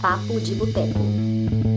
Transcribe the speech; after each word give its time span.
Papo 0.00 0.38
de 0.40 0.54
Boteco. 0.54 1.75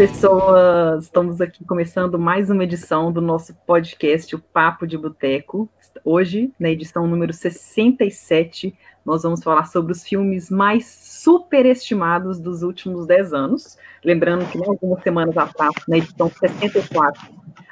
Pessoas! 0.00 1.04
Estamos 1.04 1.42
aqui 1.42 1.62
começando 1.62 2.18
mais 2.18 2.48
uma 2.48 2.64
edição 2.64 3.12
do 3.12 3.20
nosso 3.20 3.54
podcast, 3.66 4.34
o 4.34 4.38
Papo 4.38 4.86
de 4.86 4.96
Boteco. 4.96 5.68
Hoje, 6.02 6.50
na 6.58 6.70
edição 6.70 7.06
número 7.06 7.34
67, 7.34 8.74
nós 9.04 9.24
vamos 9.24 9.42
falar 9.42 9.66
sobre 9.66 9.92
os 9.92 10.02
filmes 10.02 10.48
mais 10.48 10.86
superestimados 10.86 12.40
dos 12.40 12.62
últimos 12.62 13.06
10 13.06 13.34
anos. 13.34 13.76
Lembrando 14.02 14.50
que, 14.50 14.56
né, 14.56 14.64
algumas 14.66 15.02
semanas 15.02 15.36
atrás, 15.36 15.74
na 15.86 15.98
edição 15.98 16.30
64, 16.30 17.22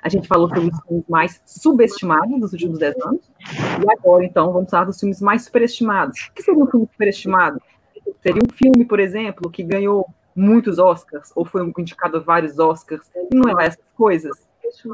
a 0.03 0.09
gente 0.11 0.29
falou 0.29 0.51
sobre 0.51 0.69
os 0.69 0.81
filmes 0.87 1.05
mais 1.09 1.41
subestimados 1.47 2.41
dos 2.41 2.53
últimos 2.53 2.79
10 2.79 2.95
anos. 3.07 3.33
E 3.83 3.91
agora, 3.91 4.23
então, 4.23 4.53
vamos 4.53 4.69
falar 4.69 4.85
dos 4.85 5.01
filmes 5.01 5.23
mais 5.23 5.45
superestimados. 5.45 6.29
O 6.29 6.35
que 6.35 6.43
seria 6.43 6.63
um 6.63 6.67
filme 6.67 6.87
superestimado? 6.93 7.59
Seria 8.21 8.43
um 8.43 8.53
filme, 8.53 8.85
por 8.85 9.01
exemplo, 9.01 9.51
que 9.51 9.63
ganhou 9.63 10.07
muitos 10.39 10.79
Oscars, 10.79 11.33
ou 11.35 11.45
foi 11.45 11.63
indicado 11.79 12.17
a 12.17 12.21
vários 12.21 12.59
Oscars, 12.59 13.11
e 13.31 13.35
não 13.35 13.49
é 13.51 13.55
lá 13.55 13.65
essas 13.65 13.85
coisas. 13.97 14.47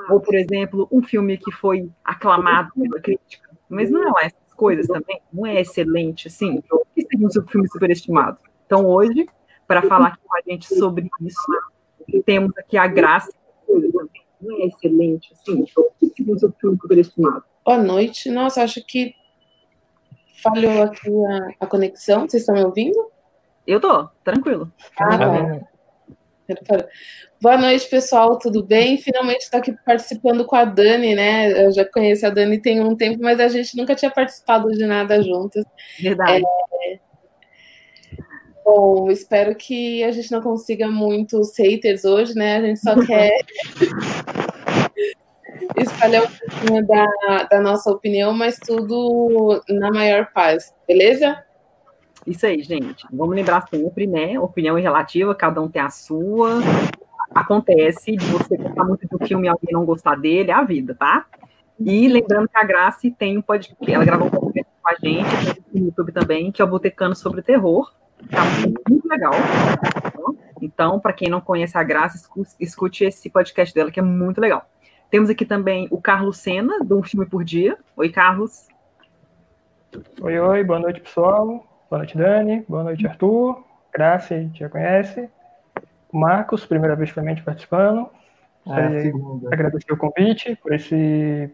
Ou, 0.08 0.20
por 0.20 0.34
exemplo, 0.34 0.88
um 0.90 1.02
filme 1.02 1.36
que 1.36 1.52
foi 1.52 1.90
aclamado 2.04 2.72
pela 2.74 3.00
crítica, 3.00 3.50
mas 3.68 3.90
não 3.90 4.02
é 4.02 4.10
lá 4.10 4.20
essas 4.22 4.54
coisas 4.56 4.86
também, 4.86 5.20
não 5.32 5.44
é 5.44 5.60
excelente, 5.60 6.28
assim. 6.28 6.62
Que 6.94 7.02
seria 7.02 7.26
um 7.26 7.46
filme 7.46 7.68
superestimado? 7.68 8.38
Então, 8.64 8.86
hoje, 8.86 9.28
para 9.66 9.82
falar 9.82 10.16
com 10.16 10.34
a 10.36 10.40
gente 10.48 10.72
sobre 10.74 11.08
isso, 11.20 12.22
temos 12.24 12.56
aqui 12.56 12.76
a 12.76 12.86
Graça, 12.86 13.32
não 14.40 14.62
é 14.62 14.66
excelente, 14.66 15.32
assim. 15.32 15.64
Que 15.98 16.08
seria 16.10 16.34
um 16.34 16.52
filme 16.52 16.78
superestimado? 16.80 17.44
Boa 17.64 17.82
noite. 17.82 18.30
Nossa, 18.30 18.62
acho 18.62 18.84
que 18.86 19.14
falhou 20.42 20.82
aqui 20.82 21.10
a, 21.10 21.64
a 21.64 21.66
conexão. 21.66 22.28
Vocês 22.28 22.42
estão 22.42 22.54
me 22.54 22.64
ouvindo? 22.64 23.13
Eu 23.66 23.80
tô, 23.80 24.08
tranquilo. 24.22 24.70
Ah, 24.98 25.18
tá. 25.18 26.88
Boa 27.40 27.56
noite, 27.56 27.88
pessoal, 27.88 28.38
tudo 28.38 28.62
bem? 28.62 28.98
Finalmente 28.98 29.42
estou 29.42 29.58
aqui 29.58 29.74
participando 29.84 30.44
com 30.44 30.54
a 30.54 30.66
Dani, 30.66 31.14
né? 31.14 31.66
Eu 31.66 31.72
já 31.72 31.84
conheço 31.84 32.26
a 32.26 32.30
Dani 32.30 32.60
tem 32.60 32.82
um 32.82 32.94
tempo, 32.94 33.22
mas 33.22 33.40
a 33.40 33.48
gente 33.48 33.74
nunca 33.76 33.94
tinha 33.94 34.10
participado 34.10 34.68
de 34.70 34.84
nada 34.84 35.22
juntas. 35.22 35.64
Verdade. 35.98 36.44
É... 36.82 36.98
Bom, 38.62 39.10
espero 39.10 39.54
que 39.54 40.04
a 40.04 40.10
gente 40.10 40.30
não 40.30 40.42
consiga 40.42 40.86
muitos 40.86 41.56
haters 41.58 42.04
hoje, 42.04 42.34
né? 42.34 42.58
A 42.58 42.60
gente 42.60 42.80
só 42.80 42.94
quer 43.04 43.30
espalhar 45.78 46.24
um 46.24 46.28
pouquinho 46.28 46.86
da, 46.86 47.44
da 47.50 47.60
nossa 47.60 47.90
opinião, 47.90 48.34
mas 48.34 48.58
tudo 48.58 49.62
na 49.68 49.90
maior 49.90 50.30
paz, 50.32 50.74
beleza? 50.86 51.42
Isso 52.26 52.46
aí, 52.46 52.62
gente. 52.62 53.06
Vamos 53.12 53.34
lembrar 53.34 53.66
sempre, 53.68 54.06
né? 54.06 54.38
Opinião 54.38 54.76
relativa, 54.76 55.34
cada 55.34 55.60
um 55.60 55.68
tem 55.68 55.82
a 55.82 55.90
sua. 55.90 56.60
Acontece 57.34 58.16
de 58.16 58.26
você 58.26 58.56
gostar 58.56 58.84
muito 58.84 59.06
do 59.08 59.26
filme 59.26 59.46
e 59.46 59.48
alguém 59.48 59.72
não 59.72 59.84
gostar 59.84 60.16
dele, 60.16 60.50
é 60.50 60.54
a 60.54 60.62
vida, 60.62 60.94
tá? 60.94 61.26
E 61.78 62.08
lembrando 62.08 62.48
que 62.48 62.56
a 62.56 62.64
Grace 62.64 63.10
tem 63.10 63.36
um 63.36 63.42
podcast, 63.42 63.92
ela 63.92 64.04
gravou 64.04 64.28
um 64.28 64.30
podcast 64.30 64.72
com 64.80 64.88
a 64.88 64.94
gente, 64.94 65.62
no 65.72 65.86
YouTube 65.86 66.12
também, 66.12 66.52
que 66.52 66.62
é 66.62 66.64
o 66.64 66.68
Botecano 66.68 67.14
sobre 67.14 67.42
Terror. 67.42 67.92
Tá 68.30 68.42
muito 68.88 69.08
legal. 69.08 69.32
Então, 70.62 71.00
para 71.00 71.12
quem 71.12 71.28
não 71.28 71.40
conhece 71.40 71.76
a 71.76 71.82
Grace, 71.82 72.26
escute 72.60 73.04
esse 73.04 73.28
podcast 73.28 73.74
dela, 73.74 73.90
que 73.90 73.98
é 73.98 74.02
muito 74.02 74.40
legal. 74.40 74.66
Temos 75.10 75.28
aqui 75.28 75.44
também 75.44 75.88
o 75.90 76.00
Carlos 76.00 76.38
Sena, 76.38 76.78
do 76.84 76.98
Um 76.98 77.02
Filme 77.02 77.26
por 77.26 77.44
Dia. 77.44 77.76
Oi, 77.96 78.08
Carlos. 78.08 78.68
Oi, 80.22 80.38
oi, 80.38 80.64
boa 80.64 80.78
noite, 80.78 81.00
pessoal. 81.00 81.73
Boa 81.94 82.00
noite, 82.00 82.18
Dani. 82.18 82.64
Boa 82.68 82.82
noite, 82.82 83.06
Arthur. 83.06 83.62
Graça, 83.92 84.34
a 84.34 84.38
gente 84.38 84.58
já 84.58 84.68
conhece. 84.68 85.30
Marcos, 86.12 86.66
primeira 86.66 86.96
vez 86.96 87.14
também 87.14 87.36
participando. 87.36 88.10
É, 88.66 89.12
agradecer 89.54 89.92
o 89.92 89.96
convite 89.96 90.56
por 90.56 90.72
esse 90.72 91.48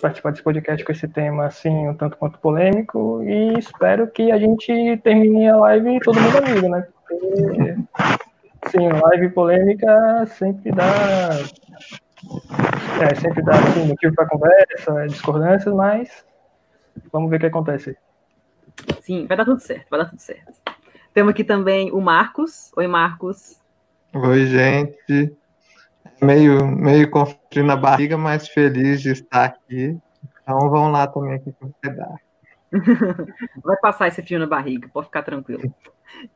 participar 0.00 0.30
desse 0.30 0.44
podcast 0.44 0.84
com 0.84 0.92
esse 0.92 1.08
tema 1.08 1.46
assim, 1.46 1.88
um 1.88 1.94
tanto 1.94 2.16
quanto 2.16 2.38
polêmico, 2.38 3.24
e 3.24 3.58
espero 3.58 4.06
que 4.06 4.30
a 4.30 4.38
gente 4.38 4.98
termine 5.02 5.48
a 5.48 5.56
live 5.56 5.98
todo 5.98 6.20
mundo 6.20 6.38
amigo, 6.38 6.68
né? 6.68 6.86
Porque, 7.08 7.76
sim, 8.70 8.88
live 8.88 9.30
polêmica 9.30 10.26
sempre 10.26 10.70
dá. 10.70 10.84
É, 13.02 13.14
sempre 13.16 13.42
dá 13.42 13.54
assim, 13.54 13.88
motivo 13.88 14.14
para 14.14 14.28
conversa, 14.28 15.06
discordâncias, 15.08 15.74
mas 15.74 16.24
vamos 17.12 17.28
ver 17.28 17.38
o 17.38 17.40
que 17.40 17.46
acontece. 17.46 17.96
Sim, 19.00 19.26
vai 19.26 19.36
dar 19.36 19.44
tudo 19.44 19.60
certo, 19.60 19.86
vai 19.90 20.00
dar 20.00 20.06
tudo 20.06 20.18
certo. 20.20 20.52
Temos 21.14 21.30
aqui 21.30 21.44
também 21.44 21.90
o 21.92 22.00
Marcos. 22.00 22.72
Oi, 22.76 22.86
Marcos. 22.86 23.60
Oi, 24.12 24.46
gente. 24.46 25.34
Meio, 26.22 26.66
meio 26.66 27.10
com 27.10 27.24
frio 27.24 27.64
na 27.64 27.76
barriga, 27.76 28.16
mas 28.16 28.48
feliz 28.48 29.00
de 29.00 29.12
estar 29.12 29.44
aqui. 29.44 29.96
Então 30.42 30.70
vamos 30.70 30.92
lá 30.92 31.06
também 31.06 31.34
aqui 31.34 31.52
com 31.52 31.70
pedaço. 31.80 32.26
Vai 33.64 33.76
passar 33.78 34.08
esse 34.08 34.22
frio 34.22 34.38
na 34.38 34.46
barriga, 34.46 34.88
pode 34.92 35.06
ficar 35.06 35.22
tranquilo. 35.22 35.72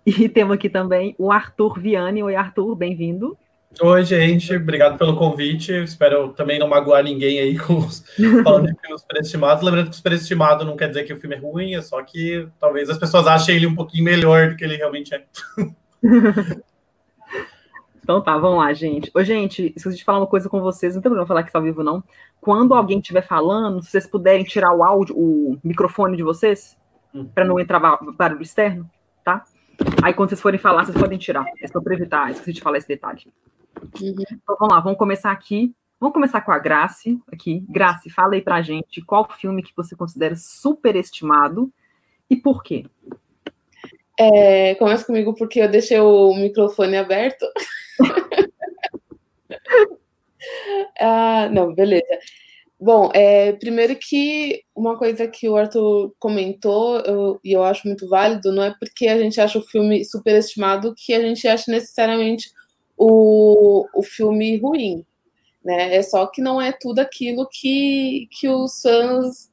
E 0.04 0.28
temos 0.28 0.54
aqui 0.54 0.68
também 0.68 1.14
o 1.18 1.30
Arthur 1.30 1.78
Viane. 1.78 2.22
Oi, 2.22 2.34
Arthur, 2.34 2.74
bem-vindo. 2.74 3.36
Oi, 3.78 4.04
gente, 4.04 4.56
obrigado 4.56 4.98
pelo 4.98 5.16
convite. 5.16 5.72
Espero 5.72 6.32
também 6.32 6.58
não 6.58 6.69
magoar 6.69 7.04
ninguém 7.04 7.38
aí 7.38 7.56
com 7.56 7.78
os, 7.78 8.04
falando 8.42 8.66
de 8.66 8.81
filmes 8.81 9.00
superestimados. 9.00 9.62
Lembrando 9.62 9.91
que 9.91 9.97
superestimado 9.97 10.64
não 10.64 10.76
quer 10.76 10.88
dizer 10.88 11.04
que 11.04 11.12
o 11.12 11.16
filme 11.16 11.36
é 11.36 11.38
ruim, 11.38 11.75
é 11.75 11.81
só 11.81 12.03
que 12.03 12.48
talvez 12.58 12.91
as 12.91 12.98
pessoas 12.98 13.26
achem 13.26 13.56
ele 13.56 13.66
um 13.66 13.75
pouquinho 13.75 14.04
melhor 14.04 14.50
do 14.50 14.56
que 14.56 14.64
ele 14.64 14.76
realmente 14.76 15.14
é. 15.14 15.25
Então 18.03 18.20
tá, 18.20 18.36
vamos 18.36 18.58
lá, 18.58 18.72
gente. 18.72 19.08
Ô, 19.14 19.22
gente, 19.22 19.72
esqueci 19.76 19.98
de 19.98 20.04
falar 20.04 20.19
uma 20.19 20.26
coisa 20.26 20.48
com 20.48 20.60
vocês, 20.60 20.97
não 20.97 21.02
tem 21.02 21.08
problema 21.08 21.28
falar 21.28 21.44
que 21.44 21.50
está 21.50 21.60
ao 21.60 21.64
vivo, 21.64 21.84
não. 21.84 22.02
Quando 22.41 22.75
alguém 22.75 22.98
estiver 22.98 23.22
falando, 23.22 23.81
se 23.84 23.91
vocês 23.91 24.04
puderem 24.04 24.42
tirar 24.42 24.75
o 24.75 24.82
áudio, 24.82 25.16
o 25.16 25.58
microfone 25.62 26.16
de 26.16 26.22
vocês, 26.25 26.76
hum. 27.14 27.28
para 27.32 27.44
não 27.44 27.60
entrar 27.60 27.78
barulho 27.78 28.42
externo, 28.42 28.91
tá? 29.22 29.44
Aí 30.02 30.14
quando 30.14 30.30
vocês 30.30 30.41
forem 30.41 30.58
falar, 30.58 30.84
vocês 30.84 30.96
podem 30.96 31.18
tirar. 31.18 31.44
É 31.60 31.66
só 31.66 31.80
para 31.80 31.94
evitar, 31.94 32.30
esqueci 32.30 32.52
de 32.52 32.60
falar 32.60 32.78
esse 32.78 32.88
detalhe. 32.88 33.22
Uhum. 34.00 34.14
Então 34.32 34.56
vamos 34.58 34.74
lá, 34.74 34.80
vamos 34.80 34.98
começar 34.98 35.30
aqui. 35.30 35.74
Vamos 35.98 36.14
começar 36.14 36.41
com 36.41 36.52
a 36.52 36.58
Grace 36.58 37.20
aqui. 37.30 37.62
Grace, 37.68 38.08
fala 38.08 38.34
aí 38.34 38.40
pra 38.40 38.62
gente 38.62 39.02
qual 39.02 39.30
filme 39.30 39.62
que 39.62 39.76
você 39.76 39.94
considera 39.94 40.34
superestimado 40.34 41.70
e 42.28 42.36
por 42.36 42.62
quê? 42.62 42.86
É, 44.19 44.74
começa 44.76 45.04
comigo 45.04 45.34
porque 45.34 45.60
eu 45.60 45.69
deixei 45.69 46.00
o 46.00 46.34
microfone 46.34 46.96
aberto. 46.96 47.46
ah, 51.00 51.48
não, 51.50 51.74
beleza. 51.74 52.04
Bom, 52.80 53.10
é, 53.12 53.52
primeiro 53.52 53.94
que 53.94 54.62
uma 54.74 54.96
coisa 54.96 55.28
que 55.28 55.46
o 55.46 55.56
Arthur 55.56 56.14
comentou, 56.18 56.98
eu, 57.00 57.38
e 57.44 57.52
eu 57.52 57.62
acho 57.62 57.86
muito 57.86 58.08
válido, 58.08 58.50
não 58.50 58.62
é 58.62 58.74
porque 58.80 59.06
a 59.06 59.18
gente 59.18 59.38
acha 59.38 59.58
o 59.58 59.62
filme 59.62 60.02
superestimado 60.02 60.94
que 60.96 61.12
a 61.12 61.20
gente 61.20 61.46
acha 61.46 61.70
necessariamente 61.70 62.50
o, 62.96 63.86
o 63.94 64.02
filme 64.02 64.56
ruim, 64.56 65.04
né? 65.62 65.94
É 65.94 66.02
só 66.02 66.26
que 66.26 66.40
não 66.40 66.58
é 66.58 66.72
tudo 66.72 67.00
aquilo 67.00 67.46
que, 67.52 68.26
que 68.31 68.49
os 68.49 68.81
fãs 68.81 69.50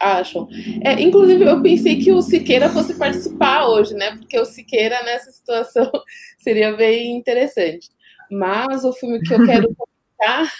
acham. 0.00 0.48
É, 0.82 1.00
inclusive, 1.00 1.44
eu 1.44 1.62
pensei 1.62 2.02
que 2.02 2.10
o 2.10 2.22
Siqueira 2.22 2.68
fosse 2.70 2.94
participar 2.94 3.68
hoje, 3.68 3.94
né? 3.94 4.16
Porque 4.16 4.38
o 4.38 4.44
Siqueira 4.44 5.00
nessa 5.04 5.30
situação 5.30 5.90
seria 6.38 6.72
bem 6.76 7.16
interessante. 7.16 7.88
Mas 8.28 8.84
o 8.84 8.92
filme 8.92 9.20
que 9.20 9.32
eu 9.32 9.44
quero 9.46 9.74
comentar 10.14 10.52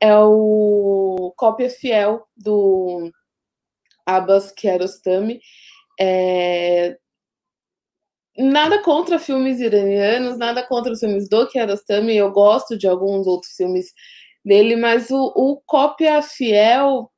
é 0.00 0.16
o 0.16 1.32
Cópia 1.36 1.70
Fiel 1.70 2.26
do 2.36 3.10
Abbas 4.06 4.52
Kiarostami. 4.52 5.40
É, 6.00 6.98
nada 8.36 8.82
contra 8.82 9.18
filmes 9.18 9.60
iranianos, 9.60 10.36
nada 10.36 10.66
contra 10.66 10.92
os 10.92 11.00
filmes 11.00 11.28
do 11.28 11.46
Kiarostami, 11.48 12.16
eu 12.16 12.30
gosto 12.32 12.76
de 12.76 12.86
alguns 12.86 13.26
outros 13.26 13.52
filmes 13.54 13.92
dele, 14.44 14.76
mas 14.76 15.10
o, 15.10 15.32
o 15.36 15.60
Cópia 15.66 16.20
Fiel. 16.22 17.10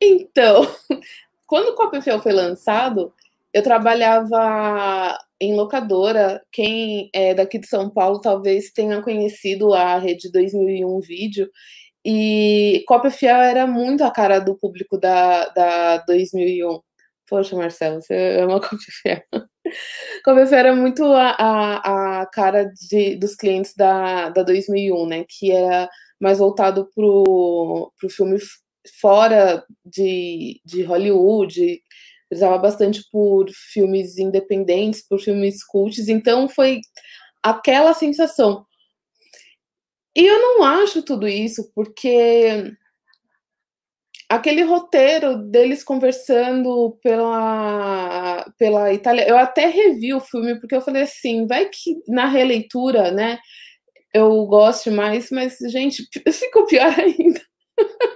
Então, 0.00 0.62
quando 1.46 1.70
o 1.70 1.74
Cópia 1.74 2.02
Fiel 2.02 2.20
foi 2.20 2.32
lançado, 2.32 3.12
eu 3.56 3.62
trabalhava 3.62 5.18
em 5.40 5.54
locadora. 5.54 6.42
Quem 6.52 7.08
é 7.14 7.32
daqui 7.34 7.58
de 7.58 7.66
São 7.66 7.88
Paulo 7.88 8.20
talvez 8.20 8.70
tenha 8.70 9.00
conhecido 9.02 9.72
a 9.72 9.98
Rede 9.98 10.30
2001 10.30 11.00
Vídeo. 11.00 11.50
e 12.04 12.84
Cópia 12.86 13.10
Fiel 13.10 13.36
era 13.36 13.66
muito 13.66 14.04
a 14.04 14.10
cara 14.10 14.40
do 14.40 14.56
público 14.58 14.98
da, 14.98 15.48
da 15.48 15.98
2001. 16.06 16.80
Poxa, 17.28 17.56
Marcelo, 17.56 18.02
você 18.02 18.14
é 18.14 18.46
uma 18.46 18.60
cópia 18.60 18.78
fiel. 19.02 19.22
cópia 20.24 20.46
fiel 20.46 20.58
era 20.58 20.76
muito 20.76 21.04
a, 21.06 21.30
a, 21.30 22.20
a 22.22 22.26
cara 22.26 22.66
de, 22.90 23.16
dos 23.16 23.34
clientes 23.34 23.74
da, 23.74 24.28
da 24.30 24.42
2001, 24.42 25.06
né? 25.06 25.24
Que 25.28 25.50
era 25.52 25.88
mais 26.20 26.38
voltado 26.38 26.90
pro, 26.94 27.90
pro 27.98 28.10
filme 28.10 28.38
fora 29.00 29.64
de, 29.84 30.60
de 30.64 30.82
Hollywood, 30.82 31.80
prezava 32.28 32.58
bastante 32.58 33.02
por 33.10 33.48
filmes 33.72 34.18
independentes, 34.18 35.06
por 35.06 35.20
filmes 35.20 35.64
cults, 35.64 36.08
então 36.08 36.48
foi 36.48 36.80
aquela 37.42 37.94
sensação. 37.94 38.66
E 40.16 40.26
eu 40.26 40.40
não 40.40 40.64
acho 40.64 41.02
tudo 41.02 41.28
isso, 41.28 41.70
porque 41.74 42.72
aquele 44.28 44.62
roteiro 44.62 45.36
deles 45.36 45.84
conversando 45.84 46.98
pela, 47.02 48.44
pela 48.58 48.92
Itália, 48.92 49.28
eu 49.28 49.36
até 49.36 49.66
revi 49.66 50.14
o 50.14 50.20
filme, 50.20 50.58
porque 50.58 50.74
eu 50.74 50.80
falei 50.80 51.02
assim, 51.02 51.46
vai 51.46 51.68
que 51.68 51.96
na 52.08 52.26
releitura, 52.26 53.10
né, 53.12 53.38
eu 54.14 54.46
goste 54.46 54.90
mais, 54.90 55.30
mas, 55.30 55.58
gente, 55.68 56.08
ficou 56.32 56.66
pior 56.66 56.92
ainda. 56.98 57.40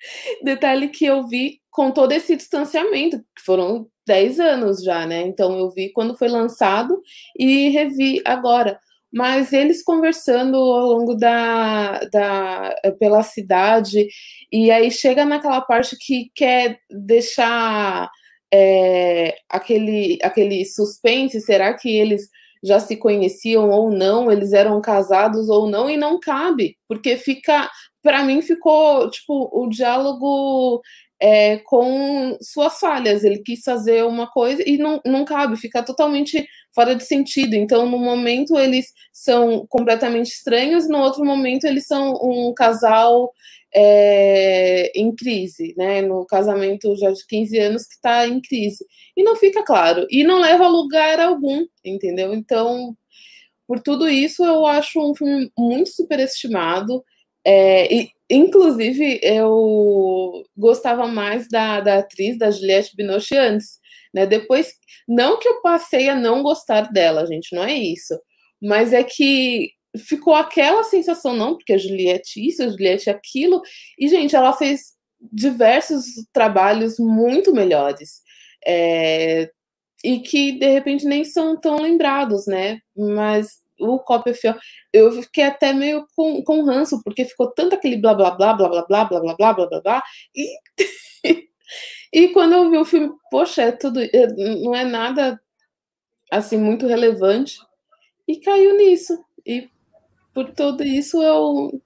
Detalhe 0.42 0.88
que 0.88 1.04
eu 1.04 1.26
vi 1.26 1.60
com 1.70 1.90
todo 1.90 2.12
esse 2.12 2.36
distanciamento, 2.36 3.18
que 3.18 3.42
foram 3.44 3.86
10 4.06 4.40
anos 4.40 4.82
já, 4.82 5.06
né? 5.06 5.22
Então 5.22 5.56
eu 5.58 5.70
vi 5.70 5.92
quando 5.92 6.16
foi 6.16 6.28
lançado 6.28 7.00
e 7.38 7.68
revi 7.68 8.20
agora. 8.24 8.78
Mas 9.12 9.52
eles 9.52 9.82
conversando 9.82 10.56
ao 10.56 10.86
longo 10.86 11.14
da, 11.14 12.00
da 12.12 12.74
pela 12.98 13.22
cidade, 13.22 14.06
e 14.52 14.70
aí 14.70 14.90
chega 14.90 15.24
naquela 15.24 15.60
parte 15.62 15.96
que 15.98 16.30
quer 16.34 16.78
deixar 16.90 18.10
é, 18.52 19.36
aquele, 19.48 20.18
aquele 20.22 20.64
suspense, 20.64 21.40
será 21.40 21.74
que 21.74 21.88
eles 21.88 22.28
já 22.62 22.80
se 22.80 22.96
conheciam 22.96 23.70
ou 23.70 23.90
não, 23.90 24.30
eles 24.30 24.52
eram 24.52 24.80
casados 24.80 25.48
ou 25.48 25.68
não, 25.68 25.88
e 25.88 25.96
não 25.96 26.18
cabe, 26.18 26.76
porque 26.88 27.16
fica, 27.16 27.70
para 28.02 28.24
mim 28.24 28.42
ficou 28.42 29.10
tipo 29.10 29.50
o 29.52 29.68
diálogo 29.68 30.80
é, 31.20 31.58
com 31.58 32.36
suas 32.40 32.78
falhas. 32.78 33.24
Ele 33.24 33.38
quis 33.38 33.62
fazer 33.62 34.04
uma 34.04 34.30
coisa 34.30 34.62
e 34.66 34.78
não, 34.78 35.00
não 35.04 35.24
cabe, 35.24 35.56
fica 35.56 35.82
totalmente 35.82 36.46
fora 36.74 36.94
de 36.94 37.04
sentido. 37.04 37.54
Então, 37.54 37.88
no 37.88 37.98
momento 37.98 38.58
eles 38.58 38.92
são 39.12 39.66
completamente 39.68 40.28
estranhos, 40.28 40.88
no 40.88 40.98
outro 40.98 41.24
momento 41.24 41.64
eles 41.64 41.86
são 41.86 42.12
um 42.22 42.52
casal 42.54 43.32
é, 43.74 44.90
em 44.98 45.14
crise, 45.14 45.74
né? 45.76 46.00
No 46.02 46.24
casamento 46.26 46.94
já 46.96 47.10
de 47.10 47.26
15 47.26 47.58
anos 47.58 47.86
que 47.86 47.94
está 47.94 48.26
em 48.26 48.40
crise. 48.40 48.84
E 49.16 49.22
não 49.22 49.36
fica 49.36 49.64
claro. 49.64 50.06
E 50.10 50.24
não 50.24 50.40
leva 50.40 50.64
a 50.64 50.68
lugar 50.68 51.20
algum, 51.20 51.66
entendeu? 51.84 52.32
Então, 52.32 52.96
por 53.66 53.80
tudo 53.80 54.08
isso, 54.08 54.44
eu 54.44 54.66
acho 54.66 54.98
um 55.00 55.14
filme 55.14 55.50
muito 55.58 55.90
superestimado. 55.90 57.04
É, 57.44 57.92
e, 57.92 58.10
inclusive, 58.30 59.20
eu 59.22 60.44
gostava 60.56 61.06
mais 61.06 61.48
da, 61.48 61.80
da 61.80 61.98
atriz, 61.98 62.38
da 62.38 62.50
Juliette 62.50 62.96
Binoche, 62.96 63.36
antes. 63.36 63.78
Né? 64.12 64.26
Depois, 64.26 64.72
não 65.06 65.38
que 65.38 65.48
eu 65.48 65.60
passei 65.62 66.08
a 66.08 66.14
não 66.14 66.42
gostar 66.42 66.92
dela, 66.92 67.26
gente, 67.26 67.54
não 67.54 67.64
é 67.64 67.74
isso. 67.74 68.18
Mas 68.60 68.92
é 68.92 69.02
que 69.04 69.70
ficou 69.96 70.34
aquela 70.34 70.84
sensação, 70.84 71.34
não, 71.34 71.56
porque 71.56 71.72
a 71.72 71.78
Juliette 71.78 72.46
isso, 72.46 72.62
a 72.62 72.68
Juliette 72.68 73.08
aquilo. 73.08 73.62
E, 73.98 74.08
gente, 74.08 74.36
ela 74.36 74.52
fez 74.52 74.96
diversos 75.32 76.04
trabalhos 76.32 76.98
muito 76.98 77.52
melhores. 77.52 78.22
É, 78.66 79.50
e 80.04 80.20
que, 80.20 80.52
de 80.52 80.68
repente, 80.68 81.04
nem 81.06 81.24
são 81.24 81.58
tão 81.58 81.80
lembrados, 81.80 82.46
né? 82.46 82.78
Mas 82.96 83.60
o 83.78 83.98
Cópia 83.98 84.34
Fiel, 84.34 84.54
eu 84.92 85.10
fiquei 85.22 85.44
até 85.44 85.72
meio 85.72 86.06
com, 86.16 86.42
com 86.42 86.64
ranço, 86.64 87.00
porque 87.02 87.24
ficou 87.24 87.50
tanto 87.52 87.74
aquele 87.74 87.96
blá 87.96 88.14
blá 88.14 88.30
blá 88.32 88.54
blá 88.54 88.68
blá 88.68 88.82
blá 88.82 89.04
blá 89.04 89.20
blá 89.20 89.34
blá 89.34 89.54
blá 89.54 89.66
blá 89.66 89.80
blá 89.80 90.02
e 90.34 90.48
e 92.12 92.28
quando 92.28 92.54
eu 92.54 92.70
vi 92.70 92.78
o 92.78 92.84
filme, 92.84 93.10
poxa, 93.30 93.62
é 93.62 93.72
tudo, 93.72 94.00
não 94.62 94.74
é 94.74 94.84
nada 94.84 95.40
assim 96.30 96.56
muito 96.56 96.86
relevante 96.86 97.58
e 98.26 98.38
caiu 98.40 98.76
nisso. 98.76 99.18
E 99.46 99.68
por 100.34 100.50
tudo 100.52 100.84
isso 100.84 101.22
eu 101.22 101.82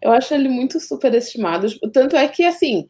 eu 0.00 0.12
acho 0.12 0.34
ele 0.34 0.48
muito 0.48 0.78
superestimado. 0.80 1.68
Tanto 1.92 2.16
é 2.16 2.28
que 2.28 2.44
assim, 2.44 2.88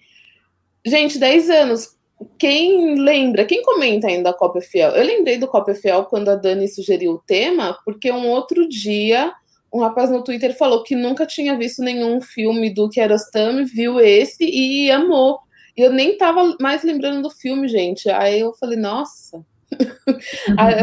gente, 0.86 1.18
10 1.18 1.50
anos, 1.50 1.97
quem 2.38 2.96
lembra, 2.96 3.44
quem 3.44 3.62
comenta 3.62 4.08
ainda 4.08 4.30
a 4.30 4.34
Cópia 4.34 4.62
Fiel? 4.62 4.90
Eu 4.90 5.04
lembrei 5.04 5.38
do 5.38 5.48
Cópia 5.48 5.74
Fiel 5.74 6.04
quando 6.04 6.28
a 6.28 6.34
Dani 6.34 6.68
sugeriu 6.68 7.12
o 7.12 7.18
tema, 7.18 7.78
porque 7.84 8.10
um 8.10 8.28
outro 8.28 8.68
dia 8.68 9.32
um 9.72 9.80
rapaz 9.80 10.10
no 10.10 10.24
Twitter 10.24 10.56
falou 10.56 10.82
que 10.82 10.96
nunca 10.96 11.26
tinha 11.26 11.56
visto 11.56 11.82
nenhum 11.82 12.20
filme 12.20 12.72
do 12.72 12.88
Kiarostami, 12.88 13.64
viu 13.64 14.00
esse 14.00 14.44
e 14.44 14.90
amou. 14.90 15.38
E 15.76 15.82
eu 15.82 15.92
nem 15.92 16.16
tava 16.16 16.56
mais 16.60 16.82
lembrando 16.82 17.22
do 17.22 17.30
filme, 17.30 17.68
gente. 17.68 18.08
Aí 18.10 18.40
eu 18.40 18.52
falei, 18.54 18.78
nossa. 18.78 19.44
Aí 20.58 20.74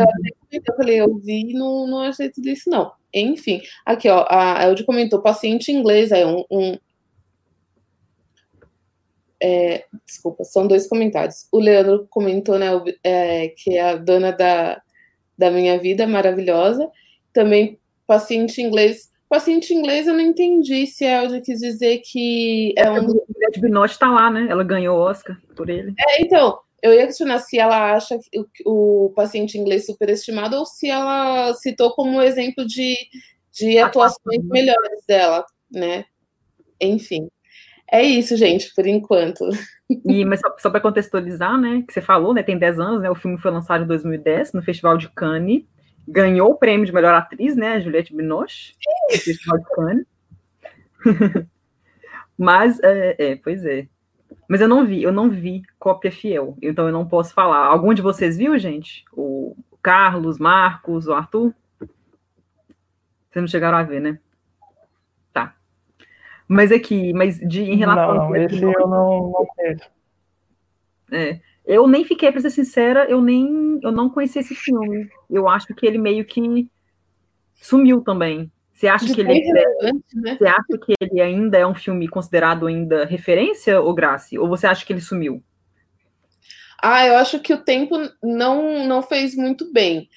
eu 0.52 0.76
falei, 0.78 1.02
eu 1.02 1.16
vi 1.18 1.50
e 1.50 1.54
não, 1.54 1.88
não 1.88 2.00
achei 2.02 2.30
tudo 2.30 2.48
isso, 2.48 2.70
não. 2.70 2.92
Enfim, 3.14 3.62
aqui, 3.86 4.08
ó, 4.10 4.26
a 4.30 4.64
Elde 4.64 4.84
comentou, 4.84 5.22
paciente 5.22 5.72
inglês, 5.72 6.12
aí 6.12 6.26
um, 6.26 6.44
um 6.52 6.78
é, 9.46 9.86
desculpa, 10.08 10.44
são 10.44 10.66
dois 10.66 10.88
comentários. 10.88 11.48
O 11.52 11.60
Leandro 11.60 12.08
comentou, 12.10 12.58
né, 12.58 12.70
é, 13.04 13.50
que 13.50 13.78
é 13.78 13.92
a 13.92 13.96
dona 13.96 14.32
da, 14.32 14.82
da 15.38 15.52
minha 15.52 15.78
vida, 15.78 16.08
maravilhosa. 16.08 16.90
Também 17.32 17.80
paciente 18.08 18.60
inglês. 18.60 19.12
Paciente 19.30 19.72
inglês, 19.72 20.08
eu 20.08 20.16
não 20.16 20.22
entendi 20.22 20.88
se 20.88 21.06
a 21.06 21.24
Elza 21.24 21.42
quis 21.42 21.60
dizer 21.60 22.02
que 22.04 22.74
é 22.76 22.90
um. 22.90 22.98
A 22.98 23.60
Binotti 23.60 23.94
está 23.94 24.10
lá, 24.10 24.32
né? 24.32 24.48
Ela 24.50 24.64
ganhou 24.64 24.98
o 24.98 25.02
Oscar 25.02 25.40
por 25.56 25.70
ele. 25.70 25.94
É, 26.00 26.22
então, 26.24 26.60
eu 26.82 26.94
ia 26.94 27.06
questionar 27.06 27.38
se 27.38 27.60
ela 27.60 27.94
acha 27.94 28.18
o, 28.66 29.06
o 29.06 29.10
paciente 29.12 29.60
inglês 29.60 29.86
superestimado 29.86 30.58
ou 30.58 30.66
se 30.66 30.90
ela 30.90 31.54
citou 31.54 31.92
como 31.94 32.22
exemplo 32.22 32.66
de, 32.66 32.96
de 33.52 33.78
atuações 33.78 34.44
melhores 34.44 35.04
dela, 35.08 35.46
né? 35.72 36.06
Enfim. 36.82 37.28
É 37.92 38.02
isso, 38.02 38.36
gente, 38.36 38.74
por 38.74 38.86
enquanto. 38.88 39.48
E, 40.06 40.26
mas 40.26 40.40
só, 40.40 40.56
só 40.58 40.70
para 40.70 40.80
contextualizar, 40.80 41.58
né, 41.60 41.84
que 41.88 41.94
você 41.94 42.02
falou, 42.02 42.34
né, 42.34 42.42
tem 42.42 42.58
10 42.58 42.80
anos, 42.80 43.02
né, 43.02 43.10
o 43.10 43.16
filme 43.16 43.38
foi 43.38 43.52
lançado 43.52 43.84
em 43.84 43.88
2010 43.88 44.54
no 44.54 44.64
Festival 44.64 44.98
de 44.98 45.10
Cannes, 45.10 45.64
ganhou 46.08 46.52
o 46.52 46.58
prêmio 46.58 46.86
de 46.86 46.94
melhor 46.94 47.14
atriz, 47.14 47.56
né, 47.56 47.80
Juliette 47.80 48.16
Binoche, 48.16 48.74
no 49.12 49.18
Festival 49.18 49.60
de 49.60 49.66
Cannes. 49.76 50.06
mas, 52.38 52.80
é, 52.82 53.16
é, 53.20 53.36
pois 53.36 53.64
é. 53.66 53.88
Mas 54.48 54.62
eu 54.62 54.68
não 54.68 54.86
vi, 54.86 55.04
eu 55.04 55.12
não 55.12 55.30
vi 55.30 55.62
cópia 55.78 56.12
fiel, 56.12 56.58
então 56.62 56.88
eu 56.88 56.92
não 56.92 57.08
posso 57.08 57.34
falar. 57.34 57.66
Algum 57.66 57.94
de 57.94 58.02
vocês 58.02 58.38
viu, 58.38 58.58
gente? 58.58 59.06
O 59.14 59.56
Carlos, 59.82 60.40
Marcos, 60.40 61.08
o 61.08 61.14
Arthur? 61.14 61.54
Vocês 61.80 63.42
não 63.42 63.48
chegaram 63.48 63.78
a 63.78 63.84
ver, 63.84 64.00
né? 64.00 64.20
Mas 66.48 66.72
aqui, 66.72 67.12
mas 67.14 67.40
de, 67.40 67.64
em 67.64 67.76
relação 67.76 68.16
não, 68.16 68.30
não, 68.30 68.36
esse 68.36 68.62
eu 68.62 68.88
não, 68.88 69.32
não 69.32 69.46
conheço. 69.56 69.90
É, 71.12 71.40
eu 71.66 71.88
nem 71.88 72.04
fiquei, 72.04 72.32
para 72.32 72.42
ser 72.42 72.52
sincera, 72.52 73.06
eu 73.10 73.22
nem 73.22 73.80
eu 73.82 73.92
não 73.92 74.10
conheci 74.10 74.40
esse 74.40 74.54
filme. 74.54 75.10
Eu 75.30 75.50
acho 75.50 75.74
que 75.74 75.86
ele 75.86 75.98
meio 75.98 76.24
que 76.26 76.68
sumiu 77.56 78.02
também. 78.02 78.52
Você 78.74 78.88
acha 78.88 79.12
que 79.14 79.22
ele 79.22 79.40
é, 79.40 79.92
né? 80.16 80.38
você 80.38 80.46
acha 80.46 80.78
que 80.86 80.94
ele 81.00 81.22
ainda 81.22 81.58
é 81.58 81.66
um 81.66 81.74
filme 81.74 82.10
considerado 82.10 82.68
ainda 82.68 83.06
referência, 83.06 83.80
ou 83.80 83.94
Grace? 83.94 84.38
Ou 84.38 84.50
você 84.50 84.68
acha 84.68 84.86
que 84.86 84.92
ele 84.92 85.02
sumiu? 85.02 85.42
Ah, 86.82 87.08
eu 87.08 87.16
acho 87.16 87.40
que 87.40 87.54
o 87.54 87.64
tempo 87.64 87.96
não 88.22 88.86
não 88.86 89.02
fez 89.02 89.36
muito 89.36 89.72
bem. 89.72 90.10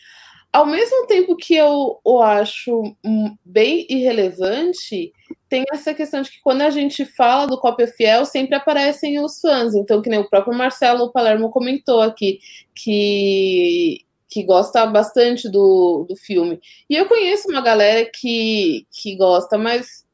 Ao 0.53 0.67
mesmo 0.67 1.07
tempo 1.07 1.37
que 1.37 1.55
eu 1.55 2.01
o 2.05 2.21
acho 2.21 2.97
bem 3.45 3.87
irrelevante, 3.89 5.13
tem 5.49 5.65
essa 5.73 5.95
questão 5.95 6.23
de 6.23 6.31
que 6.31 6.41
quando 6.43 6.63
a 6.63 6.71
gente 6.71 7.05
fala 7.05 7.47
do 7.47 7.59
cópia 7.59 7.87
fiel, 7.87 8.25
sempre 8.25 8.55
aparecem 8.55 9.19
os 9.19 9.41
fãs. 9.41 9.75
Então, 9.75 10.03
que 10.03 10.11
nem 10.11 10.19
o 10.19 10.29
próprio 10.29 10.57
Marcelo 10.57 11.11
Palermo 11.11 11.51
comentou 11.51 12.01
aqui, 12.01 12.39
que, 12.75 14.05
que 14.29 14.43
gosta 14.43 14.85
bastante 14.87 15.49
do, 15.49 16.05
do 16.09 16.17
filme. 16.17 16.61
E 16.89 16.95
eu 16.95 17.07
conheço 17.07 17.49
uma 17.49 17.63
galera 17.63 18.09
que, 18.13 18.87
que 18.93 19.17
gosta, 19.17 19.57
mas 19.57 20.07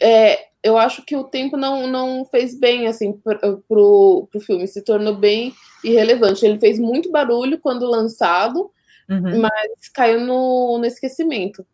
é, 0.00 0.48
eu 0.62 0.76
acho 0.76 1.04
que 1.04 1.16
o 1.16 1.24
tempo 1.24 1.56
não, 1.56 1.86
não 1.86 2.24
fez 2.26 2.58
bem 2.58 2.86
assim 2.86 3.12
pro, 3.12 3.62
pro, 3.66 4.28
pro 4.30 4.40
filme, 4.40 4.66
se 4.66 4.82
tornou 4.82 5.14
bem 5.14 5.54
irrelevante. 5.82 6.44
Ele 6.44 6.58
fez 6.58 6.78
muito 6.78 7.10
barulho 7.10 7.58
quando 7.58 7.86
lançado, 7.86 8.70
uhum. 9.08 9.40
mas 9.40 9.88
caiu 9.92 10.20
no, 10.20 10.78
no 10.78 10.84
esquecimento. 10.84 11.64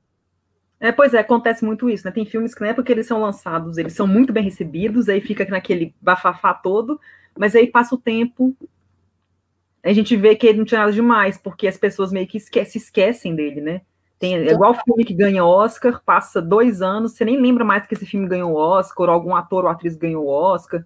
É, 0.85 0.93
pois 0.93 1.15
é, 1.15 1.19
acontece 1.21 1.65
muito 1.65 1.89
isso, 1.89 2.05
né? 2.05 2.11
Tem 2.11 2.27
filmes 2.27 2.55
que 2.55 2.61
na 2.61 2.67
época 2.67 2.83
que 2.83 2.93
eles 2.93 3.07
são 3.07 3.19
lançados, 3.19 3.79
eles 3.79 3.95
são 3.95 4.07
muito 4.07 4.35
bem 4.35 4.45
recebidos, 4.45 5.09
aí 5.09 5.19
fica 5.19 5.43
naquele 5.47 5.95
bafafá 5.99 6.53
todo, 6.53 7.01
mas 7.39 7.57
aí 7.57 7.67
passa 7.67 7.95
o 7.95 7.99
tempo, 7.99 8.55
a 9.83 9.95
gente 9.95 10.15
vê 10.15 10.37
que 10.37 10.47
ele 10.47 10.59
não 10.59 10.67
tinha 10.67 10.81
nada 10.81 10.93
demais, 10.93 11.39
porque 11.39 11.67
as 11.67 11.79
pessoas 11.79 12.13
meio 12.13 12.27
que 12.27 12.37
esque 12.37 12.63
se 12.67 12.77
esquecem 12.77 13.35
dele, 13.35 13.63
né? 13.63 13.81
Tem, 14.19 14.35
é 14.37 14.53
igual 14.53 14.75
filme 14.85 15.07
que 15.07 15.15
ganha 15.15 15.43
Oscar, 15.43 16.03
passa 16.05 16.43
dois 16.43 16.83
anos, 16.83 17.13
você 17.13 17.25
nem 17.25 17.41
lembra 17.41 17.65
mais 17.65 17.87
que 17.87 17.95
esse 17.95 18.05
filme 18.05 18.29
ganhou 18.29 18.55
Oscar, 18.55 19.09
ou 19.09 19.15
algum 19.15 19.35
ator 19.35 19.65
ou 19.65 19.71
atriz 19.71 19.97
ganhou 19.97 20.27
Oscar. 20.27 20.85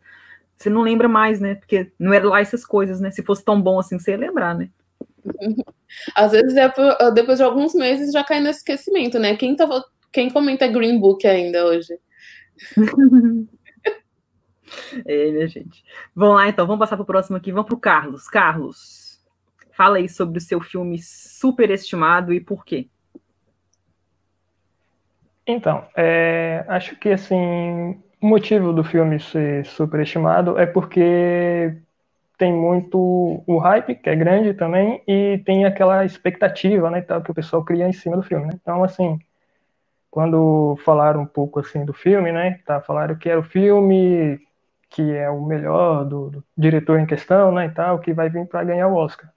Você 0.57 0.71
não 0.71 0.83
lembra 0.83 1.09
mais, 1.09 1.41
né? 1.41 1.57
Porque 1.57 1.91
não 1.99 2.13
era 2.13 2.29
lá 2.29 2.41
essas 2.41 2.65
coisas, 2.65 3.01
né? 3.01 3.11
Se 3.11 3.25
fosse 3.25 3.45
tão 3.45 3.61
bom 3.61 3.81
assim, 3.81 3.99
você 3.99 4.13
ia 4.13 4.17
lembrar, 4.17 4.55
né? 4.55 4.71
Às 6.15 6.33
vezes, 6.33 6.55
depois 7.15 7.39
de 7.39 7.45
alguns 7.45 7.75
meses, 7.75 8.13
já 8.13 8.23
cai 8.25 8.41
no 8.41 8.49
esquecimento, 8.49 9.19
né? 9.19 9.37
Quem, 9.37 9.57
tava, 9.57 9.85
quem 10.13 10.31
comenta 10.31 10.67
Green 10.67 10.99
Book 10.99 11.27
ainda 11.27 11.65
hoje? 11.67 11.99
é, 15.07 15.31
minha 15.31 15.49
gente. 15.49 15.85
Vamos 16.15 16.37
lá, 16.37 16.49
então. 16.49 16.67
Vamos 16.67 16.81
passar 16.81 16.97
para 16.97 17.03
o 17.03 17.07
próximo 17.07 17.37
aqui. 17.37 17.53
Vamos 17.53 17.67
para 17.67 17.77
o 17.77 17.81
Carlos. 17.81 18.29
Carlos, 18.29 19.21
fala 19.73 19.99
aí 19.99 20.09
sobre 20.09 20.39
o 20.39 20.43
seu 20.43 20.61
filme 20.61 20.99
superestimado 20.99 22.33
e 22.33 22.41
por 22.41 22.65
quê. 22.65 22.89
Então, 25.47 25.87
é, 25.97 26.65
acho 26.69 26.95
que 26.97 27.09
assim 27.09 27.99
o 28.21 28.27
motivo 28.27 28.73
do 28.73 28.85
filme 28.85 29.19
ser 29.21 29.65
superestimado 29.65 30.59
é 30.59 30.67
porque 30.67 31.75
tem 32.39 32.53
muito 32.53 32.99
o 33.47 33.59
hype, 33.59 33.97
que 33.97 34.09
é 34.09 34.17
grande 34.17 34.55
também, 34.55 35.03
e 35.07 35.39
tem 35.45 35.65
aquela 35.65 36.05
expectativa, 36.05 36.91
né, 36.91 37.01
tal, 37.03 37.23
que 37.23 37.31
o 37.31 37.35
pessoal 37.35 37.65
cria 37.65 37.89
em 37.89 37.93
cima 37.93 38.17
do 38.17 38.23
filme, 38.23 38.47
né? 38.47 38.53
Então, 38.63 38.85
assim, 38.85 39.19
quando 40.11 40.77
falaram 40.85 41.23
um 41.23 41.27
pouco 41.27 41.61
assim 41.61 41.85
do 41.85 41.93
filme, 41.93 42.33
né, 42.33 42.61
tá, 42.65 42.81
falaram 42.81 43.17
que 43.17 43.29
era 43.29 43.41
o 43.41 43.43
filme 43.43 44.41
que 44.91 45.15
é 45.15 45.29
o 45.29 45.45
melhor 45.45 46.05
do, 46.05 46.31
do 46.31 46.45
diretor 46.57 46.99
em 46.99 47.07
questão, 47.07 47.53
né, 47.53 47.67
e 47.67 47.71
tal, 47.71 47.99
que 48.01 48.13
vai 48.13 48.31
vir 48.31 48.47
para 48.47 48.65
ganhar 48.65 48.89
o 48.89 48.95
Oscar. 48.95 49.31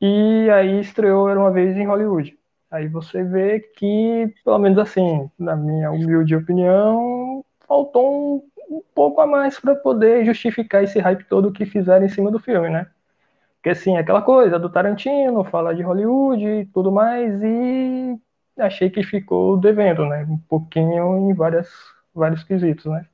E 0.00 0.50
aí 0.50 0.80
estreou 0.80 1.28
Era 1.28 1.38
uma 1.38 1.50
vez 1.52 1.76
em 1.76 1.86
Hollywood. 1.86 2.36
Aí 2.70 2.88
você 2.88 3.22
vê 3.22 3.60
que, 3.60 4.34
pelo 4.44 4.58
menos 4.58 4.78
assim, 4.78 5.30
na 5.38 5.54
minha 5.54 5.90
humilde 5.90 6.34
opinião, 6.34 7.44
faltou 7.68 8.36
um, 8.36 8.42
um 8.72 8.82
pouco 8.94 9.20
a 9.20 9.26
mais 9.26 9.58
para 9.60 9.74
poder 9.74 10.24
justificar 10.24 10.82
esse 10.82 10.98
hype 10.98 11.24
todo 11.24 11.52
que 11.52 11.66
fizeram 11.66 12.06
em 12.06 12.08
cima 12.08 12.30
do 12.30 12.38
filme, 12.38 12.70
né? 12.70 12.86
Porque 13.56 13.70
assim, 13.70 13.96
aquela 13.96 14.22
coisa 14.22 14.58
do 14.58 14.70
Tarantino, 14.70 15.44
fala 15.44 15.74
de 15.74 15.82
Hollywood 15.82 16.44
e 16.44 16.66
tudo 16.66 16.90
mais, 16.92 17.42
e 17.42 18.18
achei 18.58 18.90
que 18.90 19.02
ficou 19.04 19.56
devendo, 19.58 20.06
né? 20.06 20.24
Um 20.28 20.38
pouquinho 20.38 21.30
em 21.30 21.34
várias, 21.34 21.70
vários 22.14 22.42
quesitos, 22.44 22.86
né? 22.86 23.06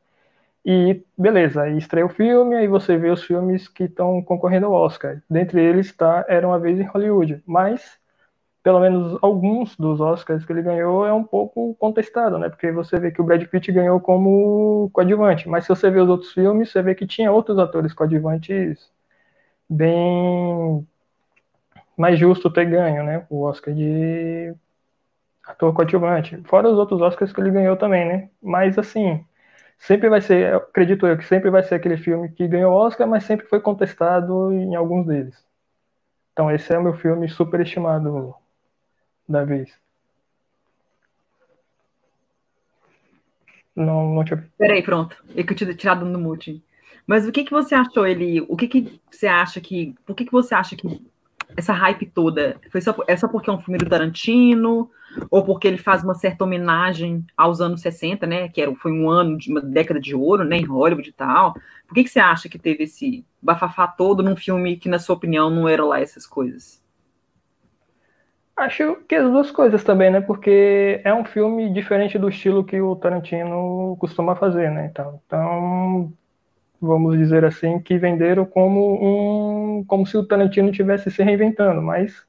E 0.64 1.02
beleza, 1.16 1.62
aí 1.62 1.78
estreia 1.78 2.06
o 2.06 2.08
filme, 2.10 2.56
aí 2.56 2.66
você 2.68 2.96
vê 2.96 3.10
os 3.10 3.24
filmes 3.24 3.68
que 3.68 3.84
estão 3.84 4.22
concorrendo 4.22 4.66
ao 4.66 4.72
Oscar. 4.72 5.22
Dentre 5.30 5.62
eles 5.62 5.86
está 5.86 6.24
Era 6.28 6.46
uma 6.46 6.58
vez 6.58 6.78
em 6.78 6.84
Hollywood, 6.84 7.42
mas 7.46 7.98
pelo 8.68 8.80
menos 8.80 9.18
alguns 9.22 9.74
dos 9.78 9.98
Oscars 9.98 10.44
que 10.44 10.52
ele 10.52 10.60
ganhou 10.60 11.06
é 11.06 11.10
um 11.10 11.24
pouco 11.24 11.74
contestado, 11.76 12.38
né? 12.38 12.50
Porque 12.50 12.70
você 12.70 13.00
vê 13.00 13.10
que 13.10 13.18
o 13.18 13.24
Brad 13.24 13.42
Pitt 13.46 13.72
ganhou 13.72 13.98
como 13.98 14.90
coadjuvante, 14.92 15.48
mas 15.48 15.64
se 15.64 15.70
você 15.70 15.90
vê 15.90 15.98
os 15.98 16.08
outros 16.10 16.32
filmes, 16.34 16.70
você 16.70 16.82
vê 16.82 16.94
que 16.94 17.06
tinha 17.06 17.32
outros 17.32 17.58
atores 17.58 17.94
coadjuvantes 17.94 18.90
bem 19.70 20.86
mais 21.96 22.18
justo 22.18 22.50
ter 22.52 22.66
ganho, 22.66 23.02
né? 23.04 23.26
O 23.30 23.40
Oscar 23.42 23.72
de 23.74 24.54
ator 25.46 25.72
coadjuvante. 25.72 26.36
Fora 26.44 26.68
os 26.68 26.78
outros 26.78 27.00
Oscars 27.00 27.32
que 27.32 27.40
ele 27.40 27.50
ganhou 27.50 27.74
também, 27.74 28.06
né? 28.06 28.30
Mas 28.42 28.78
assim, 28.78 29.24
sempre 29.78 30.10
vai 30.10 30.20
ser, 30.20 30.54
acredito 30.54 31.06
eu, 31.06 31.16
que 31.16 31.24
sempre 31.24 31.50
vai 31.50 31.62
ser 31.62 31.76
aquele 31.76 31.96
filme 31.96 32.28
que 32.30 32.46
ganhou 32.46 32.74
Oscar, 32.74 33.08
mas 33.08 33.24
sempre 33.24 33.46
foi 33.46 33.60
contestado 33.60 34.52
em 34.52 34.74
alguns 34.74 35.06
deles. 35.06 35.42
Então 36.34 36.50
esse 36.50 36.70
é 36.72 36.78
o 36.78 36.82
meu 36.82 36.94
filme 36.94 37.28
superestimado 37.30 38.34
da 39.28 39.44
vez. 39.44 39.70
Não, 43.76 44.14
não 44.14 44.24
tinha. 44.24 44.48
Peraí, 44.58 44.82
pronto. 44.82 45.16
Eu 45.34 45.44
que 45.44 45.52
eu 45.52 45.56
tinha 45.56 45.74
tirado 45.74 46.04
no 46.04 46.18
mute. 46.18 46.62
Mas 47.06 47.26
o 47.26 47.32
que, 47.32 47.44
que 47.44 47.50
você 47.50 47.74
achou, 47.74 48.06
ele? 48.06 48.40
O 48.48 48.56
que, 48.56 48.66
que 48.66 49.00
você 49.10 49.26
acha 49.26 49.60
que. 49.60 49.94
Por 50.04 50.16
que, 50.16 50.24
que 50.24 50.32
você 50.32 50.54
acha 50.54 50.74
que 50.74 51.00
essa 51.56 51.72
hype 51.72 52.06
toda 52.06 52.60
foi 52.70 52.80
só, 52.80 52.94
é 53.06 53.16
só 53.16 53.28
porque 53.28 53.48
é 53.48 53.52
um 53.52 53.60
filme 53.60 53.78
do 53.78 53.88
Tarantino? 53.88 54.90
Ou 55.30 55.44
porque 55.44 55.66
ele 55.66 55.78
faz 55.78 56.04
uma 56.04 56.14
certa 56.14 56.44
homenagem 56.44 57.24
aos 57.36 57.60
anos 57.60 57.80
60, 57.80 58.26
né? 58.26 58.48
Que 58.48 58.60
era, 58.60 58.74
foi 58.74 58.92
um 58.92 59.08
ano 59.08 59.38
de 59.38 59.50
uma 59.50 59.60
década 59.60 60.00
de 60.00 60.14
ouro, 60.14 60.44
né? 60.44 60.58
Em 60.58 60.64
Hollywood 60.64 61.08
e 61.08 61.12
tal. 61.12 61.54
Por 61.86 61.94
que, 61.94 62.04
que 62.04 62.10
você 62.10 62.20
acha 62.20 62.48
que 62.48 62.58
teve 62.58 62.84
esse 62.84 63.24
bafafá 63.40 63.86
todo 63.86 64.22
num 64.22 64.36
filme 64.36 64.76
que, 64.76 64.88
na 64.88 64.98
sua 64.98 65.16
opinião, 65.16 65.48
não 65.50 65.68
era 65.68 65.84
lá 65.84 66.00
essas 66.00 66.26
coisas? 66.26 66.82
Acho 68.58 68.96
que 69.08 69.14
as 69.14 69.30
duas 69.30 69.50
coisas 69.52 69.84
também, 69.84 70.10
né? 70.10 70.20
Porque 70.20 71.00
é 71.04 71.14
um 71.14 71.24
filme 71.24 71.72
diferente 71.72 72.18
do 72.18 72.28
estilo 72.28 72.64
que 72.64 72.80
o 72.80 72.96
Tarantino 72.96 73.96
costuma 74.00 74.34
fazer, 74.34 74.68
né? 74.70 74.86
Então, 74.86 75.20
então 75.26 76.12
vamos 76.80 77.18
dizer 77.18 77.44
assim, 77.44 77.80
que 77.80 77.98
venderam 77.98 78.46
como 78.46 79.78
um, 79.80 79.84
como 79.86 80.06
se 80.06 80.16
o 80.16 80.26
Tarantino 80.26 80.72
tivesse 80.72 81.10
se 81.10 81.22
reinventando, 81.22 81.82
mas 81.82 82.24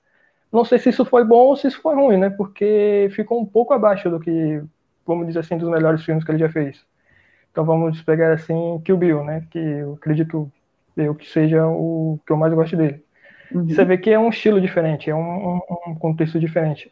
não 0.51 0.65
sei 0.65 0.79
se 0.79 0.89
isso 0.89 1.05
foi 1.05 1.23
bom 1.25 1.47
ou 1.47 1.57
se 1.57 1.67
isso 1.67 1.81
foi 1.81 1.95
ruim, 1.95 2.17
né? 2.17 2.29
Porque 2.31 3.09
ficou 3.13 3.41
um 3.41 3.45
pouco 3.45 3.73
abaixo 3.73 4.09
do 4.09 4.19
que, 4.19 4.63
vamos 5.05 5.27
dizer 5.27 5.39
assim, 5.41 5.57
dos 5.57 5.69
melhores 5.69 6.03
filmes 6.05 6.23
que 6.25 6.31
ele 6.31 6.39
já 6.39 6.49
fez. 6.49 6.85
Então 7.51 7.65
vamos 7.65 8.01
pegar 8.03 8.33
assim 8.33 8.81
Kill 8.85 8.97
Bill, 8.97 9.23
né? 9.23 9.47
Que 9.51 9.59
eu 9.59 9.93
acredito 9.95 10.51
eu 10.97 11.15
que 11.15 11.27
seja 11.29 11.67
o 11.67 12.19
que 12.25 12.33
eu 12.33 12.37
mais 12.37 12.53
gosto 12.53 12.77
dele. 12.77 13.03
Uhum. 13.51 13.67
Você 13.67 13.83
vê 13.83 13.97
que 13.97 14.09
é 14.09 14.19
um 14.19 14.29
estilo 14.29 14.61
diferente, 14.61 15.09
é 15.09 15.15
um, 15.15 15.59
um, 15.87 15.95
contexto 15.95 16.39
diferente. 16.39 16.91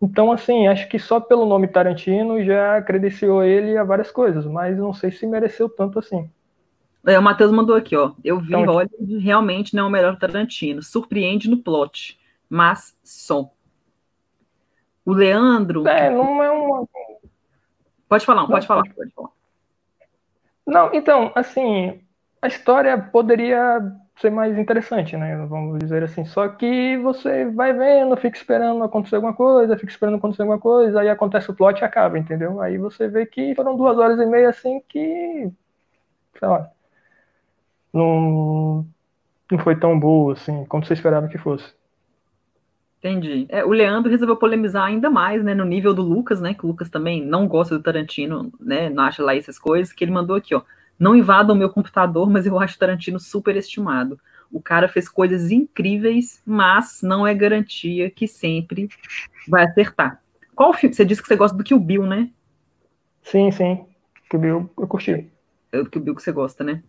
Então, 0.00 0.30
assim, 0.30 0.68
acho 0.68 0.88
que 0.88 0.98
só 0.98 1.18
pelo 1.18 1.46
nome 1.46 1.68
Tarantino 1.68 2.42
já 2.44 2.80
credenciou 2.82 3.42
ele 3.42 3.76
a 3.76 3.84
várias 3.84 4.10
coisas, 4.10 4.44
mas 4.44 4.76
não 4.76 4.92
sei 4.92 5.10
se 5.10 5.26
mereceu 5.26 5.68
tanto 5.68 5.98
assim. 5.98 6.30
É, 7.04 7.18
o 7.18 7.22
Matheus 7.22 7.52
mandou 7.52 7.76
aqui, 7.76 7.96
ó. 7.96 8.12
Eu 8.24 8.40
vi 8.40 8.48
então, 8.48 8.64
Hollywood 8.64 9.18
realmente 9.18 9.74
não 9.74 9.84
é 9.84 9.86
o 9.86 9.90
melhor 9.90 10.18
Tarantino. 10.18 10.82
Surpreende 10.82 11.48
no 11.48 11.58
plot, 11.58 12.18
mas 12.48 12.96
só. 13.02 13.50
O 15.04 15.12
Leandro. 15.12 15.86
É, 15.86 16.10
não 16.10 16.42
é 16.42 16.50
uma. 16.50 16.86
Pode 18.08 18.24
falar, 18.24 18.46
pode 18.46 18.66
falar, 18.66 18.82
pode 18.94 19.10
falar. 19.12 19.30
Não, 20.66 20.92
então, 20.92 21.30
assim, 21.34 22.00
a 22.42 22.48
história 22.48 22.98
poderia 22.98 23.80
ser 24.16 24.30
mais 24.30 24.56
interessante, 24.58 25.16
né? 25.16 25.36
Vamos 25.46 25.78
dizer 25.78 26.02
assim. 26.02 26.24
Só 26.24 26.48
que 26.48 26.96
você 26.98 27.46
vai 27.50 27.72
vendo, 27.72 28.16
fica 28.16 28.36
esperando 28.36 28.82
acontecer 28.82 29.16
alguma 29.16 29.34
coisa, 29.34 29.76
fica 29.76 29.90
esperando 29.92 30.16
acontecer 30.16 30.42
alguma 30.42 30.58
coisa, 30.58 31.00
aí 31.00 31.08
acontece 31.08 31.50
o 31.50 31.54
plot 31.54 31.80
e 31.80 31.84
acaba, 31.84 32.18
entendeu? 32.18 32.60
Aí 32.60 32.78
você 32.78 33.08
vê 33.08 33.26
que 33.26 33.54
foram 33.54 33.76
duas 33.76 33.98
horas 33.98 34.18
e 34.18 34.26
meia 34.26 34.48
assim 34.48 34.80
que. 34.88 35.50
Sei 36.38 36.48
lá. 36.48 36.70
Não, 37.92 38.86
não 39.50 39.58
foi 39.58 39.76
tão 39.78 39.98
boa 39.98 40.34
assim, 40.34 40.64
como 40.66 40.84
você 40.84 40.94
esperava 40.94 41.28
que 41.28 41.38
fosse. 41.38 41.74
Entendi. 42.98 43.46
É, 43.48 43.64
o 43.64 43.70
Leandro 43.70 44.10
resolveu 44.10 44.36
polemizar 44.36 44.84
ainda 44.84 45.08
mais, 45.08 45.44
né, 45.44 45.54
no 45.54 45.64
nível 45.64 45.94
do 45.94 46.02
Lucas, 46.02 46.40
né, 46.40 46.54
que 46.54 46.64
o 46.64 46.68
Lucas 46.68 46.90
também 46.90 47.24
não 47.24 47.46
gosta 47.46 47.76
do 47.76 47.82
Tarantino, 47.82 48.52
né, 48.58 48.90
não 48.90 49.04
acha 49.04 49.22
lá 49.22 49.36
essas 49.36 49.58
coisas, 49.58 49.92
que 49.92 50.02
ele 50.02 50.10
mandou 50.10 50.34
aqui, 50.36 50.54
ó. 50.54 50.62
Não 50.98 51.14
invadam 51.14 51.54
meu 51.54 51.70
computador, 51.70 52.28
mas 52.30 52.46
eu 52.46 52.58
acho 52.58 52.78
Tarantino 52.78 53.20
superestimado. 53.20 54.18
O 54.50 54.60
cara 54.60 54.88
fez 54.88 55.08
coisas 55.08 55.50
incríveis, 55.50 56.40
mas 56.46 57.02
não 57.02 57.26
é 57.26 57.34
garantia 57.34 58.10
que 58.10 58.26
sempre 58.26 58.88
vai 59.48 59.64
acertar. 59.64 60.22
Qual 60.54 60.72
filme? 60.72 60.94
Você 60.94 61.04
disse 61.04 61.20
que 61.20 61.28
você 61.28 61.36
gosta 61.36 61.56
do 61.56 61.64
Kill 61.64 61.78
Bill, 61.78 62.06
né? 62.06 62.30
Sim, 63.22 63.50
sim. 63.50 63.84
Kill 64.30 64.40
Bill 64.40 64.70
eu 64.78 64.86
curti. 64.86 65.30
É 65.70 65.80
o 65.80 65.86
Kill 65.86 66.02
Bill 66.02 66.14
que 66.14 66.22
você 66.22 66.32
gosta, 66.32 66.64
né? 66.64 66.82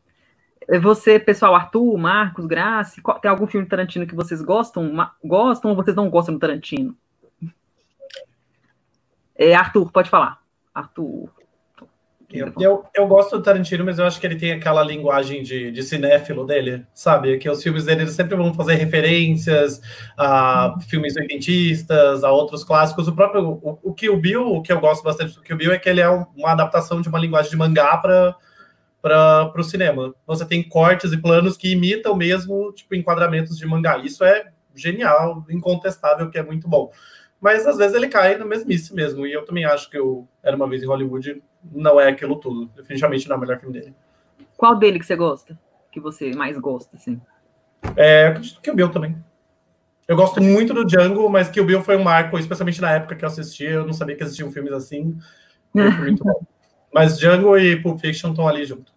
É 0.69 0.79
você, 0.79 1.19
pessoal, 1.19 1.55
Arthur, 1.55 1.97
Marcos, 1.97 2.45
Grace, 2.45 3.01
tem 3.21 3.31
algum 3.31 3.47
filme 3.47 3.67
Tarantino 3.67 4.05
que 4.05 4.15
vocês 4.15 4.41
gostam? 4.41 4.91
Gostam 5.23 5.71
ou 5.71 5.77
vocês 5.77 5.95
não 5.95 6.09
gostam 6.09 6.35
do 6.35 6.39
Tarantino? 6.39 6.95
É, 9.35 9.53
Arthur, 9.53 9.91
pode 9.91 10.09
falar. 10.09 10.41
Arthur. 10.73 11.29
Eu, 12.29 12.51
eu, 12.59 12.85
eu, 12.93 13.07
gosto 13.07 13.37
do 13.37 13.43
Tarantino, 13.43 13.85
mas 13.85 13.99
eu 13.99 14.05
acho 14.05 14.19
que 14.19 14.27
ele 14.27 14.35
tem 14.35 14.51
aquela 14.51 14.83
linguagem 14.83 15.41
de, 15.43 15.71
de 15.71 15.81
cinéfilo 15.81 16.45
dele, 16.45 16.85
sabe? 16.93 17.37
Que 17.37 17.49
os 17.49 17.63
filmes 17.63 17.85
dele 17.85 18.05
sempre 18.07 18.35
vão 18.35 18.53
fazer 18.53 18.75
referências 18.75 19.81
a 20.17 20.75
filmes 20.89 21.15
oitentistas, 21.15 22.25
a 22.25 22.31
outros 22.31 22.65
clássicos. 22.65 23.07
O 23.07 23.15
próprio 23.15 23.57
o, 23.61 23.79
o 23.81 23.93
Kill 23.93 24.17
Bill, 24.17 24.45
o 24.45 24.61
que 24.61 24.73
eu 24.73 24.79
gosto 24.79 25.03
bastante 25.03 25.35
do 25.35 25.41
Kill 25.41 25.55
Bill 25.55 25.71
é 25.71 25.79
que 25.79 25.87
ele 25.87 26.01
é 26.01 26.09
uma 26.09 26.51
adaptação 26.51 26.99
de 26.99 27.07
uma 27.07 27.17
linguagem 27.17 27.49
de 27.49 27.57
mangá 27.57 27.95
para 27.97 28.35
para 29.01 29.53
o 29.55 29.63
cinema. 29.63 30.13
Você 30.25 30.45
tem 30.45 30.61
cortes 30.61 31.13
e 31.13 31.17
planos 31.17 31.55
que 31.55 31.71
imitam 31.71 32.13
mesmo 32.13 32.73
tipo 32.73 32.93
enquadramentos 32.93 33.57
de 33.57 33.65
mangá. 33.65 33.97
Isso 33.99 34.23
é 34.25 34.51
genial, 34.75 35.45
incontestável, 35.49 36.29
que 36.29 36.37
é 36.37 36.43
muito 36.43 36.67
bom. 36.67 36.91
mas 37.39 37.65
às 37.65 37.77
vezes 37.77 37.95
ele 37.95 38.09
cai 38.09 38.37
no 38.37 38.45
mesmice 38.45 38.93
mesmo. 38.93 39.25
E 39.25 39.31
eu 39.31 39.45
também 39.45 39.63
acho 39.63 39.89
que 39.89 39.97
o 39.97 40.27
Era 40.43 40.55
Uma 40.57 40.67
Vez 40.67 40.83
em 40.83 40.87
Hollywood 40.87 41.41
não 41.63 41.99
é 41.99 42.09
aquilo 42.09 42.35
tudo. 42.37 42.67
Definitivamente 42.75 43.27
não 43.27 43.35
é 43.35 43.37
o 43.37 43.41
melhor 43.41 43.59
filme 43.59 43.79
dele. 43.79 43.95
Qual 44.55 44.75
dele 44.75 44.99
que 44.99 45.05
você 45.05 45.15
gosta? 45.15 45.57
Que 45.91 45.99
você 45.99 46.31
mais 46.33 46.57
gosta, 46.57 46.97
assim? 46.97 47.21
É, 47.95 48.27
acredito 48.27 48.61
que 48.61 48.71
o 48.71 48.75
Bill 48.75 48.89
também. 48.89 49.15
Eu 50.07 50.15
gosto 50.15 50.41
muito 50.41 50.73
do 50.73 50.85
Django, 50.85 51.29
mas 51.29 51.49
que 51.49 51.59
o 51.59 51.65
Bill 51.65 51.83
foi 51.83 51.97
um 51.97 52.03
marco, 52.03 52.39
especialmente 52.39 52.81
na 52.81 52.91
época 52.91 53.15
que 53.15 53.25
eu 53.25 53.27
assisti. 53.27 53.65
Eu 53.65 53.85
não 53.85 53.93
sabia 53.93 54.15
que 54.15 54.23
existiam 54.23 54.51
filmes 54.51 54.71
assim. 54.71 55.17
Mas 56.93 57.19
Django 57.19 57.57
e 57.57 57.81
Pulp 57.81 57.99
Fiction 57.99 58.31
estão 58.31 58.47
ali 58.47 58.65
junto. 58.65 58.93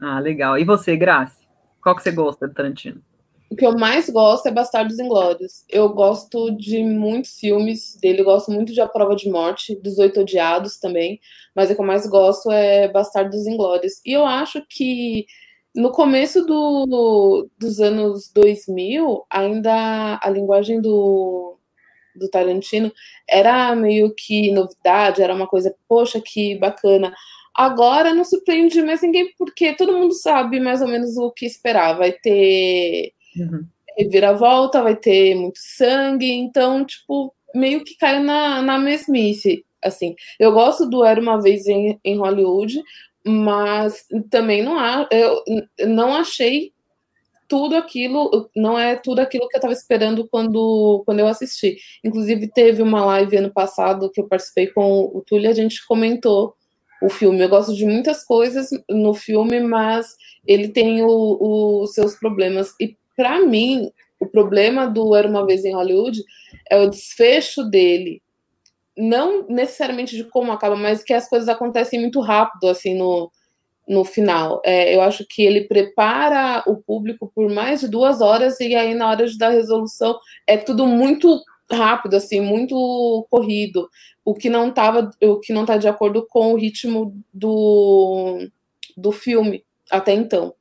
Ah, 0.00 0.18
legal. 0.18 0.58
E 0.58 0.64
você, 0.64 0.96
Grace? 0.96 1.36
Qual 1.82 1.94
que 1.94 2.02
você 2.02 2.10
gosta 2.10 2.48
do 2.48 2.54
Tarantino? 2.54 3.00
O 3.50 3.56
que 3.56 3.66
eu 3.66 3.78
mais 3.78 4.08
gosto 4.08 4.46
é 4.46 4.50
Bastardos 4.50 4.98
Inglórios. 4.98 5.64
Eu 5.68 5.88
gosto 5.90 6.50
de 6.56 6.82
muitos 6.82 7.38
filmes 7.38 7.96
dele, 8.00 8.20
eu 8.20 8.24
gosto 8.24 8.50
muito 8.50 8.72
de 8.72 8.80
A 8.80 8.88
Prova 8.88 9.14
de 9.14 9.30
Morte, 9.30 9.76
dos 9.76 9.98
Oito 9.98 10.20
Odiados 10.20 10.78
também, 10.78 11.20
mas 11.54 11.70
o 11.70 11.74
que 11.74 11.80
eu 11.80 11.86
mais 11.86 12.06
gosto 12.06 12.50
é 12.50 12.88
Bastardos 12.88 13.46
Inglórios. 13.46 14.00
E 14.04 14.12
eu 14.12 14.26
acho 14.26 14.64
que 14.68 15.26
no 15.74 15.90
começo 15.90 16.44
do, 16.44 17.48
dos 17.58 17.80
anos 17.80 18.30
2000, 18.32 19.24
ainda 19.30 20.18
a 20.22 20.30
linguagem 20.30 20.80
do, 20.80 21.58
do 22.14 22.28
Tarantino 22.30 22.92
era 23.28 23.74
meio 23.74 24.14
que 24.14 24.52
novidade, 24.52 25.22
era 25.22 25.34
uma 25.34 25.48
coisa, 25.48 25.74
poxa, 25.88 26.20
que 26.20 26.56
bacana. 26.58 27.12
Agora 27.54 28.14
não 28.14 28.24
surpreende 28.24 28.82
mais 28.82 29.02
ninguém, 29.02 29.32
porque 29.38 29.74
todo 29.74 29.96
mundo 29.96 30.14
sabe 30.14 30.60
mais 30.60 30.80
ou 30.80 30.88
menos 30.88 31.16
o 31.16 31.30
que 31.30 31.46
esperar. 31.46 31.96
Vai 31.96 32.12
ter 32.12 33.12
uhum. 33.36 33.66
reviravolta, 33.96 34.82
vai 34.82 34.96
ter 34.96 35.34
muito 35.34 35.58
sangue, 35.58 36.30
então, 36.30 36.84
tipo, 36.84 37.34
meio 37.54 37.84
que 37.84 37.96
caiu 37.96 38.22
na, 38.22 38.62
na 38.62 38.78
mesmice. 38.78 39.64
Assim, 39.82 40.14
eu 40.38 40.52
gosto 40.52 40.88
do 40.88 41.04
Era 41.04 41.20
uma 41.20 41.40
Vez 41.40 41.66
em, 41.66 41.98
em 42.02 42.16
Hollywood, 42.18 42.82
mas 43.24 44.06
também 44.30 44.62
não 44.62 44.78
há, 44.78 45.08
eu 45.10 45.42
não 45.86 46.14
achei 46.14 46.72
tudo 47.48 47.76
aquilo, 47.76 48.50
não 48.56 48.78
é 48.78 48.96
tudo 48.96 49.20
aquilo 49.20 49.48
que 49.48 49.56
eu 49.56 49.58
estava 49.58 49.72
esperando 49.72 50.26
quando, 50.28 51.02
quando 51.04 51.20
eu 51.20 51.26
assisti. 51.26 51.76
Inclusive, 52.02 52.48
teve 52.48 52.82
uma 52.82 53.04
live 53.04 53.36
ano 53.36 53.52
passado 53.52 54.10
que 54.10 54.20
eu 54.20 54.28
participei 54.28 54.66
com 54.68 55.10
o 55.14 55.22
Túlio, 55.26 55.50
a 55.50 55.54
gente 55.54 55.86
comentou 55.86 56.54
o 57.02 57.08
filme. 57.08 57.40
Eu 57.40 57.48
gosto 57.48 57.74
de 57.74 57.84
muitas 57.84 58.24
coisas 58.24 58.70
no 58.88 59.14
filme, 59.14 59.60
mas 59.60 60.16
ele 60.46 60.68
tem 60.68 61.02
os 61.04 61.92
seus 61.92 62.14
problemas. 62.14 62.74
E, 62.80 62.96
para 63.16 63.40
mim, 63.40 63.90
o 64.20 64.26
problema 64.26 64.86
do 64.86 65.14
Era 65.14 65.28
Uma 65.28 65.46
Vez 65.46 65.64
em 65.64 65.74
Hollywood 65.74 66.22
é 66.70 66.78
o 66.78 66.88
desfecho 66.88 67.64
dele 67.64 68.22
não 68.96 69.46
necessariamente 69.48 70.16
de 70.16 70.24
como 70.24 70.52
acaba, 70.52 70.76
mas 70.76 71.02
que 71.02 71.12
as 71.12 71.28
coisas 71.28 71.48
acontecem 71.48 72.00
muito 72.00 72.20
rápido, 72.20 72.68
assim, 72.68 72.96
no, 72.96 73.30
no 73.88 74.04
final. 74.04 74.60
É, 74.64 74.94
eu 74.94 75.02
acho 75.02 75.26
que 75.28 75.42
ele 75.42 75.62
prepara 75.62 76.62
o 76.66 76.76
público 76.76 77.30
por 77.34 77.50
mais 77.50 77.80
de 77.80 77.88
duas 77.88 78.20
horas 78.20 78.60
e 78.60 78.74
aí 78.74 78.94
na 78.94 79.10
hora 79.10 79.26
de 79.26 79.36
dar 79.36 79.50
resolução 79.50 80.18
é 80.46 80.56
tudo 80.56 80.86
muito 80.86 81.40
rápido, 81.70 82.14
assim, 82.14 82.40
muito 82.40 83.26
corrido, 83.30 83.88
o 84.24 84.34
que 84.34 84.48
não 84.48 84.70
tava, 84.70 85.10
o 85.22 85.40
que 85.40 85.52
não 85.52 85.62
está 85.62 85.76
de 85.76 85.88
acordo 85.88 86.26
com 86.28 86.52
o 86.52 86.56
ritmo 86.56 87.14
do, 87.32 88.48
do 88.96 89.12
filme 89.12 89.64
até 89.90 90.12
então. 90.12 90.54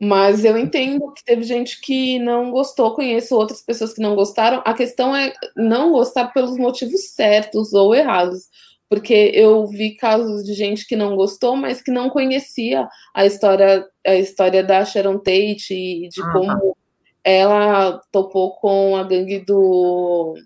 Mas 0.00 0.44
eu 0.44 0.56
entendo 0.56 1.12
que 1.12 1.24
teve 1.24 1.42
gente 1.42 1.80
que 1.80 2.20
não 2.20 2.52
gostou, 2.52 2.94
conheço 2.94 3.34
outras 3.34 3.60
pessoas 3.60 3.92
que 3.92 4.00
não 4.00 4.14
gostaram. 4.14 4.62
A 4.64 4.72
questão 4.72 5.14
é 5.14 5.32
não 5.56 5.90
gostar 5.90 6.28
pelos 6.28 6.56
motivos 6.56 7.10
certos 7.10 7.72
ou 7.72 7.94
errados. 7.94 8.48
Porque 8.88 9.32
eu 9.34 9.66
vi 9.66 9.96
casos 9.96 10.44
de 10.44 10.54
gente 10.54 10.86
que 10.86 10.96
não 10.96 11.14
gostou, 11.14 11.54
mas 11.56 11.82
que 11.82 11.90
não 11.90 12.08
conhecia 12.08 12.88
a 13.14 13.26
história, 13.26 13.86
a 14.06 14.14
história 14.14 14.62
da 14.62 14.84
Sharon 14.84 15.18
Tate 15.18 15.74
e 15.74 16.08
de 16.08 16.22
ah, 16.22 16.32
como 16.32 16.46
tá. 16.46 16.80
ela 17.22 18.00
topou 18.10 18.52
com 18.54 18.96
a 18.96 19.02
gangue 19.02 19.40
do 19.40 20.36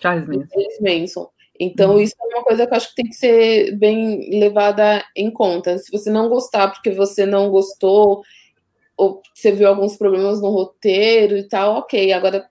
Charles 0.00 0.28
Manson. 0.28 0.46
Charles 0.52 0.80
Manson. 0.80 1.28
Então, 1.58 1.92
uhum. 1.94 2.00
isso 2.00 2.14
é 2.20 2.36
uma 2.36 2.44
coisa 2.44 2.66
que 2.66 2.72
eu 2.72 2.76
acho 2.76 2.88
que 2.90 2.94
tem 2.94 3.08
que 3.08 3.16
ser 3.16 3.76
bem 3.76 4.38
levada 4.38 5.04
em 5.16 5.30
conta. 5.30 5.76
Se 5.78 5.90
você 5.90 6.10
não 6.10 6.28
gostar 6.28 6.68
porque 6.68 6.90
você 6.90 7.26
não 7.26 7.50
gostou 7.50 8.22
ou 8.96 9.22
você 9.34 9.52
viu 9.52 9.68
alguns 9.68 9.96
problemas 9.96 10.40
no 10.40 10.50
roteiro 10.50 11.36
e 11.36 11.48
tal, 11.48 11.76
ok. 11.76 12.12
Agora, 12.12 12.48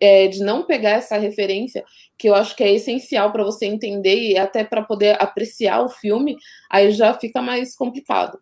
é, 0.00 0.28
de 0.28 0.40
não 0.40 0.64
pegar 0.64 0.90
essa 0.90 1.16
referência, 1.16 1.84
que 2.16 2.28
eu 2.28 2.34
acho 2.34 2.56
que 2.56 2.64
é 2.64 2.72
essencial 2.72 3.32
para 3.32 3.44
você 3.44 3.66
entender 3.66 4.30
e 4.30 4.38
até 4.38 4.64
para 4.64 4.82
poder 4.82 5.22
apreciar 5.22 5.82
o 5.82 5.88
filme, 5.88 6.36
aí 6.70 6.90
já 6.90 7.14
fica 7.14 7.40
mais 7.40 7.76
complicado. 7.76 8.38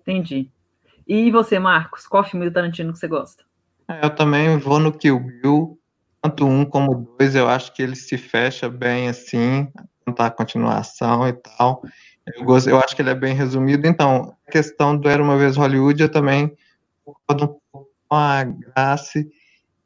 Entendi. 0.00 0.50
E 1.06 1.30
você, 1.30 1.58
Marcos, 1.58 2.06
qual 2.06 2.24
filme 2.24 2.46
do 2.46 2.52
Tarantino 2.52 2.92
que 2.92 2.98
você 2.98 3.08
gosta? 3.08 3.44
É, 3.88 4.04
eu 4.04 4.14
também 4.14 4.58
vou 4.58 4.78
no 4.78 4.92
Kill 4.92 5.18
Bill, 5.18 5.78
tanto 6.20 6.46
um 6.46 6.64
como 6.64 7.16
dois, 7.18 7.34
eu 7.34 7.48
acho 7.48 7.72
que 7.72 7.82
ele 7.82 7.96
se 7.96 8.18
fecha 8.18 8.68
bem 8.68 9.08
assim, 9.08 9.68
contar 10.04 10.26
a 10.26 10.30
continuação 10.30 11.26
e 11.26 11.32
tal. 11.32 11.82
Eu, 12.36 12.44
gosto, 12.44 12.68
eu 12.68 12.78
acho 12.78 12.94
que 12.94 13.02
ele 13.02 13.10
é 13.10 13.14
bem 13.14 13.34
resumido. 13.34 13.86
Então, 13.86 14.36
a 14.46 14.50
questão 14.50 14.96
do 14.96 15.08
Era 15.08 15.22
Uma 15.22 15.36
Vez 15.36 15.56
Hollywood, 15.56 16.02
eu 16.02 16.10
também 16.10 16.52
concordo 17.04 17.44
um 17.44 17.58
pouco 17.72 17.90
com 18.08 18.16
a 18.16 18.44
Grace 18.44 19.28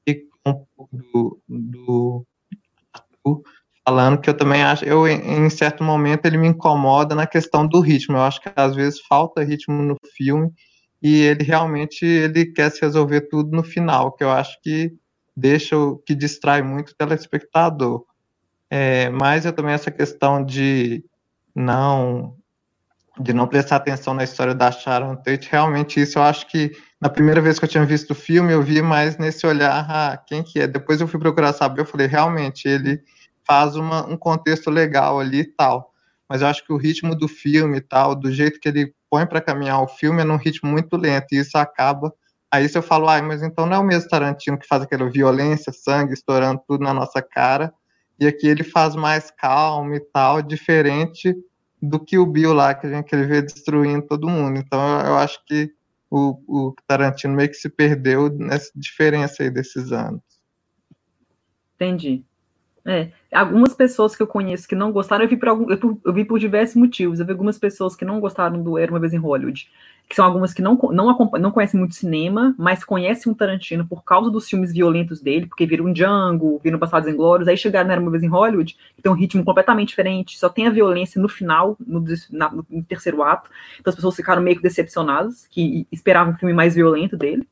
e 0.06 0.14
com 0.14 0.50
um 0.50 0.66
pouco 0.76 1.40
do, 1.48 2.26
Arthur, 2.92 3.42
falando 3.84 4.20
que 4.20 4.30
eu 4.30 4.36
também 4.36 4.62
acho, 4.62 4.84
eu 4.84 5.06
em 5.06 5.50
certo 5.50 5.82
momento 5.82 6.26
ele 6.26 6.38
me 6.38 6.48
incomoda 6.48 7.14
na 7.14 7.26
questão 7.26 7.66
do 7.66 7.80
ritmo. 7.80 8.16
Eu 8.16 8.22
acho 8.22 8.40
que 8.40 8.50
às 8.54 8.74
vezes 8.74 9.00
falta 9.00 9.42
ritmo 9.42 9.82
no 9.82 9.96
filme 10.16 10.50
e 11.02 11.22
ele 11.22 11.42
realmente 11.42 12.04
ele 12.04 12.46
quer 12.46 12.70
se 12.70 12.80
resolver 12.80 13.22
tudo 13.22 13.54
no 13.54 13.64
final, 13.64 14.12
que 14.12 14.22
eu 14.22 14.30
acho 14.30 14.60
que 14.62 14.92
deixa, 15.36 15.76
que 16.06 16.14
distrai 16.14 16.62
muito 16.62 16.90
o 16.90 16.96
telespectador. 16.96 18.04
É, 18.70 19.10
mas 19.10 19.44
eu 19.44 19.52
também 19.52 19.74
essa 19.74 19.90
questão 19.90 20.44
de 20.44 21.04
não 21.54 22.36
de 23.20 23.32
não 23.32 23.46
prestar 23.46 23.76
atenção 23.76 24.14
na 24.14 24.24
história 24.24 24.54
da 24.54 24.72
Sharon 24.72 25.16
Tate, 25.16 25.48
realmente 25.50 26.00
isso 26.00 26.18
eu 26.18 26.22
acho 26.22 26.46
que 26.46 26.72
na 27.02 27.10
primeira 27.10 27.40
vez 27.40 27.58
que 27.58 27.64
eu 27.64 27.68
tinha 27.68 27.84
visto 27.84 28.12
o 28.12 28.14
filme, 28.14 28.52
eu 28.52 28.62
vi 28.62 28.80
mais 28.80 29.18
nesse 29.18 29.44
olhar, 29.46 29.84
ah, 29.88 30.16
quem 30.16 30.42
que 30.42 30.60
é? 30.60 30.66
Depois 30.68 31.00
eu 31.00 31.08
fui 31.08 31.18
procurar 31.18 31.52
saber, 31.52 31.80
eu 31.80 31.84
falei, 31.84 32.06
realmente, 32.06 32.68
ele 32.68 33.02
faz 33.44 33.74
uma, 33.74 34.06
um 34.06 34.16
contexto 34.16 34.70
legal 34.70 35.18
ali 35.18 35.40
e 35.40 35.44
tal. 35.44 35.92
Mas 36.28 36.42
eu 36.42 36.46
acho 36.46 36.64
que 36.64 36.72
o 36.72 36.76
ritmo 36.76 37.16
do 37.16 37.26
filme 37.26 37.78
e 37.78 37.80
tal, 37.80 38.14
do 38.14 38.30
jeito 38.30 38.60
que 38.60 38.68
ele 38.68 38.94
põe 39.10 39.26
para 39.26 39.40
caminhar 39.40 39.82
o 39.82 39.88
filme, 39.88 40.22
é 40.22 40.24
num 40.24 40.36
ritmo 40.36 40.70
muito 40.70 40.96
lento, 40.96 41.26
e 41.32 41.38
isso 41.38 41.58
acaba. 41.58 42.14
Aí 42.50 42.68
se 42.68 42.78
eu 42.78 42.82
falo, 42.82 43.08
ah, 43.08 43.20
mas 43.20 43.42
então 43.42 43.66
não 43.66 43.76
é 43.76 43.78
o 43.80 43.84
mesmo 43.84 44.08
Tarantino 44.08 44.56
que 44.56 44.66
faz 44.66 44.82
aquela 44.82 45.10
violência, 45.10 45.72
sangue 45.72 46.14
estourando 46.14 46.62
tudo 46.68 46.84
na 46.84 46.94
nossa 46.94 47.20
cara, 47.20 47.74
e 48.22 48.26
aqui 48.26 48.46
ele 48.46 48.62
faz 48.62 48.94
mais 48.94 49.30
calmo 49.30 49.94
e 49.94 50.00
tal, 50.00 50.40
diferente 50.40 51.34
do 51.80 51.98
que 51.98 52.16
o 52.16 52.24
Bill 52.24 52.52
lá, 52.52 52.72
que 52.72 52.86
a 52.86 52.90
gente 52.90 53.06
quer 53.06 53.26
ver 53.26 53.42
destruindo 53.42 54.06
todo 54.06 54.28
mundo. 54.28 54.58
Então 54.58 54.80
eu 55.00 55.16
acho 55.16 55.44
que 55.44 55.74
o, 56.08 56.38
o 56.46 56.74
Tarantino 56.86 57.34
meio 57.34 57.48
que 57.48 57.56
se 57.56 57.68
perdeu 57.68 58.30
nessa 58.30 58.70
diferença 58.76 59.42
aí 59.42 59.50
desses 59.50 59.90
anos. 59.90 60.22
Entendi. 61.74 62.22
É, 62.84 63.10
algumas 63.32 63.74
pessoas 63.74 64.14
que 64.14 64.22
eu 64.22 64.26
conheço 64.26 64.68
que 64.68 64.74
não 64.74 64.92
gostaram, 64.92 65.24
eu 65.24 65.28
vi 65.28 65.36
por, 65.36 65.48
algum, 65.48 65.70
eu, 65.70 66.00
eu, 66.04 66.12
vi 66.12 66.24
por 66.24 66.38
diversos 66.38 66.76
motivos. 66.76 67.18
Eu 67.18 67.26
vi 67.26 67.32
algumas 67.32 67.58
pessoas 67.58 67.96
que 67.96 68.04
não 68.04 68.20
gostaram 68.20 68.62
do 68.62 68.78
Era 68.78 68.92
uma 68.92 69.00
vez 69.00 69.12
em 69.12 69.18
Hollywood, 69.18 69.68
que 70.12 70.16
são 70.16 70.26
algumas 70.26 70.52
que 70.52 70.60
não, 70.60 70.78
não, 70.92 71.30
não 71.40 71.50
conhecem 71.50 71.80
muito 71.80 71.94
cinema, 71.94 72.54
mas 72.58 72.84
conhecem 72.84 73.32
o 73.32 73.34
Tarantino 73.34 73.86
por 73.86 74.04
causa 74.04 74.30
dos 74.30 74.46
filmes 74.46 74.70
violentos 74.70 75.22
dele, 75.22 75.46
porque 75.46 75.64
viram 75.64 75.86
um 75.86 75.92
Django, 75.94 76.60
viram 76.62 76.78
Passados 76.78 77.08
em 77.08 77.16
Glórias, 77.16 77.48
aí 77.48 77.56
chegaram 77.56 77.86
no 77.86 77.92
Era 77.92 78.00
uma 78.02 78.10
vez 78.10 78.22
em 78.22 78.28
Hollywood, 78.28 78.76
que 78.94 79.00
tem 79.00 79.10
um 79.10 79.14
ritmo 79.14 79.42
completamente 79.42 79.88
diferente, 79.88 80.38
só 80.38 80.50
tem 80.50 80.66
a 80.66 80.70
violência 80.70 81.18
no 81.18 81.30
final, 81.30 81.78
no, 81.80 82.04
na, 82.30 82.52
no 82.52 82.82
terceiro 82.86 83.22
ato. 83.22 83.48
Então 83.80 83.90
as 83.90 83.94
pessoas 83.94 84.14
ficaram 84.14 84.42
meio 84.42 84.58
que 84.58 84.62
decepcionadas, 84.62 85.46
que 85.46 85.86
esperavam 85.90 86.34
um 86.34 86.36
filme 86.36 86.52
mais 86.52 86.74
violento 86.74 87.16
dele 87.16 87.48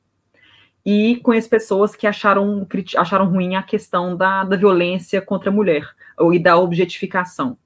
e 0.85 1.17
conheço 1.23 1.49
pessoas 1.49 1.97
que 1.97 2.07
acharam, 2.07 2.67
acharam 2.99 3.25
ruim 3.25 3.55
a 3.55 3.63
questão 3.63 4.15
da, 4.15 4.45
da 4.45 4.57
violência 4.57 5.23
contra 5.23 5.49
a 5.49 5.53
mulher 5.53 5.89
ou, 6.19 6.35
e 6.35 6.39
da 6.39 6.59
objetificação. 6.59 7.57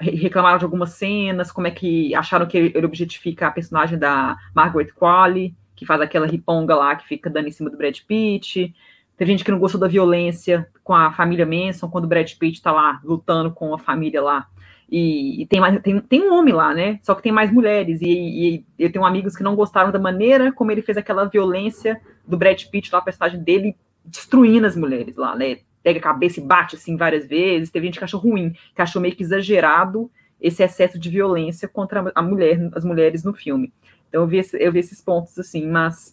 Reclamaram 0.00 0.58
de 0.58 0.64
algumas 0.64 0.90
cenas, 0.90 1.52
como 1.52 1.66
é 1.66 1.70
que 1.70 2.14
acharam 2.14 2.46
que 2.46 2.56
ele 2.56 2.86
objetifica 2.86 3.46
a 3.46 3.50
personagem 3.50 3.98
da 3.98 4.36
Margaret 4.54 4.88
Qualley, 4.98 5.54
que 5.74 5.84
faz 5.84 6.00
aquela 6.00 6.26
riponga 6.26 6.74
lá 6.74 6.96
que 6.96 7.06
fica 7.06 7.28
dando 7.28 7.48
em 7.48 7.52
cima 7.52 7.68
do 7.68 7.76
Brad 7.76 7.98
Pitt. 8.06 8.74
Teve 9.16 9.32
gente 9.32 9.44
que 9.44 9.50
não 9.50 9.58
gostou 9.58 9.80
da 9.80 9.88
violência 9.88 10.68
com 10.82 10.94
a 10.94 11.12
família 11.12 11.46
Manson, 11.46 11.88
quando 11.88 12.04
o 12.04 12.08
Brad 12.08 12.30
Pitt 12.34 12.62
tá 12.62 12.72
lá 12.72 13.00
lutando 13.04 13.50
com 13.50 13.74
a 13.74 13.78
família 13.78 14.22
lá 14.22 14.46
e, 14.90 15.42
e, 15.42 15.46
tem, 15.46 15.60
mais, 15.60 15.80
tem, 15.82 15.98
tem 16.00 16.22
um 16.22 16.34
homem 16.34 16.54
lá, 16.54 16.72
né? 16.72 16.98
Só 17.02 17.14
que 17.14 17.22
tem 17.22 17.32
mais 17.32 17.52
mulheres. 17.52 18.00
E, 18.00 18.08
e, 18.08 18.64
eu 18.78 18.90
tenho 18.90 19.04
amigos 19.04 19.36
que 19.36 19.42
não 19.42 19.56
gostaram 19.56 19.90
da 19.90 19.98
maneira 19.98 20.52
como 20.52 20.70
ele 20.70 20.82
fez 20.82 20.96
aquela 20.96 21.24
violência 21.24 22.00
do 22.26 22.36
Brad 22.36 22.62
Pitt 22.64 22.90
lá, 22.92 23.00
a 23.00 23.02
personagem 23.02 23.42
dele, 23.42 23.76
destruindo 24.04 24.66
as 24.66 24.76
mulheres 24.76 25.16
lá, 25.16 25.34
né? 25.34 25.58
Pega 25.86 26.00
a 26.00 26.02
cabeça 26.02 26.40
e 26.40 26.42
bate 26.42 26.74
assim 26.74 26.96
várias 26.96 27.28
vezes. 27.28 27.70
Teve 27.70 27.86
gente 27.86 28.00
que 28.00 28.04
achou 28.04 28.18
ruim, 28.18 28.52
que 28.74 28.82
achou 28.82 29.00
meio 29.00 29.14
que 29.14 29.22
exagerado 29.22 30.10
esse 30.40 30.60
excesso 30.60 30.98
de 30.98 31.08
violência 31.08 31.68
contra 31.68 32.10
a 32.12 32.20
mulher, 32.20 32.58
as 32.74 32.84
mulheres 32.84 33.22
no 33.22 33.32
filme. 33.32 33.72
Então 34.08 34.22
eu 34.22 34.26
vi, 34.26 34.38
esse, 34.38 34.60
eu 34.60 34.72
vi 34.72 34.80
esses 34.80 35.00
pontos 35.00 35.38
assim, 35.38 35.64
mas 35.64 36.12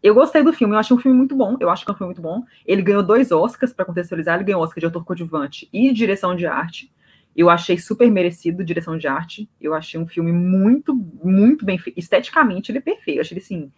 eu 0.00 0.14
gostei 0.14 0.44
do 0.44 0.52
filme, 0.52 0.76
eu 0.76 0.78
achei 0.78 0.96
um 0.96 1.00
filme 1.00 1.16
muito 1.16 1.34
bom, 1.34 1.56
eu 1.58 1.68
acho 1.68 1.84
que 1.84 1.90
é 1.90 1.92
um 1.92 1.96
filme 1.96 2.14
muito 2.14 2.22
bom. 2.22 2.44
Ele 2.64 2.80
ganhou 2.80 3.02
dois 3.02 3.32
Oscars, 3.32 3.72
para 3.72 3.84
contextualizar, 3.84 4.36
ele 4.36 4.44
ganhou 4.44 4.62
Oscar 4.62 4.78
de 4.78 4.86
ator 4.86 5.04
coadjuvante 5.04 5.68
e 5.72 5.92
direção 5.92 6.36
de 6.36 6.46
arte. 6.46 6.88
Eu 7.34 7.50
achei 7.50 7.78
super 7.78 8.08
merecido 8.08 8.64
direção 8.64 8.96
de 8.96 9.08
arte. 9.08 9.48
Eu 9.60 9.74
achei 9.74 9.98
um 9.98 10.06
filme 10.06 10.30
muito, 10.30 10.94
muito 10.94 11.64
bem 11.64 11.78
feito. 11.78 11.98
Esteticamente, 11.98 12.70
ele 12.70 12.78
é 12.78 12.80
perfeito. 12.80 13.18
Eu 13.18 13.20
achei 13.22 13.34
ele, 13.36 13.44
assim, 13.44 13.72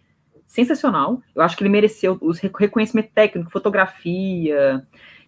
sensacional. 0.51 1.21
Eu 1.35 1.41
acho 1.41 1.55
que 1.55 1.63
ele 1.63 1.69
mereceu 1.69 2.17
os 2.21 2.39
reconhecimento 2.39 3.11
técnico, 3.13 3.49
fotografia, 3.51 4.85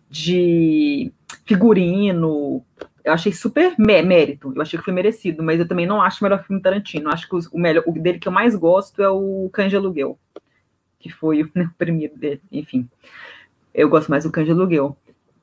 de 0.10 1.12
figurino. 1.46 2.64
Eu 3.04 3.14
achei 3.14 3.32
super 3.32 3.76
mérito. 3.78 4.54
Eu 4.56 4.62
achei 4.62 4.78
que 4.78 4.86
foi 4.86 4.94
merecido, 4.94 5.42
mas 5.42 5.60
eu 5.60 5.68
também 5.68 5.86
não 5.86 6.02
acho 6.02 6.20
o 6.22 6.24
melhor 6.24 6.44
filme 6.44 6.62
Tarantino. 6.62 7.10
Eu 7.10 7.14
acho 7.14 7.28
que 7.28 7.36
o 7.36 7.60
melhor, 7.60 7.84
o 7.88 7.92
dele 7.94 8.20
que 8.20 8.28
eu 8.28 8.32
mais 8.32 8.56
gosto 8.56 9.02
é 9.02 9.10
o 9.10 9.50
Cães 9.52 9.74
Aluguel 9.74 10.18
que 11.04 11.10
foi 11.10 11.44
o 11.44 11.52
primeiro 11.78 12.18
dele, 12.18 12.42
enfim. 12.50 12.90
Eu 13.74 13.90
gosto 13.90 14.10
mais 14.10 14.24
do 14.24 14.32
Cães 14.32 14.46
de 14.46 14.54
Aluguel. 14.54 14.98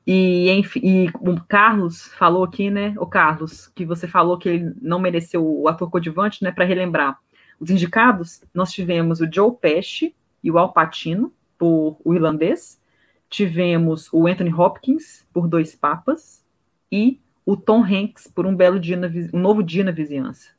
E, 0.05 0.49
enfim, 0.49 0.79
e 0.83 1.09
o 1.19 1.39
Carlos 1.47 2.07
falou 2.17 2.43
aqui, 2.43 2.71
né, 2.71 2.95
o 2.97 3.05
Carlos, 3.05 3.67
que 3.67 3.85
você 3.85 4.07
falou 4.07 4.39
que 4.39 4.49
ele 4.49 4.73
não 4.81 4.97
mereceu 4.97 5.45
o 5.45 5.67
ator 5.67 5.91
coadjuvante, 5.91 6.43
né, 6.43 6.51
para 6.51 6.65
relembrar. 6.65 7.19
Os 7.61 7.69
indicados, 7.69 8.41
nós 8.51 8.71
tivemos 8.71 9.21
o 9.21 9.31
Joe 9.31 9.51
Pesci 9.51 10.15
e 10.43 10.49
o 10.49 10.57
Al 10.57 10.73
Pacino, 10.73 11.31
por 11.59 11.95
O 12.03 12.11
Irlandês, 12.11 12.81
tivemos 13.29 14.11
o 14.11 14.25
Anthony 14.25 14.51
Hopkins, 14.51 15.23
por 15.31 15.47
Dois 15.47 15.75
Papas, 15.75 16.43
e 16.91 17.21
o 17.45 17.55
Tom 17.55 17.83
Hanks, 17.83 18.25
por 18.25 18.47
Um 18.47 18.55
Belo 18.55 18.79
Dia 18.79 18.97
na, 18.97 19.07
um 19.31 19.39
Novo 19.39 19.61
Dia 19.61 19.83
na 19.83 19.91
Vizinhança. 19.91 20.49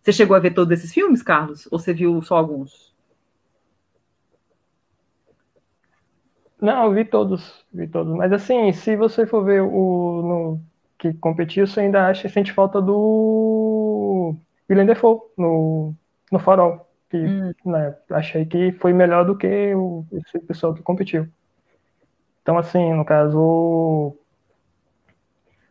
Você 0.00 0.14
chegou 0.14 0.34
a 0.34 0.40
ver 0.40 0.54
todos 0.54 0.72
esses 0.78 0.94
filmes, 0.94 1.22
Carlos? 1.22 1.68
Ou 1.70 1.78
você 1.78 1.92
viu 1.92 2.22
só 2.22 2.36
alguns? 2.36 2.94
Não, 6.58 6.90
vi 6.94 7.04
todos, 7.04 7.66
vi 7.70 7.86
todos. 7.86 8.16
Mas 8.16 8.32
assim, 8.32 8.72
se 8.72 8.96
você 8.96 9.26
for 9.26 9.44
ver 9.44 9.60
o 9.60 10.22
no, 10.22 10.60
que 10.98 11.12
competiu, 11.18 11.66
você 11.66 11.80
ainda 11.80 12.06
acha 12.08 12.30
sente 12.30 12.50
falta 12.50 12.80
do 12.80 14.34
William 14.70 14.86
Defoe 14.86 15.20
no, 15.36 15.94
no 16.34 16.38
Farol. 16.40 16.86
Que 17.08 17.16
hum. 17.16 17.54
né, 17.64 17.94
achei 18.10 18.44
que 18.44 18.72
foi 18.72 18.92
melhor 18.92 19.24
do 19.24 19.36
que 19.36 19.74
o, 19.74 20.04
esse 20.12 20.38
pessoal 20.40 20.74
que 20.74 20.82
competiu. 20.82 21.28
Então, 22.42 22.58
assim, 22.58 22.92
no 22.92 23.04
caso. 23.04 24.16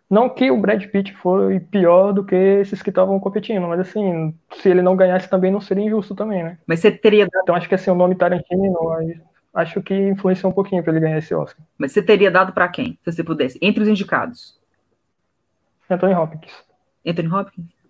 Não 0.10 0.30
que 0.30 0.50
o 0.52 0.58
Brad 0.58 0.84
Pitt 0.86 1.14
foi 1.14 1.60
pior 1.60 2.12
do 2.14 2.24
que 2.24 2.36
esses 2.36 2.82
que 2.82 2.90
estavam 2.90 3.20
competindo, 3.20 3.68
mas 3.68 3.80
assim, 3.80 4.34
se 4.52 4.70
ele 4.70 4.82
não 4.82 4.96
ganhasse 4.96 5.28
também 5.28 5.52
não 5.52 5.60
seria 5.60 5.86
injusto 5.86 6.14
também, 6.14 6.44
né? 6.44 6.58
Mas 6.68 6.80
você 6.80 6.92
teria. 6.92 7.28
Então 7.42 7.56
acho 7.56 7.68
que 7.68 7.76
assim, 7.76 7.92
o 7.92 7.96
nome 7.96 8.16
Tarantino. 8.16 8.78
Acho 9.54 9.84
que 9.84 9.94
influenciou 9.94 10.52
um 10.52 10.56
pouquinho 10.56 10.82
para 10.82 10.92
ele 10.92 11.00
ganhar 11.00 11.20
esse 11.20 11.34
Oscar. 11.34 11.64
Mas 11.78 11.92
você 11.92 12.02
teria 12.02 12.32
dado 12.32 12.54
para 12.54 12.68
quem, 12.68 12.98
se 13.04 13.12
você 13.12 13.24
pudesse? 13.24 13.60
Entre 13.62 13.84
os 13.84 13.88
indicados. 13.88 14.60
Anthony 15.88 16.16
Hopkins. 16.16 16.64
Anthony 17.06 17.28
Hopkins? 17.28 17.83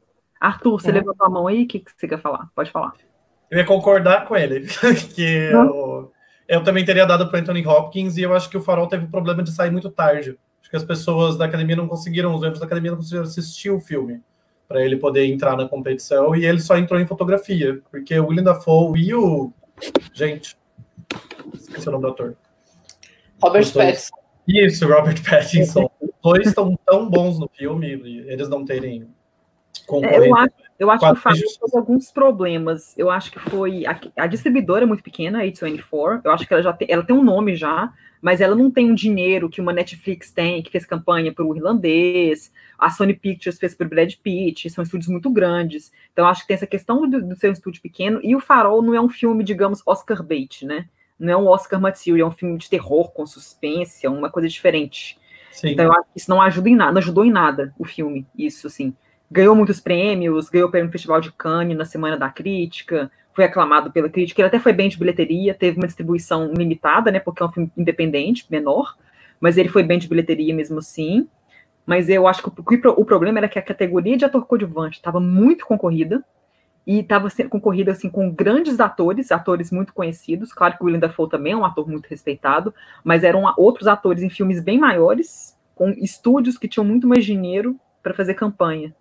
Arthur, 0.46 0.80
você 0.80 0.90
uhum. 0.90 0.96
levantou 0.96 1.26
a 1.26 1.30
mão 1.30 1.48
aí? 1.48 1.64
O 1.64 1.68
que, 1.68 1.80
que 1.80 1.92
você 1.96 2.08
quer 2.08 2.20
falar? 2.20 2.50
Pode 2.56 2.72
falar. 2.72 2.94
Eu 3.50 3.60
ia 3.60 3.66
concordar 3.66 4.26
com 4.26 4.36
ele. 4.36 4.68
que 5.16 5.22
eu, 5.22 6.12
eu, 6.48 6.64
também 6.64 6.84
teria 6.84 7.06
dado 7.06 7.30
para 7.30 7.40
Anthony 7.40 7.66
Hopkins 7.66 8.18
e 8.18 8.22
eu 8.22 8.34
acho 8.34 8.50
que 8.50 8.58
o 8.58 8.62
Farol 8.62 8.88
teve 8.88 9.06
o 9.06 9.10
problema 9.10 9.44
de 9.44 9.52
sair 9.52 9.72
muito 9.72 9.90
tarde. 9.90 10.38
Acho 10.62 10.70
que 10.70 10.78
as 10.78 10.84
pessoas 10.84 11.38
da 11.38 11.46
academia 11.46 11.76
não 11.76 11.88
conseguiram, 11.88 12.34
os 12.34 12.42
membros 12.42 12.60
da 12.60 12.66
academia 12.66 12.92
não 12.92 12.98
conseguiram 12.98 13.24
assistir 13.24 13.70
o 13.70 13.80
filme 13.80 14.22
para 14.68 14.84
ele 14.84 14.98
poder 14.98 15.26
entrar 15.26 15.56
na 15.56 15.68
competição 15.68 16.36
e 16.36 16.46
ele 16.46 16.60
só 16.60 16.78
entrou 16.78 17.00
em 17.00 17.06
fotografia, 17.06 17.82
porque 17.92 18.18
o 18.20 18.28
William 18.28 18.44
Dafoe 18.44 19.00
e 19.00 19.14
o. 19.14 19.52
Gente, 20.14 20.58
Esqueci 21.54 21.88
o 21.88 21.92
nome 21.92 22.04
do 22.04 22.10
ator. 22.10 22.36
Robert 23.42 23.72
Pattinson. 23.72 24.16
Isso, 24.48 24.88
Robert 24.88 25.24
Pattinson. 25.24 25.90
Os 26.02 26.10
dois 26.24 26.48
estão 26.48 26.78
tão 26.86 27.10
bons 27.10 27.40
no 27.40 27.50
filme, 27.50 27.88
eles 28.28 28.50
não 28.50 28.66
terem 28.66 29.08
concorrido. 29.86 30.24
É, 30.24 30.28
eu 30.28 30.36
acho, 30.36 30.54
eu 30.80 30.92
acho 30.92 31.06
que 31.06 31.12
o 31.12 31.16
Fábio 31.16 31.42
teve 31.42 31.78
alguns 31.78 32.12
problemas. 32.12 32.98
Eu 32.98 33.10
acho 33.10 33.32
que 33.32 33.40
foi. 33.40 33.86
A, 33.86 34.00
a, 34.18 34.28
distribuidora 34.28 34.84
é 34.84 34.88
muito 34.88 35.04
pequena, 35.04 35.40
a 35.40 35.44
A24. 35.44 36.22
Eu 36.24 36.32
acho 36.32 36.48
que 36.48 36.54
ela 36.54 36.64
já 36.64 36.74
tem, 36.74 36.88
ela 36.90 37.04
tem 37.04 37.16
um 37.16 37.24
nome 37.24 37.56
já, 37.56 37.94
mas 38.22 38.42
ela 38.42 38.56
não 38.56 38.70
tem 38.70 38.92
um 38.92 38.96
dinheiro 38.96 39.50
que 39.50 39.62
uma 39.62 39.74
Netflix 39.74 40.32
tem, 40.32 40.62
que 40.62 40.72
fez 40.72 40.86
campanha 40.86 41.34
para 41.34 41.46
o 41.46 41.56
irlandês. 41.56 42.52
A 42.78 42.90
Sony 42.90 43.14
Pictures 43.14 43.60
fez 43.60 43.74
para 43.74 43.88
o 43.88 43.90
Brad 43.90 44.14
Pitt, 44.22 44.70
são 44.70 44.84
estúdios 44.84 45.10
muito 45.10 45.30
grandes. 45.30 45.92
Então, 46.12 46.28
acho 46.28 46.42
que 46.42 46.48
tem 46.48 46.56
essa 46.56 46.68
questão 46.68 47.10
do, 47.10 47.22
do 47.22 47.36
seu 47.36 47.52
estúdio 47.52 47.82
pequeno. 47.82 48.20
E 48.24 48.36
o 48.36 48.40
Farol 48.40 48.82
não 48.82 48.94
é 48.94 49.02
um 49.02 49.10
filme, 49.10 49.44
digamos, 49.44 49.82
Oscar 49.86 50.22
bait, 50.24 50.66
né? 50.66 50.88
não 51.24 51.34
é 51.34 51.38
um 51.38 51.48
Oscar 51.48 51.80
material, 51.80 52.28
é 52.28 52.30
um 52.30 52.36
filme 52.36 52.58
de 52.58 52.70
terror 52.70 53.12
com 53.12 53.26
suspense, 53.26 54.06
é 54.06 54.10
uma 54.10 54.30
coisa 54.30 54.48
diferente. 54.48 55.18
Sim. 55.52 55.70
Então 55.70 55.86
eu 55.86 55.92
acho 55.92 56.12
que 56.12 56.20
isso 56.20 56.30
não 56.30 56.42
ajuda 56.42 56.70
em 56.70 56.76
nada, 56.76 56.92
não 56.92 57.00
ajudou 57.00 57.24
em 57.24 57.32
nada 57.32 57.74
o 57.78 57.86
filme, 57.86 58.28
isso 58.38 58.68
assim. 58.68 58.94
Ganhou 59.34 59.56
muitos 59.56 59.80
prêmios, 59.80 60.48
ganhou 60.48 60.68
o 60.68 60.72
prêmio 60.72 60.92
Festival 60.92 61.20
de 61.20 61.32
Cannes 61.32 61.76
na 61.76 61.86
Semana 61.86 62.16
da 62.16 62.30
Crítica, 62.30 63.12
foi 63.34 63.46
aclamado 63.46 63.92
pela 63.92 64.08
crítica, 64.08 64.40
ele 64.40 64.48
até 64.48 64.60
foi 64.60 64.74
bem 64.74 64.88
de 64.88 64.96
bilheteria, 64.96 65.56
teve 65.56 65.78
uma 65.78 65.88
distribuição 65.88 66.54
limitada, 66.54 67.10
né, 67.10 67.20
porque 67.20 67.42
é 67.42 67.46
um 67.48 67.52
filme 67.52 67.72
independente, 67.76 68.46
menor, 68.48 68.96
mas 69.42 69.58
ele 69.58 69.70
foi 69.70 69.82
bem 69.82 69.98
de 69.98 70.08
bilheteria 70.08 70.54
mesmo 70.54 70.78
assim. 70.78 71.28
Mas 71.84 72.10
eu 72.10 72.28
acho 72.28 72.44
que 72.44 72.48
o, 72.48 72.90
o 72.92 73.04
problema 73.04 73.40
era 73.40 73.50
que 73.50 73.58
a 73.58 73.62
categoria 73.64 74.16
de 74.16 74.24
ator 74.24 74.46
coadjuvante 74.46 74.98
estava 74.98 75.20
muito 75.20 75.66
concorrida, 75.66 76.24
e 76.86 77.00
estava 77.00 77.28
concorrida 77.50 77.92
assim 77.92 78.12
com 78.12 78.30
grandes 78.30 78.80
atores, 78.80 79.32
atores 79.32 79.72
muito 79.72 79.94
conhecidos. 79.94 80.54
Claro 80.54 80.76
que 80.78 80.84
o 80.84 80.86
William 80.86 81.00
Dafoe 81.00 81.28
também 81.28 81.54
é 81.54 81.58
um 81.58 81.66
ator 81.66 81.90
muito 81.90 82.06
respeitado, 82.06 82.72
mas 83.04 83.24
eram 83.24 83.52
outros 83.58 83.88
atores 83.88 84.22
em 84.22 84.30
filmes 84.30 84.62
bem 84.62 84.78
maiores, 84.78 85.58
com 85.74 85.90
estúdios 85.90 86.56
que 86.56 86.68
tinham 86.68 86.86
muito 86.86 87.08
mais 87.08 87.26
dinheiro 87.26 87.80
para 88.04 88.14
fazer 88.14 88.36
campanha. 88.36 88.94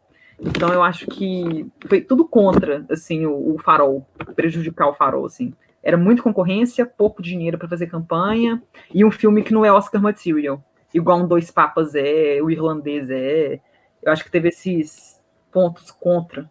Então 0.45 0.73
eu 0.73 0.83
acho 0.83 1.07
que 1.07 1.67
foi 1.87 2.01
tudo 2.01 2.27
contra 2.27 2.85
assim 2.91 3.25
o, 3.27 3.55
o 3.55 3.59
Farol, 3.59 4.07
prejudicar 4.35 4.89
o 4.89 4.95
Farol 4.95 5.27
assim. 5.27 5.55
Era 5.83 5.97
muita 5.97 6.23
concorrência, 6.23 6.87
pouco 6.87 7.23
dinheiro 7.23 7.59
para 7.59 7.69
fazer 7.69 7.87
campanha 7.87 8.63
e 8.93 9.05
um 9.05 9.11
filme 9.11 9.43
que 9.43 9.53
não 9.53 9.65
é 9.65 9.73
Oscar 9.73 10.01
material, 10.01 10.63
igual 10.95 11.19
um 11.19 11.27
Dois 11.27 11.51
Papas 11.51 11.95
é, 11.95 12.39
o 12.43 12.51
irlandês 12.51 13.09
é. 13.11 13.61
Eu 14.03 14.13
acho 14.13 14.25
que 14.25 14.31
teve 14.31 14.49
esses 14.49 15.21
pontos 15.51 15.91
contra 15.91 16.51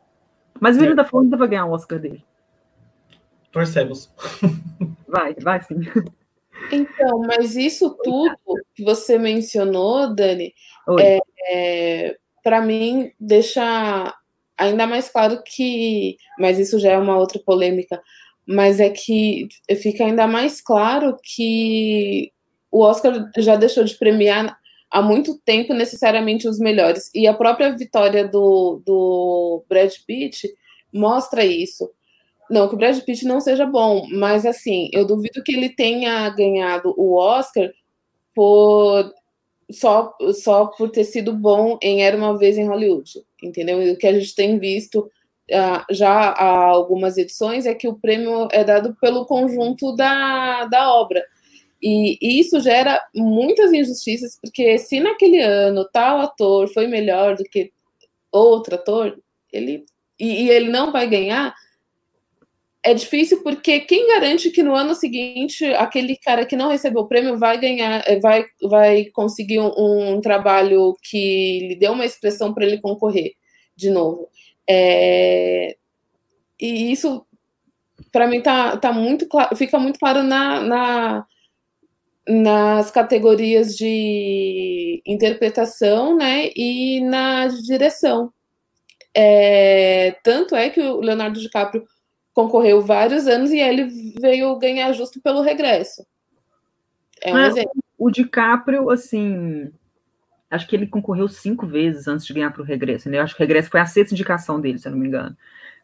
mas 0.62 0.78
o 0.78 0.80
William 0.80 0.94
é. 0.94 0.96
Dafoe 0.98 1.24
ainda 1.24 1.38
vai 1.38 1.48
ganhar 1.48 1.66
um 1.66 1.72
Oscar 1.72 1.98
dele. 1.98 2.24
Torcemos. 3.52 4.14
Vai, 5.08 5.36
vai 5.42 5.62
sim. 5.62 5.76
Então, 6.72 7.20
mas 7.20 7.58
isso 7.58 7.98
tudo 8.02 8.34
que 8.74 8.82
você 8.82 9.18
mencionou, 9.18 10.16
Dani, 10.16 10.54
é, 10.98 11.20
é 11.50 12.18
para 12.44 12.62
mim 12.62 13.12
deixa 13.20 14.14
ainda 14.58 14.86
mais 14.86 15.10
claro 15.10 15.42
que, 15.44 16.18
mas 16.38 16.60
isso 16.60 16.80
já 16.80 16.92
é 16.92 16.98
uma 16.98 17.18
outra 17.18 17.40
polêmica, 17.40 18.02
mas 18.46 18.80
é 18.80 18.90
que 18.90 19.48
fica 19.82 20.04
ainda 20.04 20.28
mais 20.28 20.62
claro 20.62 21.18
que 21.24 22.32
o 22.72 22.82
Oscar 22.84 23.30
já 23.38 23.56
deixou 23.56 23.84
de 23.84 23.96
premiar 23.98 24.58
há 24.90 25.02
muito 25.02 25.40
tempo 25.40 25.74
necessariamente 25.74 26.48
os 26.48 26.60
melhores. 26.60 27.10
E 27.16 27.28
a 27.28 27.34
própria 27.34 27.76
vitória 27.76 28.28
do, 28.28 28.82
do 28.86 29.64
Brad 29.70 29.92
Pitt 30.06 30.48
mostra 30.94 31.46
isso. 31.46 31.90
Não 32.50 32.68
que 32.68 32.76
o 32.76 32.78
Brad 32.78 33.00
Pitt 33.00 33.26
não 33.26 33.40
seja 33.40 33.66
bom, 33.66 34.06
mas 34.12 34.46
assim, 34.46 34.90
eu 34.92 35.06
duvido 35.08 35.42
que 35.44 35.54
ele 35.54 35.70
tenha 35.70 36.30
ganhado 36.30 36.94
o 36.98 37.18
Oscar 37.18 37.70
por 38.36 39.12
só, 39.72 40.16
só 40.34 40.68
por 40.68 40.90
ter 40.90 41.04
sido 41.04 41.34
bom 41.34 41.78
em 41.82 42.04
Era 42.04 42.18
uma 42.18 42.38
Vez 42.38 42.58
em 42.58 42.68
Hollywood, 42.68 43.24
entendeu? 43.42 43.82
E 43.82 43.92
o 43.92 43.98
que 43.98 44.08
a 44.08 44.20
gente 44.20 44.36
tem 44.36 44.60
visto 44.60 45.00
uh, 45.00 45.94
já 45.94 46.12
há 46.30 46.66
algumas 46.66 47.18
edições 47.18 47.66
é 47.66 47.74
que 47.74 47.88
o 47.88 47.96
prêmio 47.96 48.48
é 48.52 48.64
dado 48.64 48.96
pelo 49.00 49.26
conjunto 49.26 49.96
da, 49.96 50.66
da 50.66 50.94
obra. 50.94 51.24
E, 51.82 52.18
e, 52.22 52.40
isso 52.40 52.60
gera 52.60 53.02
muitas 53.16 53.74
injustiças, 53.74 54.38
porque 54.40 54.78
se 54.78 55.00
naquele 55.00 55.42
ano 55.42 55.84
tal 55.92 56.20
ator 56.20 56.68
foi 56.68 56.88
melhor 56.88 57.36
do 57.36 57.44
que 57.44 57.72
outro 58.32 58.76
ator, 58.76 59.20
ele 59.52 59.84
e, 60.20 60.44
e 60.44 60.50
ele 60.52 60.70
não 60.70 60.92
vai 60.92 61.08
ganhar, 61.08 61.56
é 62.84 62.94
difícil 62.94 63.44
porque 63.44 63.82
quem 63.82 64.08
garante 64.08 64.50
que 64.50 64.64
no 64.64 64.74
ano 64.76 64.96
seguinte 64.96 65.66
aquele 65.76 66.18
cara 66.18 66.46
que 66.46 66.56
não 66.56 66.70
recebeu 66.70 67.02
o 67.04 67.08
prêmio 67.08 67.38
vai 67.38 67.60
ganhar, 67.60 68.04
eh, 68.08 68.20
vai, 68.20 68.46
vai 68.64 69.06
conseguir 69.06 69.60
um, 69.60 70.16
um 70.16 70.22
trabalho 70.22 70.96
que 71.04 71.60
lhe 71.68 71.76
dê 71.76 71.88
uma 71.88 72.06
expressão 72.06 72.54
para 72.54 72.66
ele 72.66 72.82
concorrer 72.82 73.34
de 73.76 73.90
novo. 73.90 74.30
É, 74.70 75.76
e 76.60 76.92
isso 76.92 77.26
para 78.12 78.28
mim 78.28 78.42
tá, 78.42 78.78
tá 78.78 78.92
muito 78.92 79.28
claro, 79.28 79.56
fica 79.56 79.78
muito 79.80 80.00
claro 80.00 80.24
na, 80.24 80.62
na 80.62 81.26
nas 82.28 82.92
categorias 82.92 83.76
de 83.76 85.02
interpretação, 85.06 86.16
né, 86.16 86.50
e 86.56 87.02
na 87.02 87.48
direção. 87.48 88.32
É, 89.14 90.16
tanto 90.24 90.56
é 90.56 90.70
que 90.70 90.80
o 90.80 91.02
Leonardo 91.02 91.40
DiCaprio 91.40 91.84
concorreu 92.34 92.82
vários 92.82 93.28
anos 93.28 93.52
e 93.52 93.60
ele 93.60 93.86
veio 94.20 94.58
ganhar 94.58 94.92
justo 94.94 95.22
pelo 95.22 95.42
regresso. 95.42 96.06
É 97.22 97.34
um 97.34 97.38
é, 97.38 97.48
exemplo. 97.48 97.84
O 97.98 98.10
DiCaprio, 98.10 98.90
assim, 98.90 99.72
acho 100.50 100.68
que 100.68 100.76
ele 100.76 100.88
concorreu 100.88 101.28
cinco 101.28 101.68
vezes 101.68 102.08
antes 102.08 102.26
de 102.26 102.34
ganhar 102.34 102.52
para 102.52 102.62
o 102.62 102.66
regresso, 102.66 103.10
né? 103.10 103.18
Eu 103.18 103.24
acho 103.24 103.36
que 103.36 103.42
o 103.42 103.46
regresso 103.46 103.70
foi 103.70 103.80
a 103.80 103.86
sexta 103.86 104.14
indicação 104.14 104.60
dele, 104.60 104.80
se 104.80 104.88
eu 104.88 104.92
não 104.92 105.00
me 105.00 105.08
engano. 105.08 105.36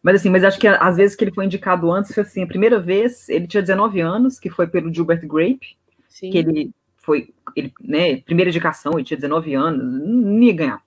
Mas 0.01 0.15
assim, 0.15 0.29
mas 0.29 0.43
acho 0.43 0.59
que 0.59 0.67
às 0.67 0.95
vezes 0.95 1.15
que 1.15 1.23
ele 1.23 1.33
foi 1.33 1.45
indicado 1.45 1.91
antes 1.91 2.13
foi 2.13 2.23
assim, 2.23 2.43
a 2.43 2.47
primeira 2.47 2.79
vez 2.79 3.27
ele 3.29 3.47
tinha 3.47 3.61
19 3.61 3.99
anos, 3.99 4.39
que 4.39 4.49
foi 4.49 4.67
pelo 4.67 4.93
Gilbert 4.93 5.25
Grape, 5.27 5.77
Sim. 6.07 6.29
que 6.29 6.37
ele 6.37 6.71
foi, 6.97 7.33
ele, 7.55 7.73
né, 7.81 8.17
primeira 8.17 8.49
indicação, 8.49 8.93
ele 8.93 9.03
tinha 9.03 9.17
19 9.17 9.53
anos, 9.53 10.01
não 10.03 10.43
ia 10.43 10.53
ganhar. 10.53 10.81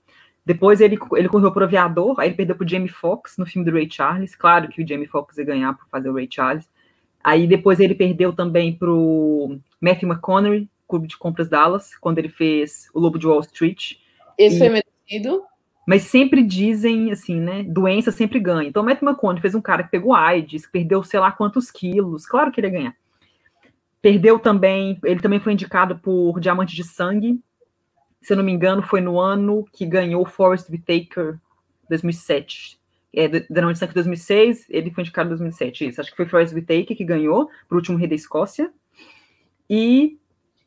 Depois 0.45 0.81
ele, 0.81 0.99
ele 1.17 1.29
correu 1.29 1.53
pro 1.53 1.65
aviador, 1.65 2.19
aí 2.19 2.29
ele 2.29 2.37
perdeu 2.37 2.57
pro 2.57 2.69
Jamie 2.69 2.89
Foxx 2.89 3.37
no 3.37 3.47
filme 3.47 3.69
do 3.69 3.75
Ray 3.75 3.89
Charles. 3.91 4.35
Claro 4.35 4.69
que 4.69 4.83
o 4.83 4.89
Jamie 4.89 5.07
Foxx 5.07 5.39
ia 5.39 5.45
ganhar 5.45 5.75
por 5.75 5.87
fazer 5.89 6.09
o 6.09 6.15
Ray 6.15 6.29
Charles. 6.31 6.69
Aí 7.23 7.47
depois 7.47 7.79
ele 7.79 7.95
perdeu 7.95 8.33
também 8.33 8.73
pro 8.73 9.59
Matthew 9.81 10.09
McConaughey, 10.09 10.69
Clube 10.89 11.07
de 11.07 11.17
Compras 11.17 11.49
Dallas, 11.49 11.95
quando 11.97 12.19
ele 12.19 12.29
fez 12.29 12.89
O 12.95 13.01
Lobo 13.01 13.19
de 13.19 13.27
Wall 13.27 13.41
Street. 13.41 13.97
Esse 14.37 14.57
e... 14.57 14.59
foi 14.59 14.69
merecido. 14.69 15.45
Mas 15.87 16.03
sempre 16.03 16.43
dizem, 16.43 17.11
assim, 17.11 17.41
né? 17.41 17.63
Doença 17.63 18.11
sempre 18.11 18.39
ganha. 18.39 18.69
Então, 18.69 18.83
o 18.83 18.87
Matthew 18.87 19.09
McConaughey 19.09 19.43
fez 19.43 19.55
um 19.55 19.61
cara 19.61 19.83
que 19.83 19.91
pegou 19.91 20.15
AIDS, 20.15 20.67
que 20.67 20.73
perdeu 20.73 21.03
sei 21.03 21.21
lá 21.21 21.33
quantos 21.33 21.71
quilos. 21.71 22.27
Claro 22.27 22.51
que 22.51 22.61
ele 22.61 22.69
ia 22.69 22.73
ganhar. 22.73 22.97
Perdeu 24.01 24.39
também, 24.39 24.99
ele 25.05 25.21
também 25.21 25.41
foi 25.41 25.53
indicado 25.53 25.99
por 25.99 26.41
Diamante 26.41 26.75
de 26.75 26.85
Sangue, 26.85 27.41
se 28.21 28.33
eu 28.33 28.37
não 28.37 28.45
me 28.45 28.53
engano, 28.53 28.83
foi 28.83 29.01
no 29.01 29.19
ano 29.19 29.65
que 29.73 29.87
ganhou 29.87 30.27
Forrest 30.27 30.69
Whitaker 30.71 31.39
2007. 31.89 32.79
É, 33.13 33.27
de 33.27 33.47
Sangue 33.77 33.95
2006, 33.95 34.67
ele 34.69 34.91
foi 34.91 35.03
indicado 35.03 35.29
em 35.29 35.31
2007, 35.31 35.89
isso. 35.89 36.01
Acho 36.01 36.11
que 36.11 36.17
foi 36.17 36.27
Forrest 36.27 36.55
Whitaker 36.55 36.97
que 36.97 37.05
ganhou, 37.05 37.51
pro 37.69 37.79
último 37.79 37.99
Rei 37.99 38.09
da 38.09 38.15
Escócia. 38.15 38.73
E 39.69 40.19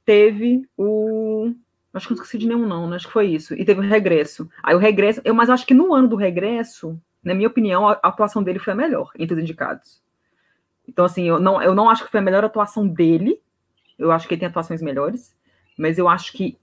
teve 0.06 0.68
o... 0.78 1.54
Acho 1.94 2.08
que 2.08 2.14
não 2.14 2.22
esqueci 2.22 2.38
de 2.40 2.48
nenhum, 2.48 2.68
não, 2.68 2.90
né? 2.90 2.96
Acho 2.96 3.08
que 3.08 3.14
foi 3.14 3.28
isso. 3.28 3.54
E 3.54 3.64
teve 3.64 3.80
o 3.80 3.84
regresso. 3.84 4.50
Aí 4.64 4.76
o 4.76 4.80
regresso, 4.80 5.22
eu, 5.24 5.34
mas 5.34 5.50
acho 5.50 5.66
que 5.66 5.74
no 5.74 5.94
ano 5.94 6.08
do 6.08 6.16
regresso, 6.16 7.00
na 7.24 7.34
minha 7.34 7.48
opinião, 7.48 7.88
a 7.88 7.94
atuação 7.94 8.42
dele 8.42 8.60
foi 8.60 8.74
a 8.74 8.76
melhor 8.76 9.12
entre 9.18 9.36
os 9.36 9.42
indicados. 9.42 10.02
Então, 10.88 11.06
assim, 11.06 11.24
eu 11.24 11.40
não, 11.40 11.62
eu 11.62 11.74
não 11.74 11.90
acho 11.90 12.04
que 12.04 12.12
foi 12.12 12.20
a 12.20 12.24
melhor 12.24 12.44
atuação 12.44 12.88
dele. 12.88 13.40
Eu 13.98 14.12
acho 14.12 14.28
que 14.28 14.34
ele 14.34 14.40
tem 14.40 14.50
atuações 14.50 14.82
melhores. 14.82 15.36
Mas 15.78 15.98
eu 15.98 16.10
acho 16.10 16.34
que, 16.34 16.58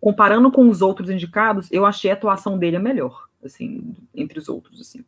comparando 0.00 0.50
com 0.50 0.68
os 0.68 0.82
outros 0.82 1.10
indicados, 1.10 1.68
eu 1.70 1.84
achei 1.84 2.10
a 2.10 2.14
atuação 2.14 2.58
dele 2.58 2.76
a 2.76 2.80
melhor, 2.80 3.28
assim, 3.44 3.94
entre 4.14 4.38
os 4.38 4.48
outros, 4.48 4.80
assim. 4.80 5.04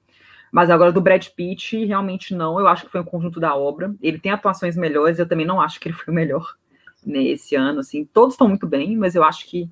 Mas 0.53 0.69
agora 0.69 0.91
do 0.91 1.01
Brad 1.01 1.27
Pitt, 1.29 1.85
realmente 1.85 2.35
não. 2.35 2.59
Eu 2.59 2.67
acho 2.67 2.85
que 2.85 2.91
foi 2.91 3.01
um 3.01 3.05
conjunto 3.05 3.39
da 3.39 3.55
obra. 3.55 3.95
Ele 4.03 4.19
tem 4.19 4.33
atuações 4.33 4.77
melhores, 4.77 5.19
eu 5.19 5.29
também 5.29 5.47
não 5.47 5.61
acho 5.61 5.79
que 5.79 5.89
ele 5.89 5.95
foi 5.95 6.13
o 6.13 6.15
melhor 6.15 6.57
nesse 7.05 7.55
ano, 7.55 7.81
assim. 7.81 8.05
Todos 8.05 8.35
estão 8.35 8.49
muito 8.49 8.67
bem, 8.67 8.97
mas 8.97 9.15
eu 9.15 9.23
acho 9.23 9.47
que 9.47 9.71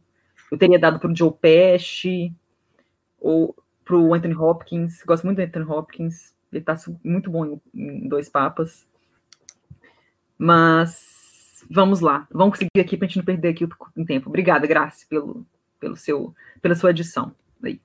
eu 0.50 0.56
teria 0.56 0.78
dado 0.78 0.98
para 0.98 1.10
o 1.10 1.16
Joe 1.16 1.32
Pesci 1.32 2.32
ou 3.20 3.54
para 3.84 3.96
o 3.96 4.14
Anthony 4.14 4.34
Hopkins. 4.34 5.02
Gosto 5.02 5.24
muito 5.24 5.38
do 5.38 5.42
Anthony 5.42 5.64
Hopkins. 5.64 6.34
Ele 6.52 6.60
está 6.60 6.76
muito 7.04 7.30
bom 7.30 7.44
em, 7.44 7.60
em, 7.74 8.08
Dois 8.08 8.28
Papas. 8.28 8.86
Mas 10.38 11.17
vamos 11.70 12.00
lá. 12.00 12.26
Vamos 12.30 12.58
conseguir 12.58 12.80
aqui 12.80 12.96
para 12.96 13.06
a 13.06 13.08
gente 13.08 13.18
não 13.18 13.24
perder 13.24 13.48
aqui 13.48 13.64
o 13.64 14.04
tempo. 14.04 14.28
Obrigada, 14.28 14.66
Graça, 14.66 15.06
pelo, 15.08 15.46
pelo 15.80 15.96
seu, 15.96 16.34
pela 16.60 16.74
sua 16.74 16.90
edição. 16.90 17.32
Aí. 17.62 17.80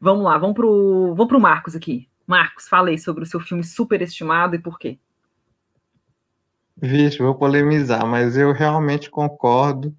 Vamos 0.00 0.24
lá, 0.24 0.38
vamos 0.38 0.56
para 0.56 0.66
o 0.66 1.14
vamos 1.14 1.28
pro 1.28 1.40
Marcos 1.40 1.76
aqui. 1.76 2.08
Marcos, 2.26 2.68
fala 2.68 2.90
aí 2.90 2.98
sobre 2.98 3.24
o 3.24 3.26
seu 3.26 3.40
filme 3.40 3.64
superestimado 3.64 4.54
e 4.54 4.58
por 4.58 4.78
quê. 4.78 4.98
Vixe, 6.76 7.18
vou 7.18 7.34
polemizar, 7.34 8.06
mas 8.06 8.36
eu 8.36 8.52
realmente 8.52 9.10
concordo 9.10 9.94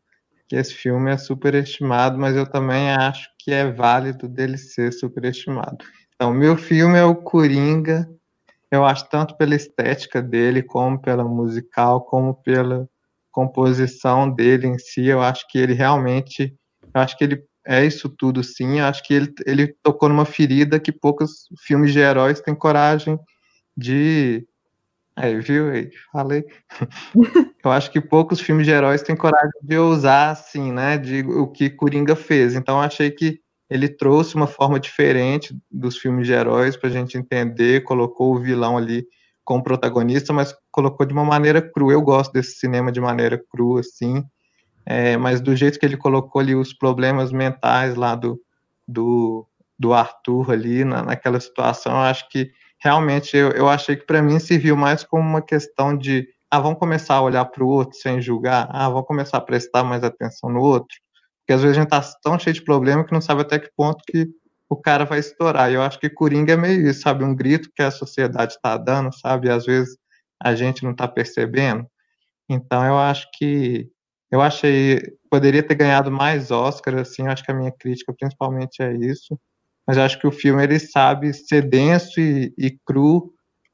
que 0.47 0.55
esse 0.55 0.73
filme 0.73 1.11
é 1.11 1.17
superestimado, 1.17 2.17
mas 2.17 2.35
eu 2.35 2.49
também 2.49 2.91
acho 2.91 3.29
que 3.37 3.51
é 3.51 3.71
válido 3.71 4.27
dele 4.27 4.57
ser 4.57 4.91
superestimado. 4.91 5.77
Então, 6.15 6.33
meu 6.33 6.57
filme 6.57 6.97
é 6.97 7.03
o 7.03 7.15
Coringa. 7.15 8.09
Eu 8.71 8.83
acho 8.85 9.07
tanto 9.09 9.35
pela 9.37 9.55
estética 9.55 10.21
dele, 10.21 10.63
como 10.63 10.99
pela 10.99 11.23
musical, 11.23 12.01
como 12.01 12.33
pela 12.33 12.89
composição 13.31 14.29
dele 14.29 14.67
em 14.67 14.77
si. 14.77 15.05
Eu 15.05 15.21
acho 15.21 15.47
que 15.49 15.57
ele 15.57 15.73
realmente, 15.73 16.53
eu 16.93 17.01
acho 17.01 17.17
que 17.17 17.23
ele 17.23 17.43
é 17.65 17.85
isso 17.85 18.09
tudo, 18.09 18.43
sim. 18.43 18.79
Eu 18.79 18.85
acho 18.85 19.03
que 19.03 19.13
ele, 19.13 19.33
ele 19.45 19.75
tocou 19.83 20.09
numa 20.09 20.25
ferida 20.25 20.79
que 20.79 20.91
poucos 20.91 21.47
filmes 21.65 21.93
de 21.93 21.99
heróis 21.99 22.41
têm 22.41 22.55
coragem 22.55 23.19
de 23.77 24.45
Aí, 25.15 25.39
viu? 25.39 25.65
Falei. 26.11 26.45
Eu 27.63 27.69
acho 27.71 27.91
que 27.91 28.01
poucos 28.01 28.39
filmes 28.39 28.65
de 28.65 28.71
heróis 28.71 29.03
têm 29.03 29.15
coragem 29.15 29.51
de 29.61 29.77
usar, 29.77 30.31
assim, 30.31 30.71
né? 30.71 30.97
De 30.97 31.21
o 31.21 31.47
que 31.47 31.69
Coringa 31.69 32.15
fez. 32.15 32.55
Então, 32.55 32.81
achei 32.81 33.11
que 33.11 33.39
ele 33.69 33.87
trouxe 33.87 34.35
uma 34.35 34.47
forma 34.47 34.79
diferente 34.79 35.55
dos 35.69 35.97
filmes 35.97 36.25
de 36.25 36.33
heróis 36.33 36.75
para 36.75 36.89
a 36.89 36.91
gente 36.91 37.17
entender, 37.17 37.83
colocou 37.83 38.33
o 38.33 38.39
vilão 38.39 38.77
ali 38.77 39.05
como 39.43 39.63
protagonista, 39.63 40.31
mas 40.33 40.55
colocou 40.71 41.05
de 41.05 41.13
uma 41.13 41.25
maneira 41.25 41.61
crua. 41.61 41.93
Eu 41.93 42.01
gosto 42.01 42.31
desse 42.31 42.59
cinema 42.59 42.91
de 42.91 43.01
maneira 43.01 43.41
crua, 43.49 43.81
assim, 43.81 44.23
é, 44.85 45.17
mas 45.17 45.41
do 45.41 45.55
jeito 45.55 45.79
que 45.79 45.85
ele 45.85 45.97
colocou 45.97 46.41
ali 46.41 46.55
os 46.55 46.73
problemas 46.73 47.31
mentais 47.31 47.95
lá 47.95 48.15
do, 48.15 48.39
do, 48.87 49.47
do 49.77 49.93
Arthur 49.93 50.51
ali, 50.51 50.83
na, 50.83 51.03
naquela 51.03 51.39
situação, 51.39 51.93
eu 51.93 51.99
acho 51.99 52.27
que 52.29 52.51
realmente 52.79 53.37
eu, 53.37 53.51
eu 53.51 53.69
achei 53.69 53.95
que 53.95 54.05
para 54.05 54.21
mim 54.21 54.39
serviu 54.39 54.75
mais 54.75 55.03
como 55.03 55.27
uma 55.27 55.41
questão 55.41 55.95
de 55.95 56.27
ah, 56.49 56.59
vamos 56.59 56.79
começar 56.79 57.15
a 57.15 57.21
olhar 57.21 57.45
para 57.45 57.63
o 57.63 57.67
outro 57.67 57.97
sem 57.97 58.21
julgar, 58.21 58.67
ah, 58.71 58.89
vamos 58.89 59.07
começar 59.07 59.37
a 59.37 59.41
prestar 59.41 59.83
mais 59.83 60.03
atenção 60.03 60.49
no 60.49 60.59
outro, 60.59 60.97
porque 61.39 61.53
às 61.53 61.61
vezes 61.61 61.77
a 61.77 61.81
gente 61.81 61.93
está 61.93 62.19
tão 62.21 62.37
cheio 62.37 62.53
de 62.53 62.63
problema 62.63 63.05
que 63.05 63.13
não 63.13 63.21
sabe 63.21 63.41
até 63.41 63.57
que 63.59 63.69
ponto 63.75 64.03
que 64.05 64.27
o 64.71 64.77
cara 64.77 65.03
vai 65.03 65.19
estourar. 65.19 65.69
E 65.69 65.73
eu 65.73 65.81
acho 65.81 65.99
que 65.99 66.09
Coringa 66.09 66.53
é 66.53 66.55
meio 66.55 66.89
isso, 66.89 67.01
sabe? 67.01 67.25
Um 67.25 67.35
grito 67.35 67.69
que 67.75 67.81
a 67.83 67.91
sociedade 67.91 68.53
está 68.53 68.77
dando, 68.77 69.13
sabe? 69.13 69.49
Às 69.49 69.65
vezes 69.65 69.97
a 70.41 70.55
gente 70.55 70.81
não 70.85 70.91
está 70.91 71.09
percebendo. 71.09 71.85
Então 72.49 72.85
eu 72.85 72.97
acho 72.97 73.27
que 73.33 73.89
eu 74.31 74.41
achei 74.41 75.01
poderia 75.29 75.61
ter 75.61 75.75
ganhado 75.75 76.09
mais 76.09 76.51
Oscar, 76.51 76.95
assim. 76.99 77.23
Eu 77.23 77.31
acho 77.31 77.43
que 77.43 77.51
a 77.51 77.53
minha 77.53 77.71
crítica 77.71 78.13
principalmente 78.17 78.81
é 78.81 78.93
isso. 78.95 79.37
Mas 79.85 79.97
eu 79.97 80.03
acho 80.03 80.17
que 80.17 80.27
o 80.27 80.31
filme 80.31 80.63
ele 80.63 80.79
sabe 80.79 81.33
ser 81.33 81.67
denso 81.67 82.21
e, 82.21 82.53
e 82.57 82.71
cru 82.85 83.33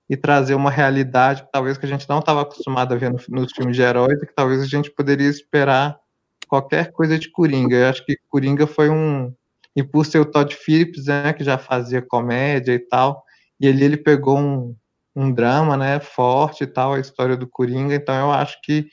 e 0.09 0.17
trazer 0.17 0.55
uma 0.55 0.71
realidade 0.71 1.45
talvez 1.51 1.77
que 1.77 1.85
a 1.85 1.89
gente 1.89 2.09
não 2.09 2.19
estava 2.19 2.41
acostumado 2.41 2.93
a 2.95 2.97
ver 2.97 3.11
no, 3.11 3.19
nos 3.29 3.51
filmes 3.51 3.75
de 3.75 3.83
heróis 3.83 4.19
que 4.19 4.33
talvez 4.33 4.63
a 4.63 4.65
gente 4.65 4.89
poderia 4.89 5.29
esperar 5.29 5.99
qualquer 6.47 6.91
coisa 6.91 7.19
de 7.19 7.29
Coringa. 7.29 7.75
Eu 7.75 7.87
acho 7.87 8.03
que 8.03 8.17
Coringa 8.27 8.65
foi 8.65 8.89
um. 8.89 9.31
E 9.77 9.83
por 9.83 10.05
ser 10.05 10.19
o 10.19 10.25
Todd 10.25 10.55
Phillips, 10.55 11.05
né, 11.05 11.31
que 11.33 11.43
já 11.43 11.57
fazia 11.57 12.01
comédia 12.01 12.73
e 12.73 12.79
tal, 12.79 13.23
e 13.59 13.67
ali 13.67 13.83
ele 13.83 13.97
pegou 13.97 14.37
um, 14.37 14.75
um 15.15 15.31
drama, 15.31 15.77
né, 15.77 15.99
forte 15.99 16.63
e 16.63 16.67
tal, 16.67 16.95
a 16.95 16.99
história 16.99 17.37
do 17.37 17.47
Coringa, 17.47 17.95
então 17.95 18.15
eu 18.15 18.31
acho 18.31 18.57
que 18.63 18.87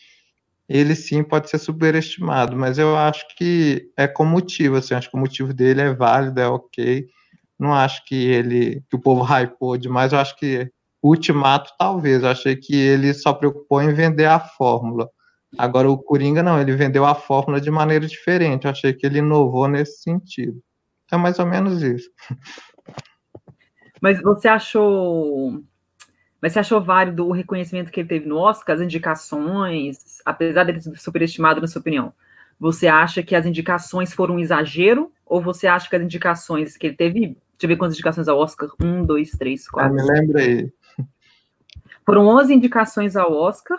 ele 0.68 0.94
sim 0.94 1.22
pode 1.24 1.50
ser 1.50 1.58
superestimado, 1.58 2.56
mas 2.56 2.78
eu 2.78 2.96
acho 2.96 3.24
que 3.36 3.90
é 3.96 4.06
com 4.06 4.26
motivo, 4.26 4.76
assim, 4.76 4.94
acho 4.94 5.10
que 5.10 5.16
o 5.16 5.20
motivo 5.20 5.54
dele 5.54 5.80
é 5.80 5.94
válido, 5.94 6.38
é 6.38 6.46
ok, 6.46 7.06
não 7.58 7.72
acho 7.72 8.04
que 8.04 8.14
ele, 8.14 8.82
que 8.90 8.96
o 8.96 9.00
povo 9.00 9.24
hypou 9.24 9.78
demais, 9.78 10.12
eu 10.12 10.18
acho 10.18 10.36
que 10.36 10.70
Ultimato 11.02 11.70
talvez, 11.78 12.22
eu 12.22 12.28
achei 12.28 12.56
que 12.56 12.74
ele 12.74 13.12
só 13.14 13.32
preocupou 13.32 13.82
em 13.82 13.92
vender 13.92 14.26
a 14.26 14.40
fórmula, 14.40 15.08
Agora 15.56 15.88
o 15.88 15.98
Coringa 15.98 16.42
não, 16.42 16.60
ele 16.60 16.74
vendeu 16.74 17.04
a 17.04 17.14
fórmula 17.14 17.60
de 17.60 17.70
maneira 17.70 18.06
diferente. 18.06 18.64
Eu 18.64 18.70
achei 18.70 18.92
que 18.92 19.06
ele 19.06 19.18
inovou 19.18 19.68
nesse 19.68 20.02
sentido. 20.02 20.60
É 21.14 21.16
mais 21.16 21.38
ou 21.38 21.46
menos 21.46 21.82
isso. 21.82 22.10
Mas 24.00 24.20
você 24.20 24.48
achou. 24.48 25.62
Mas 26.40 26.52
você 26.52 26.58
achou 26.58 26.82
válido 26.82 27.26
o 27.26 27.32
reconhecimento 27.32 27.90
que 27.90 28.00
ele 28.00 28.08
teve 28.08 28.26
no 28.26 28.36
Oscar, 28.36 28.76
as 28.76 28.82
indicações, 28.82 30.20
apesar 30.24 30.64
dele 30.64 30.80
ser 30.80 30.94
superestimado, 30.98 31.60
na 31.60 31.66
sua 31.66 31.80
opinião? 31.80 32.12
Você 32.60 32.86
acha 32.86 33.22
que 33.22 33.34
as 33.34 33.46
indicações 33.46 34.12
foram 34.12 34.34
um 34.34 34.38
exagero? 34.38 35.10
Ou 35.24 35.40
você 35.40 35.66
acha 35.66 35.88
que 35.88 35.96
as 35.96 36.02
indicações 36.02 36.76
que 36.76 36.88
ele 36.88 36.96
teve. 36.96 37.20
Deixa 37.20 37.38
eu 37.62 37.68
ver 37.68 37.76
quantas 37.76 37.94
indicações 37.94 38.28
ao 38.28 38.38
Oscar. 38.38 38.68
Um, 38.82 39.04
dois, 39.04 39.30
três, 39.30 39.68
quatro. 39.68 39.92
Ah, 39.92 40.02
me 40.02 40.02
lembra 40.02 40.40
aí. 40.42 40.72
Foram 42.04 42.26
11 42.26 42.52
indicações 42.52 43.16
ao 43.16 43.32
Oscar 43.32 43.78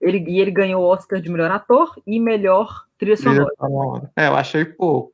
ele, 0.00 0.24
e 0.28 0.40
ele 0.40 0.50
ganhou 0.50 0.82
o 0.82 0.86
Oscar 0.86 1.20
de 1.20 1.30
melhor 1.30 1.50
ator 1.50 2.00
e 2.06 2.20
melhor 2.20 2.86
trilha 2.98 3.16
sonora. 3.16 4.10
É, 4.16 4.28
eu 4.28 4.36
achei 4.36 4.64
pouco. 4.64 5.12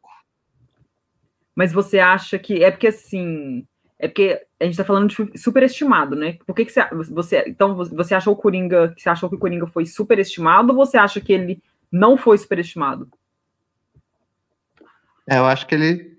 Mas 1.55 1.73
você 1.73 1.99
acha 1.99 2.39
que. 2.39 2.63
É 2.63 2.71
porque 2.71 2.89
assim. 2.89 3.67
É 3.99 4.09
porque 4.09 4.41
a 4.61 4.65
gente 4.65 4.77
tá 4.77 4.85
falando 4.85 5.09
de 5.09 5.39
superestimado, 5.39 6.17
né? 6.17 6.37
Por 6.47 6.55
que, 6.55 6.65
que 6.65 6.73
você, 6.73 6.85
você. 7.11 7.45
Então, 7.47 7.77
você 7.77 8.15
achou 8.15 8.35
o 8.35 8.37
Coringa. 8.37 8.95
Você 8.97 9.09
achou 9.09 9.29
que 9.29 9.37
o 9.37 9.39
Coringa 9.39 9.67
foi 9.67 9.87
superestimado 9.87 10.71
ou 10.71 10.77
você 10.77 10.97
acha 10.97 11.21
que 11.21 11.33
ele 11.33 11.63
não 11.91 12.17
foi 12.17 12.37
superestimado? 12.39 13.09
É, 15.29 15.39
eu 15.39 15.47
acho 15.47 15.67
que 15.67 15.75
ele 15.75 16.15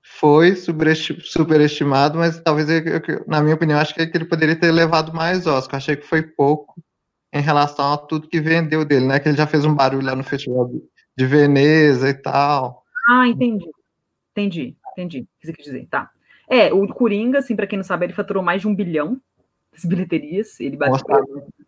foi 0.00 0.54
superestimado, 0.56 2.18
mas 2.18 2.40
talvez, 2.40 2.68
eu, 2.70 3.24
na 3.26 3.42
minha 3.42 3.54
opinião, 3.54 3.78
acho 3.78 3.94
que 3.94 4.00
ele 4.00 4.24
poderia 4.24 4.56
ter 4.56 4.72
levado 4.72 5.12
mais 5.12 5.46
Oscar. 5.46 5.76
Achei 5.76 5.96
que 5.96 6.06
foi 6.06 6.22
pouco 6.22 6.74
em 7.32 7.42
relação 7.42 7.92
a 7.92 7.98
tudo 7.98 8.28
que 8.28 8.40
vendeu 8.40 8.84
dele, 8.84 9.06
né? 9.06 9.20
Que 9.20 9.28
ele 9.28 9.36
já 9.36 9.46
fez 9.46 9.64
um 9.64 9.74
barulho 9.74 10.06
lá 10.06 10.16
no 10.16 10.24
Festival 10.24 10.70
de 11.16 11.26
Veneza 11.26 12.08
e 12.08 12.14
tal. 12.14 12.84
Ah, 13.08 13.28
entendi. 13.28 13.66
Entendi, 14.38 14.76
entendi. 14.92 15.20
O 15.20 15.40
que 15.40 15.46
você 15.46 15.52
quer 15.52 15.62
dizer? 15.62 15.86
Tá. 15.90 16.10
É, 16.48 16.72
o 16.72 16.86
Coringa, 16.86 17.40
assim, 17.40 17.56
para 17.56 17.66
quem 17.66 17.76
não 17.76 17.84
sabe, 17.84 18.06
ele 18.06 18.12
faturou 18.12 18.42
mais 18.42 18.60
de 18.60 18.68
um 18.68 18.74
bilhão 18.74 19.20
de 19.76 19.88
bilheterias. 19.88 20.60
Ele 20.60 20.76
bateu. 20.76 20.94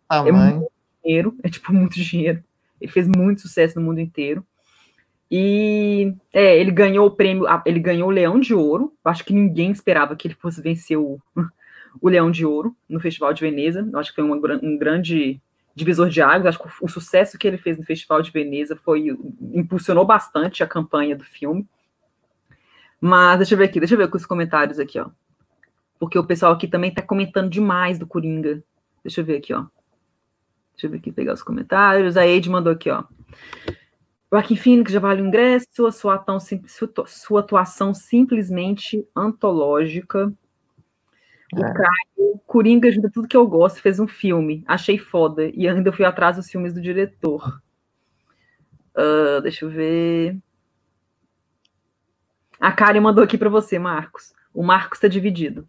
É 0.09 0.31
muito 0.31 0.71
dinheiro, 1.03 1.37
é 1.43 1.49
tipo 1.49 1.73
muito 1.73 1.95
dinheiro. 1.95 2.43
Ele 2.79 2.91
fez 2.91 3.07
muito 3.07 3.41
sucesso 3.41 3.79
no 3.79 3.85
mundo 3.85 3.99
inteiro. 3.99 4.45
E 5.29 6.13
é, 6.33 6.57
ele 6.57 6.71
ganhou 6.71 7.07
o 7.07 7.11
prêmio, 7.11 7.45
ele 7.65 7.79
ganhou 7.79 8.09
o 8.09 8.11
Leão 8.11 8.39
de 8.39 8.53
Ouro. 8.53 8.93
Acho 9.03 9.23
que 9.23 9.33
ninguém 9.33 9.71
esperava 9.71 10.15
que 10.15 10.27
ele 10.27 10.35
fosse 10.35 10.61
vencer 10.61 10.97
o, 10.97 11.19
o 12.01 12.09
Leão 12.09 12.31
de 12.31 12.45
Ouro 12.45 12.75
no 12.89 12.99
Festival 12.99 13.33
de 13.33 13.41
Veneza. 13.41 13.87
Acho 13.95 14.09
que 14.09 14.15
foi 14.15 14.23
uma, 14.23 14.35
um 14.61 14.77
grande 14.77 15.39
divisor 15.75 16.09
de 16.09 16.21
águas. 16.21 16.47
Acho 16.47 16.59
que 16.59 16.67
o, 16.67 16.85
o 16.85 16.89
sucesso 16.89 17.37
que 17.37 17.47
ele 17.47 17.57
fez 17.57 17.77
no 17.77 17.85
Festival 17.85 18.21
de 18.21 18.31
Veneza 18.31 18.75
foi 18.75 19.15
impulsionou 19.53 20.05
bastante 20.05 20.63
a 20.63 20.67
campanha 20.67 21.15
do 21.15 21.23
filme. 21.23 21.65
Mas 23.01 23.39
deixa 23.39 23.55
eu 23.55 23.57
ver 23.57 23.65
aqui, 23.65 23.79
deixa 23.79 23.95
eu 23.95 23.97
ver 23.97 24.07
com 24.07 24.17
os 24.17 24.27
comentários 24.27 24.77
aqui, 24.79 24.99
ó. 24.99 25.09
Porque 25.99 26.19
o 26.19 26.23
pessoal 26.23 26.53
aqui 26.53 26.67
também 26.67 26.93
tá 26.93 27.01
comentando 27.01 27.49
demais 27.49 27.97
do 27.97 28.05
Coringa. 28.05 28.63
Deixa 29.03 29.21
eu 29.21 29.25
ver 29.25 29.37
aqui, 29.37 29.51
ó. 29.53 29.65
Deixa 30.73 30.85
eu 30.85 30.91
ver 30.91 30.97
aqui, 30.97 31.11
pegar 31.11 31.33
os 31.33 31.41
comentários. 31.41 32.15
A 32.15 32.27
Ed 32.27 32.47
mandou 32.47 32.71
aqui, 32.71 32.91
ó. 32.91 33.03
Joaquim 34.31 34.55
Phoenix 34.55 34.93
já 34.93 34.99
vale 34.99 35.21
o 35.21 35.25
ingresso, 35.25 35.65
sua, 35.91 36.15
atuação, 36.15 36.61
sua 37.07 37.39
atuação 37.41 37.93
simplesmente 37.93 39.05
antológica. 39.15 40.31
O 41.53 41.59
é. 41.59 41.73
Caio, 41.73 42.39
Coringa 42.47 42.87
ajuda 42.87 43.11
tudo 43.13 43.27
que 43.27 43.35
eu 43.35 43.45
gosto, 43.45 43.81
fez 43.81 43.99
um 43.99 44.07
filme, 44.07 44.63
achei 44.65 44.97
foda, 44.97 45.51
e 45.53 45.67
ainda 45.67 45.91
fui 45.91 46.05
atrás 46.05 46.37
dos 46.37 46.49
filmes 46.49 46.73
do 46.73 46.81
diretor. 46.81 47.61
Uh, 48.95 49.41
deixa 49.41 49.65
eu 49.65 49.69
ver. 49.69 50.37
A 52.61 52.71
Karen 52.71 53.01
mandou 53.01 53.23
aqui 53.23 53.39
para 53.39 53.49
você, 53.49 53.79
Marcos. 53.79 54.33
O 54.53 54.61
Marcos 54.61 54.97
está 54.97 55.07
dividido. 55.07 55.67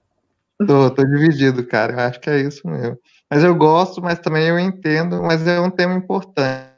Tô, 0.59 0.91
tô 0.91 1.03
dividido, 1.03 1.67
cara. 1.67 1.95
Eu 1.95 1.99
acho 2.01 2.21
que 2.21 2.29
é 2.29 2.39
isso 2.39 2.69
mesmo. 2.69 2.99
Mas 3.31 3.43
eu 3.43 3.55
gosto, 3.55 4.03
mas 4.03 4.19
também 4.19 4.47
eu 4.47 4.59
entendo, 4.59 5.23
mas 5.23 5.47
é 5.47 5.59
um 5.59 5.71
tema 5.71 5.95
importante 5.95 6.71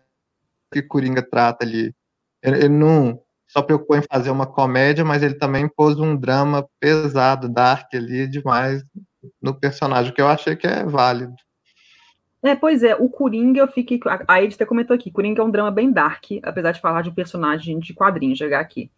que 0.73 0.81
Coringa 0.81 1.21
trata 1.21 1.65
ali. 1.65 1.93
Ele, 2.41 2.69
não 2.69 3.21
só 3.49 3.61
preocupou 3.61 3.97
em 3.97 4.03
fazer 4.03 4.31
uma 4.31 4.47
comédia, 4.47 5.05
mas 5.05 5.21
ele 5.21 5.35
também 5.35 5.69
pôs 5.69 5.99
um 5.99 6.17
drama 6.17 6.65
pesado, 6.79 7.49
dark 7.49 7.93
ali, 7.93 8.29
demais 8.29 8.85
no 9.43 9.53
personagem, 9.59 10.13
que 10.13 10.23
eu 10.23 10.29
achei 10.29 10.55
que 10.55 10.67
é 10.67 10.85
válido. 10.85 11.35
É, 12.41 12.55
pois 12.55 12.85
é, 12.85 12.95
o 12.95 13.09
Coringa, 13.09 13.61
eu 13.61 13.69
fiquei. 13.69 13.99
A 14.29 14.43
Edith 14.43 14.65
comentou 14.67 14.95
aqui, 14.95 15.11
Coringa 15.11 15.43
é 15.43 15.45
um 15.45 15.51
drama 15.51 15.73
bem 15.73 15.91
dark, 15.91 16.25
apesar 16.43 16.71
de 16.71 16.81
falar 16.81 17.03
de 17.03 17.09
um 17.09 17.15
personagem 17.15 17.81
de 17.81 17.93
quadrinho, 17.95 18.37
jogar 18.37 18.61
aqui. 18.61 18.91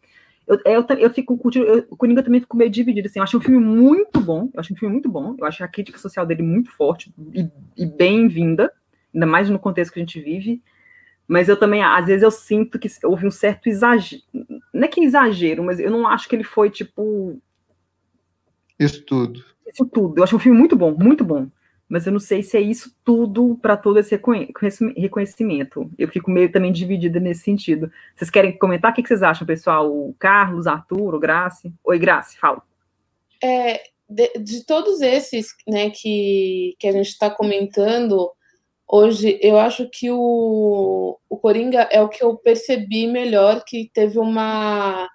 Eu, 0.47 0.61
eu, 0.65 0.87
eu 0.99 1.11
fico 1.11 1.37
curtindo, 1.37 1.87
o 1.91 1.97
Coringa 1.97 2.23
também 2.23 2.41
fico 2.41 2.57
meio 2.57 2.71
dividido, 2.71 3.09
assim, 3.09 3.19
eu 3.19 3.25
acho 3.25 3.37
um 3.37 3.41
filme 3.41 3.59
muito 3.59 4.21
bom, 4.21 4.49
eu 4.55 4.61
acho 4.61 4.73
um 4.73 4.77
filme 4.77 4.93
muito 4.93 5.09
bom, 5.09 5.35
eu 5.37 5.45
acho 5.45 5.65
a 5.65 5.69
crítica 5.69 5.99
social 5.99 6.25
dele 6.25 6.43
muito 6.43 6.71
forte 6.71 7.13
e, 7.35 7.49
e 7.77 7.85
bem-vinda, 7.85 8.73
ainda 9.13 9.27
mais 9.27 9.51
no 9.51 9.59
contexto 9.59 9.93
que 9.93 9.99
a 9.99 10.03
gente 10.03 10.21
vive, 10.21 10.63
mas 11.27 11.49
eu 11.49 11.57
também, 11.57 11.83
às 11.83 12.07
vezes, 12.07 12.23
eu 12.23 12.31
sinto 12.31 12.79
que 12.79 12.89
houve 13.05 13.27
um 13.27 13.31
certo 13.31 13.69
exagero. 13.69 14.23
Não 14.73 14.85
é 14.85 14.89
que 14.89 15.01
exagero, 15.01 15.65
mas 15.65 15.81
eu 15.81 15.91
não 15.91 16.07
acho 16.07 16.29
que 16.29 16.37
ele 16.37 16.45
foi, 16.45 16.71
tipo. 16.71 17.41
Isso 18.79 19.05
tudo. 19.05 19.45
Isso 19.67 19.85
tudo. 19.87 20.19
Eu 20.19 20.25
acho 20.25 20.37
um 20.37 20.39
filme 20.39 20.57
muito 20.57 20.77
bom, 20.77 20.95
muito 20.97 21.25
bom. 21.25 21.49
Mas 21.89 22.07
eu 22.07 22.13
não 22.13 22.19
sei 22.19 22.43
se 22.43 22.57
é 22.57 22.61
isso 22.61 22.95
tudo 23.05 23.59
para 23.63 23.77
todo 23.77 23.99
esse 23.99 24.19
reconhecimento. 24.97 25.91
Eu 25.97 26.09
fico 26.09 26.31
meio 26.31 26.51
também 26.51 26.73
dividida 26.73 27.21
nesse 27.21 27.43
sentido. 27.43 27.91
Vocês 28.15 28.29
querem 28.29 28.59
comentar? 28.59 28.91
O 28.91 28.95
que 28.95 29.07
vocês 29.07 29.23
acham, 29.23 29.47
pessoal? 29.47 29.89
O 29.89 30.15
Carlos, 30.19 30.67
Arthur, 30.67 31.15
o 31.15 31.21
Grace? 31.21 31.73
Oi, 31.85 31.99
Grace, 31.99 32.37
fala. 32.39 32.61
É, 33.43 33.83
de, 34.09 34.33
de 34.39 34.65
todos 34.65 35.01
esses 35.01 35.49
né, 35.67 35.91
que, 35.91 36.75
que 36.79 36.89
a 36.89 36.93
gente 36.93 37.09
está 37.09 37.31
comentando, 37.31 38.33
Hoje, 38.89 39.39
eu 39.43 39.59
acho 39.59 39.89
que 39.91 40.11
o, 40.13 41.19
o 41.29 41.37
Coringa 41.39 41.89
é 41.91 42.01
o 42.01 42.09
que 42.09 42.23
eu 42.23 42.37
percebi 42.37 43.09
melhor, 43.09 43.65
que 43.67 43.91
teve 43.93 44.17
uma. 44.19 45.09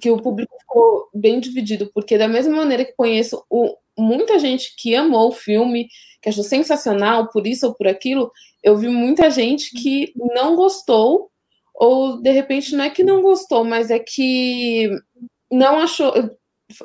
que 0.00 0.10
o 0.10 0.20
público 0.20 0.56
ficou 0.58 1.08
bem 1.14 1.38
dividido, 1.38 1.88
porque 1.94 2.18
da 2.18 2.26
mesma 2.26 2.56
maneira 2.56 2.84
que 2.84 2.92
conheço 2.92 3.44
o, 3.48 3.76
muita 3.98 4.38
gente 4.38 4.74
que 4.76 4.94
amou 4.94 5.28
o 5.28 5.32
filme, 5.32 5.88
que 6.20 6.28
achou 6.28 6.44
sensacional 6.44 7.28
por 7.30 7.46
isso 7.46 7.66
ou 7.66 7.74
por 7.74 7.86
aquilo, 7.86 8.30
eu 8.62 8.76
vi 8.76 8.88
muita 8.88 9.30
gente 9.30 9.70
que 9.72 10.12
não 10.16 10.56
gostou, 10.56 11.30
ou 11.74 12.20
de 12.20 12.30
repente 12.30 12.74
não 12.74 12.84
é 12.84 12.90
que 12.90 13.02
não 13.02 13.22
gostou, 13.22 13.64
mas 13.64 13.90
é 13.90 13.98
que 13.98 14.90
não 15.50 15.78
achou. 15.78 16.12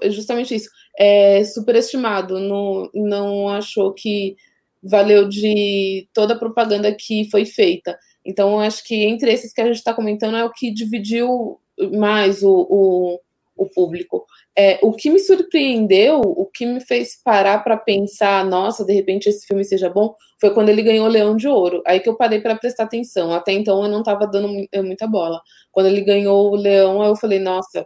Justamente 0.03 0.55
isso, 0.55 0.69
é 0.97 1.43
superestimado, 1.45 2.39
não, 2.39 2.89
não 2.93 3.47
achou 3.47 3.93
que 3.93 4.35
valeu 4.83 5.27
de 5.27 6.07
toda 6.13 6.33
a 6.33 6.39
propaganda 6.39 6.93
que 6.93 7.29
foi 7.31 7.45
feita. 7.45 7.97
Então, 8.25 8.59
acho 8.59 8.83
que 8.83 9.05
entre 9.05 9.31
esses 9.31 9.53
que 9.53 9.61
a 9.61 9.65
gente 9.65 9.77
está 9.77 9.93
comentando 9.93 10.37
é 10.37 10.43
o 10.43 10.51
que 10.51 10.73
dividiu 10.73 11.59
mais 11.93 12.43
o, 12.43 12.67
o, 12.69 13.19
o 13.59 13.69
público. 13.69 14.25
É, 14.57 14.79
o 14.81 14.93
que 14.93 15.09
me 15.09 15.19
surpreendeu, 15.19 16.21
o 16.21 16.45
que 16.45 16.65
me 16.65 16.79
fez 16.79 17.21
parar 17.23 17.63
para 17.63 17.77
pensar, 17.77 18.45
nossa, 18.45 18.85
de 18.85 18.93
repente 18.93 19.27
esse 19.27 19.45
filme 19.45 19.63
seja 19.63 19.89
bom, 19.89 20.15
foi 20.39 20.53
quando 20.53 20.69
ele 20.69 20.81
ganhou 20.81 21.05
o 21.05 21.09
Leão 21.09 21.35
de 21.35 21.47
Ouro. 21.47 21.83
Aí 21.85 21.99
que 21.99 22.09
eu 22.09 22.15
parei 22.15 22.39
para 22.39 22.55
prestar 22.55 22.83
atenção. 22.83 23.33
Até 23.33 23.51
então 23.51 23.83
eu 23.83 23.89
não 23.89 23.99
estava 23.99 24.25
dando 24.25 24.47
muita 24.83 25.05
bola. 25.05 25.41
Quando 25.71 25.87
ele 25.87 26.01
ganhou 26.01 26.51
o 26.51 26.55
Leão, 26.55 27.03
eu 27.03 27.15
falei, 27.15 27.39
nossa, 27.39 27.85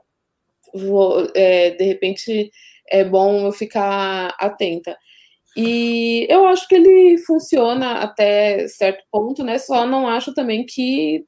vou, 0.73 1.27
é, 1.35 1.71
de 1.71 1.83
repente 1.83 2.51
é 2.89 3.03
bom 3.03 3.47
eu 3.47 3.51
ficar 3.51 4.35
atenta. 4.39 4.95
E 5.55 6.27
eu 6.29 6.47
acho 6.47 6.67
que 6.67 6.75
ele 6.75 7.17
funciona 7.19 7.99
até 7.99 8.67
certo 8.67 9.03
ponto, 9.11 9.43
né? 9.43 9.57
Só 9.59 9.85
não 9.85 10.07
acho 10.07 10.33
também 10.33 10.65
que 10.65 11.25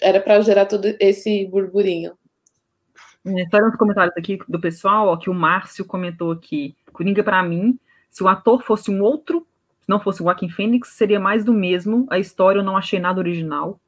era 0.00 0.20
para 0.20 0.40
gerar 0.40 0.66
todo 0.66 0.94
esse 1.00 1.46
burburinho. 1.46 2.16
É, 3.36 3.48
só 3.50 3.60
nos 3.60 3.76
comentários 3.76 4.16
aqui 4.16 4.38
do 4.48 4.60
pessoal, 4.60 5.08
ó, 5.08 5.16
que 5.16 5.30
o 5.30 5.34
Márcio 5.34 5.84
comentou 5.84 6.32
aqui, 6.32 6.76
Coringa 6.92 7.22
para 7.22 7.42
mim, 7.42 7.78
se 8.10 8.22
o 8.22 8.28
ator 8.28 8.62
fosse 8.62 8.90
um 8.90 9.02
outro, 9.02 9.46
se 9.80 9.88
não 9.88 10.00
fosse 10.00 10.20
o 10.20 10.24
Joaquim 10.24 10.48
Fênix, 10.48 10.88
seria 10.90 11.20
mais 11.20 11.44
do 11.44 11.52
mesmo, 11.52 12.06
a 12.10 12.18
história 12.18 12.60
eu 12.60 12.64
não 12.64 12.76
achei 12.76 12.98
nada 12.98 13.20
original. 13.20 13.80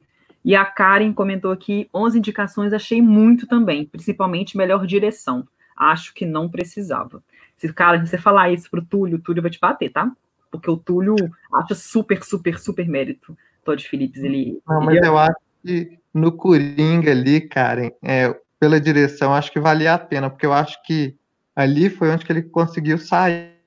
E 0.45 0.57
a 0.57 0.65
Karen 0.65 1.13
comentou 1.13 1.51
aqui, 1.51 1.89
11 1.95 2.19
indicações 2.19 2.73
achei 2.73 3.03
muito 3.03 3.47
também, 3.47 3.85
principalmente 3.85 4.57
melhor 4.57 4.87
direção. 4.87 5.47
Acho 5.77 6.15
que 6.15 6.25
não 6.25 6.49
precisava. 6.49 7.23
Se, 7.57 7.71
cara, 7.73 8.05
você 8.05 8.17
falar 8.17 8.51
isso 8.51 8.71
pro 8.71 8.85
Túlio, 8.85 9.19
o 9.19 9.21
Túlio 9.21 9.43
vai 9.43 9.51
te 9.51 9.61
bater, 9.61 9.91
tá? 9.91 10.11
Porque 10.51 10.71
o 10.71 10.77
Túlio 10.77 11.15
acha 11.53 11.75
super, 11.75 12.25
super, 12.25 12.59
super 12.59 12.89
mérito 12.89 13.37
Todd 13.65 13.87
Phillips. 13.87 14.23
Ele, 14.23 14.61
Não, 14.67 14.81
mas 14.81 14.97
ele... 14.97 15.07
eu 15.07 15.19
acho 15.19 15.37
que 15.63 15.99
no 16.13 16.33
Coringa 16.33 17.11
ali, 17.11 17.43
Karen, 17.43 17.91
é, 18.03 18.35
pela 18.61 18.81
direção, 18.81 19.35
acho 19.35 19.51
que 19.51 19.59
valia 19.59 19.95
a 19.95 19.99
pena, 19.99 20.31
porque 20.31 20.47
eu 20.47 20.53
acho 20.53 20.81
que 20.85 21.17
ali 21.57 21.91
foi 21.91 22.11
onde 22.11 22.25
que 22.25 22.33
ele 22.33 22.43
conseguiu 22.43 22.99
sair 22.99 23.59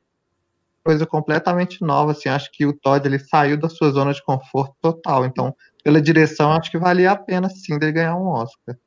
coisa 0.83 1.05
completamente 1.05 1.81
nova, 1.81 2.11
assim, 2.11 2.29
acho 2.29 2.51
que 2.51 2.65
o 2.65 2.73
Todd 2.73 3.07
ele 3.07 3.17
saiu 3.17 3.57
da 3.57 3.69
sua 3.69 3.89
zona 3.89 4.13
de 4.13 4.23
conforto 4.23 4.75
total, 4.81 5.25
então, 5.25 5.55
pela 5.83 6.01
direção, 6.01 6.51
acho 6.51 6.69
que 6.69 6.77
valia 6.77 7.11
a 7.11 7.15
pena, 7.15 7.49
sim, 7.49 7.79
dele 7.79 7.93
ganhar 7.93 8.15
um 8.15 8.27
Oscar. 8.27 8.77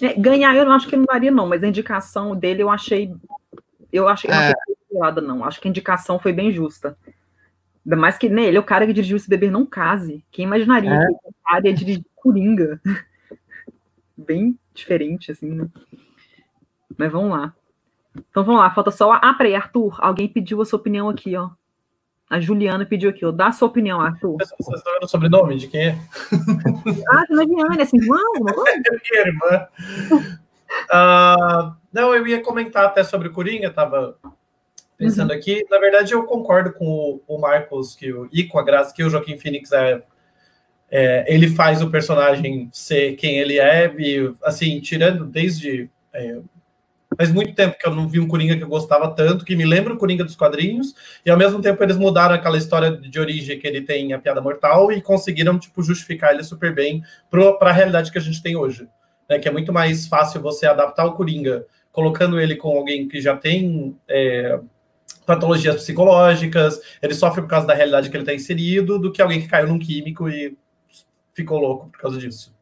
É, 0.00 0.14
ganhar 0.14 0.54
eu 0.54 0.64
não 0.64 0.72
acho 0.72 0.86
que 0.86 0.96
não 0.96 1.04
daria, 1.04 1.30
não, 1.30 1.48
mas 1.48 1.64
a 1.64 1.68
indicação 1.68 2.36
dele 2.36 2.62
eu 2.62 2.70
achei 2.70 3.10
eu 3.94 4.08
acho, 4.08 4.26
eu 4.26 4.30
não 4.34 4.40
achei 4.40 4.52
é. 4.92 5.20
não. 5.20 5.44
Acho 5.44 5.60
que 5.60 5.68
a 5.68 5.70
indicação 5.70 6.18
foi 6.18 6.32
bem 6.32 6.50
justa. 6.50 6.98
Ainda 7.86 7.94
mais 7.94 8.18
que, 8.18 8.28
né, 8.28 8.46
ele 8.46 8.56
é 8.56 8.60
o 8.60 8.64
cara 8.64 8.84
que 8.86 8.92
dirigiu 8.92 9.16
esse 9.16 9.28
beber 9.28 9.52
não 9.52 9.64
case. 9.64 10.24
Quem 10.32 10.44
imaginaria 10.44 10.90
é. 10.90 11.06
que 11.06 11.28
o 11.28 11.34
cara 11.44 11.68
ia 11.68 11.72
dirigir 11.72 12.04
Coringa? 12.16 12.80
Bem 14.16 14.58
diferente, 14.72 15.32
assim, 15.32 15.50
né? 15.50 15.68
Mas 16.96 17.10
vamos 17.10 17.30
lá. 17.30 17.54
Então 18.30 18.44
vamos 18.44 18.60
lá, 18.60 18.70
falta 18.70 18.90
só. 18.90 19.12
Ah, 19.12 19.34
peraí, 19.34 19.54
Arthur, 19.54 19.96
alguém 20.00 20.28
pediu 20.28 20.62
a 20.62 20.64
sua 20.64 20.78
opinião 20.78 21.08
aqui, 21.08 21.36
ó. 21.36 21.50
A 22.30 22.40
Juliana 22.40 22.86
pediu 22.86 23.10
aqui, 23.10 23.24
ó. 23.24 23.30
Dá 23.30 23.48
a 23.48 23.52
sua 23.52 23.68
opinião, 23.68 24.00
Arthur. 24.00 24.36
Você 24.38 24.74
está 24.74 24.92
vendo 24.92 25.04
o 25.04 25.08
sobrenome 25.08 25.56
de 25.56 25.68
quem 25.68 25.88
é? 25.88 25.98
ah, 27.10 27.24
é 27.28 27.46
Viane, 27.46 27.78
é 27.78 27.82
assim, 27.82 27.98
irmã? 28.00 28.18
É 28.68 28.90
minha 28.90 29.26
irmã. 29.26 29.68
Uh, 30.92 31.76
não, 31.92 32.14
eu 32.14 32.26
ia 32.26 32.42
comentar 32.42 32.84
até 32.86 33.04
sobre 33.04 33.28
o 33.28 33.32
Coringa, 33.32 33.68
estava 33.68 34.16
pensando 34.96 35.30
uhum. 35.30 35.36
aqui. 35.36 35.64
Na 35.70 35.78
verdade, 35.78 36.14
eu 36.14 36.24
concordo 36.24 36.72
com 36.72 36.86
o, 36.86 37.22
o 37.26 37.38
Marcos 37.38 37.94
que 37.94 38.12
o, 38.12 38.28
e 38.32 38.44
com 38.44 38.58
a 38.58 38.64
Graça 38.64 38.94
que 38.94 39.04
o 39.04 39.10
Joaquim 39.10 39.38
Phoenix 39.38 39.70
é, 39.72 40.02
é, 40.96 41.24
ele 41.26 41.48
faz 41.48 41.82
o 41.82 41.90
personagem 41.90 42.68
ser 42.72 43.16
quem 43.16 43.40
ele 43.40 43.58
é, 43.58 43.92
e 43.98 44.32
assim, 44.44 44.78
tirando 44.78 45.24
desde. 45.24 45.90
É, 46.12 46.38
faz 47.16 47.32
muito 47.32 47.52
tempo 47.52 47.76
que 47.76 47.84
eu 47.84 47.92
não 47.92 48.06
vi 48.06 48.20
um 48.20 48.28
Coringa 48.28 48.56
que 48.56 48.62
eu 48.62 48.68
gostava 48.68 49.10
tanto, 49.10 49.44
que 49.44 49.56
me 49.56 49.64
lembra 49.64 49.92
o 49.92 49.96
Coringa 49.96 50.22
dos 50.22 50.36
quadrinhos, 50.36 50.94
e 51.26 51.30
ao 51.32 51.36
mesmo 51.36 51.60
tempo 51.60 51.82
eles 51.82 51.96
mudaram 51.96 52.36
aquela 52.36 52.56
história 52.56 52.92
de 52.92 53.18
origem 53.18 53.58
que 53.58 53.66
ele 53.66 53.80
tem 53.80 54.12
a 54.12 54.20
piada 54.20 54.40
mortal 54.40 54.92
e 54.92 55.02
conseguiram, 55.02 55.58
tipo, 55.58 55.82
justificar 55.82 56.32
ele 56.32 56.44
super 56.44 56.72
bem 56.72 57.02
para 57.28 57.70
a 57.70 57.72
realidade 57.72 58.12
que 58.12 58.18
a 58.18 58.20
gente 58.20 58.40
tem 58.40 58.54
hoje. 58.54 58.86
Né, 59.28 59.38
que 59.38 59.48
é 59.48 59.50
muito 59.50 59.72
mais 59.72 60.06
fácil 60.06 60.40
você 60.40 60.64
adaptar 60.64 61.06
o 61.06 61.14
Coringa 61.14 61.66
colocando 61.90 62.38
ele 62.38 62.54
com 62.54 62.76
alguém 62.76 63.08
que 63.08 63.20
já 63.20 63.34
tem 63.36 63.96
é, 64.06 64.60
patologias 65.26 65.76
psicológicas, 65.76 66.78
ele 67.02 67.14
sofre 67.14 67.40
por 67.42 67.48
causa 67.48 67.66
da 67.66 67.74
realidade 67.74 68.10
que 68.10 68.16
ele 68.16 68.22
está 68.22 68.34
inserido, 68.34 68.98
do 68.98 69.10
que 69.10 69.22
alguém 69.22 69.40
que 69.40 69.48
caiu 69.48 69.66
num 69.66 69.78
químico 69.78 70.28
e 70.28 70.56
ficou 71.34 71.58
louco 71.58 71.90
por 71.90 72.00
causa 72.00 72.18
disso. 72.18 72.54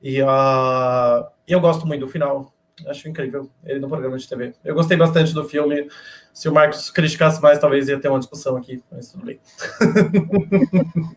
E 0.00 0.20
uh, 0.22 1.26
eu 1.46 1.60
gosto 1.60 1.86
muito 1.86 2.00
do 2.00 2.08
final. 2.08 2.52
Acho 2.86 3.08
incrível 3.08 3.48
ele 3.64 3.78
no 3.78 3.88
programa 3.88 4.18
de 4.18 4.28
TV. 4.28 4.54
Eu 4.64 4.74
gostei 4.74 4.96
bastante 4.96 5.32
do 5.32 5.44
filme. 5.44 5.88
Se 6.32 6.48
o 6.48 6.52
Marcos 6.52 6.90
criticasse 6.90 7.40
mais, 7.40 7.58
talvez 7.58 7.88
ia 7.88 8.00
ter 8.00 8.08
uma 8.08 8.18
discussão 8.18 8.56
aqui, 8.56 8.82
mas 8.90 9.12
tudo 9.12 9.26
bem. 9.26 9.38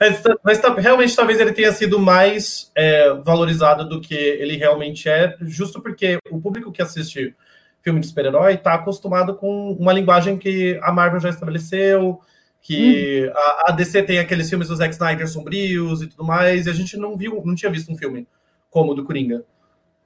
mas, 0.00 0.22
mas 0.42 0.60
realmente 0.78 1.14
talvez 1.14 1.38
ele 1.38 1.52
tenha 1.52 1.72
sido 1.72 1.98
mais 1.98 2.72
é, 2.74 3.12
valorizado 3.14 3.88
do 3.88 4.00
que 4.00 4.14
ele 4.14 4.56
realmente 4.56 5.08
é, 5.08 5.36
justo 5.42 5.80
porque 5.80 6.18
o 6.30 6.40
público 6.40 6.72
que 6.72 6.82
assiste 6.82 7.36
filme 7.82 8.00
de 8.00 8.06
super-herói 8.06 8.54
está 8.54 8.74
acostumado 8.74 9.34
com 9.34 9.72
uma 9.72 9.92
linguagem 9.92 10.38
que 10.38 10.80
a 10.82 10.90
Marvel 10.90 11.20
já 11.20 11.28
estabeleceu, 11.28 12.18
que 12.64 13.26
hum. 13.28 13.32
a, 13.36 13.64
a, 13.68 13.72
DC 13.72 14.02
tem 14.04 14.18
aqueles 14.18 14.48
filmes 14.48 14.68
do 14.68 14.74
Zack 14.74 14.94
Snyder 14.94 15.28
sombrios 15.28 16.00
e 16.00 16.06
tudo 16.06 16.24
mais, 16.24 16.66
e 16.66 16.70
a 16.70 16.72
gente 16.72 16.96
não 16.96 17.14
viu, 17.14 17.42
não 17.44 17.54
tinha 17.54 17.70
visto 17.70 17.92
um 17.92 17.96
filme 17.96 18.26
como 18.70 18.92
o 18.92 18.94
do 18.94 19.04
Coringa 19.04 19.44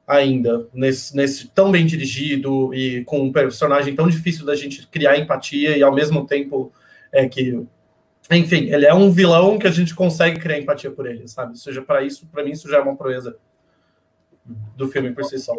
ainda, 0.05 0.67
nesse, 0.75 1.15
nesse 1.15 1.49
tão 1.49 1.71
bem 1.71 1.87
dirigido 1.87 2.75
e 2.75 3.05
com 3.05 3.21
um 3.21 3.33
personagem 3.33 3.95
tão 3.95 4.09
difícil 4.09 4.45
da 4.45 4.57
gente 4.57 4.89
criar 4.89 5.17
empatia 5.17 5.77
e 5.77 5.83
ao 5.83 5.95
mesmo 5.95 6.27
tempo 6.27 6.73
é 7.13 7.29
que 7.29 7.65
enfim, 8.31 8.65
ele 8.71 8.85
é 8.85 8.93
um 8.93 9.11
vilão 9.11 9.57
que 9.57 9.67
a 9.67 9.71
gente 9.71 9.95
consegue 9.95 10.41
criar 10.41 10.59
empatia 10.59 10.91
por 10.91 11.07
ele, 11.07 11.29
sabe? 11.29 11.51
Ou 11.51 11.57
seja, 11.57 11.81
para 11.81 12.03
isso, 12.03 12.27
para 12.27 12.43
mim 12.43 12.51
isso 12.51 12.69
já 12.69 12.79
é 12.79 12.81
uma 12.81 12.97
proeza 12.97 13.37
do 14.77 14.89
filme 14.89 15.13
por 15.13 15.25
si 15.25 15.39
só. 15.39 15.55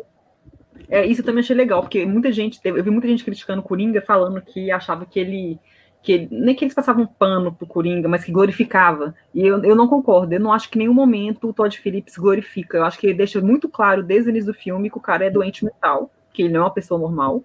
É, 0.89 1.05
isso 1.05 1.21
eu 1.21 1.25
também 1.25 1.41
achei 1.41 1.55
legal, 1.55 1.81
porque 1.81 2.05
muita 2.05 2.31
gente, 2.31 2.59
eu 2.63 2.83
vi 2.83 2.89
muita 2.89 3.07
gente 3.07 3.23
criticando 3.23 3.61
o 3.61 3.63
Coringa, 3.63 4.01
falando 4.01 4.41
que 4.41 4.69
achava 4.69 5.05
que 5.05 5.19
ele 5.19 5.59
que 6.01 6.27
nem 6.31 6.55
que 6.55 6.63
eles 6.63 6.73
passavam 6.73 7.05
pano 7.05 7.53
pro 7.53 7.67
Coringa, 7.67 8.07
mas 8.07 8.23
que 8.23 8.31
glorificava. 8.31 9.13
E 9.33 9.45
eu, 9.45 9.61
eu 9.63 9.75
não 9.75 9.87
concordo. 9.87 10.33
Eu 10.33 10.39
não 10.39 10.53
acho 10.53 10.69
que 10.69 10.77
em 10.77 10.81
nenhum 10.81 10.93
momento 10.93 11.49
o 11.49 11.53
Todd 11.53 11.77
Phillips 11.77 12.17
glorifica. 12.17 12.77
Eu 12.77 12.85
acho 12.85 12.97
que 12.97 13.07
ele 13.07 13.17
deixa 13.17 13.41
muito 13.41 13.67
claro 13.67 14.01
desde 14.01 14.29
o 14.29 14.31
início 14.31 14.53
do 14.53 14.57
filme 14.57 14.89
que 14.89 14.97
o 14.97 15.01
cara 15.01 15.25
é 15.25 15.29
doente 15.29 15.65
mental, 15.65 16.09
que 16.33 16.43
ele 16.43 16.53
não 16.53 16.61
é 16.61 16.63
uma 16.63 16.73
pessoa 16.73 16.99
normal, 16.99 17.43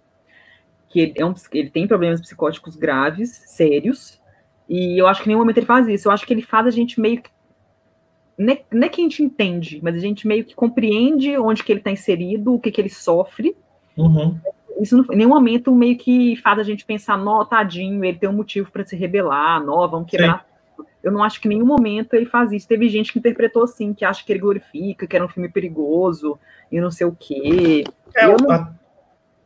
que 0.88 1.00
ele, 1.00 1.14
é 1.16 1.26
um, 1.26 1.34
ele 1.52 1.70
tem 1.70 1.88
problemas 1.88 2.20
psicóticos 2.20 2.76
graves, 2.76 3.42
sérios. 3.46 4.20
E 4.68 5.00
eu 5.00 5.06
acho 5.08 5.22
que 5.22 5.28
em 5.28 5.30
nenhum 5.30 5.40
momento 5.40 5.58
ele 5.58 5.66
faz 5.66 5.88
isso. 5.88 6.08
Eu 6.08 6.12
acho 6.12 6.24
que 6.24 6.32
ele 6.32 6.42
faz 6.42 6.66
a 6.66 6.70
gente 6.70 7.00
meio 7.00 7.20
que. 7.20 7.30
Não 8.38 8.52
é, 8.52 8.62
não 8.72 8.86
é 8.86 8.88
que 8.88 9.00
a 9.00 9.04
gente 9.04 9.22
entende, 9.22 9.80
mas 9.82 9.94
a 9.94 9.98
gente 9.98 10.26
meio 10.26 10.44
que 10.44 10.54
compreende 10.54 11.36
onde 11.38 11.62
que 11.62 11.70
ele 11.70 11.80
está 11.80 11.90
inserido, 11.90 12.54
o 12.54 12.60
que, 12.60 12.70
que 12.70 12.80
ele 12.80 12.88
sofre. 12.88 13.56
Uhum 13.96 14.38
isso 14.80 14.96
não, 14.96 15.04
em 15.12 15.16
nenhum 15.16 15.30
momento 15.30 15.74
meio 15.74 15.96
que 15.96 16.36
faz 16.36 16.58
a 16.58 16.62
gente 16.62 16.84
pensar, 16.84 17.16
nó, 17.16 17.44
tadinho, 17.44 18.04
ele 18.04 18.18
tem 18.18 18.28
um 18.28 18.34
motivo 18.34 18.70
para 18.70 18.84
se 18.84 18.96
rebelar, 18.96 19.64
nó, 19.64 19.86
vamos 19.86 20.10
quebrar. 20.10 20.44
Sim. 20.44 20.54
Eu 21.02 21.12
não 21.12 21.22
acho 21.22 21.40
que 21.40 21.46
em 21.46 21.50
nenhum 21.50 21.66
momento 21.66 22.14
ele 22.14 22.24
faz 22.24 22.50
isso. 22.50 22.66
Teve 22.66 22.88
gente 22.88 23.12
que 23.12 23.18
interpretou 23.18 23.64
assim, 23.64 23.92
que 23.92 24.06
acha 24.06 24.24
que 24.24 24.32
ele 24.32 24.40
glorifica, 24.40 25.06
que 25.06 25.14
era 25.14 25.24
um 25.24 25.28
filme 25.28 25.50
perigoso 25.50 26.38
e 26.72 26.80
não 26.80 26.90
sei 26.90 27.06
o 27.06 27.12
quê. 27.12 27.84
É, 28.16 28.26
não... 28.26 28.50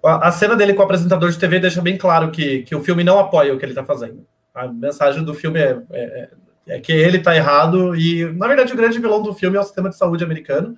a, 0.05 0.29
a, 0.29 0.31
cena 0.31 0.55
dele 0.55 0.73
com 0.73 0.83
o 0.83 0.85
apresentador 0.85 1.29
de 1.31 1.39
TV 1.39 1.59
deixa 1.59 1.83
bem 1.83 1.99
claro 1.99 2.31
que, 2.31 2.63
que 2.63 2.77
o 2.77 2.83
filme 2.83 3.03
não 3.03 3.19
apoia 3.19 3.53
o 3.53 3.59
que 3.59 3.65
ele 3.65 3.73
está 3.73 3.85
fazendo. 3.85 4.25
A 4.55 4.69
mensagem 4.69 5.25
do 5.25 5.35
filme 5.35 5.59
é, 5.59 5.83
é, 5.91 6.29
é 6.69 6.81
que 6.81 6.93
ele 6.93 7.19
está 7.19 7.35
errado 7.35 7.97
e, 7.97 8.25
na 8.35 8.47
verdade, 8.47 8.73
o 8.73 8.77
grande 8.77 9.01
vilão 9.01 9.21
do 9.21 9.35
filme 9.35 9.57
é 9.57 9.61
o 9.61 9.65
sistema 9.65 9.89
de 9.89 9.97
saúde 9.97 10.23
americano 10.23 10.77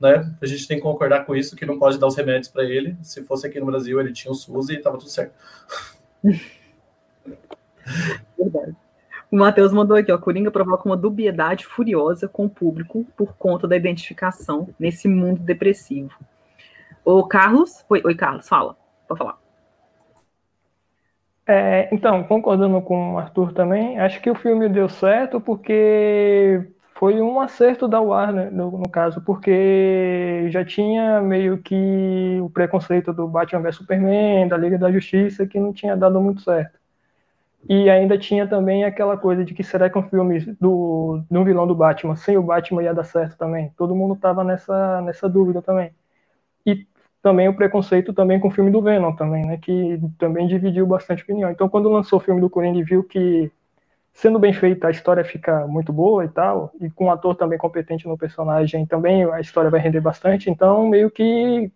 né? 0.00 0.32
A 0.40 0.46
gente 0.46 0.66
tem 0.66 0.76
que 0.76 0.82
concordar 0.82 1.24
com 1.24 1.34
isso, 1.34 1.56
que 1.56 1.66
não 1.66 1.78
pode 1.78 1.98
dar 1.98 2.06
os 2.06 2.16
remédios 2.16 2.48
para 2.48 2.64
ele. 2.64 2.96
Se 3.02 3.22
fosse 3.22 3.46
aqui 3.46 3.58
no 3.58 3.66
Brasil, 3.66 4.00
ele 4.00 4.12
tinha 4.12 4.30
o 4.30 4.34
SUS 4.34 4.68
e 4.68 4.76
estava 4.76 4.98
tudo 4.98 5.10
certo. 5.10 5.32
Verdade. 8.38 8.76
O 9.30 9.36
Matheus 9.36 9.72
mandou 9.72 9.96
aqui, 9.96 10.10
ó, 10.10 10.16
Coringa 10.16 10.50
provoca 10.50 10.88
uma 10.88 10.96
dubiedade 10.96 11.66
furiosa 11.66 12.26
com 12.26 12.46
o 12.46 12.50
público 12.50 13.04
por 13.16 13.34
conta 13.34 13.68
da 13.68 13.76
identificação 13.76 14.74
nesse 14.78 15.06
mundo 15.06 15.40
depressivo. 15.40 16.12
O 17.04 17.26
Carlos, 17.26 17.84
oi, 17.90 18.00
oi 18.04 18.14
Carlos, 18.14 18.48
fala, 18.48 18.74
pode 19.06 19.18
falar. 19.18 19.38
É, 21.46 21.88
então, 21.94 22.24
concordando 22.24 22.80
com 22.82 23.14
o 23.14 23.18
Arthur 23.18 23.52
também, 23.52 23.98
acho 23.98 24.20
que 24.20 24.30
o 24.30 24.34
filme 24.34 24.68
deu 24.68 24.88
certo 24.88 25.40
porque 25.40 26.70
foi 26.98 27.20
um 27.22 27.40
acerto 27.40 27.86
da 27.86 28.00
Warner, 28.00 28.52
no, 28.52 28.72
no, 28.72 28.88
caso, 28.88 29.20
porque 29.20 30.48
já 30.50 30.64
tinha 30.64 31.20
meio 31.20 31.58
que 31.62 32.38
o 32.42 32.50
preconceito 32.50 33.12
do 33.12 33.28
Batman 33.28 33.62
vs 33.62 33.76
Superman, 33.76 34.48
da 34.48 34.56
Liga 34.56 34.76
da 34.76 34.90
Justiça, 34.90 35.46
que 35.46 35.60
não 35.60 35.72
tinha 35.72 35.96
dado 35.96 36.20
muito 36.20 36.40
certo. 36.42 36.76
E 37.68 37.88
ainda 37.88 38.18
tinha 38.18 38.48
também 38.48 38.84
aquela 38.84 39.16
coisa 39.16 39.44
de 39.44 39.54
que 39.54 39.62
será 39.62 39.88
que 39.88 39.98
um 39.98 40.08
filme 40.08 40.40
do, 40.60 41.22
do 41.30 41.44
vilão 41.44 41.66
do 41.68 41.74
Batman, 41.74 42.16
sem 42.16 42.36
o 42.36 42.42
Batman 42.42 42.82
ia 42.82 42.94
dar 42.94 43.04
certo 43.04 43.36
também? 43.38 43.72
Todo 43.76 43.94
mundo 43.94 44.14
estava 44.14 44.42
nessa, 44.42 45.00
nessa 45.02 45.28
dúvida 45.28 45.62
também. 45.62 45.92
E 46.66 46.86
também 47.22 47.48
o 47.48 47.54
preconceito 47.54 48.12
também 48.12 48.40
com 48.40 48.48
o 48.48 48.50
filme 48.50 48.70
do 48.72 48.82
Venom 48.82 49.14
também, 49.14 49.46
né, 49.46 49.58
que 49.58 50.00
também 50.18 50.48
dividiu 50.48 50.86
bastante 50.86 51.22
opinião. 51.22 51.50
Então, 51.50 51.68
quando 51.68 51.88
lançou 51.88 52.18
o 52.18 52.22
filme 52.22 52.40
do 52.40 52.50
Coringa 52.50 52.78
e 52.78 52.84
viu 52.84 53.04
que 53.04 53.52
sendo 54.12 54.38
bem 54.38 54.52
feita, 54.52 54.88
a 54.88 54.90
história 54.90 55.24
fica 55.24 55.66
muito 55.66 55.92
boa 55.92 56.24
e 56.24 56.28
tal, 56.28 56.72
e 56.80 56.90
com 56.90 57.06
um 57.06 57.10
ator 57.10 57.36
também 57.36 57.58
competente 57.58 58.08
no 58.08 58.18
personagem, 58.18 58.86
também 58.86 59.24
a 59.30 59.40
história 59.40 59.70
vai 59.70 59.80
render 59.80 60.00
bastante, 60.00 60.50
então 60.50 60.88
meio 60.88 61.10
que 61.10 61.70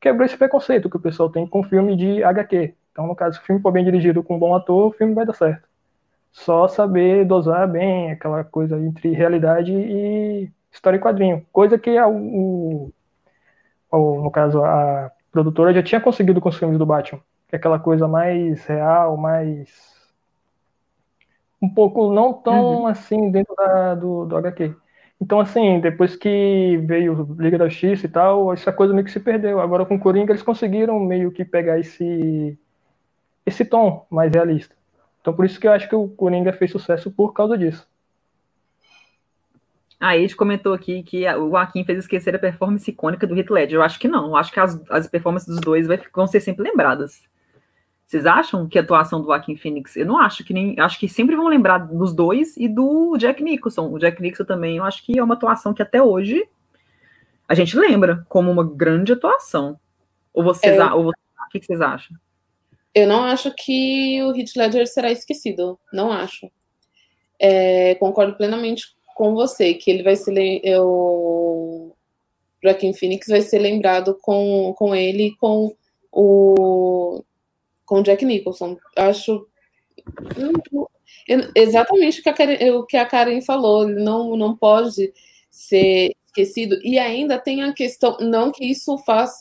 quebrou 0.00 0.26
esse 0.26 0.36
preconceito 0.36 0.90
que 0.90 0.96
o 0.96 1.00
pessoal 1.00 1.30
tem 1.30 1.46
com 1.46 1.62
filme 1.62 1.96
de 1.96 2.22
HQ. 2.22 2.74
Então, 2.92 3.06
no 3.06 3.14
caso, 3.14 3.36
se 3.36 3.42
o 3.42 3.46
filme 3.46 3.62
for 3.62 3.70
bem 3.70 3.84
dirigido 3.84 4.22
com 4.22 4.36
um 4.36 4.38
bom 4.38 4.54
ator, 4.54 4.88
o 4.88 4.92
filme 4.92 5.14
vai 5.14 5.24
dar 5.24 5.34
certo. 5.34 5.68
Só 6.32 6.68
saber 6.68 7.24
dosar 7.24 7.68
bem 7.68 8.10
aquela 8.10 8.44
coisa 8.44 8.78
entre 8.78 9.12
realidade 9.12 9.72
e 9.72 10.50
história 10.70 10.96
e 10.96 11.00
quadrinho. 11.00 11.46
Coisa 11.52 11.78
que 11.78 11.96
a, 11.96 12.08
o, 12.08 12.92
o, 13.90 14.22
no 14.22 14.30
caso, 14.30 14.62
a 14.64 15.10
produtora 15.30 15.72
já 15.72 15.82
tinha 15.82 16.00
conseguido 16.00 16.40
com 16.40 16.48
os 16.48 16.58
filmes 16.58 16.78
do 16.78 16.86
Batman. 16.86 17.20
Que 17.48 17.56
é 17.56 17.58
aquela 17.58 17.78
coisa 17.78 18.06
mais 18.06 18.64
real, 18.66 19.16
mais 19.16 19.97
um 21.60 21.68
pouco 21.68 22.12
não 22.12 22.32
tão 22.32 22.82
uhum. 22.82 22.86
assim 22.86 23.30
dentro 23.30 23.54
da, 23.56 23.94
do, 23.94 24.24
do 24.26 24.36
HQ. 24.36 24.74
Então, 25.20 25.40
assim, 25.40 25.80
depois 25.80 26.14
que 26.14 26.76
veio 26.84 27.36
Liga 27.38 27.58
da 27.58 27.68
Justiça 27.68 28.06
e 28.06 28.08
tal, 28.08 28.52
essa 28.52 28.72
coisa 28.72 28.94
meio 28.94 29.04
que 29.04 29.10
se 29.10 29.18
perdeu. 29.18 29.60
Agora 29.60 29.84
com 29.84 29.96
o 29.96 30.00
Coringa 30.00 30.32
eles 30.32 30.42
conseguiram 30.42 30.98
meio 31.00 31.32
que 31.32 31.44
pegar 31.44 31.78
esse, 31.78 32.56
esse 33.44 33.64
tom 33.64 34.06
mais 34.08 34.32
realista. 34.32 34.74
Então, 35.20 35.34
por 35.34 35.44
isso 35.44 35.58
que 35.58 35.66
eu 35.66 35.72
acho 35.72 35.88
que 35.88 35.96
o 35.96 36.08
Coringa 36.08 36.52
fez 36.52 36.70
sucesso 36.70 37.10
por 37.10 37.32
causa 37.32 37.58
disso. 37.58 37.86
A 40.00 40.16
Ed 40.16 40.36
comentou 40.36 40.72
aqui 40.72 41.02
que 41.02 41.28
o 41.28 41.50
Joaquim 41.50 41.84
fez 41.84 41.98
esquecer 41.98 42.34
a 42.34 42.38
performance 42.38 42.88
icônica 42.88 43.26
do 43.26 43.36
Heath 43.36 43.50
Ledger. 43.50 43.78
Eu 43.78 43.82
acho 43.82 43.98
que 43.98 44.06
não. 44.06 44.28
Eu 44.28 44.36
acho 44.36 44.52
que 44.52 44.60
as, 44.60 44.80
as 44.88 45.08
performances 45.08 45.48
dos 45.48 45.60
dois 45.60 45.88
vão 46.14 46.26
ser 46.28 46.38
sempre 46.38 46.62
lembradas. 46.62 47.20
Vocês 48.08 48.24
acham 48.24 48.66
que 48.66 48.78
a 48.78 48.80
atuação 48.80 49.20
do 49.20 49.26
Joaquin 49.26 49.54
Phoenix? 49.54 49.94
Eu 49.94 50.06
não 50.06 50.18
acho 50.18 50.42
que 50.42 50.54
nem. 50.54 50.74
Acho 50.80 50.98
que 50.98 51.06
sempre 51.06 51.36
vão 51.36 51.46
lembrar 51.46 51.76
dos 51.76 52.14
dois 52.14 52.56
e 52.56 52.66
do 52.66 53.18
Jack 53.18 53.42
Nicholson. 53.42 53.92
O 53.92 53.98
Jack 53.98 54.22
Nicholson 54.22 54.46
também, 54.46 54.78
eu 54.78 54.84
acho 54.84 55.04
que 55.04 55.18
é 55.18 55.22
uma 55.22 55.34
atuação 55.34 55.74
que 55.74 55.82
até 55.82 56.02
hoje 56.02 56.42
a 57.46 57.54
gente 57.54 57.76
lembra 57.76 58.24
como 58.26 58.50
uma 58.50 58.64
grande 58.64 59.12
atuação. 59.12 59.78
Ou 60.32 60.42
vocês, 60.42 60.74
é, 60.74 60.84
ou 60.86 61.04
vocês, 61.04 61.22
o 61.46 61.50
que 61.50 61.62
vocês 61.62 61.82
acham? 61.82 62.16
Eu 62.94 63.06
não 63.06 63.24
acho 63.24 63.52
que 63.54 64.22
o 64.22 64.34
Heath 64.34 64.56
Ledger 64.56 64.86
será 64.86 65.12
esquecido. 65.12 65.78
Não 65.92 66.10
acho. 66.10 66.50
É, 67.38 67.94
concordo 67.96 68.38
plenamente 68.38 68.86
com 69.14 69.34
você 69.34 69.74
que 69.74 69.90
ele 69.90 70.02
vai 70.02 70.16
ser 70.16 70.32
o 70.80 71.94
Joaquin 72.64 72.94
Phoenix 72.94 73.28
vai 73.28 73.42
ser 73.42 73.58
lembrado 73.58 74.16
com, 74.22 74.72
com 74.78 74.94
ele 74.94 75.36
com 75.38 75.76
o 76.10 77.22
com 77.88 78.02
Jack 78.02 78.24
Nicholson. 78.24 78.76
Acho 78.94 79.48
exatamente 81.54 82.20
o 82.20 82.22
que 82.22 82.28
a 82.28 82.34
Karen, 82.34 82.70
o 82.72 82.84
que 82.84 82.96
a 82.96 83.06
Karen 83.06 83.40
falou, 83.40 83.88
não, 83.88 84.36
não 84.36 84.54
pode 84.54 85.12
ser 85.50 86.14
esquecido. 86.26 86.78
E 86.84 86.98
ainda 86.98 87.38
tem 87.38 87.62
a 87.62 87.72
questão, 87.72 88.18
não 88.20 88.52
que 88.52 88.64
isso 88.64 88.98
faz, 88.98 89.32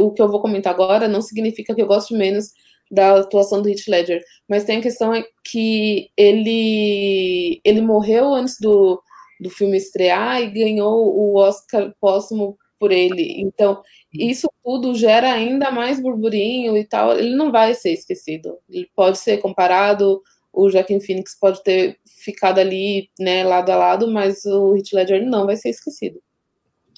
o 0.00 0.10
que 0.10 0.20
eu 0.20 0.28
vou 0.28 0.40
comentar 0.40 0.74
agora 0.74 1.06
não 1.06 1.22
significa 1.22 1.74
que 1.74 1.80
eu 1.80 1.86
goste 1.86 2.12
menos 2.12 2.52
da 2.90 3.20
atuação 3.20 3.62
do 3.62 3.68
Heath 3.68 3.86
Ledger, 3.88 4.22
mas 4.48 4.64
tem 4.64 4.78
a 4.78 4.82
questão 4.82 5.12
é 5.12 5.24
que 5.44 6.08
ele 6.16 7.60
ele 7.64 7.80
morreu 7.80 8.32
antes 8.32 8.60
do 8.60 9.02
do 9.40 9.50
filme 9.50 9.76
estrear 9.76 10.40
e 10.40 10.50
ganhou 10.50 11.14
o 11.14 11.36
Oscar 11.36 11.92
póstumo 12.00 12.56
por 12.78 12.92
ele. 12.92 13.40
Então, 13.40 13.82
isso 14.12 14.50
tudo 14.64 14.94
gera 14.94 15.32
ainda 15.32 15.70
mais 15.70 16.00
burburinho 16.00 16.76
e 16.76 16.84
tal. 16.84 17.18
Ele 17.18 17.34
não 17.34 17.50
vai 17.50 17.74
ser 17.74 17.92
esquecido. 17.92 18.58
Ele 18.68 18.88
pode 18.94 19.18
ser 19.18 19.38
comparado, 19.38 20.22
o 20.52 20.70
Joaquin 20.70 21.00
Phoenix 21.00 21.38
pode 21.38 21.62
ter 21.62 21.98
ficado 22.24 22.58
ali, 22.58 23.10
né, 23.20 23.44
lado 23.44 23.70
a 23.70 23.76
lado, 23.76 24.10
mas 24.10 24.44
o 24.46 24.74
Heath 24.74 24.92
Ledger 24.92 25.26
não 25.26 25.44
vai 25.44 25.56
ser 25.56 25.68
esquecido. 25.68 26.18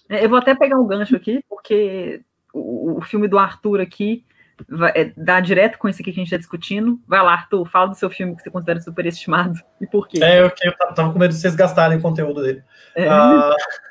É, 0.08 0.24
eu 0.24 0.28
vou 0.28 0.38
até 0.38 0.54
pegar 0.54 0.78
um 0.78 0.86
gancho 0.86 1.16
aqui, 1.16 1.42
porque 1.48 2.22
o, 2.54 2.98
o 2.98 3.02
filme 3.02 3.26
do 3.28 3.36
Arthur 3.36 3.80
aqui 3.80 4.24
vai, 4.68 4.92
é, 4.94 5.12
dá 5.16 5.40
direto 5.40 5.76
com 5.76 5.88
esse 5.88 6.00
aqui 6.00 6.12
que 6.12 6.20
a 6.20 6.22
gente 6.22 6.32
está 6.32 6.38
discutindo. 6.38 7.00
Vai 7.06 7.22
lá, 7.22 7.32
Arthur, 7.32 7.68
fala 7.68 7.88
do 7.88 7.96
seu 7.96 8.08
filme 8.08 8.36
que 8.36 8.42
você 8.42 8.50
considera 8.50 8.80
superestimado 8.80 9.58
e 9.80 9.86
por 9.86 10.08
quê. 10.08 10.22
É, 10.22 10.40
eu, 10.40 10.50
eu 10.62 10.94
tava 10.94 11.12
com 11.12 11.18
medo 11.18 11.34
de 11.34 11.40
vocês 11.40 11.54
gastarem 11.54 11.98
o 11.98 12.02
conteúdo 12.02 12.42
dele. 12.42 12.62
É. 12.94 13.06
Uh, 13.06 13.54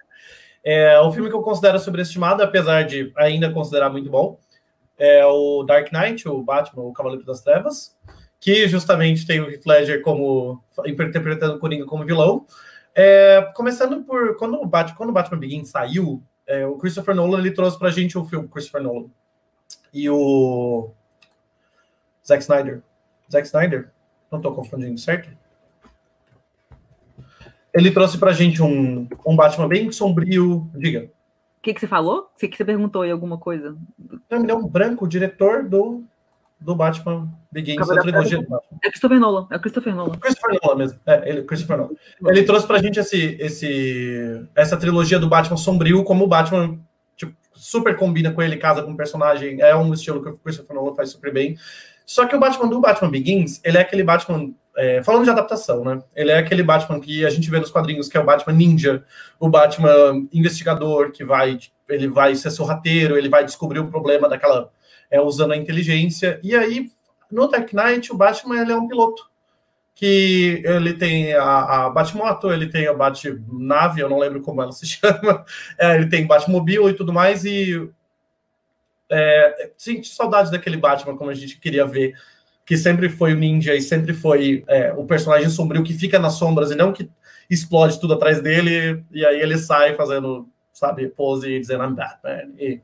é, 0.70 0.99
o 0.99 1.09
filme 1.13 1.30
que 1.30 1.36
eu 1.36 1.41
considero 1.41 1.80
sobreestimado, 1.80 2.43
apesar 2.43 2.84
de 2.84 3.09
ainda 3.15 3.49
considerar 3.49 3.89
muito 3.89 4.09
bom, 4.09 4.38
é 4.97 5.26
o 5.26 5.63
Dark 5.63 5.93
Knight, 5.93 6.28
o 6.28 6.43
Batman, 6.43 6.84
o 6.84 6.91
Cavaleiro 6.91 7.24
das 7.24 7.39
Trevas, 7.39 7.95
que 8.38 8.68
justamente 8.68 9.26
tem 9.26 9.39
o 9.39 9.49
Heath 9.49 9.65
Ledger 9.65 10.01
como 10.01 10.61
interpretando 10.86 11.55
o 11.55 11.59
Coringa 11.59 11.86
como 11.86 12.03
vilão. 12.03 12.45
É, 12.93 13.49
começando 13.55 14.03
por 14.03 14.36
quando 14.36 14.55
o 14.55 14.65
Batman, 14.65 14.97
quando 14.97 15.09
o 15.11 15.13
Batman 15.13 15.39
Begins 15.39 15.70
saiu, 15.70 16.22
é, 16.45 16.68
o 16.68 16.76
Christopher 16.76 17.15
Nolan 17.15 17.39
ele 17.39 17.51
trouxe 17.51 17.80
pra 17.80 17.89
gente 17.89 18.18
o 18.18 18.26
filme 18.26 18.49
Christopher 18.49 18.84
Nolan 18.84 19.05
e 19.93 20.09
o 20.09 20.91
Zack 22.28 22.41
Snyder. 22.41 22.82
Zack 23.32 23.47
Snyder? 23.47 23.89
Não 24.30 24.39
estou 24.39 24.53
confundindo, 24.53 24.99
certo? 24.99 25.30
Ele 27.78 27.91
trouxe 27.91 28.17
pra 28.17 28.34
gente 28.34 28.61
um, 28.61 29.07
um 29.25 29.36
Batman 29.36 29.67
bem 29.67 29.91
sombrio. 29.91 30.69
Diga. 30.75 31.09
O 31.57 31.61
que, 31.61 31.73
que 31.73 31.80
você 31.80 31.88
falou? 31.88 32.30
Você 32.36 32.47
que 32.47 32.57
você 32.57 32.65
perguntou 32.65 33.03
aí 33.03 33.11
alguma 33.11 33.38
coisa? 33.38 33.78
Não, 34.30 34.41
ele 34.41 34.51
é 34.51 34.55
um 34.55 34.67
branco, 34.67 35.05
o 35.05 35.07
diretor 35.07 35.63
do, 35.63 36.03
do 36.59 36.75
Batman 36.75 37.30
Begins, 37.51 37.88
da 37.88 38.01
trilogia 38.01 38.38
do 38.38 38.47
Batman. 38.47 38.80
É 38.84 38.89
Christopher 38.89 39.19
Nolan, 39.19 39.47
é 39.51 39.55
o 39.55 39.59
Christopher 39.59 39.95
Nolan. 39.95 40.17
Christopher 40.17 40.59
Nolan 40.63 40.75
mesmo, 40.75 40.99
é, 41.05 41.30
ele, 41.30 41.41
Christopher 41.43 41.78
Nolan. 41.78 41.95
Ele 42.28 42.43
trouxe 42.43 42.65
pra 42.65 42.82
gente 42.82 42.99
esse, 42.99 43.38
esse, 43.39 44.47
essa 44.55 44.78
trilogia 44.78 45.19
do 45.19 45.30
Batman 45.30 45.57
sombrio 45.57 46.03
como 46.03 46.23
o 46.23 46.28
Batman 46.28 46.80
tipo, 47.15 47.36
super 47.53 47.95
combina 47.95 48.32
com 48.32 48.41
ele, 48.41 48.57
casa 48.57 48.82
com 48.82 48.91
o 48.91 48.97
personagem, 48.97 49.61
é 49.61 49.75
um 49.75 49.93
estilo 49.93 50.23
que 50.23 50.30
o 50.30 50.38
Christopher 50.38 50.75
Nolan 50.75 50.95
faz 50.95 51.09
super 51.09 51.34
bem. 51.34 51.57
Só 52.05 52.25
que 52.25 52.36
o 52.36 52.39
Batman 52.39 52.69
do 52.69 52.80
Batman 52.80 53.11
Begins, 53.11 53.59
ele 53.65 53.78
é 53.78 53.82
aquele 53.82 54.03
Batman 54.03 54.53
é, 54.78 55.01
falando 55.01 55.23
de 55.23 55.32
adaptação, 55.32 55.84
né? 55.84 56.03
Ele 56.15 56.32
é 56.32 56.38
aquele 56.38 56.61
Batman 56.61 56.99
que 56.99 57.25
a 57.25 57.30
gente 57.32 57.49
vê 57.49 57.59
nos 57.59 57.71
quadrinhos, 57.71 58.07
que 58.07 58.15
é 58.15 58.19
o 58.19 58.25
Batman 58.25 58.53
ninja, 58.53 59.03
o 59.39 59.49
Batman 59.49 60.28
investigador, 60.32 61.11
que 61.11 61.25
vai, 61.25 61.57
ele 61.89 62.07
vai 62.07 62.36
ser 62.36 62.51
sorrateiro, 62.51 63.17
ele 63.17 63.28
vai 63.28 63.43
descobrir 63.43 63.80
o 63.80 63.89
problema 63.89 64.30
daquela, 64.30 64.71
é, 65.09 65.19
usando 65.19 65.53
a 65.53 65.57
inteligência. 65.57 66.39
E 66.43 66.55
aí, 66.55 66.91
no 67.32 67.47
Dark 67.47 67.73
Knight, 67.73 68.13
o 68.13 68.17
Batman 68.17 68.61
ele 68.61 68.71
é 68.71 68.75
um 68.75 68.88
piloto, 68.88 69.28
que 69.95 70.61
ele 70.63 70.93
tem 70.93 71.34
a, 71.34 71.86
a 71.86 71.89
Batmoto, 71.89 72.51
ele 72.51 72.69
tem 72.69 72.86
a 72.86 72.93
Batnave, 72.93 73.99
eu 73.99 74.07
não 74.07 74.19
lembro 74.19 74.41
como 74.41 74.61
ela 74.61 74.71
se 74.71 74.86
chama, 74.88 75.43
é, 75.75 75.95
ele 75.95 76.07
tem 76.07 76.28
Batmobile 76.28 76.89
e 76.89 76.93
tudo 76.93 77.11
mais, 77.11 77.43
e 77.45 77.89
é, 79.09 79.71
saudade 80.03 80.51
daquele 80.51 80.78
Batman 80.78 81.17
como 81.17 81.32
a 81.32 81.34
gente 81.34 81.59
queria 81.59 81.84
ver 81.84 82.13
que 82.68 82.76
sempre 82.76 83.07
foi 83.07 83.32
o 83.32 83.38
ninja 83.38 83.74
e 83.74 83.82
sempre 83.82 84.13
foi 84.13 84.65
é, 84.68 84.91
o 84.91 85.05
personagem 85.05 85.49
sombrio 85.49 85.84
que 85.84 85.93
fica 85.93 86.20
nas 86.20 86.34
sombras 86.34 86.70
e 86.70 86.76
não 86.76 86.91
que 86.91 87.09
explode 87.49 87.97
tudo 87.97 88.15
atrás 88.15 88.41
dele 88.41 89.05
e 89.09 89.26
aí 89.26 89.39
ele 89.39 89.57
sai 89.57 89.95
fazendo, 89.95 90.49
sabe, 90.74 91.07
pose 91.07 91.49
e 91.49 91.59
dizendo 91.61 91.86
I'm 91.86 91.95
Batman 91.95 92.51
e 92.59 92.82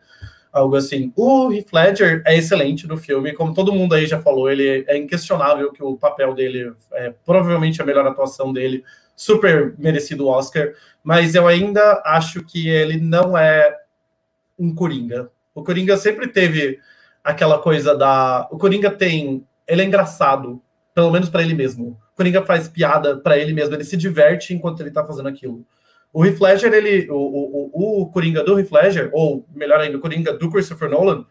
algo 0.53 0.77
assim. 0.77 1.11
O 1.17 1.51
Heath 1.51 1.73
Ledger 1.73 2.23
é 2.25 2.37
excelente 2.37 2.87
no 2.87 2.95
filme, 2.95 3.33
como 3.33 3.53
todo 3.53 3.73
mundo 3.73 3.93
aí 3.93 4.05
já 4.05 4.21
falou, 4.21 4.49
ele 4.49 4.85
é 4.87 4.95
inquestionável 4.95 5.69
que 5.73 5.83
o 5.83 5.97
papel 5.97 6.33
dele 6.33 6.73
é 6.93 7.13
provavelmente 7.25 7.81
a 7.81 7.85
melhor 7.85 8.07
atuação 8.07 8.53
dele, 8.53 8.85
super 9.17 9.75
merecido 9.77 10.29
Oscar, 10.29 10.73
mas 11.03 11.35
eu 11.35 11.45
ainda 11.45 12.01
acho 12.05 12.41
que 12.45 12.69
ele 12.69 13.01
não 13.01 13.37
é 13.37 13.75
um 14.57 14.73
Coringa. 14.73 15.29
O 15.53 15.61
Coringa 15.61 15.97
sempre 15.97 16.29
teve 16.29 16.79
aquela 17.21 17.59
coisa 17.59 17.97
da. 17.97 18.47
O 18.49 18.57
Coringa 18.57 18.89
tem 18.89 19.45
ele 19.67 19.81
é 19.81 19.85
engraçado, 19.85 20.61
pelo 20.93 21.11
menos 21.11 21.29
para 21.29 21.41
ele 21.41 21.53
mesmo. 21.53 21.99
O 22.13 22.15
Coringa 22.15 22.45
faz 22.45 22.67
piada 22.67 23.17
para 23.17 23.37
ele 23.37 23.53
mesmo, 23.53 23.75
ele 23.75 23.83
se 23.83 23.97
diverte 23.97 24.53
enquanto 24.53 24.81
ele 24.81 24.91
tá 24.91 25.03
fazendo 25.03 25.27
aquilo. 25.27 25.65
O 26.11 26.23
Heath 26.23 26.39
Ledger, 26.39 26.73
ele, 26.73 27.09
o, 27.09 27.15
o, 27.15 28.01
o 28.01 28.11
Coringa 28.11 28.43
do 28.43 28.59
Heath 28.59 28.71
Ledger, 28.71 29.09
ou 29.11 29.47
melhor 29.53 29.79
ainda, 29.79 29.97
o 29.97 30.01
Coringa 30.01 30.33
do 30.33 30.51
Christopher 30.51 30.89
Nolan, 30.89 31.25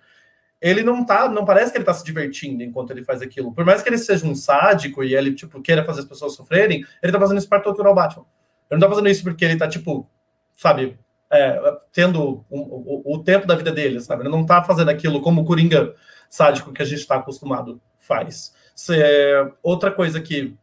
ele 0.61 0.83
não 0.83 1.05
tá, 1.05 1.29
não 1.29 1.45
parece 1.45 1.73
que 1.73 1.79
ele 1.79 1.85
tá 1.85 1.93
se 1.93 2.05
divertindo 2.05 2.63
enquanto 2.63 2.91
ele 2.91 3.05
faz 3.05 3.21
aquilo. 3.21 3.53
Por 3.53 3.65
mais 3.65 3.83
que 3.83 3.89
ele 3.89 3.99
seja 3.99 4.27
um 4.27 4.35
sádico 4.35 5.03
e 5.03 5.15
ele, 5.15 5.35
tipo, 5.35 5.61
queira 5.61 5.85
fazer 5.85 6.01
as 6.01 6.07
pessoas 6.07 6.35
sofrerem, 6.35 6.85
ele 7.03 7.13
tá 7.13 7.19
fazendo 7.19 7.39
isso 7.39 7.49
para 7.49 7.61
torturar 7.61 7.93
o 7.93 7.95
Batman. 7.95 8.25
Ele 8.71 8.81
não 8.81 8.89
tá 8.89 8.89
fazendo 8.89 9.09
isso 9.09 9.25
porque 9.25 9.45
ele 9.45 9.57
tá, 9.57 9.69
tipo, 9.69 10.09
sabe, 10.57 10.97
é, 11.33 11.79
tendo 11.93 12.45
o, 12.49 12.59
o, 12.59 13.15
o, 13.15 13.25
tempo 13.25 13.47
da 13.47 13.57
vida 13.57 13.73
dele, 13.73 14.01
sabe? 14.01 14.23
Ele 14.23 14.29
não 14.29 14.47
tá 14.47 14.63
fazendo 14.63 14.91
aquilo 14.91 15.21
como 15.21 15.41
o 15.41 15.45
Coringa 15.45 15.95
sádico 16.31 16.73
que 16.73 16.83
a 16.83 16.85
gente 16.85 17.07
tá 17.07 17.17
acostumado 17.17 17.81
faz. 18.13 18.53
É, 18.91 19.51
outra 19.63 19.91
coisa 19.91 20.21
que 20.21 20.55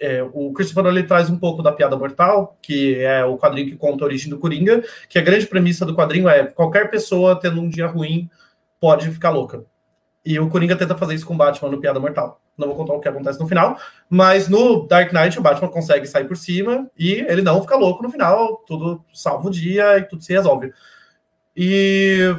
é, 0.00 0.22
o 0.22 0.52
Christopher 0.52 0.84
Nolan 0.84 1.02
traz 1.02 1.30
um 1.30 1.38
pouco 1.38 1.62
da 1.62 1.72
piada 1.72 1.96
mortal, 1.96 2.58
que 2.60 2.96
é 2.96 3.24
o 3.24 3.38
quadrinho 3.38 3.68
que 3.68 3.76
conta 3.76 4.04
a 4.04 4.06
origem 4.06 4.30
do 4.30 4.38
Coringa, 4.38 4.82
que 5.08 5.18
a 5.18 5.22
grande 5.22 5.46
premissa 5.46 5.84
do 5.84 5.94
quadrinho 5.94 6.28
é 6.28 6.44
qualquer 6.44 6.90
pessoa 6.90 7.38
tendo 7.38 7.60
um 7.60 7.68
dia 7.68 7.86
ruim 7.86 8.28
pode 8.80 9.10
ficar 9.10 9.30
louca. 9.30 9.64
E 10.24 10.38
o 10.38 10.48
Coringa 10.48 10.76
tenta 10.76 10.96
fazer 10.96 11.14
isso 11.14 11.26
com 11.26 11.34
o 11.34 11.36
Batman 11.36 11.70
no 11.70 11.80
Piada 11.80 12.00
Mortal. 12.00 12.40
Não 12.56 12.68
vou 12.68 12.76
contar 12.76 12.94
o 12.94 13.00
que 13.00 13.08
acontece 13.08 13.38
no 13.38 13.48
final, 13.48 13.78
mas 14.08 14.48
no 14.48 14.86
Dark 14.86 15.12
Knight 15.12 15.38
o 15.38 15.42
Batman 15.42 15.68
consegue 15.68 16.06
sair 16.06 16.24
por 16.24 16.36
cima 16.36 16.88
e 16.96 17.12
ele 17.28 17.42
não 17.42 17.60
fica 17.60 17.76
louco 17.76 18.02
no 18.02 18.10
final, 18.10 18.62
tudo 18.66 19.04
salva 19.12 19.48
o 19.48 19.50
dia 19.50 19.98
e 19.98 20.02
tudo 20.04 20.22
se 20.22 20.32
resolve. 20.32 20.72
E 21.56 22.34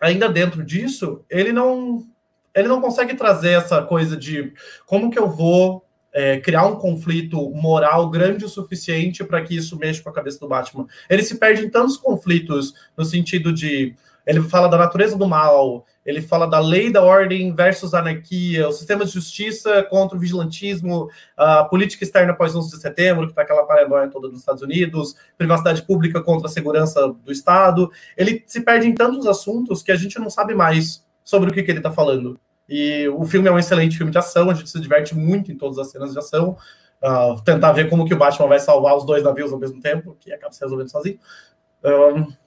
ainda 0.00 0.28
dentro 0.28 0.64
disso, 0.64 1.24
ele 1.28 1.52
não 1.52 2.06
ele 2.54 2.68
não 2.68 2.80
consegue 2.80 3.14
trazer 3.14 3.52
essa 3.52 3.82
coisa 3.82 4.16
de 4.16 4.52
como 4.86 5.10
que 5.10 5.18
eu 5.18 5.28
vou 5.28 5.84
é, 6.12 6.38
criar 6.38 6.66
um 6.66 6.76
conflito 6.76 7.50
moral 7.50 8.10
grande 8.10 8.44
o 8.44 8.48
suficiente 8.48 9.24
para 9.24 9.42
que 9.42 9.56
isso 9.56 9.78
mexa 9.78 10.02
com 10.02 10.10
a 10.10 10.12
cabeça 10.12 10.38
do 10.38 10.48
Batman. 10.48 10.86
Ele 11.08 11.22
se 11.22 11.38
perde 11.38 11.64
em 11.64 11.70
tantos 11.70 11.96
conflitos 11.96 12.74
no 12.96 13.04
sentido 13.04 13.52
de 13.52 13.94
ele 14.24 14.40
fala 14.42 14.68
da 14.68 14.78
natureza 14.78 15.16
do 15.16 15.26
mal, 15.26 15.84
ele 16.06 16.22
fala 16.22 16.46
da 16.46 16.60
lei 16.60 16.92
da 16.92 17.02
ordem 17.02 17.52
versus 17.54 17.92
anarquia, 17.92 18.68
o 18.68 18.72
sistema 18.72 19.04
de 19.04 19.10
justiça 19.10 19.82
contra 19.84 20.16
o 20.16 20.20
vigilantismo, 20.20 21.08
a 21.36 21.64
política 21.64 22.04
externa 22.04 22.32
após 22.32 22.54
11 22.54 22.70
de 22.70 22.80
setembro, 22.80 23.26
que 23.26 23.32
está 23.32 23.42
aquela 23.42 23.64
paranoia 23.64 24.08
toda 24.08 24.28
dos 24.28 24.38
Estados 24.38 24.62
Unidos, 24.62 25.16
privacidade 25.36 25.82
pública 25.82 26.20
contra 26.20 26.46
a 26.46 26.50
segurança 26.50 27.08
do 27.08 27.32
Estado. 27.32 27.90
Ele 28.16 28.44
se 28.46 28.60
perde 28.60 28.86
em 28.86 28.94
tantos 28.94 29.26
assuntos 29.26 29.82
que 29.82 29.90
a 29.90 29.96
gente 29.96 30.18
não 30.20 30.30
sabe 30.30 30.54
mais 30.54 31.04
sobre 31.24 31.50
o 31.50 31.52
que, 31.52 31.62
que 31.62 31.70
ele 31.70 31.78
está 31.78 31.90
falando. 31.90 32.38
E 32.68 33.08
o 33.08 33.24
filme 33.24 33.48
é 33.48 33.52
um 33.52 33.58
excelente 33.58 33.96
filme 33.96 34.12
de 34.12 34.18
ação, 34.18 34.50
a 34.50 34.54
gente 34.54 34.70
se 34.70 34.80
diverte 34.80 35.14
muito 35.14 35.50
em 35.52 35.56
todas 35.56 35.78
as 35.78 35.90
cenas 35.90 36.12
de 36.12 36.18
ação. 36.18 36.56
Uh, 37.02 37.40
tentar 37.42 37.72
ver 37.72 37.90
como 37.90 38.04
que 38.04 38.14
o 38.14 38.16
Batman 38.16 38.46
vai 38.46 38.60
salvar 38.60 38.96
os 38.96 39.04
dois 39.04 39.24
navios 39.24 39.52
ao 39.52 39.58
mesmo 39.58 39.80
tempo, 39.80 40.16
que 40.20 40.32
acaba 40.32 40.52
se 40.52 40.60
resolvendo 40.60 40.88
sozinho. 40.88 41.18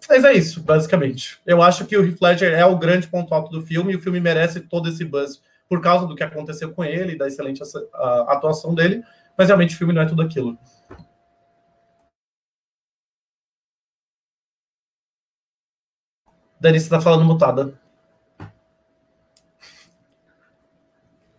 Mas 0.08 0.24
é 0.24 0.34
isso, 0.34 0.62
basicamente. 0.62 1.40
Eu 1.46 1.62
acho 1.62 1.86
que 1.86 1.98
o 1.98 2.06
Heath 2.06 2.22
Ledger 2.22 2.54
é 2.54 2.66
o 2.66 2.78
grande 2.78 3.08
ponto 3.08 3.34
alto 3.34 3.52
do 3.52 3.66
filme 3.66 3.92
e 3.94 3.96
o 3.96 4.02
filme 4.02 4.20
merece 4.20 4.62
todo 4.62 4.88
esse 4.88 5.04
buzz 5.04 5.42
por 5.68 5.82
causa 5.82 6.08
do 6.08 6.16
que 6.16 6.24
aconteceu 6.24 6.72
com 6.72 6.84
ele, 6.84 7.18
da 7.18 7.28
excelente 7.28 7.62
atuação 8.28 8.74
dele, 8.74 9.04
mas 9.38 9.48
realmente 9.48 9.76
o 9.76 9.78
filme 9.78 9.94
não 9.94 10.04
é 10.04 10.06
tudo 10.06 10.22
aquilo. 10.22 10.58
Dani, 16.60 16.80
você 16.80 16.90
tá 16.90 17.02
falando 17.02 17.26
mutada. 17.26 17.74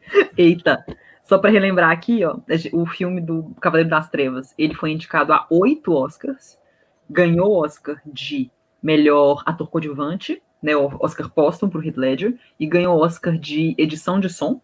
Eita. 0.37 0.85
Só 1.23 1.39
para 1.39 1.51
relembrar 1.51 1.91
aqui, 1.91 2.25
ó, 2.25 2.37
o 2.73 2.87
filme 2.87 3.21
do 3.21 3.53
Cavaleiro 3.61 3.91
das 3.91 4.09
Trevas, 4.09 4.55
ele 4.57 4.75
foi 4.75 4.93
indicado 4.93 5.33
a 5.33 5.45
oito 5.51 5.93
Oscars, 5.93 6.57
ganhou 7.11 7.65
Oscar 7.65 8.01
de 8.07 8.51
melhor 8.81 9.43
ator 9.45 9.69
coadjuvante, 9.69 10.41
né, 10.63 10.77
Oscar 10.77 11.29
póstumo 11.29 11.71
para 11.71 11.81
o 11.81 11.85
Heath 11.85 11.97
Ledger, 11.97 12.39
e 12.59 12.67
ganhou 12.67 13.01
Oscar 13.01 13.37
de 13.37 13.75
edição 13.77 14.21
de 14.21 14.29
som. 14.29 14.61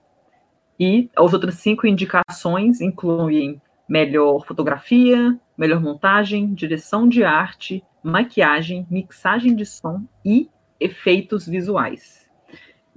E 0.79 1.11
as 1.17 1.33
outras 1.33 1.57
cinco 1.57 1.87
indicações 1.87 2.81
incluem 2.81 3.61
melhor 3.89 4.47
fotografia, 4.47 5.39
melhor 5.57 5.81
montagem, 5.81 6.55
direção 6.55 7.09
de 7.09 7.25
arte, 7.25 7.85
maquiagem, 8.03 8.87
mixagem 8.91 9.55
de 9.55 9.67
som 9.67 10.05
e 10.25 10.49
efeitos 10.81 11.47
visuais. 11.47 12.22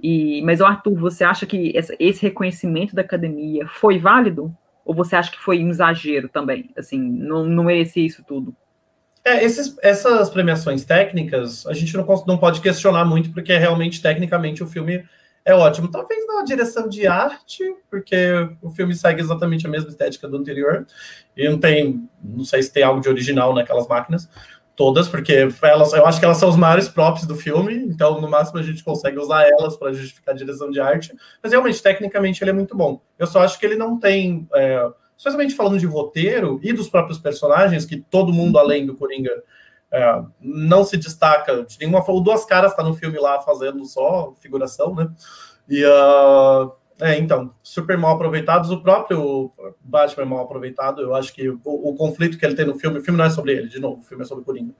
E, 0.08 0.40
mas, 0.42 0.60
Arthur, 0.60 0.94
você 0.94 1.24
acha 1.24 1.44
que 1.44 1.72
esse 1.98 2.22
reconhecimento 2.22 2.94
da 2.94 3.02
academia 3.02 3.66
foi 3.66 3.98
válido 3.98 4.56
Ou 4.84 4.94
você 4.94 5.16
acha 5.16 5.32
que 5.32 5.40
foi 5.40 5.64
um 5.64 5.68
exagero 5.68 6.28
também? 6.28 6.70
Assim, 6.76 6.96
não, 6.96 7.44
não 7.44 7.64
merecia 7.64 8.06
isso 8.06 8.22
tudo? 8.22 8.54
É, 9.24 9.44
esses, 9.44 9.76
essas 9.82 10.30
premiações 10.30 10.84
técnicas, 10.84 11.66
a 11.66 11.72
gente 11.72 11.96
não, 11.96 12.06
não 12.24 12.38
pode 12.38 12.60
questionar 12.60 13.04
muito, 13.04 13.32
porque 13.32 13.58
realmente, 13.58 14.00
tecnicamente, 14.00 14.62
o 14.62 14.68
filme 14.68 15.04
é 15.44 15.52
ótimo. 15.52 15.90
Talvez 15.90 16.24
na 16.28 16.44
direção 16.44 16.88
de 16.88 17.04
arte, 17.08 17.64
porque 17.90 18.16
o 18.62 18.70
filme 18.70 18.94
segue 18.94 19.20
exatamente 19.20 19.66
a 19.66 19.70
mesma 19.70 19.88
estética 19.88 20.28
do 20.28 20.36
anterior. 20.36 20.86
E 21.36 21.48
não 21.48 21.58
tem, 21.58 22.08
não 22.22 22.44
sei 22.44 22.62
se 22.62 22.72
tem 22.72 22.84
algo 22.84 23.00
de 23.00 23.08
original 23.08 23.52
naquelas 23.52 23.88
máquinas 23.88 24.28
todas, 24.76 25.08
porque 25.08 25.48
elas, 25.62 25.92
eu 25.94 26.06
acho 26.06 26.18
que 26.18 26.24
elas 26.24 26.36
são 26.36 26.50
os 26.50 26.56
maiores 26.56 26.86
props 26.86 27.26
do 27.26 27.34
filme, 27.34 27.74
então 27.74 28.20
no 28.20 28.28
máximo 28.28 28.58
a 28.58 28.62
gente 28.62 28.84
consegue 28.84 29.18
usar 29.18 29.48
elas 29.48 29.76
para 29.76 29.92
justificar 29.92 30.34
a 30.34 30.38
direção 30.38 30.70
de 30.70 30.78
arte. 30.78 31.14
Mas 31.42 31.50
realmente, 31.50 31.82
tecnicamente, 31.82 32.44
ele 32.44 32.50
é 32.50 32.54
muito 32.54 32.76
bom. 32.76 33.00
Eu 33.18 33.26
só 33.26 33.42
acho 33.42 33.58
que 33.58 33.64
ele 33.64 33.76
não 33.76 33.98
tem. 33.98 34.46
É, 34.54 34.86
especialmente 35.16 35.54
falando 35.54 35.78
de 35.78 35.86
roteiro 35.86 36.60
e 36.62 36.74
dos 36.74 36.90
próprios 36.90 37.18
personagens, 37.18 37.86
que 37.86 37.96
todo 37.96 38.34
mundo 38.34 38.58
além 38.58 38.84
do 38.84 38.94
Coringa 38.94 39.32
é, 39.90 40.22
não 40.38 40.84
se 40.84 40.98
destaca 40.98 41.64
de 41.64 41.78
nenhuma 41.78 42.02
forma. 42.02 42.22
Duas 42.22 42.44
Caras 42.44 42.72
está 42.72 42.82
no 42.82 42.94
filme 42.94 43.18
lá 43.18 43.40
fazendo 43.40 43.82
só 43.86 44.34
figuração, 44.40 44.94
né? 44.94 45.08
E, 45.68 45.84
uh, 45.84 46.70
é, 47.00 47.18
então, 47.18 47.54
super 47.62 47.98
mal 47.98 48.14
aproveitados. 48.14 48.70
O 48.70 48.80
próprio 48.80 49.52
Batman 49.80 50.22
é 50.22 50.26
mal 50.26 50.40
aproveitado. 50.40 51.02
Eu 51.02 51.14
acho 51.14 51.32
que 51.32 51.48
o, 51.48 51.60
o, 51.64 51.94
conflito 51.94 52.38
que 52.38 52.44
ele 52.44 52.54
tem 52.54 52.64
no 52.64 52.78
filme, 52.78 52.98
o 52.98 53.02
filme 53.02 53.18
não 53.18 53.26
é 53.26 53.30
sobre 53.30 53.52
ele, 53.52 53.68
de 53.68 53.78
novo, 53.78 54.00
o 54.00 54.04
filme 54.04 54.24
é 54.24 54.26
sobre 54.26 54.44
Coringa. 54.44 54.74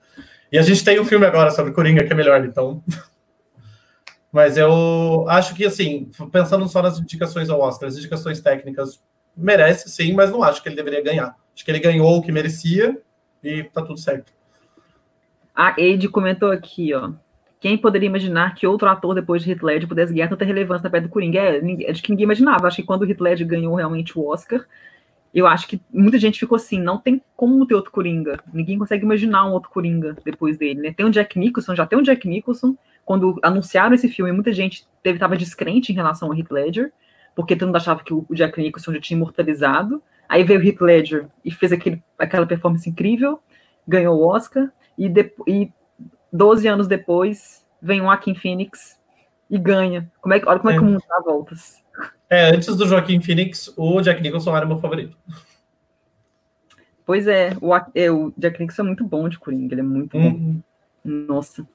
E 0.51 0.57
a 0.57 0.61
gente 0.61 0.83
tem 0.83 0.99
um 0.99 1.05
filme 1.05 1.25
agora 1.25 1.51
sobre 1.51 1.73
Coringa 1.73 2.03
que 2.03 2.11
é 2.11 2.15
melhor, 2.15 2.43
então. 2.43 2.83
Mas 4.31 4.57
eu 4.57 5.25
acho 5.29 5.55
que, 5.55 5.65
assim, 5.65 6.11
pensando 6.31 6.67
só 6.67 6.81
nas 6.81 6.99
indicações 6.99 7.49
ao 7.49 7.59
Oscar, 7.61 7.87
as 7.87 7.97
indicações 7.97 8.41
técnicas 8.41 9.01
merece 9.35 9.89
sim, 9.89 10.13
mas 10.13 10.31
não 10.31 10.43
acho 10.43 10.61
que 10.61 10.67
ele 10.67 10.75
deveria 10.75 11.01
ganhar. 11.01 11.35
Acho 11.55 11.63
que 11.63 11.71
ele 11.71 11.79
ganhou 11.79 12.17
o 12.17 12.21
que 12.21 12.31
merecia 12.31 12.99
e 13.41 13.63
tá 13.63 13.81
tudo 13.81 13.99
certo. 13.99 14.33
A 15.55 15.73
Eide 15.79 16.09
comentou 16.09 16.51
aqui, 16.51 16.93
ó. 16.93 17.13
Quem 17.59 17.77
poderia 17.77 18.07
imaginar 18.07 18.53
que 18.53 18.67
outro 18.67 18.87
ator 18.87 19.15
depois 19.15 19.43
de 19.43 19.51
Heath 19.51 19.63
Ledger 19.63 19.87
pudesse 19.87 20.13
ganhar 20.13 20.27
tanta 20.27 20.45
relevância 20.45 20.83
na 20.83 20.89
pé 20.89 21.01
do 21.01 21.09
Coringa? 21.09 21.39
É, 21.39 21.89
acho 21.89 22.03
que 22.03 22.11
ninguém 22.11 22.25
imaginava. 22.25 22.67
Acho 22.67 22.77
que 22.77 22.83
quando 22.83 23.01
o 23.01 23.05
Heath 23.09 23.19
Ledger 23.19 23.47
ganhou 23.47 23.75
realmente 23.75 24.17
o 24.17 24.27
Oscar, 24.27 24.65
eu 25.33 25.47
acho 25.47 25.67
que 25.67 25.81
muita 25.91 26.19
gente 26.19 26.39
ficou 26.39 26.55
assim, 26.55 26.79
não 26.79 26.97
tem 26.97 27.21
como 27.35 27.65
ter 27.65 27.75
outro 27.75 27.91
Coringa. 27.91 28.39
Ninguém 28.53 28.77
consegue 28.77 29.03
imaginar 29.03 29.45
um 29.45 29.53
outro 29.53 29.69
Coringa 29.69 30.15
depois 30.23 30.57
dele, 30.57 30.81
né? 30.81 30.93
Tem 30.93 31.05
o 31.05 31.09
Jack 31.09 31.37
Nicholson, 31.37 31.75
já 31.75 31.85
tem 31.85 31.97
o 31.97 32.03
Jack 32.03 32.27
Nicholson. 32.27 32.75
Quando 33.03 33.39
anunciaram 33.41 33.95
esse 33.95 34.09
filme, 34.09 34.31
muita 34.31 34.51
gente 34.53 34.85
estava 35.03 35.37
descrente 35.37 35.91
em 35.91 35.95
relação 35.95 36.29
ao 36.29 36.37
Heath 36.37 36.51
Ledger 36.51 36.91
porque 37.37 37.55
todo 37.55 37.67
mundo 37.67 37.75
achava 37.75 38.03
que 38.03 38.11
o 38.11 38.25
Jack 38.31 38.59
Nicholson 38.59 38.93
já 38.93 38.99
tinha 38.99 39.15
imortalizado. 39.15 40.01
Aí 40.27 40.43
veio 40.43 40.59
o 40.59 40.63
Heath 40.63 40.81
Ledger 40.81 41.27
e 41.45 41.51
fez 41.51 41.71
aquele, 41.71 42.03
aquela 42.17 42.47
performance 42.47 42.89
incrível, 42.89 43.39
ganhou 43.87 44.17
o 44.17 44.25
Oscar, 44.27 44.71
e, 44.97 45.07
de, 45.07 45.31
e 45.47 45.71
12 46.31 46.67
anos 46.67 46.87
depois 46.87 47.65
vem 47.81 48.01
o 48.01 48.05
Joaquin 48.05 48.35
Phoenix 48.35 48.99
e 49.49 49.57
ganha. 49.57 50.11
Como 50.21 50.33
é, 50.33 50.41
olha 50.45 50.59
como 50.59 50.71
é, 50.71 50.75
é 50.75 50.77
que 50.77 50.83
o 50.83 50.87
mundo 50.87 51.03
dá 51.07 51.19
voltas. 51.19 51.83
É, 52.29 52.49
antes 52.49 52.75
do 52.75 52.87
Joaquim 52.87 53.21
Phoenix, 53.21 53.73
o 53.77 54.01
Jack 54.01 54.21
Nicholson 54.21 54.55
era 54.55 54.65
meu 54.65 54.77
favorito. 54.77 55.17
Pois 57.05 57.25
é, 57.27 57.55
o, 57.61 57.73
é, 57.95 58.11
o 58.11 58.33
Jack 58.37 58.59
Nicholson 58.59 58.81
é 58.81 58.85
muito 58.85 59.05
bom 59.05 59.29
de 59.29 59.39
Coringa, 59.39 59.73
ele 59.73 59.81
é 59.81 59.83
muito 59.83 60.17
uhum. 60.17 60.31
bom. 60.31 60.61
Nossa. 61.03 61.65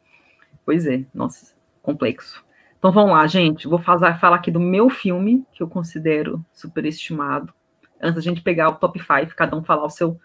Pois 0.65 0.87
é, 0.87 1.05
nossa, 1.15 1.55
complexo. 1.81 2.45
Então 2.79 2.93
vamos 2.93 3.13
lá, 3.13 3.27
gente. 3.27 3.67
Vou 3.67 3.79
fazer, 3.79 4.19
falar 4.19 4.37
aqui 4.37 4.51
do 4.51 4.61
meu 4.61 4.91
filme, 4.91 5.47
que 5.53 5.63
eu 5.63 5.69
considero 5.69 6.45
superestimado. 6.53 7.53
Antes 8.01 8.17
da 8.17 8.21
gente 8.21 8.43
pegar 8.43 8.69
o 8.69 8.75
top 8.75 8.99
5, 8.99 9.35
cada 9.35 9.57
um 9.57 9.63
falar 9.63 9.85
o 9.85 9.91
seu 9.91 10.21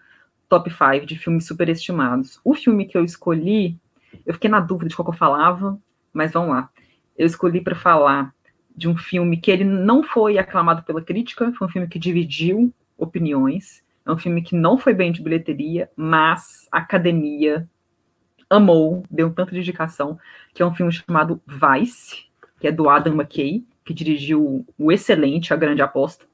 top 0.48 0.68
5 0.70 1.06
de 1.06 1.16
filmes 1.16 1.46
superestimados. 1.46 2.40
O 2.44 2.54
filme 2.54 2.84
que 2.84 2.98
eu 2.98 3.04
escolhi, 3.04 3.78
eu 4.24 4.34
fiquei 4.34 4.50
na 4.50 4.60
dúvida 4.60 4.88
de 4.88 4.96
qual 4.96 5.06
que 5.06 5.14
eu 5.14 5.18
falava, 5.18 5.78
mas 6.12 6.32
vamos 6.32 6.50
lá. 6.50 6.70
Eu 7.16 7.26
escolhi 7.26 7.60
para 7.60 7.74
falar 7.74 8.34
de 8.76 8.88
um 8.88 8.96
filme 8.96 9.36
que 9.36 9.50
ele 9.50 9.64
não 9.64 10.02
foi 10.02 10.38
aclamado 10.38 10.82
pela 10.82 11.02
crítica, 11.02 11.52
foi 11.52 11.66
um 11.66 11.70
filme 11.70 11.88
que 11.88 11.98
dividiu 11.98 12.72
opiniões. 12.96 13.82
É 14.06 14.12
um 14.12 14.16
filme 14.16 14.40
que 14.40 14.54
não 14.54 14.78
foi 14.78 14.94
bem 14.94 15.12
de 15.12 15.22
bilheteria, 15.22 15.90
mas 15.96 16.68
a 16.72 16.78
academia 16.78 17.68
amou, 18.48 19.02
deu 19.10 19.30
tanto 19.32 19.52
de 19.52 19.60
indicação, 19.60 20.18
que 20.54 20.62
é 20.62 20.66
um 20.66 20.74
filme 20.74 20.92
chamado 20.92 21.42
Vice, 21.46 22.26
que 22.60 22.66
é 22.66 22.72
do 22.72 22.88
Adam 22.88 23.14
McKay, 23.14 23.64
que 23.84 23.92
dirigiu 23.92 24.66
o 24.78 24.92
excelente 24.92 25.52
A 25.52 25.56
Grande 25.56 25.82
Aposta, 25.82 26.26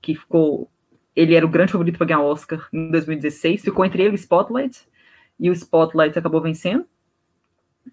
que 0.00 0.14
ficou. 0.14 0.70
Ele 1.14 1.34
era 1.34 1.44
o 1.44 1.48
grande 1.48 1.72
favorito 1.72 1.98
para 1.98 2.06
ganhar 2.06 2.22
Oscar 2.22 2.68
em 2.72 2.90
2016, 2.90 3.62
ficou 3.62 3.84
entre 3.84 4.02
ele 4.02 4.12
e 4.12 4.14
o 4.14 4.16
Spotlight, 4.16 4.86
e 5.38 5.50
o 5.50 5.52
Spotlight 5.52 6.18
acabou 6.18 6.40
vencendo. 6.40 6.86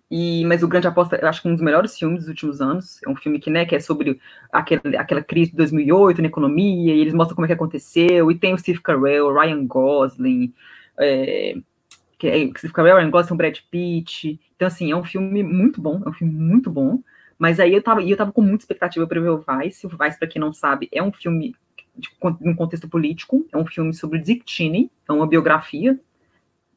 E, 0.09 0.45
mas 0.45 0.63
o 0.63 0.67
Grande 0.67 0.87
Aposta, 0.87 1.17
eu 1.17 1.27
acho 1.27 1.41
que 1.41 1.47
é 1.47 1.51
um 1.51 1.53
dos 1.53 1.63
melhores 1.63 1.97
filmes 1.97 2.21
dos 2.21 2.29
últimos 2.29 2.61
anos. 2.61 3.01
É 3.05 3.09
um 3.09 3.15
filme 3.15 3.39
que, 3.39 3.49
né, 3.49 3.65
que 3.65 3.75
é 3.75 3.79
sobre 3.79 4.19
aquele, 4.51 4.95
aquela 4.95 5.21
crise 5.21 5.51
de 5.51 5.57
2008 5.57 6.21
na 6.21 6.27
economia, 6.27 6.95
e 6.95 6.99
eles 6.99 7.13
mostram 7.13 7.35
como 7.35 7.45
é 7.45 7.47
que 7.47 7.53
aconteceu. 7.53 8.31
E 8.31 8.35
tem 8.35 8.53
o 8.53 8.57
Steve 8.57 8.81
Carell, 8.81 9.33
Ryan 9.33 9.65
Gosling, 9.65 10.53
é, 10.97 11.57
que 12.17 12.27
é, 12.27 12.49
Steve 12.57 12.73
Carell, 12.73 12.97
Ryan 12.97 13.09
Gosling, 13.09 13.37
Brad 13.37 13.57
Pitt. 13.69 14.39
Então, 14.55 14.67
assim, 14.67 14.91
é 14.91 14.95
um 14.95 15.03
filme 15.03 15.43
muito 15.43 15.81
bom, 15.81 16.01
é 16.05 16.09
um 16.09 16.13
filme 16.13 16.33
muito 16.33 16.71
bom. 16.71 16.99
Mas 17.37 17.59
aí 17.59 17.73
eu 17.73 17.83
tava, 17.83 18.01
eu 18.01 18.17
tava 18.17 18.31
com 18.31 18.41
muita 18.41 18.63
expectativa 18.63 19.05
para 19.05 19.19
ver 19.19 19.29
o 19.29 19.37
Vice. 19.37 19.85
O 19.85 19.89
Vice, 19.89 20.17
para 20.17 20.27
quem 20.27 20.39
não 20.39 20.53
sabe, 20.53 20.87
é 20.91 21.03
um 21.03 21.11
filme 21.11 21.53
de, 21.95 22.09
um 22.41 22.55
contexto 22.55 22.87
político, 22.87 23.45
é 23.51 23.57
um 23.57 23.65
filme 23.65 23.93
sobre 23.93 24.19
Dick 24.19 24.43
Cheney, 24.45 24.89
é 25.07 25.11
uma 25.11 25.27
biografia 25.27 25.99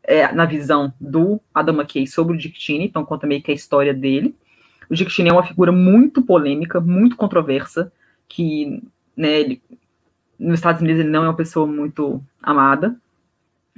é, 0.03 0.33
na 0.33 0.45
visão 0.45 0.93
do 1.01 1.41
Adam 1.55 1.77
McKay 1.77 2.07
sobre 2.07 2.35
o 2.35 2.39
Dick 2.39 2.61
Cheney, 2.61 2.87
então 2.87 3.05
conta 3.05 3.27
meio 3.27 3.43
que 3.43 3.51
a 3.51 3.55
história 3.55 3.95
dele. 3.95 4.35
O 4.89 4.95
Dick 4.95 5.11
Cheney 5.11 5.31
é 5.31 5.33
uma 5.33 5.47
figura 5.47 5.71
muito 5.71 6.23
polêmica, 6.23 6.81
muito 6.81 7.17
controversa, 7.17 7.93
que 8.29 8.83
né, 9.17 9.41
ele, 9.41 9.63
nos 10.39 10.55
Estados 10.55 10.81
Unidos 10.81 11.01
ele 11.01 11.11
não 11.11 11.25
é 11.25 11.29
uma 11.29 11.37
pessoa 11.37 11.67
muito 11.67 12.23
amada. 12.43 12.97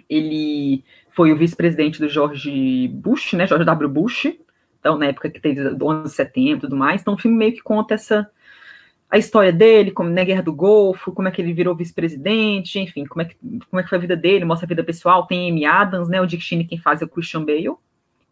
Ele 0.09 0.85
foi 1.11 1.33
o 1.33 1.37
vice-presidente 1.37 2.01
do 2.01 2.09
George 2.09 2.89
Bush, 2.89 3.35
né, 3.35 3.47
George 3.47 3.64
W. 3.64 3.89
Bush, 3.89 4.33
então, 4.81 4.99
na 4.99 5.07
época 5.07 5.31
que 5.31 5.41
teve 5.41 5.70
do 5.70 5.87
11 5.87 6.03
de 6.05 6.11
setembro 6.11 6.59
e 6.59 6.61
tudo 6.62 6.77
mais. 6.77 7.01
Então, 7.01 7.14
o 7.14 7.18
filme 7.18 7.37
meio 7.37 7.53
que 7.53 7.62
conta 7.62 7.95
essa 7.95 8.29
a 9.13 9.19
história 9.19 9.53
dele, 9.53 9.91
como 9.91 10.09
na 10.09 10.15
né, 10.15 10.25
Guerra 10.25 10.41
do 10.41 10.55
Golfo, 10.55 11.13
como 11.13 11.29
é 11.29 11.31
que 11.31 11.43
ele 11.43 11.53
virou 11.53 11.77
vice-presidente, 11.77 12.79
enfim, 12.79 13.05
como 13.05 13.21
é, 13.21 13.27
que, 13.27 13.37
como 13.69 13.79
é 13.79 13.83
que 13.83 13.91
foi 13.91 13.99
a 13.99 14.01
vida 14.01 14.17
dele, 14.17 14.47
mostra 14.47 14.65
a 14.65 14.69
vida 14.71 14.83
pessoal. 14.83 15.27
Tem 15.27 15.51
Amy 15.51 15.67
Adams, 15.67 16.09
né? 16.09 16.19
O 16.19 16.27
Dick 16.27 16.43
Cheney 16.43 16.67
quem 16.67 16.79
faz 16.79 17.03
é 17.03 17.05
o 17.05 17.09
Christian 17.09 17.45
Bale. 17.45 17.77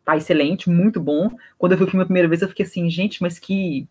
Tá 0.06 0.16
excelente, 0.16 0.70
muito 0.70 0.98
bom. 0.98 1.30
Quando 1.58 1.72
eu 1.72 1.78
vi 1.78 1.84
o 1.84 1.86
filme 1.86 2.02
a 2.02 2.06
primeira 2.06 2.26
vez, 2.26 2.40
eu 2.40 2.48
fiquei 2.48 2.64
assim, 2.64 2.88
gente, 2.88 3.20
mas 3.20 3.38
que. 3.38 3.86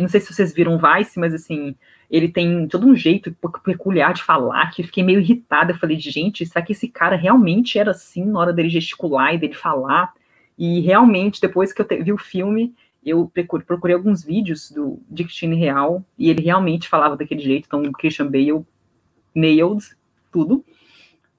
Não 0.00 0.08
sei 0.08 0.18
se 0.20 0.32
vocês 0.32 0.54
viram 0.54 0.78
Vice, 0.78 1.18
mas 1.20 1.34
assim, 1.34 1.76
ele 2.10 2.28
tem 2.28 2.66
todo 2.68 2.86
um 2.86 2.96
jeito 2.96 3.36
peculiar 3.62 4.14
de 4.14 4.22
falar, 4.22 4.70
que 4.70 4.80
eu 4.80 4.86
fiquei 4.86 5.04
meio 5.04 5.20
irritada. 5.20 5.72
Eu 5.72 5.78
falei, 5.78 6.00
gente, 6.00 6.46
será 6.46 6.64
que 6.64 6.72
esse 6.72 6.88
cara 6.88 7.16
realmente 7.16 7.78
era 7.78 7.90
assim 7.90 8.24
na 8.24 8.38
hora 8.38 8.52
dele 8.52 8.70
gesticular 8.70 9.34
e 9.34 9.38
dele 9.38 9.52
falar? 9.52 10.14
E 10.56 10.80
realmente, 10.80 11.38
depois 11.38 11.70
que 11.70 11.82
eu 11.82 11.86
vi 12.02 12.12
o 12.14 12.18
filme, 12.18 12.74
eu 13.04 13.30
procurei 13.66 13.94
alguns 13.94 14.24
vídeos 14.24 14.70
do 14.70 15.00
Dick 15.10 15.30
Cheney 15.30 15.58
real, 15.58 16.04
e 16.18 16.30
ele 16.30 16.42
realmente 16.42 16.88
falava 16.88 17.16
daquele 17.16 17.40
jeito, 17.40 17.66
então 17.66 17.82
o 17.82 17.92
Christian 17.92 18.26
Bale 18.26 18.64
nailed 19.34 19.84
tudo. 20.32 20.64